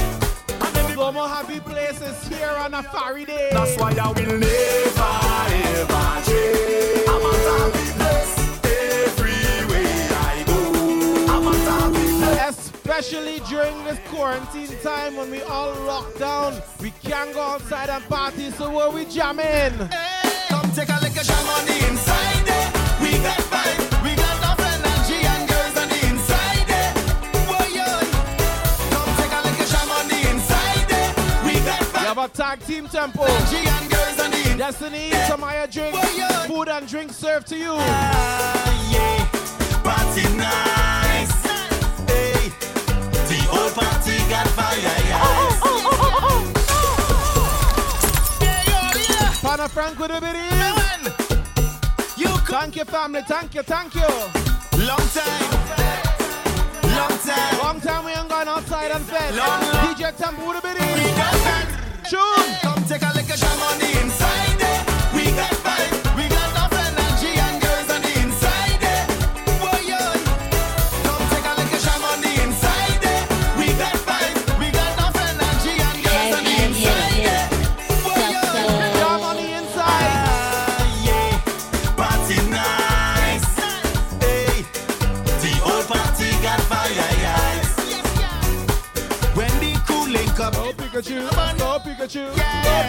Slow 0.94 1.12
mo 1.12 1.26
happy 1.28 1.60
places 1.60 2.28
here 2.28 2.48
on 2.48 2.74
a 2.74 2.84
day. 3.26 3.50
That's 3.52 3.76
why 3.78 3.96
I 4.00 4.12
will 4.12 4.38
never 4.38 5.14
ever 5.82 6.22
change. 6.26 7.13
Especially 12.96 13.40
during 13.50 13.84
this 13.86 13.98
quarantine 14.10 14.70
time 14.84 15.16
when 15.18 15.32
we 15.32 15.42
all 15.44 15.74
locked 15.82 16.20
down. 16.20 16.62
We 16.80 16.92
can't 17.04 17.34
go 17.34 17.42
outside 17.42 17.90
and 17.90 18.04
party, 18.08 18.52
so 18.52 18.70
where 18.70 18.92
we 18.92 19.06
jamming? 19.06 19.74
Come 20.50 20.72
take 20.74 20.90
a 20.90 21.00
look 21.02 21.18
at 21.18 21.26
jam 21.26 21.48
on 21.50 21.66
the 21.66 21.88
inside. 21.90 22.48
eh. 22.48 22.72
We 23.02 23.12
got 23.18 23.40
vibe, 23.50 24.04
we 24.04 24.16
got 24.16 24.38
enough 24.38 24.60
energy 24.60 25.26
and 25.26 25.50
girls 25.50 25.76
on 25.76 25.90
the 25.90 26.06
inside. 26.08 26.70
eh. 26.70 26.94
Come 28.94 29.10
take 29.18 29.34
a 29.34 29.42
look 29.42 29.60
at 29.60 29.68
jam 29.74 29.90
on 29.92 30.08
the 30.08 30.30
inside. 30.30 30.92
eh. 30.92 31.46
We 31.48 31.54
got 31.66 31.80
We 31.82 31.86
vibe, 31.88 32.06
have 32.06 32.18
a 32.20 32.28
tag 32.30 32.60
team 32.68 32.88
tempo. 32.88 33.24
energy 33.24 33.68
and 33.68 33.90
girls 33.90 34.20
on 34.20 34.30
the 34.32 34.38
inside. 34.38 34.58
Destiny, 34.60 35.10
Samaya 35.28 35.70
drink, 35.70 35.96
food 36.46 36.70
and 36.70 36.88
drink 36.88 37.12
served 37.12 37.48
to 37.48 37.58
you. 37.58 37.74
yeah, 37.74 39.26
party 39.84 40.24
nice. 40.38 41.53
Hey, 43.54 43.60
the 43.60 43.60
whole 43.60 43.70
party 43.72 44.18
got 44.30 44.48
fire. 44.50 44.78
Yes. 48.42 49.42
Pana 49.42 49.68
Frank 49.70 50.00
with 50.00 50.12
a 50.12 50.20
bit 50.22 50.36
You 52.18 52.38
Thank 52.48 52.76
you, 52.76 52.86
family. 52.86 53.22
Thank 53.28 53.56
you, 53.56 53.64
thank 53.64 53.96
you. 53.96 54.02
Long 54.88 55.08
time, 55.14 55.52
long 56.84 57.18
time. 57.20 57.58
Long 57.60 57.82
time 57.82 58.06
we 58.06 58.12
ain't 58.12 58.30
gone 58.30 58.48
outside 58.48 58.92
and 58.92 59.06
fete. 59.06 59.36
Long, 59.36 59.62
long. 59.62 59.96
DJ 59.96 60.16
Tempo 60.18 60.48
with 60.48 60.58
a 60.58 60.62
bit 60.62 60.78
We 60.80 61.12
got 61.18 61.34
vibe. 61.46 61.70
Tune. 62.10 62.56
Come 62.62 62.84
take 62.86 63.02
a 63.02 63.12
look 63.14 63.30
at 63.30 63.38
jam 63.38 63.60
on 63.62 63.80
the 63.80 64.02
inside. 64.02 64.23
Go 90.94 91.00
Pikachu, 91.00 91.58
go 91.58 91.80
Pikachu, 91.80 92.36
go 92.36 92.40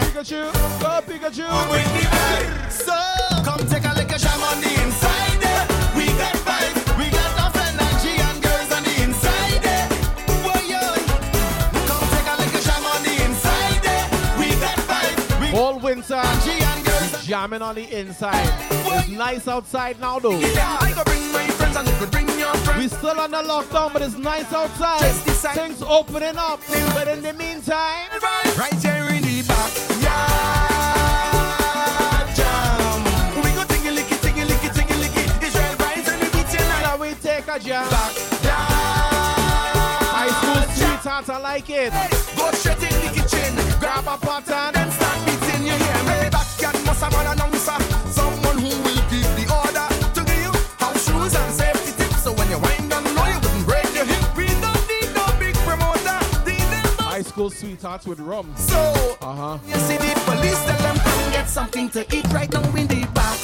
Pikachu, 0.05 0.53
go 0.79 1.01
Pikachu. 1.07 1.45
bring 1.71 1.89
the. 1.95 2.69
So 2.69 2.93
come 3.43 3.67
take 3.67 3.83
a 3.83 3.95
look 3.97 4.11
at 4.11 4.19
jam 4.19 4.43
on 4.43 4.61
the 4.61 4.83
inside. 4.83 5.34
Jamming 17.25 17.61
on 17.61 17.75
the 17.75 17.83
inside. 17.97 18.47
It's 18.69 19.09
nice 19.09 19.47
outside 19.47 19.99
now 19.99 20.19
though. 20.19 20.37
Yeah, 20.37 20.77
I 20.79 20.93
go 20.93 21.03
bring 21.03 21.31
my 21.31 21.47
friends 21.47 21.75
and 21.75 21.87
you 21.87 21.93
could 21.95 22.11
bring 22.11 22.27
your 22.37 22.53
friends. 22.57 22.79
We 22.79 22.87
still 22.87 23.19
under 23.19 23.37
lockdown, 23.37 23.93
but 23.93 24.03
it's 24.03 24.17
nice 24.17 24.53
outside. 24.53 25.11
Things 25.55 25.81
opening 25.81 26.37
up, 26.37 26.59
but 26.93 27.07
in 27.07 27.23
the 27.23 27.33
meantime, 27.33 28.09
Right 28.57 28.73
here 28.73 29.07
in 29.09 29.23
the 29.23 29.43
back, 29.47 29.71
yeah, 30.01 30.35
jam. 37.59 38.31
We 38.31 38.34
sweetheart, 41.23 41.29
I 41.29 41.37
like 41.41 41.69
it. 41.69 41.91
Go 42.37 42.51
straight 42.51 42.83
in 42.83 42.99
the 42.99 43.09
kitchen, 43.13 43.55
Grab 43.79 44.05
a 44.07 44.17
pattern. 44.17 44.73
then 44.73 44.91
start 44.91 45.17
beating. 45.25 45.65
You 45.67 45.73
hear 45.73 46.03
me? 46.03 46.29
Backyard 46.29 46.75
must 46.85 47.01
have 47.03 47.13
an 47.13 47.27
announcer, 47.33 47.79
someone 48.11 48.57
who 48.57 48.69
will 48.83 49.03
give 49.09 49.29
the 49.39 49.45
order 49.47 49.87
to 50.13 50.21
give 50.25 50.43
you 50.43 50.51
house 50.77 51.05
shoes 51.05 51.35
and 51.35 51.53
safety 51.53 51.91
tips. 52.03 52.23
So 52.23 52.33
when 52.33 52.49
you 52.49 52.59
wind 52.59 52.89
down 52.89 53.03
low, 53.15 53.25
you 53.27 53.39
wouldn't 53.39 53.65
break 53.65 53.87
your 53.95 54.05
hip. 54.05 54.35
We 54.35 54.47
don't 54.47 54.83
need 54.91 55.09
no 55.15 55.25
big 55.39 55.55
promoter. 55.63 56.19
High 57.03 57.21
school 57.21 57.49
sweethearts 57.49 58.05
with 58.05 58.19
rum. 58.19 58.53
So, 58.57 59.17
Uh 59.21 59.35
huh. 59.35 59.57
you 59.67 59.75
see 59.87 59.97
the 59.97 60.11
police 60.25 60.59
tell 60.65 60.79
them 60.83 60.97
come 60.97 61.31
get 61.31 61.47
something 61.49 61.89
to 61.91 62.01
eat 62.15 62.27
right 62.33 62.51
now 62.51 62.75
in 62.75 62.87
the 62.87 63.07
back. 63.13 63.39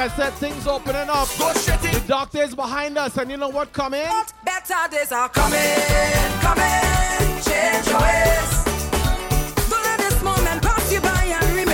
I 0.00 0.08
said, 0.08 0.32
things 0.32 0.66
opening 0.66 1.10
up. 1.10 1.28
The 1.28 2.02
doctor 2.08 2.42
is 2.42 2.54
behind 2.54 2.96
us, 2.96 3.18
and 3.18 3.30
you 3.30 3.36
know 3.36 3.50
what 3.50 3.70
coming? 3.74 4.06
Better 4.46 4.88
days 4.90 5.12
are 5.12 5.28
coming, 5.28 5.60
coming. 6.40 7.42
Change 7.44 7.86
your 7.86 8.00
ways. 8.00 8.64
Don't 9.68 9.84
let 9.84 9.98
this 9.98 10.22
moment 10.22 10.62
pass 10.62 10.90
you 10.90 11.02
by 11.02 11.24
and 11.24 11.54
remain 11.54 11.69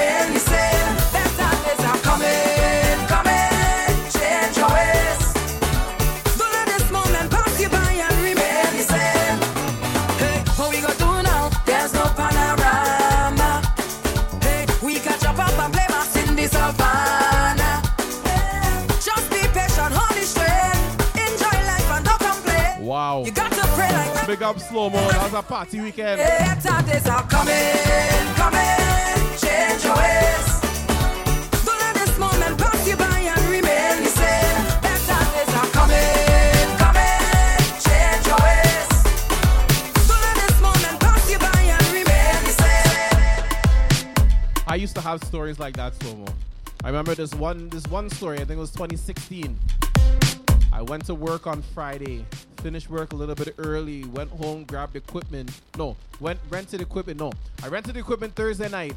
Big 24.37 24.43
up 24.43 24.61
slow 24.61 24.91
mo. 24.91 24.99
That 24.99 25.23
was 25.23 25.33
a 25.33 25.43
party 25.43 25.81
weekend. 25.81 26.19
Better 26.19 26.83
days 26.85 27.09
are 27.09 27.23
coming, 27.23 27.57
coming. 28.37 28.61
Change 29.41 29.81
your 29.83 29.97
ways. 29.97 30.61
Don't 31.65 31.81
let 31.81 31.95
this 31.95 32.19
moment 32.19 32.59
pass 32.59 32.87
you 32.87 32.97
by 32.97 33.19
and 33.33 33.41
remain 33.49 34.03
the 34.05 34.13
same. 34.13 34.61
Better 34.85 35.25
days 35.33 35.55
are 35.57 35.71
coming, 35.73 36.69
coming. 36.77 37.17
Change 37.81 38.27
your 38.29 38.37
ways. 38.45 38.93
Don't 40.05 40.21
let 40.21 40.37
this 40.37 40.61
moment 40.61 41.01
pass 41.01 41.31
you 41.33 41.39
by 41.39 41.61
and 41.73 41.87
remain 41.97 42.37
the 42.45 42.53
same. 42.61 43.47
I 44.67 44.75
used 44.77 44.95
to 44.97 45.01
have 45.01 45.25
stories 45.25 45.59
like 45.59 45.79
that, 45.79 45.95
slow 46.03 46.15
mo. 46.15 46.27
I 46.85 46.89
remember 46.89 47.15
this 47.15 47.35
one, 47.35 47.71
this 47.71 47.87
one 47.87 48.11
story. 48.11 48.37
I 48.37 48.45
think 48.45 48.59
it 48.59 48.67
was 48.69 48.73
2016. 48.73 49.59
I 50.75 50.83
went 50.83 51.07
to 51.07 51.15
work 51.15 51.47
on 51.47 51.63
Friday, 51.63 52.27
finished 52.67 52.91
work 52.91 53.13
a 53.13 53.15
little 53.15 53.37
bit 53.37 53.55
early, 53.59 54.03
went 54.07 54.29
home, 54.29 54.65
grabbed 54.65 54.97
equipment. 54.97 55.49
No, 55.79 55.97
went 56.19 56.41
rented 56.51 56.81
equipment. 56.81 57.21
No, 57.21 57.31
I 57.63 57.69
rented 57.69 57.97
equipment 57.97 58.35
Thursday 58.35 58.69
night. 58.69 58.97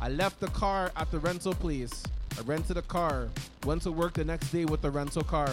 I 0.00 0.08
left 0.08 0.38
the 0.38 0.46
car 0.62 0.92
at 0.94 1.10
the 1.10 1.18
rental 1.18 1.52
place. 1.52 2.04
I 2.38 2.42
rented 2.42 2.76
a 2.76 2.82
car, 2.82 3.28
went 3.64 3.82
to 3.82 3.90
work 3.90 4.12
the 4.12 4.24
next 4.24 4.52
day 4.52 4.66
with 4.66 4.82
the 4.82 4.90
rental 4.92 5.24
car. 5.24 5.50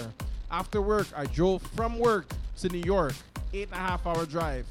After 0.52 0.80
work, 0.80 1.08
I 1.16 1.26
drove 1.26 1.64
from 1.76 1.98
work 1.98 2.28
to 2.60 2.70
New 2.70 2.84
York, 2.86 3.16
eight 3.52 3.70
and 3.70 3.74
a 3.74 3.78
half 3.90 4.06
hour 4.06 4.28
drive. 4.28 4.68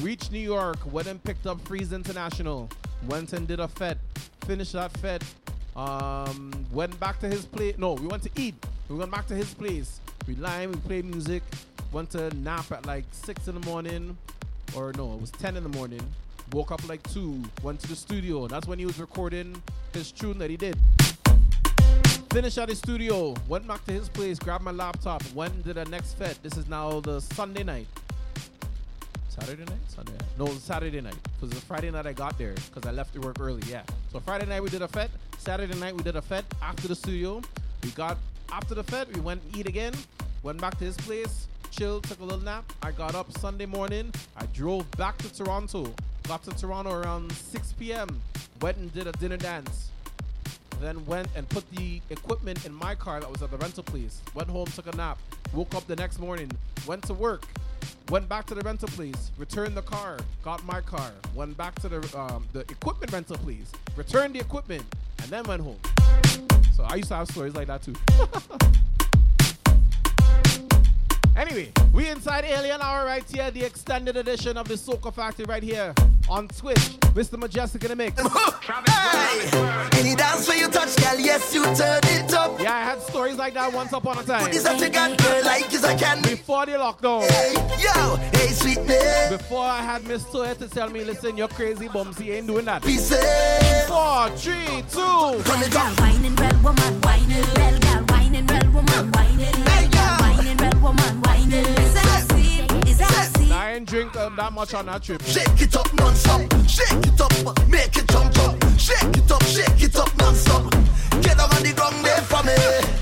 Reached 0.00 0.32
New 0.32 0.38
York, 0.38 0.78
went 0.90 1.08
and 1.08 1.22
picked 1.22 1.46
up 1.46 1.60
Freeze 1.68 1.92
International, 1.92 2.70
went 3.06 3.34
and 3.34 3.46
did 3.46 3.60
a 3.60 3.68
fete, 3.68 3.98
finished 4.46 4.72
that 4.72 4.96
fete, 4.96 5.24
um, 5.76 6.52
went 6.72 6.98
back 6.98 7.20
to 7.20 7.28
his 7.28 7.44
place. 7.44 7.76
No, 7.76 7.92
we 7.92 8.06
went 8.06 8.22
to 8.22 8.30
eat. 8.34 8.54
We 8.88 8.96
went 8.96 9.10
back 9.10 9.26
to 9.26 9.34
his 9.34 9.52
place. 9.52 10.00
We 10.26 10.36
lined, 10.36 10.74
we 10.74 10.80
played 10.80 11.04
music, 11.04 11.42
Went 11.92 12.10
to 12.10 12.30
nap 12.36 12.70
at 12.70 12.86
like 12.86 13.04
six 13.10 13.48
in 13.48 13.58
the 13.58 13.66
morning, 13.66 14.16
or 14.76 14.92
no, 14.96 15.14
it 15.14 15.20
was 15.20 15.30
ten 15.30 15.56
in 15.56 15.62
the 15.62 15.68
morning. 15.68 16.00
Woke 16.52 16.70
up 16.70 16.88
like 16.88 17.02
two. 17.12 17.42
Went 17.62 17.80
to 17.80 17.88
the 17.88 17.96
studio. 17.96 18.46
That's 18.46 18.68
when 18.68 18.78
he 18.78 18.86
was 18.86 18.98
recording 18.98 19.60
his 19.92 20.12
tune 20.12 20.38
that 20.38 20.50
he 20.50 20.56
did. 20.56 20.76
Finished 22.32 22.58
at 22.58 22.68
his 22.68 22.78
studio. 22.78 23.34
Went 23.48 23.66
back 23.66 23.84
to 23.86 23.92
his 23.92 24.08
place. 24.08 24.38
Grabbed 24.38 24.62
my 24.62 24.70
laptop. 24.70 25.22
Went 25.34 25.64
to 25.64 25.74
the 25.74 25.84
next 25.86 26.14
fete. 26.14 26.38
This 26.42 26.56
is 26.56 26.68
now 26.68 27.00
the 27.00 27.20
Sunday 27.20 27.64
night. 27.64 27.86
Saturday 29.28 29.64
night? 29.64 29.80
Sunday 29.88 30.12
night. 30.12 30.22
No, 30.38 30.46
it 30.46 30.54
was 30.54 30.62
Saturday 30.62 31.00
night. 31.00 31.16
Because 31.22 31.50
it 31.50 31.54
was 31.54 31.64
Friday 31.64 31.90
night 31.90 32.06
I 32.06 32.12
got 32.12 32.38
there 32.38 32.54
because 32.54 32.88
I 32.88 32.92
left 32.92 33.14
to 33.14 33.20
work 33.20 33.40
early. 33.40 33.62
Yeah. 33.68 33.82
So 34.12 34.20
Friday 34.20 34.46
night 34.46 34.62
we 34.62 34.68
did 34.68 34.82
a 34.82 34.88
fete. 34.88 35.10
Saturday 35.38 35.78
night 35.80 35.96
we 35.96 36.02
did 36.02 36.14
a 36.14 36.22
fete 36.22 36.44
after 36.62 36.86
the 36.86 36.94
studio. 36.94 37.42
We 37.82 37.90
got 37.90 38.16
after 38.52 38.74
the 38.74 38.84
fete, 38.84 39.12
we 39.14 39.20
went 39.20 39.42
eat 39.56 39.66
again. 39.66 39.94
Went 40.42 40.60
back 40.60 40.78
to 40.78 40.84
his 40.84 40.96
place, 40.96 41.46
chilled, 41.70 42.04
took 42.04 42.20
a 42.20 42.24
little 42.24 42.42
nap. 42.42 42.70
I 42.82 42.90
got 42.90 43.14
up 43.14 43.30
Sunday 43.38 43.66
morning. 43.66 44.12
I 44.36 44.46
drove 44.46 44.90
back 44.92 45.16
to 45.18 45.32
Toronto. 45.32 45.92
Got 46.26 46.42
to 46.44 46.50
Toronto 46.50 46.92
around 46.92 47.32
6 47.32 47.72
p.m. 47.74 48.20
Went 48.60 48.76
and 48.78 48.92
did 48.92 49.06
a 49.06 49.12
dinner 49.12 49.36
dance. 49.36 49.90
Then 50.80 51.04
went 51.06 51.28
and 51.36 51.48
put 51.48 51.68
the 51.72 52.00
equipment 52.10 52.64
in 52.64 52.74
my 52.74 52.94
car 52.94 53.20
that 53.20 53.30
was 53.30 53.42
at 53.42 53.50
the 53.50 53.58
rental 53.58 53.82
place. 53.82 54.20
Went 54.34 54.48
home, 54.48 54.66
took 54.66 54.92
a 54.92 54.96
nap. 54.96 55.18
Woke 55.52 55.74
up 55.74 55.86
the 55.86 55.96
next 55.96 56.18
morning. 56.18 56.50
Went 56.86 57.04
to 57.04 57.14
work. 57.14 57.44
Went 58.08 58.28
back 58.28 58.46
to 58.46 58.54
the 58.54 58.62
rental 58.62 58.88
place. 58.88 59.30
Returned 59.38 59.76
the 59.76 59.82
car. 59.82 60.18
Got 60.42 60.64
my 60.64 60.80
car. 60.80 61.12
Went 61.34 61.56
back 61.56 61.78
to 61.80 61.88
the 61.88 62.18
um, 62.18 62.46
the 62.52 62.60
equipment 62.60 63.12
rental 63.12 63.36
place. 63.38 63.70
Returned 63.96 64.34
the 64.34 64.40
equipment, 64.40 64.84
and 65.22 65.30
then 65.30 65.44
went 65.44 65.62
home. 65.62 65.78
So 66.74 66.84
I 66.84 66.96
used 66.96 67.08
to 67.08 67.16
have 67.16 67.28
stories 67.28 67.54
like 67.54 67.68
that 67.68 67.82
too. 67.82 67.94
Anyway, 71.40 71.72
we 71.94 72.06
inside 72.06 72.44
Alien 72.44 72.82
Hour 72.82 73.06
right 73.06 73.24
here, 73.30 73.50
the 73.50 73.64
extended 73.64 74.14
edition 74.14 74.58
of 74.58 74.68
the 74.68 74.74
Soca 74.74 75.10
Factory 75.10 75.46
right 75.46 75.62
here 75.62 75.94
on 76.28 76.46
Twitch. 76.48 76.76
Mr. 77.16 77.40
Mejustik 77.40 77.82
in 77.82 77.88
the 77.88 77.96
mix. 77.96 78.20
Any 79.98 80.14
dance 80.14 80.46
where 80.46 80.58
you 80.58 80.68
touch, 80.68 80.94
girl, 80.96 81.18
yes, 81.18 81.54
you 81.54 81.64
turn 81.74 82.00
it 82.04 82.34
up. 82.34 82.60
Yeah, 82.60 82.74
I 82.74 82.82
had 82.82 83.00
stories 83.00 83.36
like 83.36 83.54
that 83.54 83.72
once 83.72 83.90
upon 83.94 84.18
a 84.18 84.22
time. 84.22 84.42
Put 84.42 84.52
this 84.52 84.66
up, 84.66 84.78
you 84.78 84.90
got 84.90 85.16
girl, 85.16 85.42
like 85.42 85.72
as 85.72 85.82
I 85.82 85.96
can. 85.96 86.20
Before 86.20 86.66
the 86.66 86.72
lockdown. 86.72 87.26
Hey, 87.30 87.54
yo, 87.82 88.16
hey, 88.38 88.48
sweetness. 88.48 89.30
Before 89.30 89.64
I 89.64 89.80
had 89.80 90.06
Miss 90.06 90.24
Toya 90.24 90.58
to 90.58 90.68
tell 90.68 90.90
me, 90.90 91.04
listen, 91.04 91.38
you're 91.38 91.48
crazy, 91.48 91.88
Bumsy 91.88 92.32
ain't 92.32 92.48
doing 92.48 92.66
that. 92.66 92.82
Pieces. 92.82 93.16
Four, 93.88 94.28
three, 94.36 94.84
two. 94.92 95.00
Run 95.00 95.62
it 95.62 95.74
up. 95.74 95.98
Whining 96.00 96.34
red 96.36 96.62
woman, 96.62 97.00
whining 97.00 97.44
red 97.56 97.80
gal, 97.80 98.02
whining 98.04 98.46
red 98.46 98.74
woman, 98.74 99.10
whining 99.12 99.64
red 99.64 99.90
gal, 99.90 100.18
whining 100.20 100.56
red 100.58 100.82
woman, 100.82 101.20
whining. 101.50 101.66
Is 101.78 101.94
that 101.94 102.26
sweet? 102.30 102.88
Is 102.88 102.98
that 102.98 103.30
sweet? 103.36 103.52
I 103.52 103.72
ain't 103.74 103.88
drink 103.88 104.16
um, 104.16 104.36
that 104.36 104.52
much 104.52 104.74
on 104.74 104.86
that 104.86 105.02
trip. 105.02 105.22
Shake 105.22 105.60
it 105.60 105.76
up 105.76 105.92
non-stop. 105.94 106.40
Shake 106.68 107.06
it 107.06 107.20
up, 107.20 107.68
make 107.68 107.96
it 107.96 108.08
jump 108.08 108.38
up. 108.38 108.56
Shake 108.78 109.16
it 109.16 109.30
up, 109.30 109.42
shake 109.44 109.82
it 109.82 109.96
up 109.96 110.16
non-stop. 110.18 110.70
Get 111.22 111.38
up 111.38 111.54
on 111.54 111.62
the 111.62 111.72
ground 111.74 112.04
there 112.04 112.22
for 112.22 112.42
me. 112.44 112.56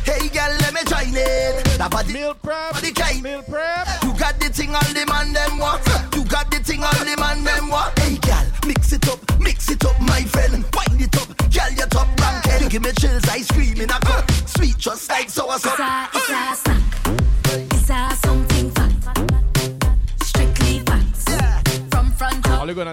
Hey 0.05 0.29
girl, 0.29 0.53
let 0.61 0.73
me 0.75 0.81
join 0.89 1.15
it. 1.15 1.65
That 1.79 1.91
body, 1.91 2.13
Meal 2.13 2.35
prep. 2.35 2.73
body 2.73 2.93
kind. 2.93 3.23
Meal 3.23 3.43
prep. 3.43 3.87
You 4.03 4.13
got 4.19 4.39
the 4.41 4.49
thing 4.49 4.75
all 4.75 4.93
the 4.93 5.05
man 5.07 5.33
them 5.33 5.59
want. 5.59 5.83
You 6.15 6.25
got 6.25 6.51
the 6.51 6.59
thing 6.59 6.83
all 6.83 7.05
the 7.05 7.17
man 7.19 7.45
them 7.45 7.69
want. 7.69 7.99
Hey 7.99 8.17
girl, 8.17 8.45
mix 8.67 8.93
it 8.93 9.07
up, 9.09 9.21
mix 9.41 9.71
it 9.71 9.85
up, 9.85 10.01
my 10.01 10.23
friend. 10.25 10.65
Wind 10.75 11.03
it 11.03 11.17
up, 11.17 11.29
girl, 11.53 11.71
your 11.77 11.87
top 11.87 12.09
rank. 12.21 12.63
You 12.63 12.69
give 12.69 12.83
me 12.83 12.93
chills, 12.99 13.29
I 13.29 13.43
scream 13.43 13.81
in 13.81 13.91
a 13.91 14.01
cup. 14.01 14.31
Sweet 14.49 14.77
just 14.79 15.09
like 15.09 15.31
sour 15.31 15.55
It's 15.55 16.28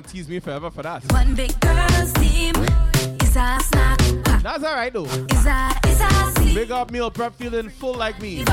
All 0.05 0.09
up, 0.09 0.11
tease 0.11 0.29
me 0.29 0.39
forever 0.39 0.69
for 0.69 0.83
that. 0.83 1.03
one 1.11 1.33
big 1.33 1.59
girl's 1.61 2.13
team. 2.13 2.53
It's 3.19 3.35
a 3.35 3.57
snack. 3.63 3.97
That's 4.43 4.63
alright 4.63 4.93
though. 4.93 5.05
It's 5.05 5.45
a, 5.45 5.71
it's 5.83 5.99
a 5.99 6.31
sleep. 6.35 6.53
Big 6.53 6.71
up 6.71 6.91
meal 6.91 7.09
prep 7.09 7.33
feeling 7.35 7.69
full 7.69 7.95
like 7.95 8.21
me. 8.21 8.43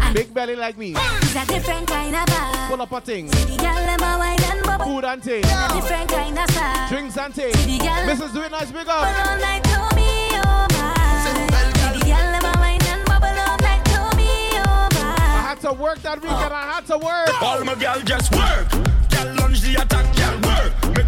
And 0.00 0.14
Big 0.14 0.32
belly 0.32 0.56
like 0.56 0.78
me. 0.78 0.94
it's 0.96 1.36
a 1.36 1.46
different 1.46 1.86
kind 1.88 2.14
of 2.14 2.24
vibe. 2.26 2.68
Full 2.68 2.80
up 2.80 2.92
a 2.92 3.00
thing. 3.02 3.26
The 3.26 3.56
girl 3.58 3.74
them 3.74 4.00
a 4.00 4.18
wine 4.18 4.42
and 4.44 4.62
bubble. 4.64 4.86
Food 4.86 5.04
and 5.04 5.22
tea. 5.22 5.40
A 5.44 5.68
different 5.74 6.08
kind 6.08 6.38
of 6.38 6.50
style. 6.50 6.88
Drinks 6.88 7.18
and 7.18 7.34
tea. 7.34 7.52
The 7.52 7.78
girl 7.78 8.06
Mrs. 8.08 8.32
Do 8.32 8.42
It 8.42 8.52
Nice, 8.52 8.70
big 8.72 8.88
up. 8.88 9.28
all 9.28 9.38
night 9.38 9.64
to 9.64 9.96
me, 9.96 10.28
oh 10.32 10.66
my. 10.72 11.92
The 11.98 12.04
girl 12.06 12.32
them 12.32 12.44
a 12.44 12.58
wine 12.58 12.82
and 12.82 13.04
bubble 13.04 13.26
all 13.26 13.58
night 13.58 13.84
to 13.84 14.16
me, 14.16 14.56
I 14.56 15.44
had 15.46 15.60
to 15.60 15.72
work 15.74 15.98
that 16.00 16.22
weekend. 16.22 16.52
I 16.54 16.74
had 16.74 16.86
to 16.86 16.96
work. 16.98 17.42
All 17.42 17.62
my 17.64 17.74
gal 17.74 18.00
just 18.00 18.34
work. 18.34 18.85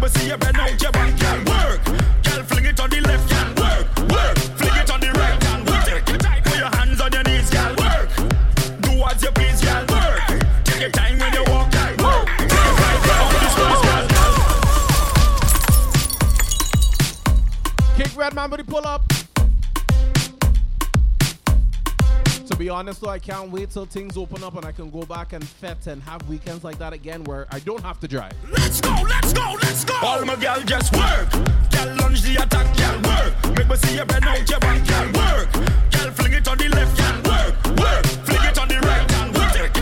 Me 0.01 0.07
see 0.09 0.27
you 0.29 0.37
bend 0.37 0.57
out 0.57 0.81
your 0.81 0.91
back, 0.91 1.17
gal 1.17 1.37
work. 1.45 1.83
Gal 2.23 2.43
fling 2.43 2.65
it 2.65 2.79
on 2.79 2.89
the 2.89 3.01
left, 3.01 3.29
gal 3.29 3.47
work. 3.55 3.87
Work. 4.09 4.37
Fling 4.57 4.75
it 4.75 4.91
on 4.91 4.99
the 5.01 5.11
right, 5.11 5.39
gal 5.39 5.59
work. 5.65 5.83
Take 5.85 6.09
it 6.09 6.19
tight. 6.19 6.43
Put 6.43 6.57
your 6.57 6.69
hands 6.69 7.01
on 7.01 7.11
your 7.11 7.23
knees, 7.23 7.49
gal 7.49 7.75
work. 7.75 8.09
Do 8.81 8.91
what 8.99 9.21
you 9.21 9.31
please, 9.31 9.61
gal 9.61 9.85
work. 9.87 10.21
Take 10.63 10.81
your 10.81 10.91
time 10.91 11.19
when 11.19 11.33
you 11.33 11.43
walk, 11.47 11.71
gal 11.71 11.95
work. 11.97 12.27
Take 12.37 12.51
it 12.51 12.79
right 12.79 13.01
down 13.07 13.33
the 13.33 13.49
space, 13.55 13.81
gal. 13.87 14.05
Kick 17.97 18.15
red 18.17 18.33
man, 18.33 18.49
booty 18.49 18.63
pull 18.63 18.85
up. 18.85 19.18
Be 22.59 22.67
honest 22.67 22.99
though, 22.99 23.09
I 23.09 23.19
can't 23.19 23.49
wait 23.51 23.69
till 23.69 23.85
things 23.85 24.17
open 24.17 24.43
up 24.43 24.57
and 24.57 24.65
I 24.65 24.73
can 24.73 24.89
go 24.89 25.03
back 25.03 25.31
and 25.31 25.41
fete 25.47 25.87
and 25.87 26.03
have 26.03 26.27
weekends 26.27 26.61
like 26.61 26.77
that 26.79 26.91
again 26.91 27.23
where 27.23 27.47
I 27.51 27.59
don't 27.59 27.81
have 27.81 28.01
to 28.01 28.07
drive. 28.07 28.33
Let's 28.51 28.81
go, 28.81 28.93
let's 29.07 29.31
go, 29.31 29.55
let's 29.63 29.85
go. 29.85 29.95
All 30.03 30.25
my 30.25 30.35
gal 30.35 30.59
just 30.63 30.93
work. 30.93 31.31
Gal 31.71 31.95
lunge 32.01 32.21
the 32.21 32.35
attack, 32.43 32.75
gal 32.75 33.01
work. 33.01 33.57
Make 33.57 33.69
me 33.69 33.75
see 33.77 33.95
you 33.95 34.03
bend 34.03 34.25
out 34.25 34.49
your 34.49 34.59
back, 34.59 34.85
gal 34.85 35.05
work. 35.05 35.53
Gal 35.89 36.11
fling 36.11 36.33
it 36.33 36.47
on 36.49 36.57
the 36.57 36.67
left, 36.67 36.97
gal 36.97 37.15
work. 37.31 37.65
Work. 37.79 38.05
Fling 38.27 38.43
it 38.43 38.59
on 38.59 38.67
the 38.67 38.79
right, 38.81 39.07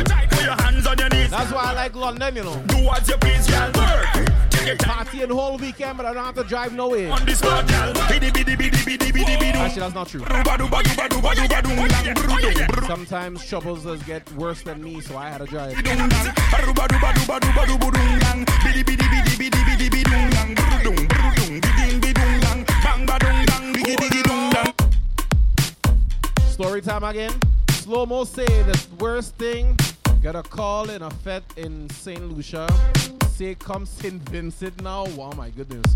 Put 0.05 0.43
your 0.43 0.55
hands 0.61 0.85
on 0.87 0.97
your 0.97 1.09
knees. 1.09 1.31
That's 1.31 1.51
why 1.51 1.63
I 1.63 1.73
like 1.73 1.95
London, 1.95 2.35
you 2.35 2.43
know. 2.43 2.61
Do 2.67 2.83
what 2.83 3.07
you 3.07 3.17
please, 3.17 3.47
girl. 3.47 3.71
Work. 3.75 4.27
Party 4.79 5.21
and 5.21 5.31
whole 5.31 5.57
weekend, 5.57 5.95
but 5.97 6.05
I 6.05 6.13
don't 6.13 6.25
have 6.25 6.35
to 6.35 6.43
drive 6.43 6.73
nowhere. 6.73 7.09
On 7.11 7.25
this 7.25 7.39
girl. 7.39 7.53
Actually, 9.67 9.79
that's 9.79 9.95
not 9.95 10.07
true. 10.09 10.25
Sometimes 12.85 13.45
troubles 13.47 13.83
does 13.83 14.03
get 14.03 14.29
worse 14.33 14.61
than 14.63 14.83
me, 14.83 14.99
so 14.99 15.17
I 15.17 15.29
had 15.29 15.37
to 15.39 15.45
drive. 15.45 15.77
Story 26.49 26.81
time 26.81 27.03
again. 27.03 27.56
Slow 27.87 28.05
mo 28.05 28.25
say 28.25 28.45
the 28.45 28.77
worst 28.99 29.35
thing. 29.35 29.79
Got 30.21 30.35
a 30.35 30.43
call 30.43 30.89
in 30.89 31.01
a 31.03 31.09
fete 31.09 31.45
in 31.55 31.89
St. 31.91 32.21
Lucia. 32.33 32.67
Say 33.29 33.55
come 33.55 33.85
St. 33.85 34.21
Vincent 34.29 34.83
now. 34.83 35.05
Oh 35.17 35.31
my 35.37 35.49
goodness. 35.51 35.95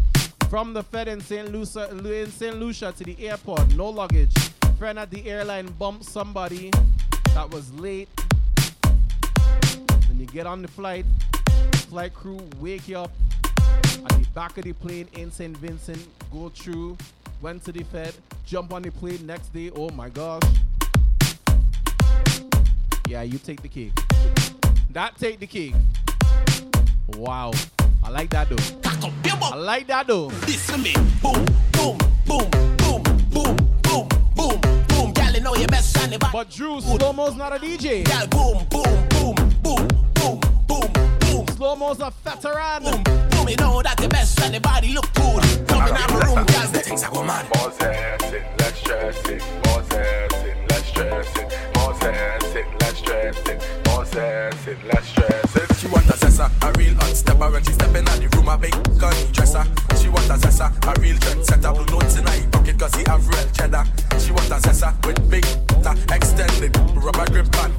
From 0.49 0.71
the 0.71 0.83
fete 0.83 1.09
in 1.09 1.19
St. 1.19 1.51
Lucia, 1.51 1.89
in 1.89 2.31
St. 2.31 2.55
Lucia 2.55 2.93
to 2.97 3.03
the 3.03 3.27
airport, 3.27 3.75
no 3.75 3.89
luggage. 3.89 4.33
Friend 4.79 4.97
at 4.97 5.11
the 5.11 5.29
airline 5.29 5.67
bumped 5.77 6.05
somebody 6.05 6.71
that 7.33 7.51
was 7.51 7.73
late. 7.73 8.07
Then 8.83 10.17
you 10.17 10.27
get 10.27 10.47
on 10.47 10.61
the 10.61 10.69
flight. 10.69 11.05
Flight 11.89 12.13
crew 12.13 12.39
wake 12.61 12.87
you 12.87 12.99
up 12.99 13.11
at 13.65 14.17
the 14.17 14.25
back 14.33 14.57
of 14.57 14.63
the 14.63 14.71
plane 14.71 15.09
in 15.17 15.29
St. 15.29 15.57
Vincent. 15.57 16.07
Go 16.31 16.47
through. 16.47 16.97
Went 17.41 17.65
to 17.65 17.73
the 17.73 17.83
Fete. 17.83 18.17
Jump 18.45 18.71
on 18.71 18.81
the 18.81 18.91
plane 18.91 19.25
next 19.25 19.53
day. 19.53 19.71
Oh 19.75 19.89
my 19.89 20.07
gosh. 20.07 20.43
Yeah, 23.11 23.23
you 23.23 23.40
take 23.40 23.61
the 23.61 23.67
cake. 23.67 23.91
That 24.91 25.17
take 25.17 25.41
the 25.41 25.45
cake. 25.45 25.75
Wow. 27.17 27.51
I 28.01 28.09
like 28.09 28.30
that 28.30 28.48
though. 28.48 29.49
I 29.51 29.56
like 29.56 29.88
that 29.88 30.07
though. 30.07 30.30
This 30.48 30.69
for 30.69 30.77
me. 30.77 30.93
Boom, 31.22 31.43
boom, 31.73 31.98
boom, 32.25 32.49
boom, 32.77 33.03
boom, 33.30 33.57
boom, 33.83 34.07
boom, 34.33 34.61
boom. 34.88 35.11
Gal, 35.11 35.33
you 35.33 35.41
know 35.41 35.56
your 35.56 35.67
best 35.67 35.93
shiny. 35.98 36.17
But 36.19 36.51
Drew 36.51 36.80
Slomo's 36.80 37.35
not 37.35 37.53
a 37.53 37.59
DJ. 37.59 38.06
Gal, 38.06 38.27
boom, 38.27 38.65
boom, 38.69 39.09
boom, 39.09 39.35
boom, 39.61 39.90
boom, 40.14 40.40
boom, 40.65 40.93
boom. 41.19 41.45
Slomo's 41.57 41.99
a 41.99 42.14
veteran. 42.23 42.83
Boom, 42.83 43.03
boom, 43.03 43.49
you 43.49 43.57
know 43.57 43.81
that 43.81 43.98
the 43.98 44.07
best 44.07 44.40
shiny 44.40 44.59
body 44.59 44.93
look 44.93 45.14
good. 45.15 45.67
Come 45.67 45.85
in 45.85 45.98
our 45.98 46.25
room, 46.25 46.45
gal. 46.45 46.67
The 46.72 46.80
things 46.80 47.03
are 47.03 47.11
going 47.11 47.27
mad. 47.27 47.45
Possessive, 47.51 48.45
let's 48.57 48.81
chest 48.81 49.27
it. 49.27 49.43
Possessive 49.64 50.60
less 50.82 50.90
stressing. 50.90 51.50
More 51.76 51.93
dancing, 52.00 52.66
less 52.80 52.98
stressing. 52.98 53.60
More 53.88 54.06
dancing, 54.06 54.77
less 54.88 55.08
stressing. 55.08 55.76
She 55.77 55.88
want 55.88 56.06
a 56.08 56.14
zessa, 56.14 56.50
a 56.61 56.77
real 56.77 56.95
hot 56.95 57.16
stepper 57.16 57.50
When 57.50 57.64
she 57.64 57.72
stepping 57.72 58.08
out 58.08 58.19
the 58.19 58.30
room, 58.35 58.50
a 58.50 58.58
big 58.58 58.74
gun 59.00 59.14
dresser 59.32 59.64
She 60.00 60.10
want 60.10 60.30
a 60.30 60.38
zessa, 60.38 60.69
a 60.85 61.01
real 61.01 61.16
trendsetter 61.18 61.74
Blue 61.74 61.98
notes 61.98 62.18
in 62.18 62.26
her 62.26 62.50
pocket 62.51 62.77
cause 62.77 62.93
he 62.95 63.03
have 63.08 63.27
real 63.27 63.48
cheddar 63.51 63.84
She 64.19 64.32
want 64.32 64.50
a 64.50 64.61
zessa 64.61 64.93
with 65.06 65.30
big, 65.30 65.45
ta 65.82 65.95
extended 66.14 66.77
rubber 66.95 67.26
grip 67.32 67.51
band 67.51 67.74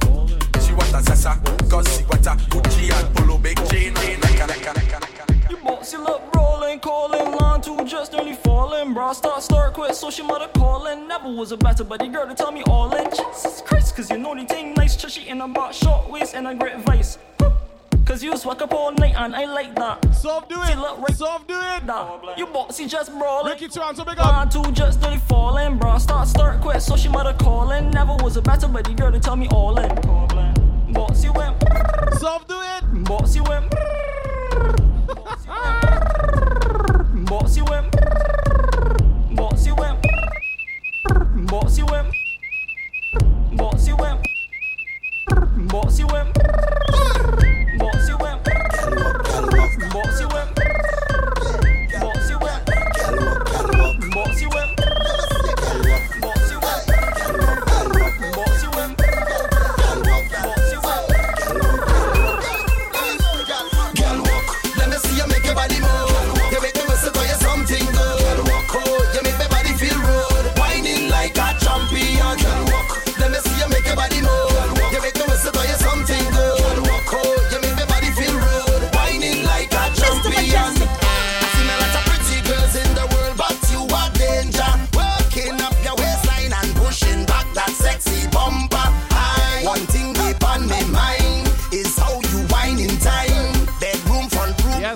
She 0.65 0.73
want 0.73 0.91
a 0.91 0.99
sessa. 0.99 1.39
Cause 1.69 1.87
she 1.95 2.03
want 2.03 2.27
a 2.27 2.31
Gucci 2.51 2.91
and 2.91 3.15
polo 3.15 3.37
big 3.37 3.57
chain. 3.69 3.93
Neka, 3.93 4.47
neka, 4.47 4.73
neka, 4.73 4.99
neka. 4.99 5.12
You 5.63 5.69
bossy 5.69 5.95
look 5.95 6.21
rolling, 6.35 6.79
calling, 6.81 7.37
line 7.37 7.61
two 7.61 7.85
just 7.85 8.11
nearly 8.11 8.33
falling. 8.33 8.93
Bra 8.93 9.13
start, 9.13 9.41
start, 9.41 9.73
quit, 9.73 9.95
so 9.95 10.09
she 10.09 10.21
mother 10.21 10.49
calling. 10.53 11.07
Never 11.07 11.29
was 11.29 11.53
a 11.53 11.57
better 11.57 11.85
buddy 11.85 12.09
girl 12.09 12.27
to 12.27 12.35
tell 12.35 12.51
me 12.51 12.63
all 12.63 12.93
in. 12.93 13.09
Jesus 13.09 13.61
Christ, 13.61 13.95
cause 13.95 14.09
you 14.09 14.17
know 14.17 14.35
the 14.35 14.43
thing 14.43 14.73
nice, 14.73 14.97
chushy 14.97 15.29
in 15.29 15.39
a 15.39 15.47
box, 15.47 15.77
short 15.77 16.09
waist 16.09 16.35
and 16.35 16.47
a 16.47 16.53
great 16.53 16.79
vice. 16.79 17.17
Cause 18.05 18.21
you 18.21 18.35
swag 18.35 18.61
up 18.61 18.73
all 18.73 18.91
night 18.91 19.15
and 19.15 19.33
I 19.33 19.45
like 19.45 19.73
that. 19.75 20.13
So 20.13 20.43
do 20.49 20.61
it. 20.63 20.77
Look 20.77 20.99
right, 20.99 21.15
so 21.15 21.41
do 21.47 21.53
it. 21.57 21.87
That. 21.87 22.37
You 22.37 22.47
bossy 22.47 22.85
just 22.85 23.17
brawling. 23.17 23.53
Ricky 23.53 23.69
Toronto, 23.69 24.03
big 24.03 24.17
Line 24.17 24.49
two 24.49 24.69
just 24.73 24.99
nearly 24.99 25.19
falling. 25.19 25.77
Bra 25.77 25.97
start, 25.97 26.27
start, 26.27 26.59
quit, 26.59 26.81
so 26.81 26.97
she 26.97 27.07
mother 27.07 27.33
calling. 27.39 27.89
Never 27.91 28.15
was 28.17 28.35
a 28.35 28.41
better 28.41 28.67
buddy 28.67 28.93
girl 28.93 29.13
to 29.13 29.19
tell 29.21 29.37
me 29.37 29.47
all 29.47 29.79
in. 29.79 29.87
Bossy 30.91 31.29
went. 31.29 31.55
So 32.19 32.41
do 32.49 32.59
it. 32.59 33.05
Bossy 33.05 33.39
went. 33.39 33.73
Bộ 37.29 37.47
siêu 37.47 37.65
em. 37.71 37.83
Bộ 39.35 39.51
siêu 39.57 39.75
em. 39.83 39.95
Bộ 41.51 41.67
siêu 41.67 41.85
em. 41.93 42.05
Bộ 43.57 43.71
siêu 43.77 43.97
em. 44.03 44.17
Bộ 45.71 45.83
siêu 45.89 46.07
em. 46.13 46.27
Bộ 47.79 47.91
siêu 48.07 48.17
em. 48.25 48.37
Bộ 49.93 50.03
siêu 50.17 50.29
em. 50.35 50.62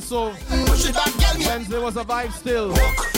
So 0.07 0.31
Push 0.71 0.87
it 0.87 0.95
back, 0.95 1.11
girl. 1.19 1.35
Wednesday 1.35 1.79
was 1.83 1.97
a 1.97 2.05
vibe 2.05 2.31
still. 2.31 2.71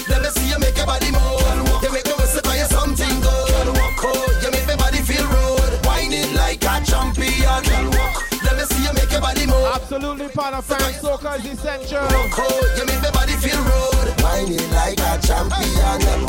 let 0.09 0.25
me 0.25 0.29
see 0.33 0.49
you 0.49 0.57
make 0.57 0.75
your 0.75 0.87
body 0.89 1.11
move. 1.13 1.37
You 1.85 1.93
make 1.93 2.05
me 2.09 2.17
whistle 2.17 2.41
for 2.41 2.57
you 2.57 2.65
something 2.65 3.15
good. 3.21 3.69
Oh, 4.01 4.25
you 4.41 4.49
make 4.49 4.65
my 4.65 4.75
body 4.75 4.97
feel 5.05 5.21
rude. 5.29 5.85
Whining 5.85 6.33
like 6.33 6.65
a 6.65 6.81
champion. 6.81 7.61
Let 8.41 8.57
me 8.57 8.65
see 8.65 8.81
you 8.81 8.93
make 8.97 9.11
your 9.13 9.21
body 9.21 9.45
move. 9.45 9.69
Absolutely 9.69 10.29
part 10.29 10.55
of 10.57 10.65
Frank 10.65 10.97
Soca 10.97 11.37
is 11.37 11.53
essential. 11.53 12.01
Oh, 12.01 12.57
you 12.73 12.85
make 12.89 13.01
my 13.05 13.11
body 13.13 13.37
feel 13.37 13.61
rude. 13.61 14.09
Whining 14.25 14.65
like 14.73 14.97
a 14.97 15.21
champion. 15.21 16.25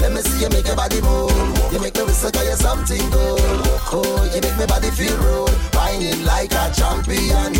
Let 0.00 0.16
me 0.16 0.24
see 0.24 0.40
you 0.40 0.48
make 0.48 0.66
your 0.66 0.76
body 0.76 1.02
move. 1.04 1.36
You 1.68 1.80
make 1.84 1.96
me 1.96 2.08
whistle 2.08 2.32
for 2.32 2.44
you 2.48 2.56
something 2.56 3.04
good. 3.12 3.60
Oh, 3.92 4.24
you 4.32 4.40
make 4.40 4.56
my 4.56 4.64
body 4.64 4.88
feel 4.88 5.16
rude. 5.20 5.52
Whining 5.76 6.24
like 6.24 6.56
a 6.56 6.72
champion. 6.72 7.52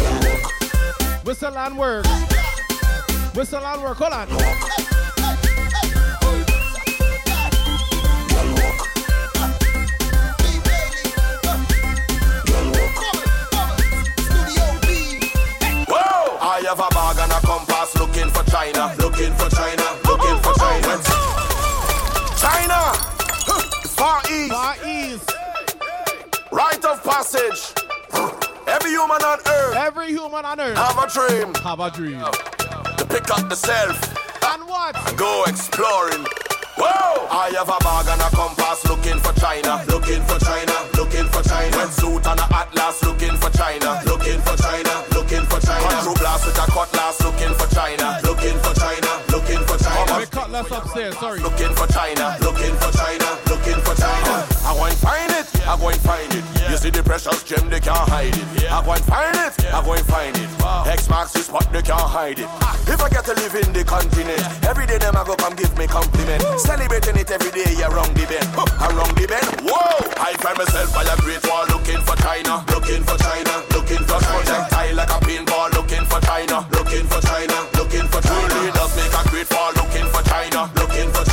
Whistle 1.28 1.58
and 1.58 1.76
work. 1.76 2.07
Whistle 3.34 3.62
and 3.62 3.82
work. 3.82 3.98
Hold 3.98 4.15
on. 4.15 4.28
Whoa! 15.86 16.39
I 16.40 16.62
have 16.65 16.81
a 16.81 16.89
bag 16.94 17.18
and 17.20 17.32
a 17.32 17.40
compass 17.47 17.94
looking 17.98 18.31
for 18.31 18.42
China, 18.50 18.94
looking 18.97 19.34
for 19.34 19.50
China, 19.50 19.84
looking 20.07 20.39
for 20.39 20.55
China. 20.55 20.98
China! 22.39 22.94
Far 23.84 24.23
East. 24.31 24.50
Far 24.50 24.76
East. 24.82 25.31
Right 26.50 26.82
of 26.86 27.05
passage. 27.05 27.77
Every 28.89 28.97
human 28.97 29.23
on 29.23 29.39
earth. 29.44 29.76
Every 29.76 30.08
human 30.08 30.44
on 30.47 30.60
earth. 30.60 30.78
Have 30.78 30.97
a 30.97 31.07
dream. 31.12 31.52
Have 31.60 31.81
a 31.81 31.91
dream. 31.91 32.25
To 32.97 33.05
pick 33.05 33.28
up 33.28 33.44
the 33.50 33.55
self. 33.55 34.00
And 34.49 34.65
what? 34.65 34.97
And 34.97 35.18
go 35.18 35.44
exploring. 35.47 36.25
Whoa! 36.81 37.28
I 37.28 37.52
have 37.52 37.68
a 37.68 37.76
bag 37.84 38.08
and 38.08 38.23
a 38.25 38.31
compass 38.33 38.81
looking 38.89 39.20
for 39.20 39.36
China, 39.36 39.84
looking 39.92 40.25
for 40.25 40.41
China, 40.41 40.73
looking 40.97 41.28
for 41.28 41.44
China. 41.44 41.76
Red 41.76 41.92
suit 41.92 42.25
and 42.25 42.41
a 42.41 42.47
atlas 42.49 43.05
looking 43.05 43.36
for 43.36 43.52
China, 43.52 44.00
looking 44.08 44.41
for 44.41 44.57
China, 44.57 44.94
looking 45.12 45.44
for 45.52 45.60
China. 45.60 45.84
Control 45.84 46.17
blast 46.17 46.49
with 46.49 46.57
a 46.57 46.67
cutlass 46.73 47.20
looking 47.20 47.52
for 47.60 47.68
China, 47.68 48.25
looking 48.25 48.57
for 48.65 48.73
China, 48.73 49.12
looking 49.28 49.62
for 49.68 49.76
China. 49.84 50.17
We 50.17 50.25
cutlass 50.33 50.70
upstairs, 50.73 51.18
sorry. 51.20 51.44
Looking 51.44 51.76
for 51.76 51.92
China, 51.92 52.41
looking 52.41 52.73
for 52.81 52.89
China, 52.97 53.28
looking 53.52 53.78
for 53.84 53.92
China. 54.00 54.49
I 54.65 54.73
go 54.73 54.89
and 54.89 54.97
find 54.97 55.31
it, 55.36 55.44
I 55.68 55.76
go 55.76 55.92
and 55.92 56.00
find 56.00 56.33
it. 56.33 56.38
See 56.78 56.90
the 56.90 57.02
precious 57.02 57.42
gem, 57.42 57.68
they 57.68 57.81
can't 57.81 58.07
hide 58.07 58.31
it. 58.31 58.70
I 58.70 58.78
go 58.86 58.92
and 58.94 59.02
find 59.02 59.34
it, 59.34 59.50
I 59.74 59.82
go 59.82 59.92
and 59.98 60.07
find 60.07 60.36
it. 60.39 60.48
X 60.86 61.08
marks 61.10 61.32
the 61.34 61.42
spot, 61.42 61.66
they 61.73 61.82
can't 61.82 62.00
hide 62.00 62.39
it. 62.39 62.47
Ah. 62.62 62.78
If 62.86 63.02
I 63.02 63.08
get 63.10 63.24
to 63.26 63.34
live 63.34 63.55
in 63.58 63.73
the 63.74 63.82
continent, 63.82 64.39
every 64.62 64.86
day 64.86 64.97
them 64.98 65.16
I 65.18 65.24
go 65.26 65.34
come 65.34 65.58
give 65.58 65.74
me 65.76 65.86
compliment. 65.90 66.40
Celebrating 66.62 67.18
it 67.18 67.31
every 67.34 67.50
day, 67.50 67.66
yeah, 67.76 67.90
wrong 67.90 68.08
the 68.15 68.24
bend. 68.31 68.47
Huh, 68.55 68.65
Around 68.86 69.12
the 69.18 69.26
bend, 69.26 69.50
whoa! 69.66 70.07
I 70.23 70.39
find 70.39 70.57
myself 70.57 70.94
by 70.94 71.02
a 71.02 71.16
great 71.18 71.42
wall 71.50 71.66
looking 71.66 71.98
for 72.07 72.15
China, 72.23 72.62
looking 72.70 73.02
for 73.02 73.18
China, 73.18 73.55
looking 73.74 74.02
for 74.07 74.18
China. 74.23 74.39
projectile 74.47 74.94
like 74.97 75.10
a 75.12 75.18
pinball, 75.26 75.68
looking 75.74 76.07
for 76.07 76.23
China, 76.24 76.62
looking 76.73 77.05
for 77.10 77.20
China, 77.26 77.58
looking 77.74 78.07
for 78.07 78.23
China. 78.23 78.55
Leaders 78.62 78.92
make 78.94 79.15
a 79.18 79.23
great 79.34 79.48
fall, 79.50 79.74
looking 79.74 80.07
for 80.15 80.23
China, 80.31 80.70
looking 80.78 81.10
for 81.10 81.26
China, 81.26 81.27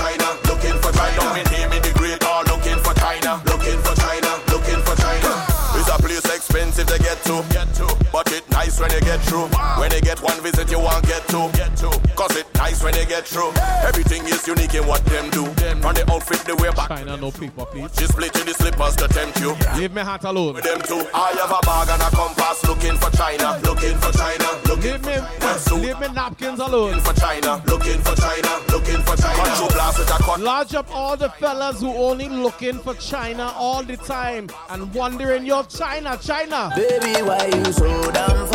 get 7.15 7.23
to, 7.25 7.53
get 7.53 7.73
to, 7.75 7.97
but 8.11 8.31
it 8.31 8.44
nice 8.65 8.79
when 8.79 8.91
you 8.91 9.01
get 9.01 9.21
through. 9.21 9.47
When 9.79 9.91
you 9.91 10.01
get 10.01 10.21
one 10.21 10.39
visit, 10.41 10.71
you 10.71 10.79
won't 10.79 11.05
get 11.05 11.27
to, 11.29 11.49
get 11.53 11.75
to, 11.77 11.89
cause 12.15 12.35
it 12.35 12.47
nice 12.55 12.83
when 12.83 12.95
you 12.95 13.05
get 13.05 13.25
through. 13.25 13.51
Everything 13.83 14.25
is 14.25 14.47
unique 14.47 14.73
in 14.73 14.87
what 14.87 15.03
them 15.05 15.29
do. 15.29 15.45
From 15.81 15.93
the 15.93 16.05
outfit, 16.11 16.39
the 16.45 16.55
way 16.55 16.69
back. 16.71 16.89
China, 16.89 17.17
no 17.17 17.31
people, 17.31 17.65
please. 17.65 17.89
She 17.97 18.05
split 18.05 18.35
in 18.39 18.45
the 18.45 18.53
slippers 18.53 18.95
to 18.97 19.07
tempt 19.07 19.39
you. 19.39 19.55
Leave 19.77 19.93
me 19.93 20.01
hat 20.01 20.23
alone. 20.23 20.55
With 20.55 20.63
them 20.63 20.81
too. 20.81 21.05
I 21.13 21.31
have 21.37 21.51
a 21.51 21.61
bag 21.65 21.89
and 21.89 22.01
a 22.01 22.09
compass 22.15 22.63
looking 22.65 22.97
for 22.97 23.11
China, 23.15 23.59
looking 23.63 23.97
for 23.97 24.11
China, 24.11 24.47
looking 24.67 24.85
Leave 24.85 25.05
me, 25.05 25.17
leave 25.87 25.99
me 25.99 26.07
napkins 26.13 26.59
alone. 26.59 26.91
Looking 26.91 27.03
for 27.03 27.19
China, 27.19 27.63
looking 27.67 28.01
for 28.01 28.15
China, 28.15 28.61
looking 28.71 29.01
for 29.01 29.15
China. 29.15 29.43
Control 29.43 29.69
blast 29.69 29.99
with 29.99 30.09
a 30.09 30.23
cut. 30.23 30.39
Lodge 30.39 30.75
up 30.75 30.87
all 30.95 31.17
the 31.17 31.29
fellas 31.29 31.81
who 31.81 31.89
only 31.89 32.29
looking 32.29 32.79
for 32.79 32.93
China 32.95 33.51
all 33.55 33.83
the 33.83 33.97
time 33.97 34.49
and 34.69 34.93
wondering, 34.93 35.45
yo, 35.45 35.63
China, 35.63 36.17
China. 36.21 36.71
Baby, 36.75 37.21
why 37.21 37.45
you 37.47 37.73
so 37.73 38.11
damn 38.11 38.54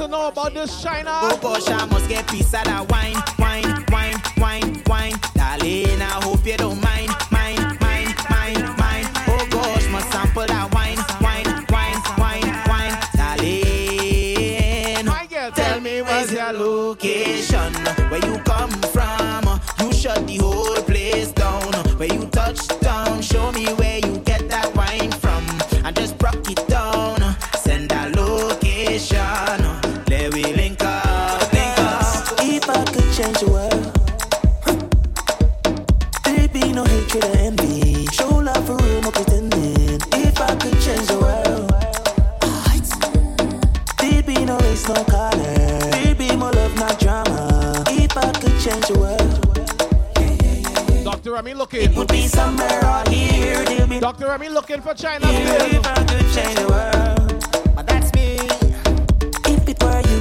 to 0.00 0.08
know 0.08 0.28
about 0.28 0.54
this 0.54 0.82
China. 0.82 1.10
Oh 1.10 1.38
gosh, 1.42 1.68
I 1.68 1.84
must 1.86 2.08
get 2.08 2.26
piece 2.26 2.54
of 2.54 2.64
that 2.64 2.90
wine, 2.90 3.16
wine, 3.38 3.84
wine, 3.90 4.16
wine, 4.38 4.82
wine. 4.86 5.12
Darling, 5.34 6.00
I 6.00 6.20
hope 6.24 6.39
Remy 51.40 51.54
looking. 51.54 51.94
would 51.94 52.08
be 52.08 52.26
somewhere 52.26 52.84
out 52.84 53.08
here. 53.08 53.64
They'll 53.64 53.86
be 53.86 53.98
Dr. 53.98 54.26
Remy 54.26 54.50
looking 54.50 54.82
for 54.82 54.92
China 54.92 55.26
still. 55.26 55.80
if 55.80 55.86
I 55.86 55.94
could 56.04 56.28
change 56.34 56.58
the 56.58 56.68
world. 56.68 57.74
But 57.74 57.86
that's 57.86 58.12
me. 58.12 58.36
If 59.50 59.66
it 59.66 59.82
were 59.82 60.02
you, 60.10 60.20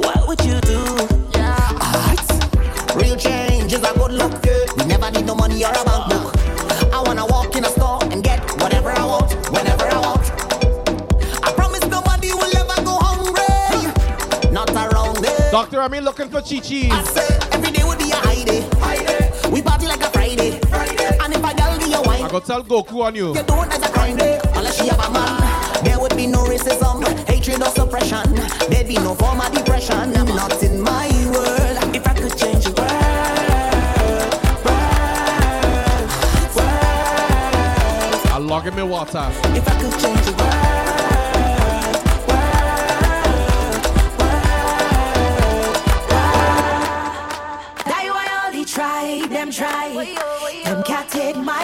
what 0.00 0.26
would 0.26 0.40
you 0.46 0.58
do? 0.62 0.80
Alright. 1.36 2.96
Real 2.96 3.16
change 3.16 3.74
is 3.74 3.84
a 3.84 3.92
good 3.98 4.12
look. 4.12 4.32
We 4.78 4.86
never 4.86 5.10
need 5.10 5.26
no 5.26 5.34
money 5.34 5.62
or 5.62 5.72
a 5.72 5.84
bank 5.84 6.08
book. 6.08 6.34
I 6.90 7.02
wanna 7.04 7.26
walk 7.26 7.54
in 7.56 7.66
a 7.66 7.68
store 7.68 8.02
and 8.04 8.24
get 8.24 8.40
whatever 8.62 8.90
I 8.90 9.04
want, 9.04 9.34
whenever 9.52 9.84
I 9.84 9.98
want. 9.98 10.24
I 11.44 11.52
promise 11.52 11.84
nobody 11.84 12.32
will 12.32 12.56
ever 12.56 12.82
go 12.82 12.96
hungry. 12.96 14.52
Not 14.52 14.70
around 14.70 15.18
there. 15.18 15.50
Dr. 15.50 15.80
Remy 15.80 16.00
looking 16.00 16.30
for 16.30 16.40
Chi 16.40 16.60
Chi. 16.60 16.88
I 16.96 17.04
say 17.04 17.28
every 17.52 17.72
day 17.72 17.84
would 17.84 17.98
be 17.98 18.10
a 18.10 18.16
high 18.16 18.42
day. 18.44 18.64
We 19.52 19.62
party 19.62 19.86
like 19.86 19.97
Friday. 20.36 20.60
And 21.22 21.32
if 21.34 21.38
a 21.44 21.54
girl 21.56 21.78
give 21.78 21.88
you 21.88 22.02
wine, 22.02 22.22
I 22.22 22.28
go 22.30 22.40
tell 22.40 22.62
Goku 22.62 23.02
on 23.02 23.14
you. 23.14 23.28
you 23.28 23.42
do 23.42 23.62
it 23.62 23.72
as 23.72 23.82
a 23.82 23.88
crime 23.92 24.16
day. 24.16 24.38
Unless 24.54 24.80
she 24.80 24.88
have 24.88 24.98
a 25.08 25.10
man, 25.12 25.84
there 25.84 25.98
would 25.98 26.16
be 26.16 26.26
no 26.26 26.44
racism, 26.44 27.02
hatred 27.26 27.62
or 27.62 27.70
suppression. 27.70 28.34
There'd 28.68 28.88
be 28.88 28.96
no 28.96 29.14
form 29.14 29.40
of 29.40 29.52
depression. 29.52 30.12
Not 30.12 30.62
in 30.62 30.80
my 30.82 31.08
world. 31.32 31.94
If 31.94 32.06
I 32.06 32.14
could 32.14 32.36
change 32.36 32.64
the 32.64 32.72
world, 32.72 32.88
log 38.40 38.66
in 38.66 38.74
my 38.74 38.82
water. 38.82 39.26
if 39.56 39.68
I 39.68 39.80
could 39.80 39.92
change 40.00 40.24
the 40.26 40.32
world, 40.32 40.78
That 47.86 48.02
why 48.14 48.26
all 48.44 48.52
they 48.52 48.64
try, 48.64 50.17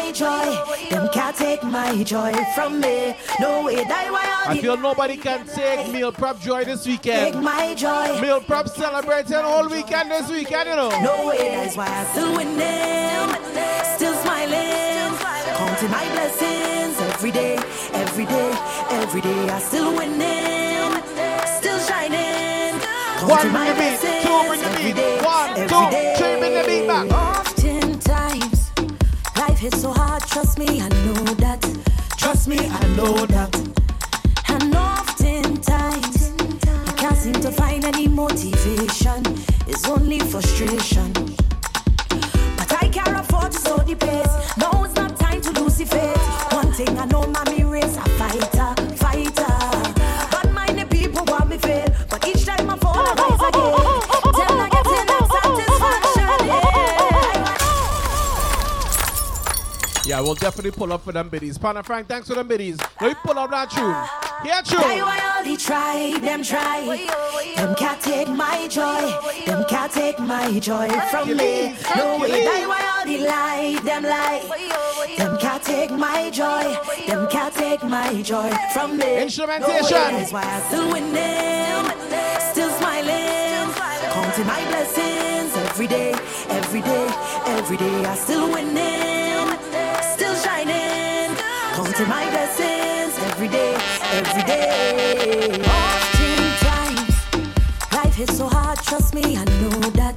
my 0.05 0.13
joy. 0.13 0.89
Them 0.91 1.09
can't 1.13 1.37
take 1.37 1.63
my 1.63 2.03
joy 2.03 2.33
from 2.55 2.81
me. 2.81 3.17
No 3.41 3.65
way. 3.65 3.77
That 3.85 4.11
why 4.11 4.53
I 4.53 4.59
feel 4.59 4.77
nobody 4.77 5.17
can 5.17 5.47
take 5.47 5.91
meal 5.93 6.13
prep 6.13 6.41
joy 6.41 6.65
this 6.65 6.87
weekend. 6.87 7.35
take 7.35 7.43
my 7.43 7.75
joy. 7.75 8.21
Meal 8.21 8.41
prep 8.41 8.69
celebrating 8.69 9.37
all 9.37 9.69
weekend 9.69 10.11
this 10.11 10.31
weekend, 10.31 10.69
you 10.69 10.77
know. 10.77 10.91
No 11.01 11.29
way. 11.29 11.49
That's 11.57 11.77
why 11.77 11.87
I 11.89 12.05
still 12.13 12.37
winning, 12.37 13.29
still 13.97 14.15
smiling, 14.23 15.17
counting 15.57 15.91
my 15.91 16.05
blessings 16.13 17.01
every 17.13 17.31
day, 17.31 17.57
every 17.95 18.27
day, 18.27 18.51
every 18.91 19.21
day. 19.21 19.49
I 19.49 19.59
still 19.61 19.95
winning, 19.97 21.03
still 21.59 21.79
shining. 21.81 22.81
One 23.25 23.39
counting 23.39 23.53
my 23.53 23.65
bring 23.65 23.77
the 23.77 23.81
beat, 23.81 24.01
blessings 24.01 24.23
two 24.29 24.49
bring 24.49 24.61
the 24.61 24.67
every 24.69 24.85
beat, 24.93 24.97
day, 24.97 25.21
one, 25.23 25.51
every 25.51 25.69
two, 25.69 25.91
day. 25.91 26.15
three 26.19 26.39
bring 26.41 26.55
hits 29.65 29.81
so 29.81 29.93
hard. 29.93 30.23
Trust 30.25 30.59
me, 30.59 30.67
I 30.83 30.89
know 31.05 31.25
that. 31.45 31.63
Trust 32.19 32.49
me, 32.49 32.59
I 32.59 32.87
know 32.97 33.15
that. 33.35 33.53
And 34.49 34.75
oftentimes, 34.77 36.33
I 36.89 36.93
can't 36.93 37.17
seem 37.17 37.33
to 37.47 37.51
find 37.51 37.83
any 37.85 38.07
motivation. 38.07 39.23
It's 39.67 39.89
only 39.89 40.19
frustration. 40.19 41.13
But 42.59 42.71
I 42.83 42.91
can't 42.93 43.17
afford 43.23 43.53
to 43.53 43.59
slow 43.59 43.79
the 43.79 43.95
pace. 43.95 44.37
No, 44.59 44.85
it's 44.85 44.97
not 44.97 45.17
time 45.17 45.41
to 45.41 45.51
lose 45.59 45.79
the 45.79 45.87
faith. 45.87 46.53
One 46.53 46.71
thing 46.73 46.99
I 46.99 47.07
know, 47.07 47.27
mommy 47.27 47.64
We'll 60.25 60.35
definitely 60.35 60.71
pull 60.71 60.91
up 60.91 61.05
for 61.05 61.13
them 61.13 61.29
biddies. 61.29 61.59
Partner 61.59 61.83
Frank, 61.83 62.09
thanks 62.09 62.29
for 62.29 62.35
them 62.35 62.49
biddies. 62.49 62.79
Let 62.99 63.09
me 63.11 63.15
pull 63.23 63.39
up 63.39 63.51
that 63.51 63.69
tune. 63.71 63.95
Here, 64.43 64.55
Why, 64.55 64.97
tune. 64.97 65.21
all 65.37 65.45
they 65.45 65.57
try, 65.57 66.19
them 66.19 66.43
try. 66.43 67.07
Them 67.57 67.75
can't 67.75 68.01
take 68.01 68.29
my 68.29 68.67
joy. 68.69 69.13
Them 69.45 69.67
can't 69.69 69.93
take 69.93 70.19
my 70.19 70.59
joy 70.61 70.89
from 71.11 71.29
me. 71.37 71.77
No 71.95 72.19
way. 72.19 72.47
All 72.47 73.05
they 73.05 73.21
lie, 73.23 73.79
them 73.85 74.03
lie. 74.05 74.41
Them 75.19 75.37
can't 75.39 75.63
take 75.63 75.91
my 75.91 76.31
joy. 76.31 76.75
Them 77.07 77.29
can't 77.29 77.55
take 77.55 77.83
my 77.83 78.23
joy 78.23 78.51
from 78.73 78.97
me. 78.97 79.23
Instrumentation. 79.23 79.91
That's 79.91 80.33
why 80.33 80.43
I 80.43 80.61
still 80.69 80.91
winning, 80.91 81.85
still 82.51 82.71
smiling, 82.79 83.75
counting 84.15 84.47
my 84.47 84.65
blessings 84.69 85.55
every 85.69 85.87
day, 85.87 86.13
every 86.49 86.81
day, 86.81 87.09
every 87.59 87.77
day. 87.77 88.05
I 88.07 88.15
still 88.15 88.51
winning, 88.51 89.59
counting 92.05 92.09
my 92.09 92.31
blessings 92.31 93.19
every 93.31 93.49
day, 93.49 93.75
every 94.13 94.43
day. 94.43 95.51
Oftentimes, 95.65 97.17
life 97.93 98.15
hits 98.15 98.37
so 98.37 98.47
hard. 98.47 98.79
Trust 98.79 99.15
me, 99.15 99.37
I 99.37 99.45
know 99.45 99.81
that. 99.91 100.17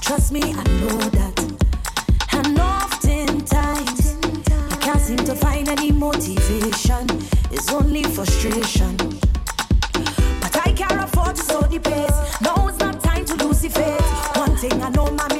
Trust 0.00 0.32
me, 0.32 0.42
I 0.42 0.64
know 0.80 0.98
that. 1.18 1.38
And 2.32 2.58
oftentimes, 2.58 4.16
I 4.72 4.76
can't 4.80 5.00
seem 5.00 5.18
to 5.18 5.34
find 5.34 5.68
any 5.68 5.92
motivation. 5.92 7.06
It's 7.50 7.72
only 7.72 8.02
frustration. 8.02 8.96
But 10.40 10.56
I 10.66 10.72
can't 10.72 11.02
afford 11.02 11.36
to 11.36 11.42
slow 11.42 11.62
the 11.62 11.78
pace. 11.78 12.40
No, 12.40 12.68
it's 12.68 12.78
not 12.78 13.00
time 13.02 13.24
to 13.26 13.34
lose 13.44 13.60
the 13.60 13.68
faith. 13.68 14.36
One 14.36 14.56
thing 14.56 14.82
I 14.82 14.90
know, 14.90 15.06
mommy 15.06 15.31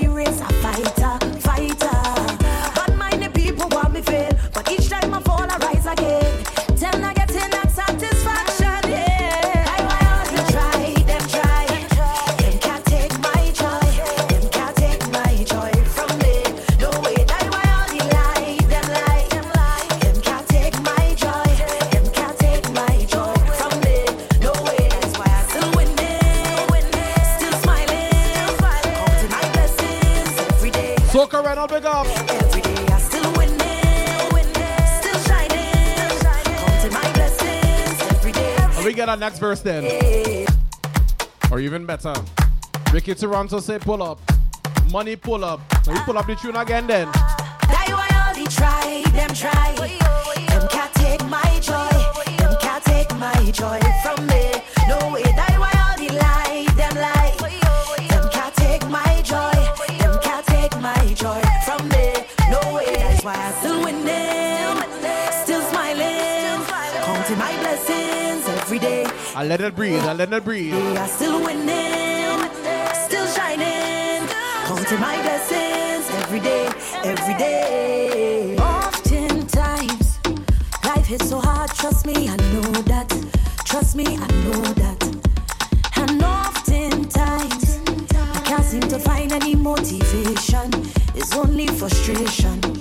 Reynolds, 31.71 31.73
big 31.73 31.85
up. 31.87 32.07
Every 32.43 32.61
day 32.61 32.87
I 32.93 32.99
still 32.99 33.33
winning, 33.35 33.59
still 35.01 35.21
shining, 35.29 36.09
counting 36.57 36.93
my 36.93 37.13
blessings 37.13 38.01
every 38.11 38.33
day. 38.33 38.57
And 38.59 38.85
we 38.85 38.93
get 38.93 39.09
our 39.09 39.17
next 39.17 39.39
verse 39.39 39.61
then. 39.61 39.85
Or 41.51 41.61
even 41.61 41.87
better. 41.87 42.15
Ricky 42.93 43.15
Toronto 43.15 43.61
say 43.61 43.79
pull 43.79 44.03
up. 44.03 44.19
Money 44.91 45.17
pull 45.17 45.45
up. 45.45 45.61
So 45.85 45.93
we 45.93 45.99
pull 46.01 46.19
up 46.19 46.27
the 46.27 46.35
tune 46.37 46.57
again 46.57 46.87
then. 46.87 47.09
That 47.13 47.89
all 47.93 48.35
they 48.35 48.45
try, 48.47 49.03
them 49.13 49.35
try. 49.35 49.75
Them 50.49 50.69
can't 50.69 50.95
take 50.95 51.25
my 51.27 51.61
joy. 51.61 51.89
Them 52.39 52.57
can't 52.61 52.85
take 52.85 53.15
my 53.17 53.51
joy 53.53 53.81
from 54.03 54.27
me. 54.27 54.42
I 69.43 69.45
let 69.45 69.61
it 69.61 69.75
breathe. 69.75 69.99
I 70.05 70.13
let 70.13 70.33
it 70.33 70.45
breathe. 70.45 70.73
I 70.73 71.05
still 71.09 71.43
winning, 71.43 72.49
still 72.95 73.27
shining, 73.27 74.29
counting 74.67 75.01
my 75.01 75.21
blessings 75.21 76.09
every 76.23 76.39
day, 76.39 76.71
every 77.03 77.35
day. 77.35 78.57
Oftentimes, 78.59 80.21
life 80.85 81.07
hits 81.07 81.29
so 81.29 81.41
hard. 81.41 81.71
Trust 81.71 82.07
me, 82.07 82.29
I 82.29 82.37
know 82.37 82.71
that. 82.93 83.09
Trust 83.65 83.97
me, 83.97 84.05
I 84.07 84.29
know 84.45 84.63
that. 84.83 85.03
And 85.97 86.23
oftentimes, 86.23 87.81
I 88.15 88.41
can't 88.45 88.65
seem 88.65 88.83
to 88.83 88.99
find 89.01 89.33
any 89.33 89.57
motivation. 89.57 90.71
It's 91.17 91.35
only 91.35 91.67
frustration. 91.67 92.72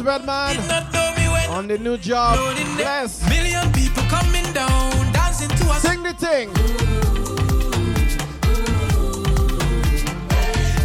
Congratulations, 0.00 0.68
Redman. 0.68 1.50
On 1.50 1.68
the 1.68 1.76
new 1.78 1.98
job. 1.98 2.36
Bless. 2.76 3.28
Million 3.28 3.70
people 3.72 4.02
coming 4.04 4.50
down, 4.52 4.90
dancing 5.12 5.48
to 5.48 5.64
us. 5.70 5.82
Sing 5.82 6.02
the 6.02 6.14
thing. 6.14 6.48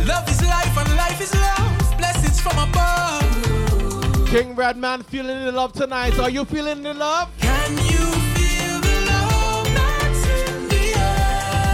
Love 0.05 0.27
is 0.29 0.41
life 0.43 0.77
and 0.77 0.95
life 0.97 1.21
is 1.21 1.33
love. 1.33 1.97
Blessings 1.97 2.41
from 2.41 2.57
above. 2.59 4.27
King 4.27 4.53
Redman 4.55 5.03
feeling 5.03 5.45
the 5.45 5.51
love 5.51 5.71
tonight. 5.73 6.19
Are 6.19 6.29
you 6.29 6.43
feeling 6.45 6.83
the 6.83 6.93
love? 6.93 7.29
Can 7.39 7.71
you 7.77 8.05
feel 8.35 8.81
the 8.81 9.05
love 9.07 9.67
in 9.67 10.67
the? 10.67 10.91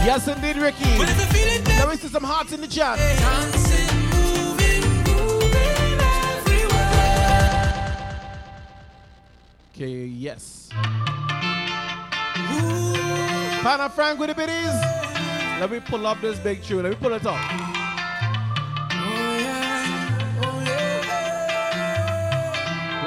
Yes, 0.05 0.27
indeed, 0.27 0.57
Ricky. 0.57 0.83
Well, 0.99 1.09
if 1.09 1.17
you 1.19 1.25
feel 1.39 1.47
it, 1.55 1.65
then 1.65 1.79
Let 1.79 1.89
me 1.89 1.95
see 1.95 2.07
some 2.07 2.23
hearts 2.23 2.51
in 2.53 2.61
the 2.61 2.67
chat. 2.67 2.97
dancing, 2.99 3.70
Okay, 9.81 10.05
yes. 10.05 10.69
Pana 13.63 13.89
Frank 13.89 14.19
with 14.19 14.29
the 14.29 14.35
biddies. 14.35 14.77
Let 15.59 15.71
me 15.71 15.79
pull 15.79 16.05
up 16.05 16.21
this 16.21 16.37
big 16.37 16.61
tune. 16.61 16.83
Let 16.83 16.91
me 16.91 16.97
pull 17.01 17.13
it 17.13 17.25
up. 17.25 17.33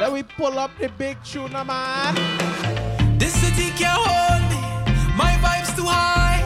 Let 0.00 0.12
me 0.12 0.24
pull 0.24 0.58
up 0.58 0.72
the 0.80 0.88
big 0.98 1.22
tune, 1.22 1.52
man. 1.52 2.16
This 3.20 3.34
city 3.34 3.70
can't 3.78 3.96
hold 3.96 4.42
me. 4.50 4.58
My 5.16 5.30
vibe's 5.44 5.72
too 5.76 5.86
high. 5.86 6.42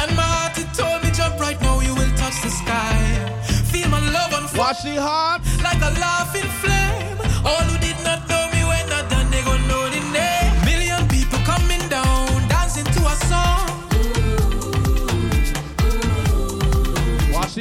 And 0.00 0.14
my 0.14 0.22
heart 0.22 0.56
it 0.56 0.72
told 0.72 1.02
me 1.02 1.10
jump 1.10 1.40
right 1.40 1.60
now, 1.60 1.80
you 1.80 1.96
will 1.96 2.14
touch 2.16 2.40
the 2.42 2.50
sky. 2.50 3.42
Feel 3.72 3.88
my 3.88 3.98
love 4.12 4.34
unfold. 4.34 4.56
Watch 4.56 4.84
the 4.84 5.02
heart. 5.02 5.42
Like 5.64 5.82
a 5.82 5.90
laughing 5.98 6.48
flame. 6.62 7.18
All 7.44 7.64
who 7.64 7.83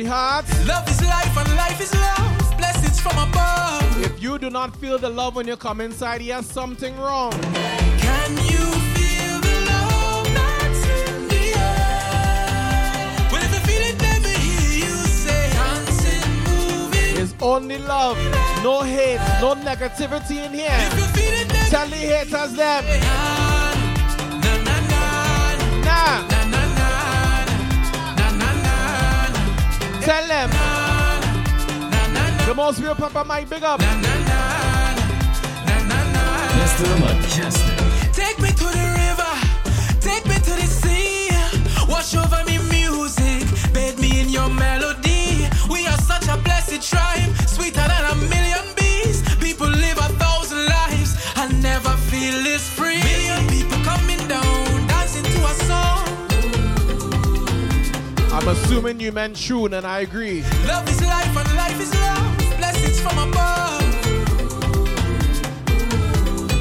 Heart. 0.05 0.45
Love 0.67 0.87
is 0.89 1.01
life 1.01 1.37
and 1.37 1.55
life 1.55 1.79
is 1.81 1.93
love. 1.93 2.57
Blessings 2.57 2.99
from 2.99 3.17
above. 3.17 4.01
If 4.03 4.21
you 4.21 4.37
do 4.37 4.49
not 4.49 4.75
feel 4.75 4.97
the 4.97 5.09
love 5.09 5.35
when 5.35 5.47
you 5.47 5.55
come 5.55 5.81
inside, 5.81 6.21
yes, 6.21 6.45
something 6.51 6.97
wrong. 6.99 7.31
Can 7.31 8.31
you 8.37 8.65
feel 8.95 9.39
the 9.39 9.55
love 9.71 10.27
that's 10.35 10.83
in 11.09 11.27
the 11.27 11.43
air? 11.57 13.29
Well, 13.31 13.43
if 13.43 13.51
you 13.53 13.59
feel 13.69 13.81
it, 13.89 14.01
let 14.01 14.21
me 14.23 14.33
hear 14.33 14.85
you 14.85 14.95
say, 15.07 15.49
dancing, 15.53 16.31
moving. 16.43 17.21
It's 17.23 17.33
only 17.41 17.77
love, 17.77 18.17
no 18.63 18.81
hate, 18.81 19.19
no 19.41 19.55
negativity 19.55 20.45
in 20.45 20.53
here. 20.53 20.67
If 20.71 20.97
you 20.97 21.05
feel 21.15 21.33
it, 21.41 21.49
Tell 21.69 21.87
the 21.87 21.95
haters 21.95 22.53
them. 22.53 22.83
na 24.43 24.53
na 24.67 24.75
na 24.89 25.01
Nah. 25.85 26.42
Tell 30.03 30.27
them. 30.27 30.49
The 32.45 32.53
most 32.53 32.81
real 32.81 32.93
Papa 32.93 33.23
Mike, 33.25 33.47
big 33.49 33.63
up. 33.63 33.79
Mr. 36.59 36.89
Mejustik. 36.99 38.11
Take 38.11 38.37
me 38.39 38.49
to 38.49 38.65
the 38.65 38.87
river, 38.99 39.33
take 40.01 40.25
me 40.25 40.35
to 40.35 40.53
the 40.59 40.67
sea. 40.67 41.29
Wash 41.87 42.15
over 42.15 42.43
me 42.45 42.57
music, 42.69 43.47
bathe 43.73 43.97
me 43.97 44.19
in 44.19 44.29
your 44.29 44.49
melody. 44.49 45.47
We 45.69 45.87
are 45.87 45.97
such 45.99 46.27
a 46.27 46.35
blessed 46.35 46.81
tribe, 46.81 47.31
I'm 58.45 58.49
assuming 58.49 58.99
you 58.99 59.13
meant 59.13 59.37
tune, 59.37 59.73
and 59.73 59.87
I 59.87 60.01
agree. 60.01 60.41
Love 60.67 60.87
is 60.89 61.01
life 61.01 61.37
and 61.37 61.55
life 61.55 61.79
is 61.79 61.93
love. 61.95 62.37
Blessings 62.57 62.99
from 62.99 63.17
above. 63.29 63.79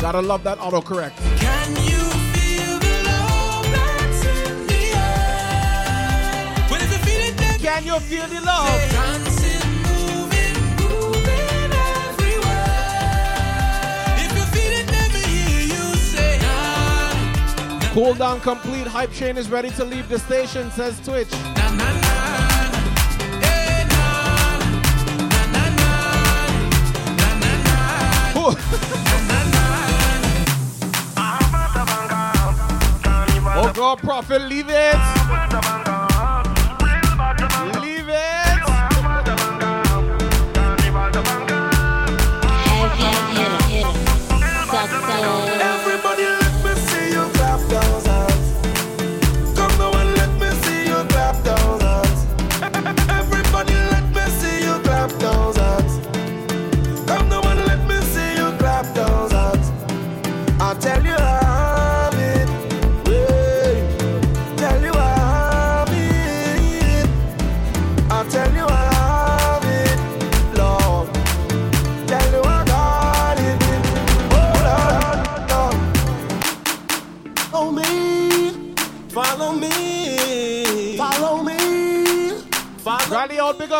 Gotta 0.01 0.21
love 0.21 0.45
that 0.45 0.59
autocorrect. 0.59 1.17
Can 1.41 1.71
you 1.83 1.99
feel 2.35 2.79
the 2.79 3.03
love 3.05 3.65
that's 3.75 4.25
in 4.27 4.67
the 4.69 4.85
air? 4.95 6.67
Well, 6.71 6.81
if 6.83 6.93
you 6.93 6.99
feel 6.99 7.21
it, 7.29 7.37
then 7.37 7.59
Can 7.59 7.85
you 7.85 7.99
feel 7.99 8.27
the 8.29 8.41
love? 8.47 8.91
dancing, 8.93 9.69
moving, 9.83 10.57
moving 10.79 11.73
everywhere. 12.07 12.95
If 14.19 14.31
you 14.39 14.45
feel 14.55 14.73
it, 14.81 14.87
let 14.89 15.13
me 15.13 15.21
hear 15.21 15.63
you 15.67 15.95
say, 15.97 16.39
Cool 17.93 18.15
down 18.15 18.41
complete. 18.41 18.87
Hype 18.87 19.13
chain 19.13 19.37
is 19.37 19.51
ready 19.51 19.71
to 19.71 19.85
leave 19.85 20.09
the 20.09 20.21
station, 20.21 20.71
says 20.71 21.01
Twitch. 21.05 21.33
Oh 33.55 33.71
God, 33.75 33.99
prophet, 33.99 34.41
leave 34.43 34.69
it. 34.69 35.42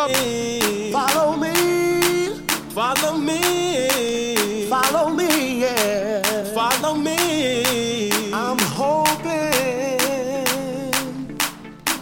up. 0.03 0.11
Follow 0.91 1.37
me. 1.37 2.35
Follow 2.69 3.17
me. 3.17 4.67
Follow 4.67 5.09
me, 5.09 5.61
yeah. 5.61 6.21
Follow 6.53 6.95
me. 6.95 8.11
I'm 8.33 8.59
hoping 8.59 9.21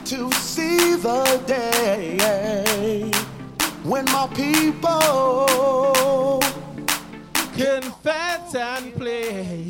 to 0.05 0.31
see 0.33 0.95
the 0.95 1.41
day 1.45 3.11
when 3.83 4.05
my 4.05 4.27
people 4.33 6.39
can 7.55 7.83
fight 8.03 8.55
and 8.55 8.93
play. 8.95 9.67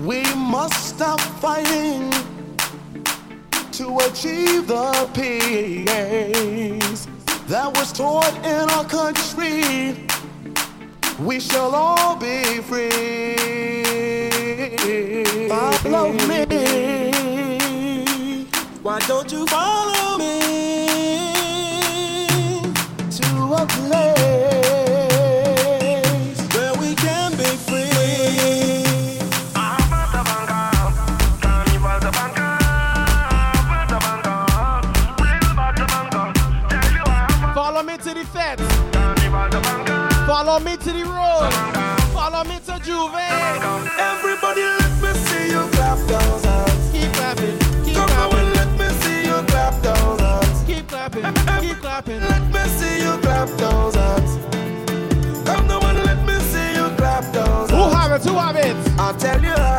We 0.00 0.22
must 0.34 0.96
stop 0.96 1.20
fighting 1.20 2.12
to 3.78 3.96
achieve 3.98 4.66
the 4.66 5.08
peace 5.14 6.57
that 7.48 7.74
was 7.78 7.92
taught 7.92 8.34
in 8.44 8.68
our 8.70 8.84
country, 8.84 9.96
we 11.18 11.40
shall 11.40 11.74
all 11.74 12.14
be 12.16 12.60
free. 12.60 13.36
Follow 15.48 16.12
me. 16.28 16.44
Why 18.82 18.98
don't 19.00 19.32
you 19.32 19.46
follow 19.46 20.17
Follow 40.48 40.64
me 40.64 40.76
to 40.78 40.92
the 40.92 41.04
road. 41.04 41.52
Follow 42.14 42.42
me 42.44 42.56
to 42.64 42.72
J'ouvert. 42.80 43.92
Everybody, 44.00 44.62
let 44.62 45.02
me 45.02 45.12
see 45.26 45.50
you 45.50 45.68
clap 45.72 45.98
those 46.08 46.42
hands. 46.42 46.90
Keep 46.90 47.12
clapping. 47.12 47.58
Keep 47.84 47.94
Come 47.96 48.08
clapping. 48.08 48.38
and 48.38 48.54
let 48.56 48.70
me 48.80 48.88
see 49.02 49.26
you 49.26 49.42
clap 49.44 49.82
those 49.82 50.20
hands. 50.20 50.64
Keep 50.66 50.88
clapping. 50.88 51.24
Keep 51.60 51.80
clapping. 51.82 52.20
Let 52.22 52.44
me 52.50 52.60
see 52.78 53.02
you 53.02 53.18
clap 53.18 53.48
those 53.58 53.94
hands. 53.94 54.38
Come 55.44 55.70
on, 55.70 55.96
let 56.06 56.24
me 56.26 56.38
see 56.40 56.74
you 56.76 56.88
clap 56.96 57.24
those 57.30 57.68
hands. 57.68 57.70
Who 57.70 57.90
have 57.94 58.12
it? 58.12 58.24
Who 58.24 58.38
have 58.38 58.56
it? 58.56 58.98
I'll 58.98 59.12
tell 59.14 59.42
you. 59.44 59.77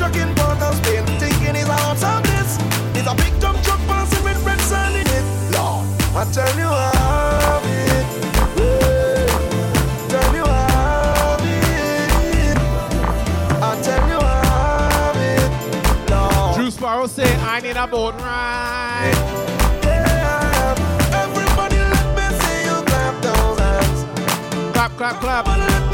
shook 0.00 0.16
in 0.16 0.34
port 0.34 0.62
of 0.62 0.74
Spain, 0.76 1.04
of 1.04 2.22
this. 2.22 2.56
It's 2.96 3.06
a 3.06 3.14
big 3.14 3.38
dump 3.38 3.62
truck 3.62 3.80
passing 3.80 4.24
with 4.24 4.42
red 4.46 4.58
sand 4.60 4.96
in 4.96 5.06
it. 5.06 5.24
Lord, 5.54 5.84
I 6.16 6.24
tell 6.32 6.58
you 6.58 6.68
I 6.68 6.90
have 6.96 7.66
it. 7.66 7.90
Drew 16.56 16.70
Sparrow 16.70 17.06
say, 17.06 17.34
I 17.36 17.60
need 17.60 17.76
a 17.76 17.86
boat 17.86 18.14
ride. 18.14 19.12
Yeah. 19.82 20.74
Everybody 21.24 21.76
let 21.94 22.08
me 22.16 22.26
see 22.40 22.60
you 22.68 22.76
clap 22.88 23.14
those 23.22 23.58
hands. 23.58 24.72
Clap, 24.72 24.92
clap, 24.96 25.20
clap. 25.20 25.89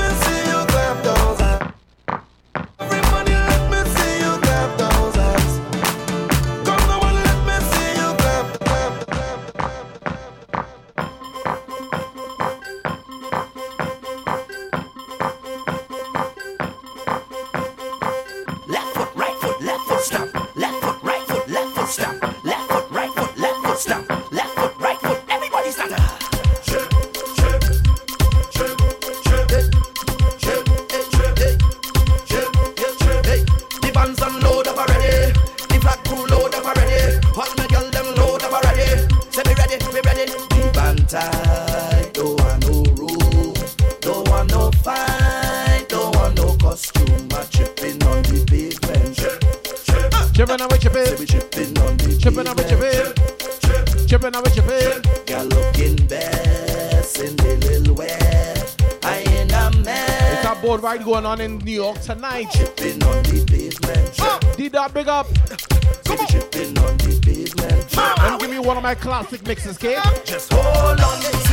going 61.17 61.25
on 61.25 61.41
in 61.41 61.57
New 61.65 61.73
York 61.73 61.99
tonight. 62.03 62.47
Tripping 62.53 63.03
on 63.05 63.23
the 63.23 63.43
pavement. 63.47 64.21
Uh, 64.21 64.39
did 64.55 64.73
that 64.73 64.93
big 64.93 65.09
up. 65.09 65.27
Come 66.05 66.19
on. 66.19 66.27
Tripping 66.27 66.77
on 66.79 66.97
the. 66.99 67.17
And 68.21 68.41
give 68.41 68.51
me 68.51 68.59
one 68.59 68.77
of 68.77 68.83
my 68.83 68.95
classic 68.95 69.47
mixes, 69.47 69.77
okay? 69.77 69.99
Just 70.27 70.53
hold 70.53 71.01
on. 71.01 71.46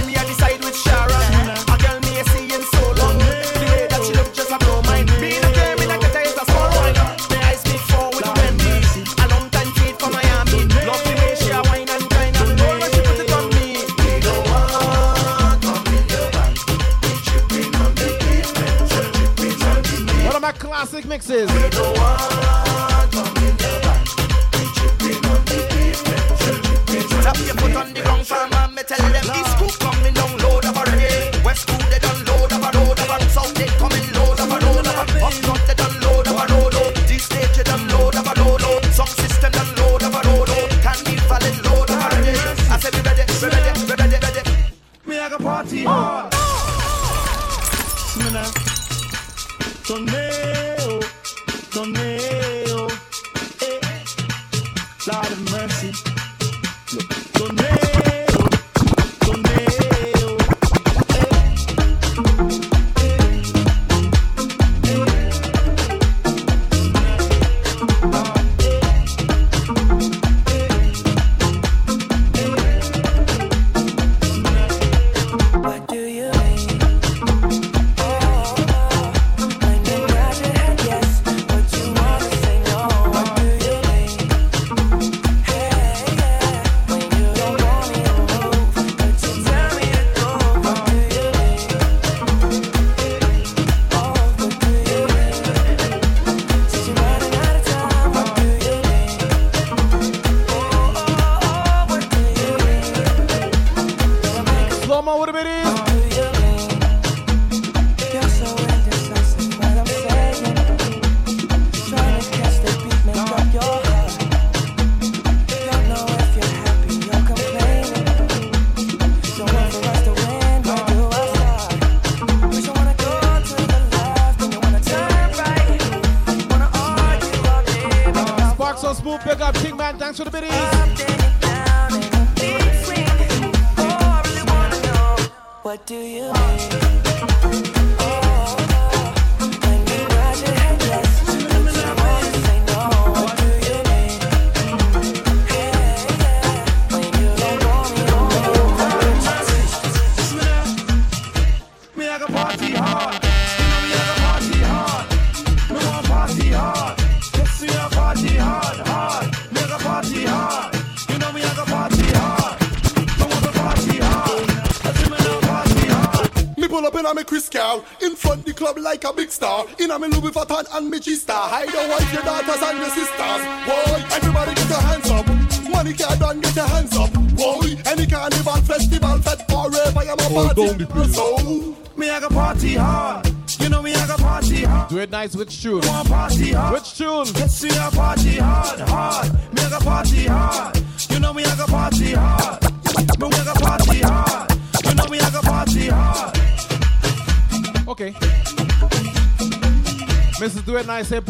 A 170.44 170.54
me 170.54 170.56
Louis 170.56 170.64
Vuitton 170.64 170.78
and 170.78 170.90
me 170.90 171.00
G-Star 171.00 171.50
Hide 171.50 171.74
your 171.74 171.88
wife, 171.90 172.14
your 172.14 172.24
daughters 172.24 172.62
and 172.62 172.78
your 172.78 172.90
sisters 172.90 173.42
Boy, 173.66 174.16
everybody 174.16 174.54
get 174.56 174.70
your 174.70 174.82
hands 174.82 175.10
up 175.10 175.28
Money 175.70 175.94
can't 175.94 176.20
done, 176.20 176.42
get 176.42 176.56
your 176.56 176.68
hands 176.68 176.98
up 176.98 177.14
Boy, 177.36 177.76
any 177.86 178.08
carnival, 178.08 178.54
festival, 178.54 179.18
fed 179.20 179.40
forever 179.50 180.00
I'm 180.00 180.20
a 180.20 180.24
Hold 180.24 180.56
party 180.56 180.68
down 180.68 180.78
the 180.78 180.86
place. 180.86 181.16
So, 181.16 181.76
Me 181.98 182.10
I 182.10 182.20
go 182.20 182.30
party 182.30 182.76
hard. 182.76 183.28
You 183.60 183.70
know 183.70 183.82
me 183.82 183.94
I 183.94 184.08
go 184.08 184.18
party 184.18 184.64
hard. 184.64 184.90
Do 184.90 184.98
it 185.00 185.12
nice, 185.12 185.36
with 185.36 185.50
tune? 185.50 185.82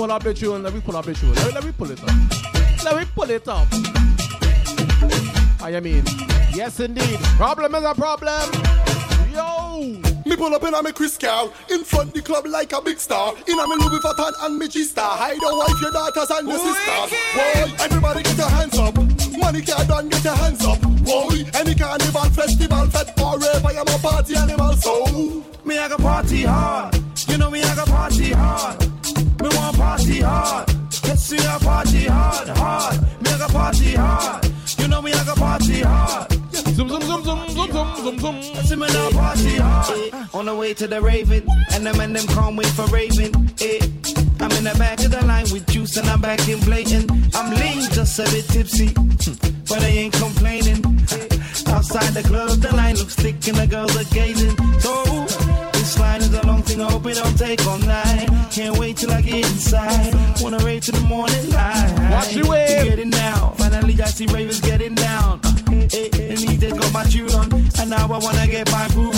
Pull 0.03 0.11
up 0.11 0.23
the 0.23 0.33
tune. 0.33 0.61
Let 0.61 0.73
me 0.73 0.81
pull 0.81 0.97
up 0.97 1.05
the 1.05 1.13
tune. 1.13 1.33
Let 1.33 1.47
me, 1.47 1.53
let 1.53 1.63
me 1.63 1.71
pull 1.71 1.89
it 1.89 2.03
up. 2.03 2.83
Let 2.83 2.97
me 2.97 3.05
pull 3.15 3.29
it 3.29 3.47
up. 3.47 3.67
I 5.61 5.79
mean, 5.79 6.03
yes 6.53 6.81
indeed. 6.81 7.19
Problem 7.37 7.73
is 7.75 7.83
a 7.85 7.95
problem. 7.95 8.51
Yo! 9.31 10.01
Me 10.25 10.35
pull 10.35 10.53
up 10.53 10.63
in 10.63 10.73
a 10.73 10.83
me 10.83 10.91
Chris 10.91 11.17
Cow 11.17 11.51
In 11.69 11.83
front 11.83 12.13
the 12.13 12.21
club 12.21 12.45
like 12.45 12.71
a 12.71 12.81
big 12.81 12.99
star 12.99 13.33
In 13.47 13.57
a 13.57 13.67
me 13.67 13.75
Louis 13.75 13.99
Vuitton 13.99 14.31
and 14.41 14.57
me 14.57 14.67
G-Star 14.67 15.17
Hide 15.17 15.41
your 15.41 15.57
wife, 15.57 15.81
your 15.81 15.91
daughters 15.91 16.29
and 16.29 16.47
your 16.47 16.59
sisters 16.59 17.09
Boy, 17.33 17.83
everybody 17.83 18.21
get 18.21 18.37
your 18.37 18.49
hands 18.49 18.77
up 18.77 18.95
Money 19.35 19.61
can't 19.61 19.87
done, 19.87 20.09
get 20.09 20.23
your 20.23 20.35
hands 20.35 20.63
up 20.63 20.79
Boy, 20.81 21.43
any 21.55 21.73
carnival, 21.73 22.29
festival, 22.29 22.85
fed 22.87 23.07
forever 23.17 23.69
I'm 23.69 23.87
a 23.87 23.97
party 23.97 24.35
animal, 24.35 24.73
so 24.73 25.43
Me 25.65 25.79
I 25.79 25.89
go 25.89 25.97
party 25.97 26.43
hard. 26.43 26.92
Party. 39.11 40.11
On 40.33 40.45
the 40.45 40.55
way 40.55 40.73
to 40.73 40.87
the 40.87 41.01
Raven, 41.01 41.45
and 41.73 41.85
them 41.85 41.99
and 41.99 42.15
them 42.15 42.27
can't 42.27 42.55
wait 42.55 42.67
for 42.67 42.85
Raven. 42.87 43.31
Eh. 43.61 43.79
I'm 44.39 44.51
in 44.51 44.63
the 44.63 44.75
back 44.77 44.99
of 45.03 45.11
the 45.11 45.23
line 45.25 45.45
with 45.51 45.65
juice 45.67 45.95
and 45.97 46.07
I'm 46.07 46.19
back 46.19 46.47
in 46.49 46.59
blatant. 46.61 47.09
I'm 47.35 47.53
lean, 47.55 47.89
just 47.91 48.19
a 48.19 48.23
bit 48.23 48.45
tipsy, 48.47 48.93
but 49.69 49.81
I 49.81 49.87
ain't 49.87 50.13
complaining. 50.13 50.83
Outside 51.67 52.13
the 52.13 52.23
club, 52.25 52.59
the 52.59 52.75
line 52.75 52.95
looks 52.95 53.15
thick 53.15 53.47
and 53.47 53.57
the 53.57 53.67
girls 53.67 53.95
are 53.95 54.09
gazing. 54.13 54.55
So 54.79 55.03
this 55.73 55.97
line 55.99 56.21
is 56.21 56.33
a 56.33 56.45
long 56.45 56.61
thing, 56.63 56.81
I 56.81 56.91
hope 56.91 57.05
it 57.05 57.15
don't 57.15 57.37
take 57.37 57.65
all 57.65 57.77
night. 57.79 58.27
Can't 58.51 58.77
wait 58.77 58.97
till 58.97 59.11
I 59.11 59.21
get 59.21 59.45
inside. 59.45 60.13
Wanna 60.41 60.59
rave 60.59 60.83
to 60.85 60.91
the 60.91 61.01
morning 61.01 61.42
I 68.13 68.19
wanna 68.19 68.47
get 68.47 68.71
my 68.71 68.87
groove 68.89 69.12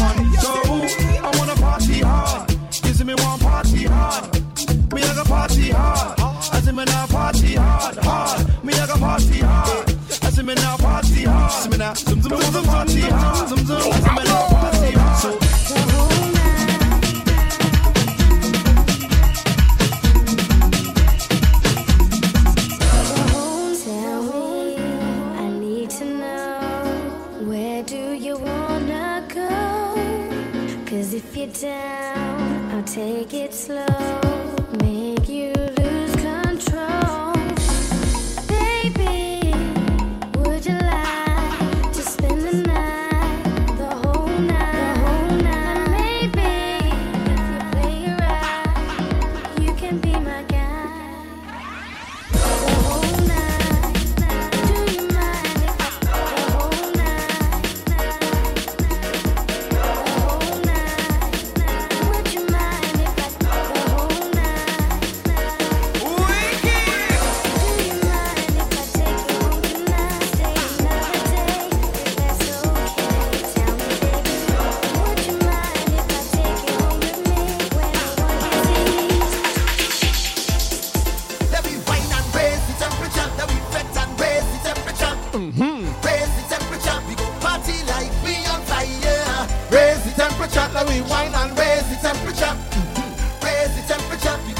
like 88.06 88.24
we 88.24 88.36
on 88.48 88.62
fire. 88.62 89.48
Raise 89.72 90.04
the 90.04 90.12
temperature. 90.12 90.68
Let 90.74 90.88
me 90.88 91.02
wine 91.02 91.34
and 91.34 91.58
raise 91.58 91.88
the 91.90 91.98
temperature. 92.02 92.54
Raise 93.44 93.76
the 93.76 93.94
temperature. 93.94 94.55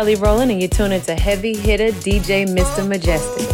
Kelly 0.00 0.14
Rowland, 0.14 0.50
and 0.50 0.58
you're 0.62 0.70
tuning 0.70 0.98
into 0.98 1.14
Heavy 1.14 1.54
Hitter 1.54 1.90
DJ 1.90 2.46
Mr. 2.46 2.88
Mejustik. 2.88 3.46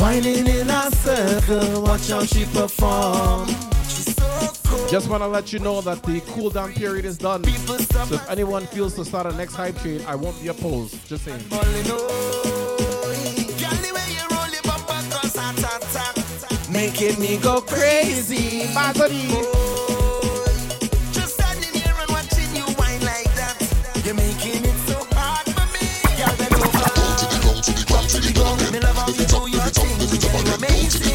Winding 0.00 0.46
in 0.46 0.70
a 0.70 0.90
circle, 0.92 1.82
watch 1.82 2.08
how 2.08 2.24
she 2.24 2.46
perform. 2.46 3.48
Just 4.88 5.10
want 5.10 5.22
to 5.22 5.26
let 5.26 5.52
you 5.52 5.58
know 5.58 5.82
that 5.82 6.02
the 6.04 6.22
cool 6.28 6.48
down 6.48 6.72
period 6.72 7.04
is 7.04 7.18
done. 7.18 7.44
So 7.44 8.14
if 8.14 8.30
anyone 8.30 8.66
feels 8.68 8.94
to 8.94 9.04
start 9.04 9.26
a 9.26 9.36
next 9.36 9.56
hype 9.56 9.76
train, 9.76 10.00
I 10.06 10.14
won't 10.14 10.40
be 10.40 10.48
opposed. 10.48 11.06
Just 11.06 11.26
saying. 11.26 12.51
making 16.72 17.20
me 17.20 17.36
go 17.36 17.60
crazy. 17.60 18.66
Bagody. 18.74 19.28
Oh, 19.30 20.44
just 21.12 21.34
standing 21.34 21.72
here 21.72 21.94
and 22.00 22.10
watching 22.10 22.50
you 22.56 22.64
whine 22.74 23.00
like 23.02 23.32
that. 23.36 23.56
You're 24.04 24.14
making 24.14 24.64
it 24.64 24.78
so 24.88 24.98
hard 25.12 25.46
for 25.54 25.66
me. 25.74 25.86
Girl, 26.16 26.34
bend 26.38 26.54
over. 26.54 26.88
Go 26.88 27.16
to 27.20 27.26
the 27.28 27.38
ground, 27.44 27.62
to 27.64 27.72
the 27.72 27.84
ground, 27.86 28.08
to 28.08 28.20
the 28.20 28.32
ground. 28.32 28.72
Me 28.72 28.80
love 28.80 28.96
how 28.96 29.08
you 29.08 29.26
do 29.26 29.40
your 29.50 29.68
thing. 29.70 30.46
You're 30.46 30.56
amazing. 30.56 31.12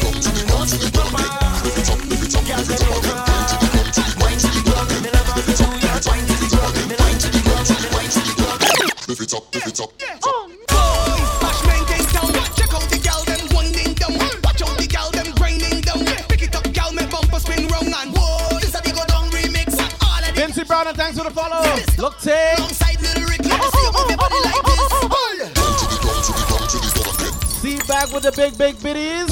big, 28.38 28.56
big 28.56 28.80
biddies. 28.80 29.30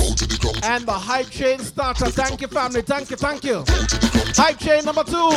And 0.64 0.84
the 0.84 0.92
hype 0.92 1.30
chain 1.30 1.60
starter. 1.60 2.06
Thank 2.06 2.40
you, 2.40 2.48
family. 2.48 2.82
Thank 2.82 3.10
you, 3.10 3.16
thank 3.16 3.44
you. 3.44 3.64
Hype 4.34 4.58
chain 4.58 4.84
number 4.84 5.04
two. 5.04 5.30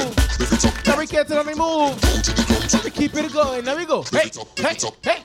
Fabricated 0.83 1.37
on 1.37 1.45
the 1.45 1.55
move. 1.55 2.93
Keep 2.93 3.15
it 3.15 3.31
going. 3.31 3.63
There 3.63 3.77
we 3.77 3.85
go. 3.85 4.01
Hey, 4.11 4.31
hey, 4.57 4.75
hey. 5.03 5.18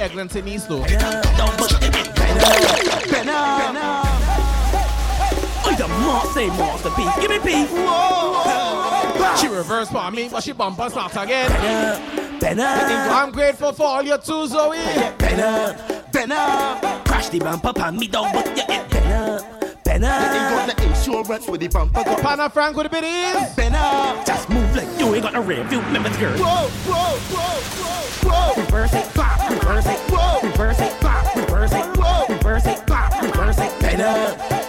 Eglin 0.00 0.34
in 0.34 0.48
East 0.48 0.66
though. 0.66 0.82
Oh, 5.62 5.74
the 5.76 5.88
mark, 5.88 6.24
say 6.32 6.48
beat. 6.96 7.12
Give 7.20 7.30
me 7.30 7.38
beef. 7.44 7.70
Whoa. 7.70 9.36
She 9.36 9.48
reversed 9.48 9.92
for 9.92 10.10
me, 10.10 10.28
but 10.30 10.42
she 10.42 10.52
bump 10.52 10.80
us 10.80 10.96
out 10.96 11.12
again. 11.22 11.50
Better. 12.40 12.62
I'm 12.62 13.30
grateful 13.30 13.72
for 13.72 13.84
all 13.84 14.02
your 14.02 14.16
tools, 14.16 14.52
Zoe. 14.52 14.78
Better. 15.18 15.76
Better. 16.10 17.02
Crash 17.04 17.28
the 17.28 17.38
bumper, 17.38 17.74
pan 17.74 17.98
me 17.98 18.08
down, 18.08 18.32
but 18.32 18.46
you 18.48 18.54
get 18.66 18.90
better. 18.90 19.44
Benna. 19.84 20.08
You 20.32 20.40
ain't 20.40 20.50
got 20.50 20.76
the 20.76 20.82
insurance 20.86 21.46
with 21.46 21.60
the 21.60 21.68
bumper. 21.68 22.04
Got 22.04 22.20
Pana 22.22 22.48
Frank 22.48 22.76
with 22.76 22.90
the 22.90 22.90
biddies. 22.90 23.54
Benna. 23.54 24.24
Just 24.24 24.48
move 24.48 24.74
like 24.74 24.88
you 24.98 25.14
ain't 25.14 25.24
got 25.24 25.34
a 25.34 25.40
rear 25.42 25.62
view 25.64 25.82
members, 25.82 26.16
girl. 26.16 26.38
Whoa, 26.38 26.68
whoa, 26.88 27.18
whoa, 27.36 27.60
whoa, 27.82 28.54
whoa. 28.54 28.62
Reverse 28.62 28.94
it 28.94 29.19
reverse 29.70 29.86
it, 29.86 30.00
whoa, 30.10 30.40
reverse 30.48 30.80
it, 30.80 31.00
bop, 31.00 31.36
reverse 31.36 31.72
it, 31.72 31.96
whoa, 31.96 32.26
reverse 32.28 32.66
it, 32.66 32.86
bop, 32.86 33.22
reverse 33.22 33.58
it, 33.58 33.80
bang. 33.80 34.59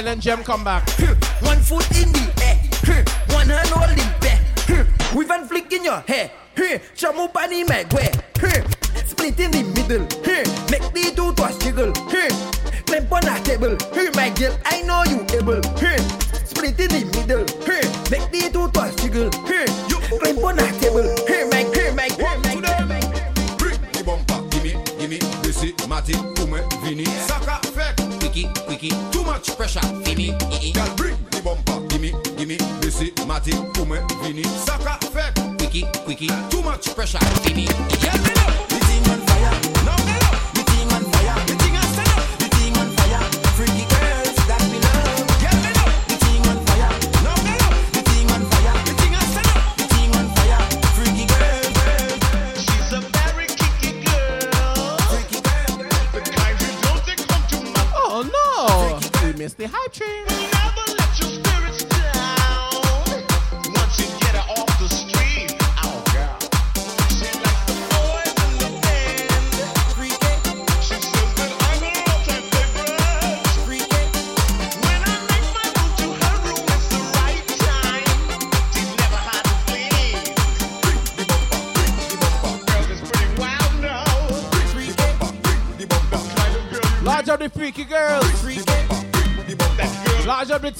Silent 0.00 0.22
Gem 0.22 0.42
come 0.42 0.64
back. 0.64 0.79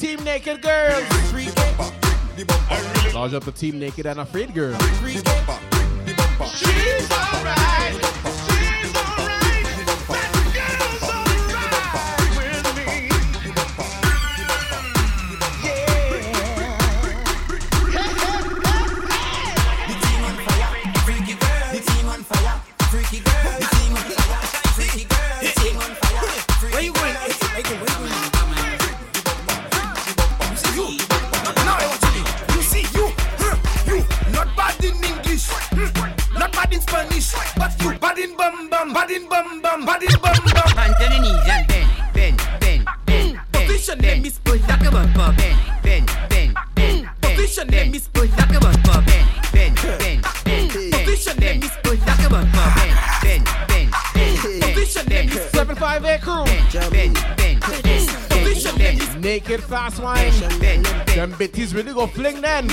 Team 0.01 0.25
Naked 0.25 0.63
Girls. 0.63 1.05
Large 3.13 3.35
up 3.35 3.45
the 3.45 3.53
Team 3.55 3.79
Naked 3.79 4.07
and 4.07 4.21
Afraid 4.21 4.55
Girls. 4.55 4.83
She's 6.57 7.13
alright. 7.13 8.20
bet 61.41 61.57
he's 61.57 61.75
really 61.75 61.95
gonna 61.95 62.13
fling 62.13 62.43
then. 62.43 62.69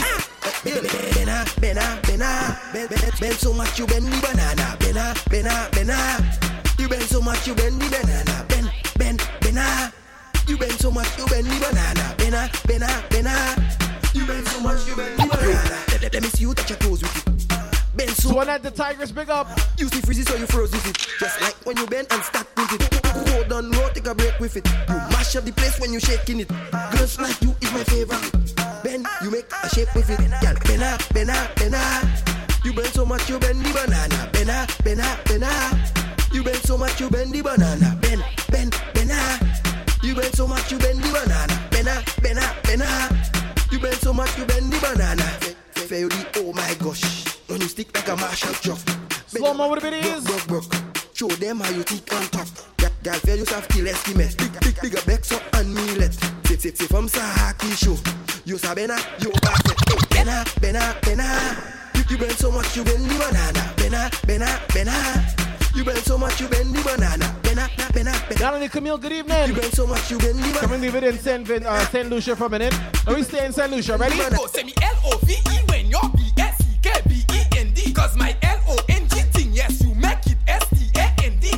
Good 69.00 69.12
evening. 69.12 69.48
You 69.50 69.54
been 69.54 69.72
so 69.72 69.86
much, 69.86 70.10
you 70.10 70.18
been 70.18 70.42
leaving. 70.42 70.82
Leave 70.82 70.96
it 70.96 71.04
in 71.04 71.20
Saint, 71.20 71.46
Vin, 71.46 71.66
uh, 71.66 71.80
Saint 71.86 72.10
Lucia 72.10 72.36
for 72.36 72.46
a 72.46 72.50
minute. 72.50 72.74
Are 73.06 73.14
we 73.14 73.22
staying 73.22 73.46
in 73.46 73.54
Saint 73.54 73.72
Lucia? 73.72 73.96
Ready? 73.96 74.18
Go, 74.36 74.48
send 74.48 74.66
me 74.66 74.74
L 74.82 74.96
O 75.06 75.18
V 75.20 75.34
E 75.34 75.58
when 75.70 75.86
you're 75.86 76.10
B 76.16 76.32
S 76.38 76.60
E 76.62 76.78
K 76.82 76.92
B 77.08 77.24
E 77.32 77.42
N 77.58 77.74
D. 77.74 77.94
Cause 77.94 78.18
my 78.18 78.36
L 78.42 78.60
O 78.70 78.78
N 78.90 79.08
G 79.10 79.22
thing, 79.34 79.54
yes, 79.54 79.82
you 79.84 79.94
make 79.94 80.26
it 80.26 80.38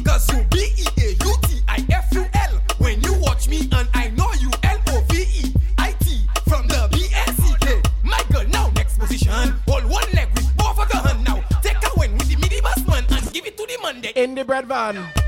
Cause 0.04 0.30
you 0.34 0.44
B 0.52 0.68
E 0.78 0.86
A 0.98 1.12
U 1.24 1.36
T 1.44 1.62
I 1.70 1.86
F 1.90 2.14
U 2.14 2.26
L. 2.34 2.60
When 2.80 3.02
you 3.04 3.14
watch 3.22 3.48
me 3.48 3.70
and 3.72 3.88
I 3.94 4.10
know 4.10 4.32
you 4.34 4.52
L 4.64 4.80
O 4.88 5.02
V 5.10 5.22
E 5.22 5.54
I 5.78 5.94
T 6.02 6.20
from 6.50 6.68
the 6.68 6.90
B 6.92 7.08
S 7.14 7.40
E 7.40 7.56
K. 7.62 7.82
My 8.04 8.22
girl, 8.32 8.46
now 8.50 8.70
next 8.72 9.00
position. 9.00 9.56
Hold 9.66 9.86
one 9.86 10.12
leg 10.14 10.28
with 10.36 10.58
both 10.58 10.78
of 10.78 10.90
the 10.90 10.98
hand 10.98 11.24
now. 11.24 11.42
Take 11.62 11.78
a 11.78 11.90
win 11.98 12.18
with 12.18 12.28
the 12.28 12.86
man 12.88 13.06
and 13.10 13.34
give 13.34 13.46
it 13.46 13.56
to 13.58 13.66
the 13.66 13.78
Monday. 13.82 14.12
In 14.16 14.36
the 14.36 14.44
bread 14.44 14.66
van. 14.66 15.19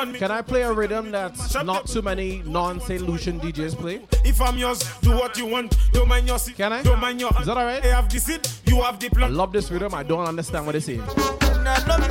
on 0.00 0.12
me. 0.12 0.18
Can 0.18 0.30
I 0.30 0.42
play 0.42 0.62
a 0.62 0.72
rhythm 0.72 1.10
that's 1.10 1.54
not 1.62 1.86
too 1.86 2.02
many 2.02 2.42
non 2.46 2.80
St. 2.80 3.02
Lucian 3.02 3.38
DJs 3.40 3.76
play? 3.76 4.00
If 4.24 4.40
I'm 4.40 4.56
yours, 4.58 4.82
do 5.00 5.10
what 5.12 5.36
you 5.36 5.46
want. 5.46 5.76
Don't 5.92 6.08
mind 6.08 6.26
your 6.26 6.38
seat. 6.38 6.56
Can 6.56 6.72
I? 6.72 6.82
Don't 6.82 7.00
mind 7.00 7.20
your. 7.20 7.30
Is 7.40 7.46
that 7.46 7.56
alright? 7.56 7.84
I 7.84 7.88
have 7.88 8.08
the 8.08 8.18
seat, 8.18 8.60
you 8.66 8.82
have 8.82 8.98
the 8.98 9.10
plan. 9.10 9.24
I 9.24 9.28
love 9.28 9.52
this 9.52 9.70
rhythm. 9.70 9.94
I 9.94 10.02
don't 10.02 10.26
understand 10.26 10.66
what 10.66 10.74
it 10.74 10.88
is. 10.88 12.09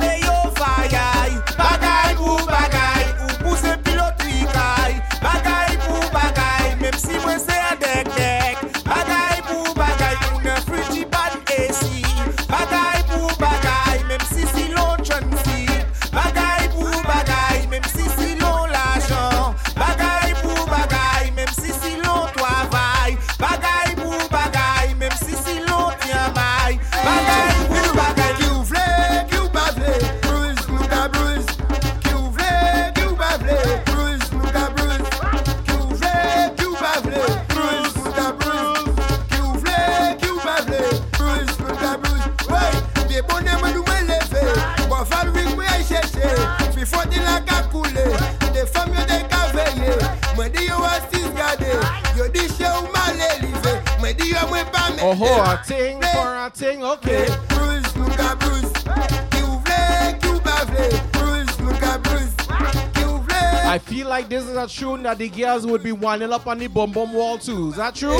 True 64.80 64.96
that 65.02 65.18
the 65.18 65.28
girls 65.28 65.66
would 65.66 65.82
be 65.82 65.92
winding 65.92 66.32
up 66.32 66.46
on 66.46 66.58
the 66.58 66.66
bum 66.66 66.90
bum 66.92 67.12
wall 67.12 67.36
too. 67.36 67.68
Is 67.68 67.76
that 67.76 67.94
true? 67.94 68.16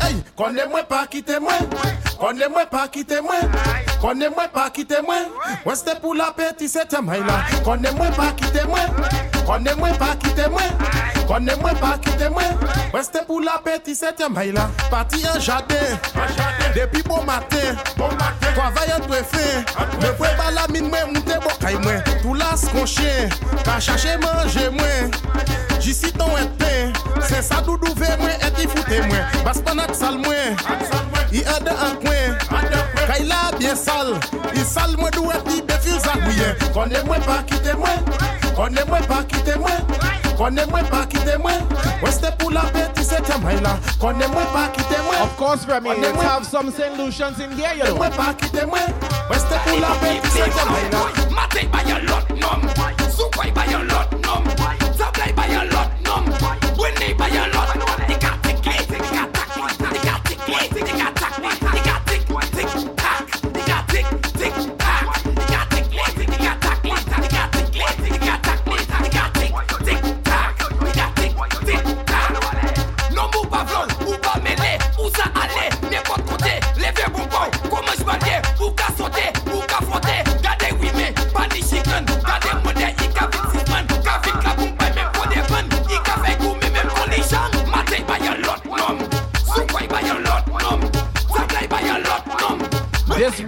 Hey, 0.00 0.24
Kone 11.30 11.54
mwen 11.62 11.76
pa 11.78 11.92
kite 12.02 12.28
mwen 12.28 12.56
Mwen 12.90 13.04
ste 13.06 13.20
pou 13.22 13.38
la 13.38 13.52
peti 13.62 13.92
sete 13.94 14.26
may 14.34 14.50
la. 14.50 14.64
Pati 14.90 15.20
an 15.30 15.38
jade 15.38 15.78
Depi 16.74 17.04
bon 17.06 17.22
maten 17.28 17.78
Travay 17.94 18.90
an 18.96 19.04
twe 19.04 19.20
fe 19.30 19.44
Mwen 20.00 20.16
pwe 20.18 20.30
bala 20.40 20.64
min 20.74 20.88
mwen 20.90 21.12
mwen 21.12 21.22
te 21.28 21.38
bokay 21.44 21.78
mwen. 21.84 22.02
Tou 22.24 22.34
las 22.34 22.66
konche 22.74 23.28
Pa 23.62 23.78
chache 23.78 24.16
manje 24.24 24.66
mwen. 24.74 25.14
Jisi 25.78 26.10
ton 26.18 26.34
etpe 26.40 26.72
Se 27.28 27.44
sa 27.46 27.60
doudou 27.62 27.94
ve 28.00 28.10
mwen 28.18 28.42
eti 28.48 28.66
fute 28.74 28.98
mwen. 29.06 29.22
Baspan 29.46 29.84
ak 29.86 29.94
sal 29.94 30.18
mwen 30.18 30.58
I 31.30 31.44
ade 31.54 31.76
an 31.76 31.94
kwen. 32.02 32.34
Kay 33.04 33.22
la 33.30 33.52
bien 33.54 33.78
sal 33.78 34.16
I 34.50 34.66
sal 34.66 34.98
mwen 34.98 35.14
dou 35.14 35.30
eti 35.38 35.62
befil 35.62 36.02
zagouye 36.02 36.56
Kone 36.74 37.06
mwen 37.06 37.22
pa 37.22 37.38
kite 37.46 37.78
mwen 37.78 38.02
Kone 38.58 38.88
mwen 38.90 39.06
pa 39.06 39.22
kite 39.30 39.62
mwen. 39.62 40.19
Connais-moi 40.40 40.80
pas 40.84 41.04
quitter 41.04 41.36
moi. 41.36 41.50
Ouais, 42.02 42.10
c'était 42.10 42.34
pour 42.38 42.50
la 42.50 42.62
petite 42.62 43.04
septième 43.04 43.42
maille 43.42 43.60
là. 43.60 43.78
Connais-moi 44.00 44.42
pas 44.54 44.68
quitter 44.68 44.96
moi. 45.04 45.16
Of 45.22 45.36
course, 45.36 45.66
Remy, 45.68 46.00
let's 46.00 46.22
have 46.22 46.46
some 46.46 46.72
solutions 46.72 47.38
in 47.38 47.52
here, 47.52 47.74
you 47.76 47.84
know. 47.84 47.94
Connais-moi 47.94 48.08
pas 48.16 48.32
quitter 48.32 48.64
moi. 48.64 48.78
Ouais, 49.28 49.36
c'était 49.36 49.60
pour 49.68 49.78
la 49.78 49.88
petite 50.00 50.32
septième 50.32 50.70
maille 50.72 50.90
là. 50.92 51.34
Maté 51.34 51.66
by 51.66 51.92
a 51.92 51.98
lot 52.08 52.26
num. 52.30 52.70
Sukwai 53.10 53.50
by 53.52 53.70
a 53.74 53.84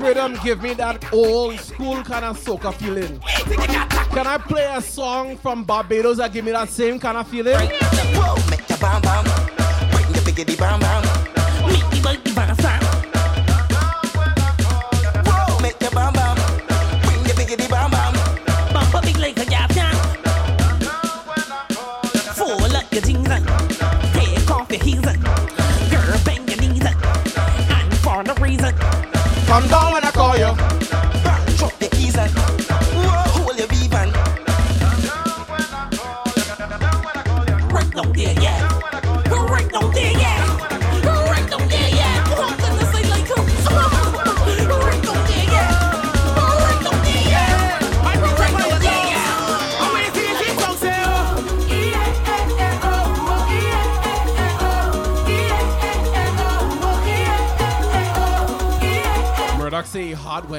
rhythm 0.03 0.37
give 0.43 0.63
me 0.63 0.75
that 0.75 1.13
old 1.13 1.59
school 1.61 2.03
kind 2.03 2.25
of 2.25 2.39
soca 2.39 2.75
feeling. 2.75 3.21
Can 4.11 4.27
I 4.27 4.37
play 4.39 4.71
a 4.75 4.81
song 4.83 5.37
from 5.37 5.65
Barbados 5.65 6.19
that 6.19 6.33
give 6.33 6.45
me 6.45 6.53
that 6.53 6.69
same 6.69 6.99
kind 6.99 7.17
of 7.17 7.29
feeling? 7.29 7.71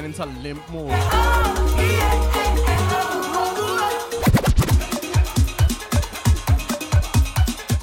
Into 0.03 0.25
limp 0.25 0.61
mode. 0.69 0.91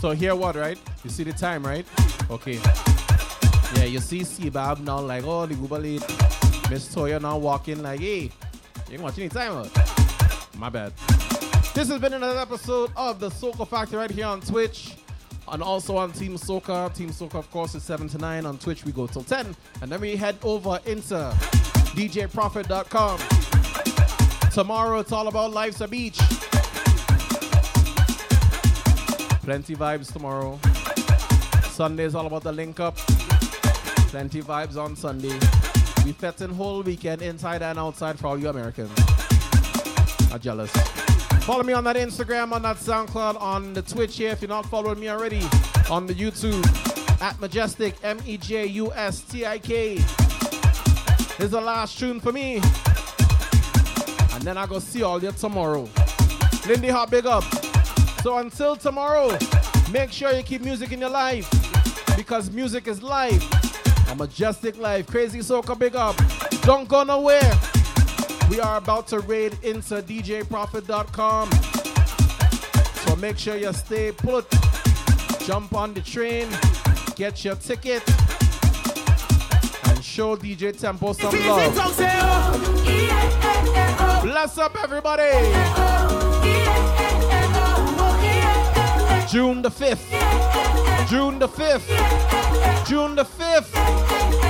So 0.00 0.10
here 0.10 0.36
what, 0.36 0.54
right? 0.54 0.78
You 1.02 1.08
see 1.08 1.24
the 1.24 1.32
time, 1.32 1.64
right? 1.64 1.86
Okay. 2.30 2.60
Yeah, 3.76 3.84
you 3.84 4.00
see 4.00 4.20
Sebab 4.20 4.80
now 4.80 5.00
like, 5.00 5.24
oh, 5.24 5.46
the 5.46 5.54
Google 5.54 5.78
late. 5.78 6.04
Miss 6.68 6.94
Toya 6.94 7.22
now 7.22 7.38
walking 7.38 7.82
like, 7.82 8.00
hey, 8.00 8.24
you 8.24 8.30
ain't 8.92 9.02
watching 9.02 9.24
any 9.24 9.30
time 9.30 9.52
out. 9.52 9.70
My 10.58 10.68
bad. 10.68 10.92
This 11.74 11.88
has 11.88 11.98
been 12.00 12.12
another 12.12 12.38
episode 12.38 12.90
of 12.96 13.18
the 13.18 13.30
Soca 13.30 13.66
Factory 13.66 13.96
right 13.96 14.10
here 14.10 14.26
on 14.26 14.42
Twitch. 14.42 14.96
And 15.48 15.62
also 15.62 15.96
on 15.96 16.12
Team 16.12 16.36
Soca. 16.36 16.94
Team 16.94 17.08
Soca, 17.10 17.36
of 17.36 17.50
course, 17.50 17.74
is 17.74 17.82
7 17.82 18.08
to 18.10 18.18
9. 18.18 18.44
On 18.44 18.58
Twitch, 18.58 18.84
we 18.84 18.92
go 18.92 19.06
till 19.06 19.24
10. 19.24 19.56
And 19.80 19.90
then 19.90 20.00
we 20.00 20.16
head 20.16 20.36
over 20.42 20.78
into 20.84 21.34
DJProfit.com. 21.94 23.18
Tomorrow, 24.52 25.00
it's 25.00 25.12
all 25.12 25.28
about 25.28 25.52
Life's 25.52 25.80
a 25.80 25.88
Beach. 25.88 26.18
Plenty 29.42 29.74
vibes 29.74 30.12
tomorrow. 30.12 30.58
Sunday 31.70 32.04
is 32.04 32.14
all 32.14 32.26
about 32.26 32.42
the 32.42 32.52
link 32.52 32.78
up. 32.78 32.96
Plenty 34.08 34.42
vibes 34.42 34.76
on 34.76 34.94
Sunday. 34.94 35.38
We 36.04 36.12
fetting 36.12 36.50
whole 36.50 36.82
weekend 36.82 37.22
inside 37.22 37.62
and 37.62 37.78
outside 37.78 38.18
for 38.18 38.28
all 38.28 38.38
you 38.38 38.48
Americans. 38.48 38.92
Not 40.30 40.40
jealous. 40.40 40.70
Follow 41.42 41.64
me 41.64 41.72
on 41.72 41.84
that 41.84 41.96
Instagram, 41.96 42.52
on 42.52 42.62
that 42.62 42.76
SoundCloud, 42.76 43.40
on 43.40 43.72
the 43.72 43.82
Twitch 43.82 44.16
here 44.16 44.30
if 44.30 44.40
you're 44.40 44.48
not 44.48 44.66
following 44.66 45.00
me 45.00 45.08
already. 45.08 45.42
On 45.90 46.06
the 46.06 46.14
YouTube 46.14 46.64
at 47.20 47.36
Mejustik 47.36 47.94
M 48.04 48.18
E 48.26 48.36
J 48.36 48.66
U 48.66 48.92
S 48.92 49.22
T 49.22 49.44
I 49.44 49.58
K. 49.58 49.98
This 51.40 51.46
is 51.46 51.52
the 51.52 51.60
last 51.62 51.98
tune 51.98 52.20
for 52.20 52.32
me. 52.32 52.56
And 54.34 54.42
then 54.42 54.58
I 54.58 54.66
go 54.66 54.78
see 54.78 55.02
all 55.02 55.22
you 55.22 55.32
tomorrow. 55.32 55.88
Lindy 56.68 56.88
Hop, 56.88 57.10
big 57.10 57.24
up. 57.24 57.44
So 58.22 58.36
until 58.36 58.76
tomorrow, 58.76 59.38
make 59.90 60.12
sure 60.12 60.32
you 60.32 60.42
keep 60.42 60.60
music 60.60 60.92
in 60.92 61.00
your 61.00 61.08
life 61.08 61.48
because 62.14 62.50
music 62.50 62.88
is 62.88 63.02
life. 63.02 63.42
A 64.10 64.14
majestic 64.16 64.76
life. 64.76 65.06
Crazy 65.06 65.38
Soca, 65.38 65.78
big 65.78 65.96
up. 65.96 66.14
Don't 66.60 66.86
go 66.86 67.04
nowhere. 67.04 67.58
We 68.50 68.60
are 68.60 68.76
about 68.76 69.06
to 69.08 69.20
raid 69.20 69.56
into 69.62 70.02
DJProfit.com. 70.02 71.50
So 73.06 73.16
make 73.16 73.38
sure 73.38 73.56
you 73.56 73.72
stay 73.72 74.12
put. 74.12 74.46
Jump 75.46 75.72
on 75.72 75.94
the 75.94 76.02
train. 76.02 76.48
Get 77.16 77.46
your 77.46 77.54
ticket. 77.54 78.02
Show 80.10 80.34
DJ 80.34 80.76
Tempo 80.76 81.12
some 81.12 81.30
love. 81.46 81.72
Bless 84.24 84.58
up, 84.58 84.76
everybody. 84.82 85.22
June 89.30 89.62
the 89.62 89.70
5th. 89.70 91.08
June 91.08 91.38
the 91.38 91.46
5th. 91.46 92.88
June 92.88 93.14
the 93.14 93.24
5th. 93.24 94.49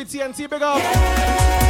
Delivery 0.00 0.32
TNT, 0.32 0.48
big 0.48 0.62
up. 0.62 0.78
And 0.78 1.69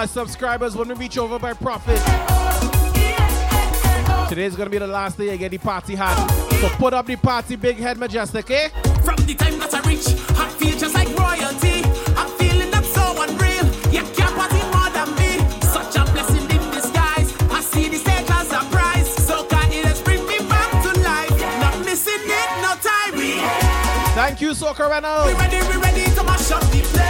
my 0.00 0.06
subscribers 0.06 0.74
when 0.74 0.88
we 0.88 0.94
reach 0.94 1.18
over 1.18 1.38
by 1.38 1.52
profit. 1.52 2.00
Today's 4.30 4.56
gonna 4.56 4.70
be 4.70 4.78
the 4.78 4.86
last 4.86 5.18
day 5.18 5.30
I 5.30 5.36
get 5.36 5.50
the 5.50 5.58
party 5.58 5.94
hot. 5.94 6.16
So 6.62 6.70
put 6.78 6.94
up 6.94 7.04
the 7.04 7.16
party 7.16 7.54
big 7.56 7.76
head 7.76 7.98
majestic, 7.98 8.50
eh? 8.50 8.68
From 9.04 9.16
the 9.26 9.34
time 9.34 9.58
that 9.58 9.74
I 9.74 9.80
reach, 9.86 10.08
I 10.40 10.48
feel 10.56 10.78
just 10.78 10.94
like 10.94 11.08
royalty. 11.18 11.84
I'm 12.16 12.30
feeling 12.38 12.70
that's 12.70 12.90
so 12.94 13.04
unreal. 13.24 13.66
You 13.92 14.00
can't 14.16 14.34
party 14.40 14.62
more 14.72 14.88
than 14.96 15.08
me. 15.20 15.36
Such 15.68 15.96
a 16.00 16.10
blessing 16.12 16.48
in 16.48 16.62
disguise. 16.72 17.28
I 17.50 17.60
see 17.60 17.90
the 17.90 17.98
stage 17.98 18.30
as 18.30 18.52
a 18.52 18.60
prize. 18.72 19.08
So 19.28 19.44
can 19.52 19.70
it 19.70 19.84
has 19.84 20.00
bring 20.00 20.24
me 20.26 20.38
back 20.48 20.70
to 20.80 20.98
life. 21.00 21.36
Not 21.60 21.76
missing 21.84 22.24
it, 22.24 22.50
no 22.64 22.72
time. 22.88 23.20
Thank 24.16 24.40
you, 24.40 24.52
Soca 24.52 24.88
Reynolds. 24.88 25.26
we 25.28 25.38
ready, 25.38 25.60
we 25.68 25.76
ready 25.76 26.04
to 26.14 26.22
mash 26.24 26.50
up 26.52 26.62
the 26.72 26.80
place. 26.88 27.09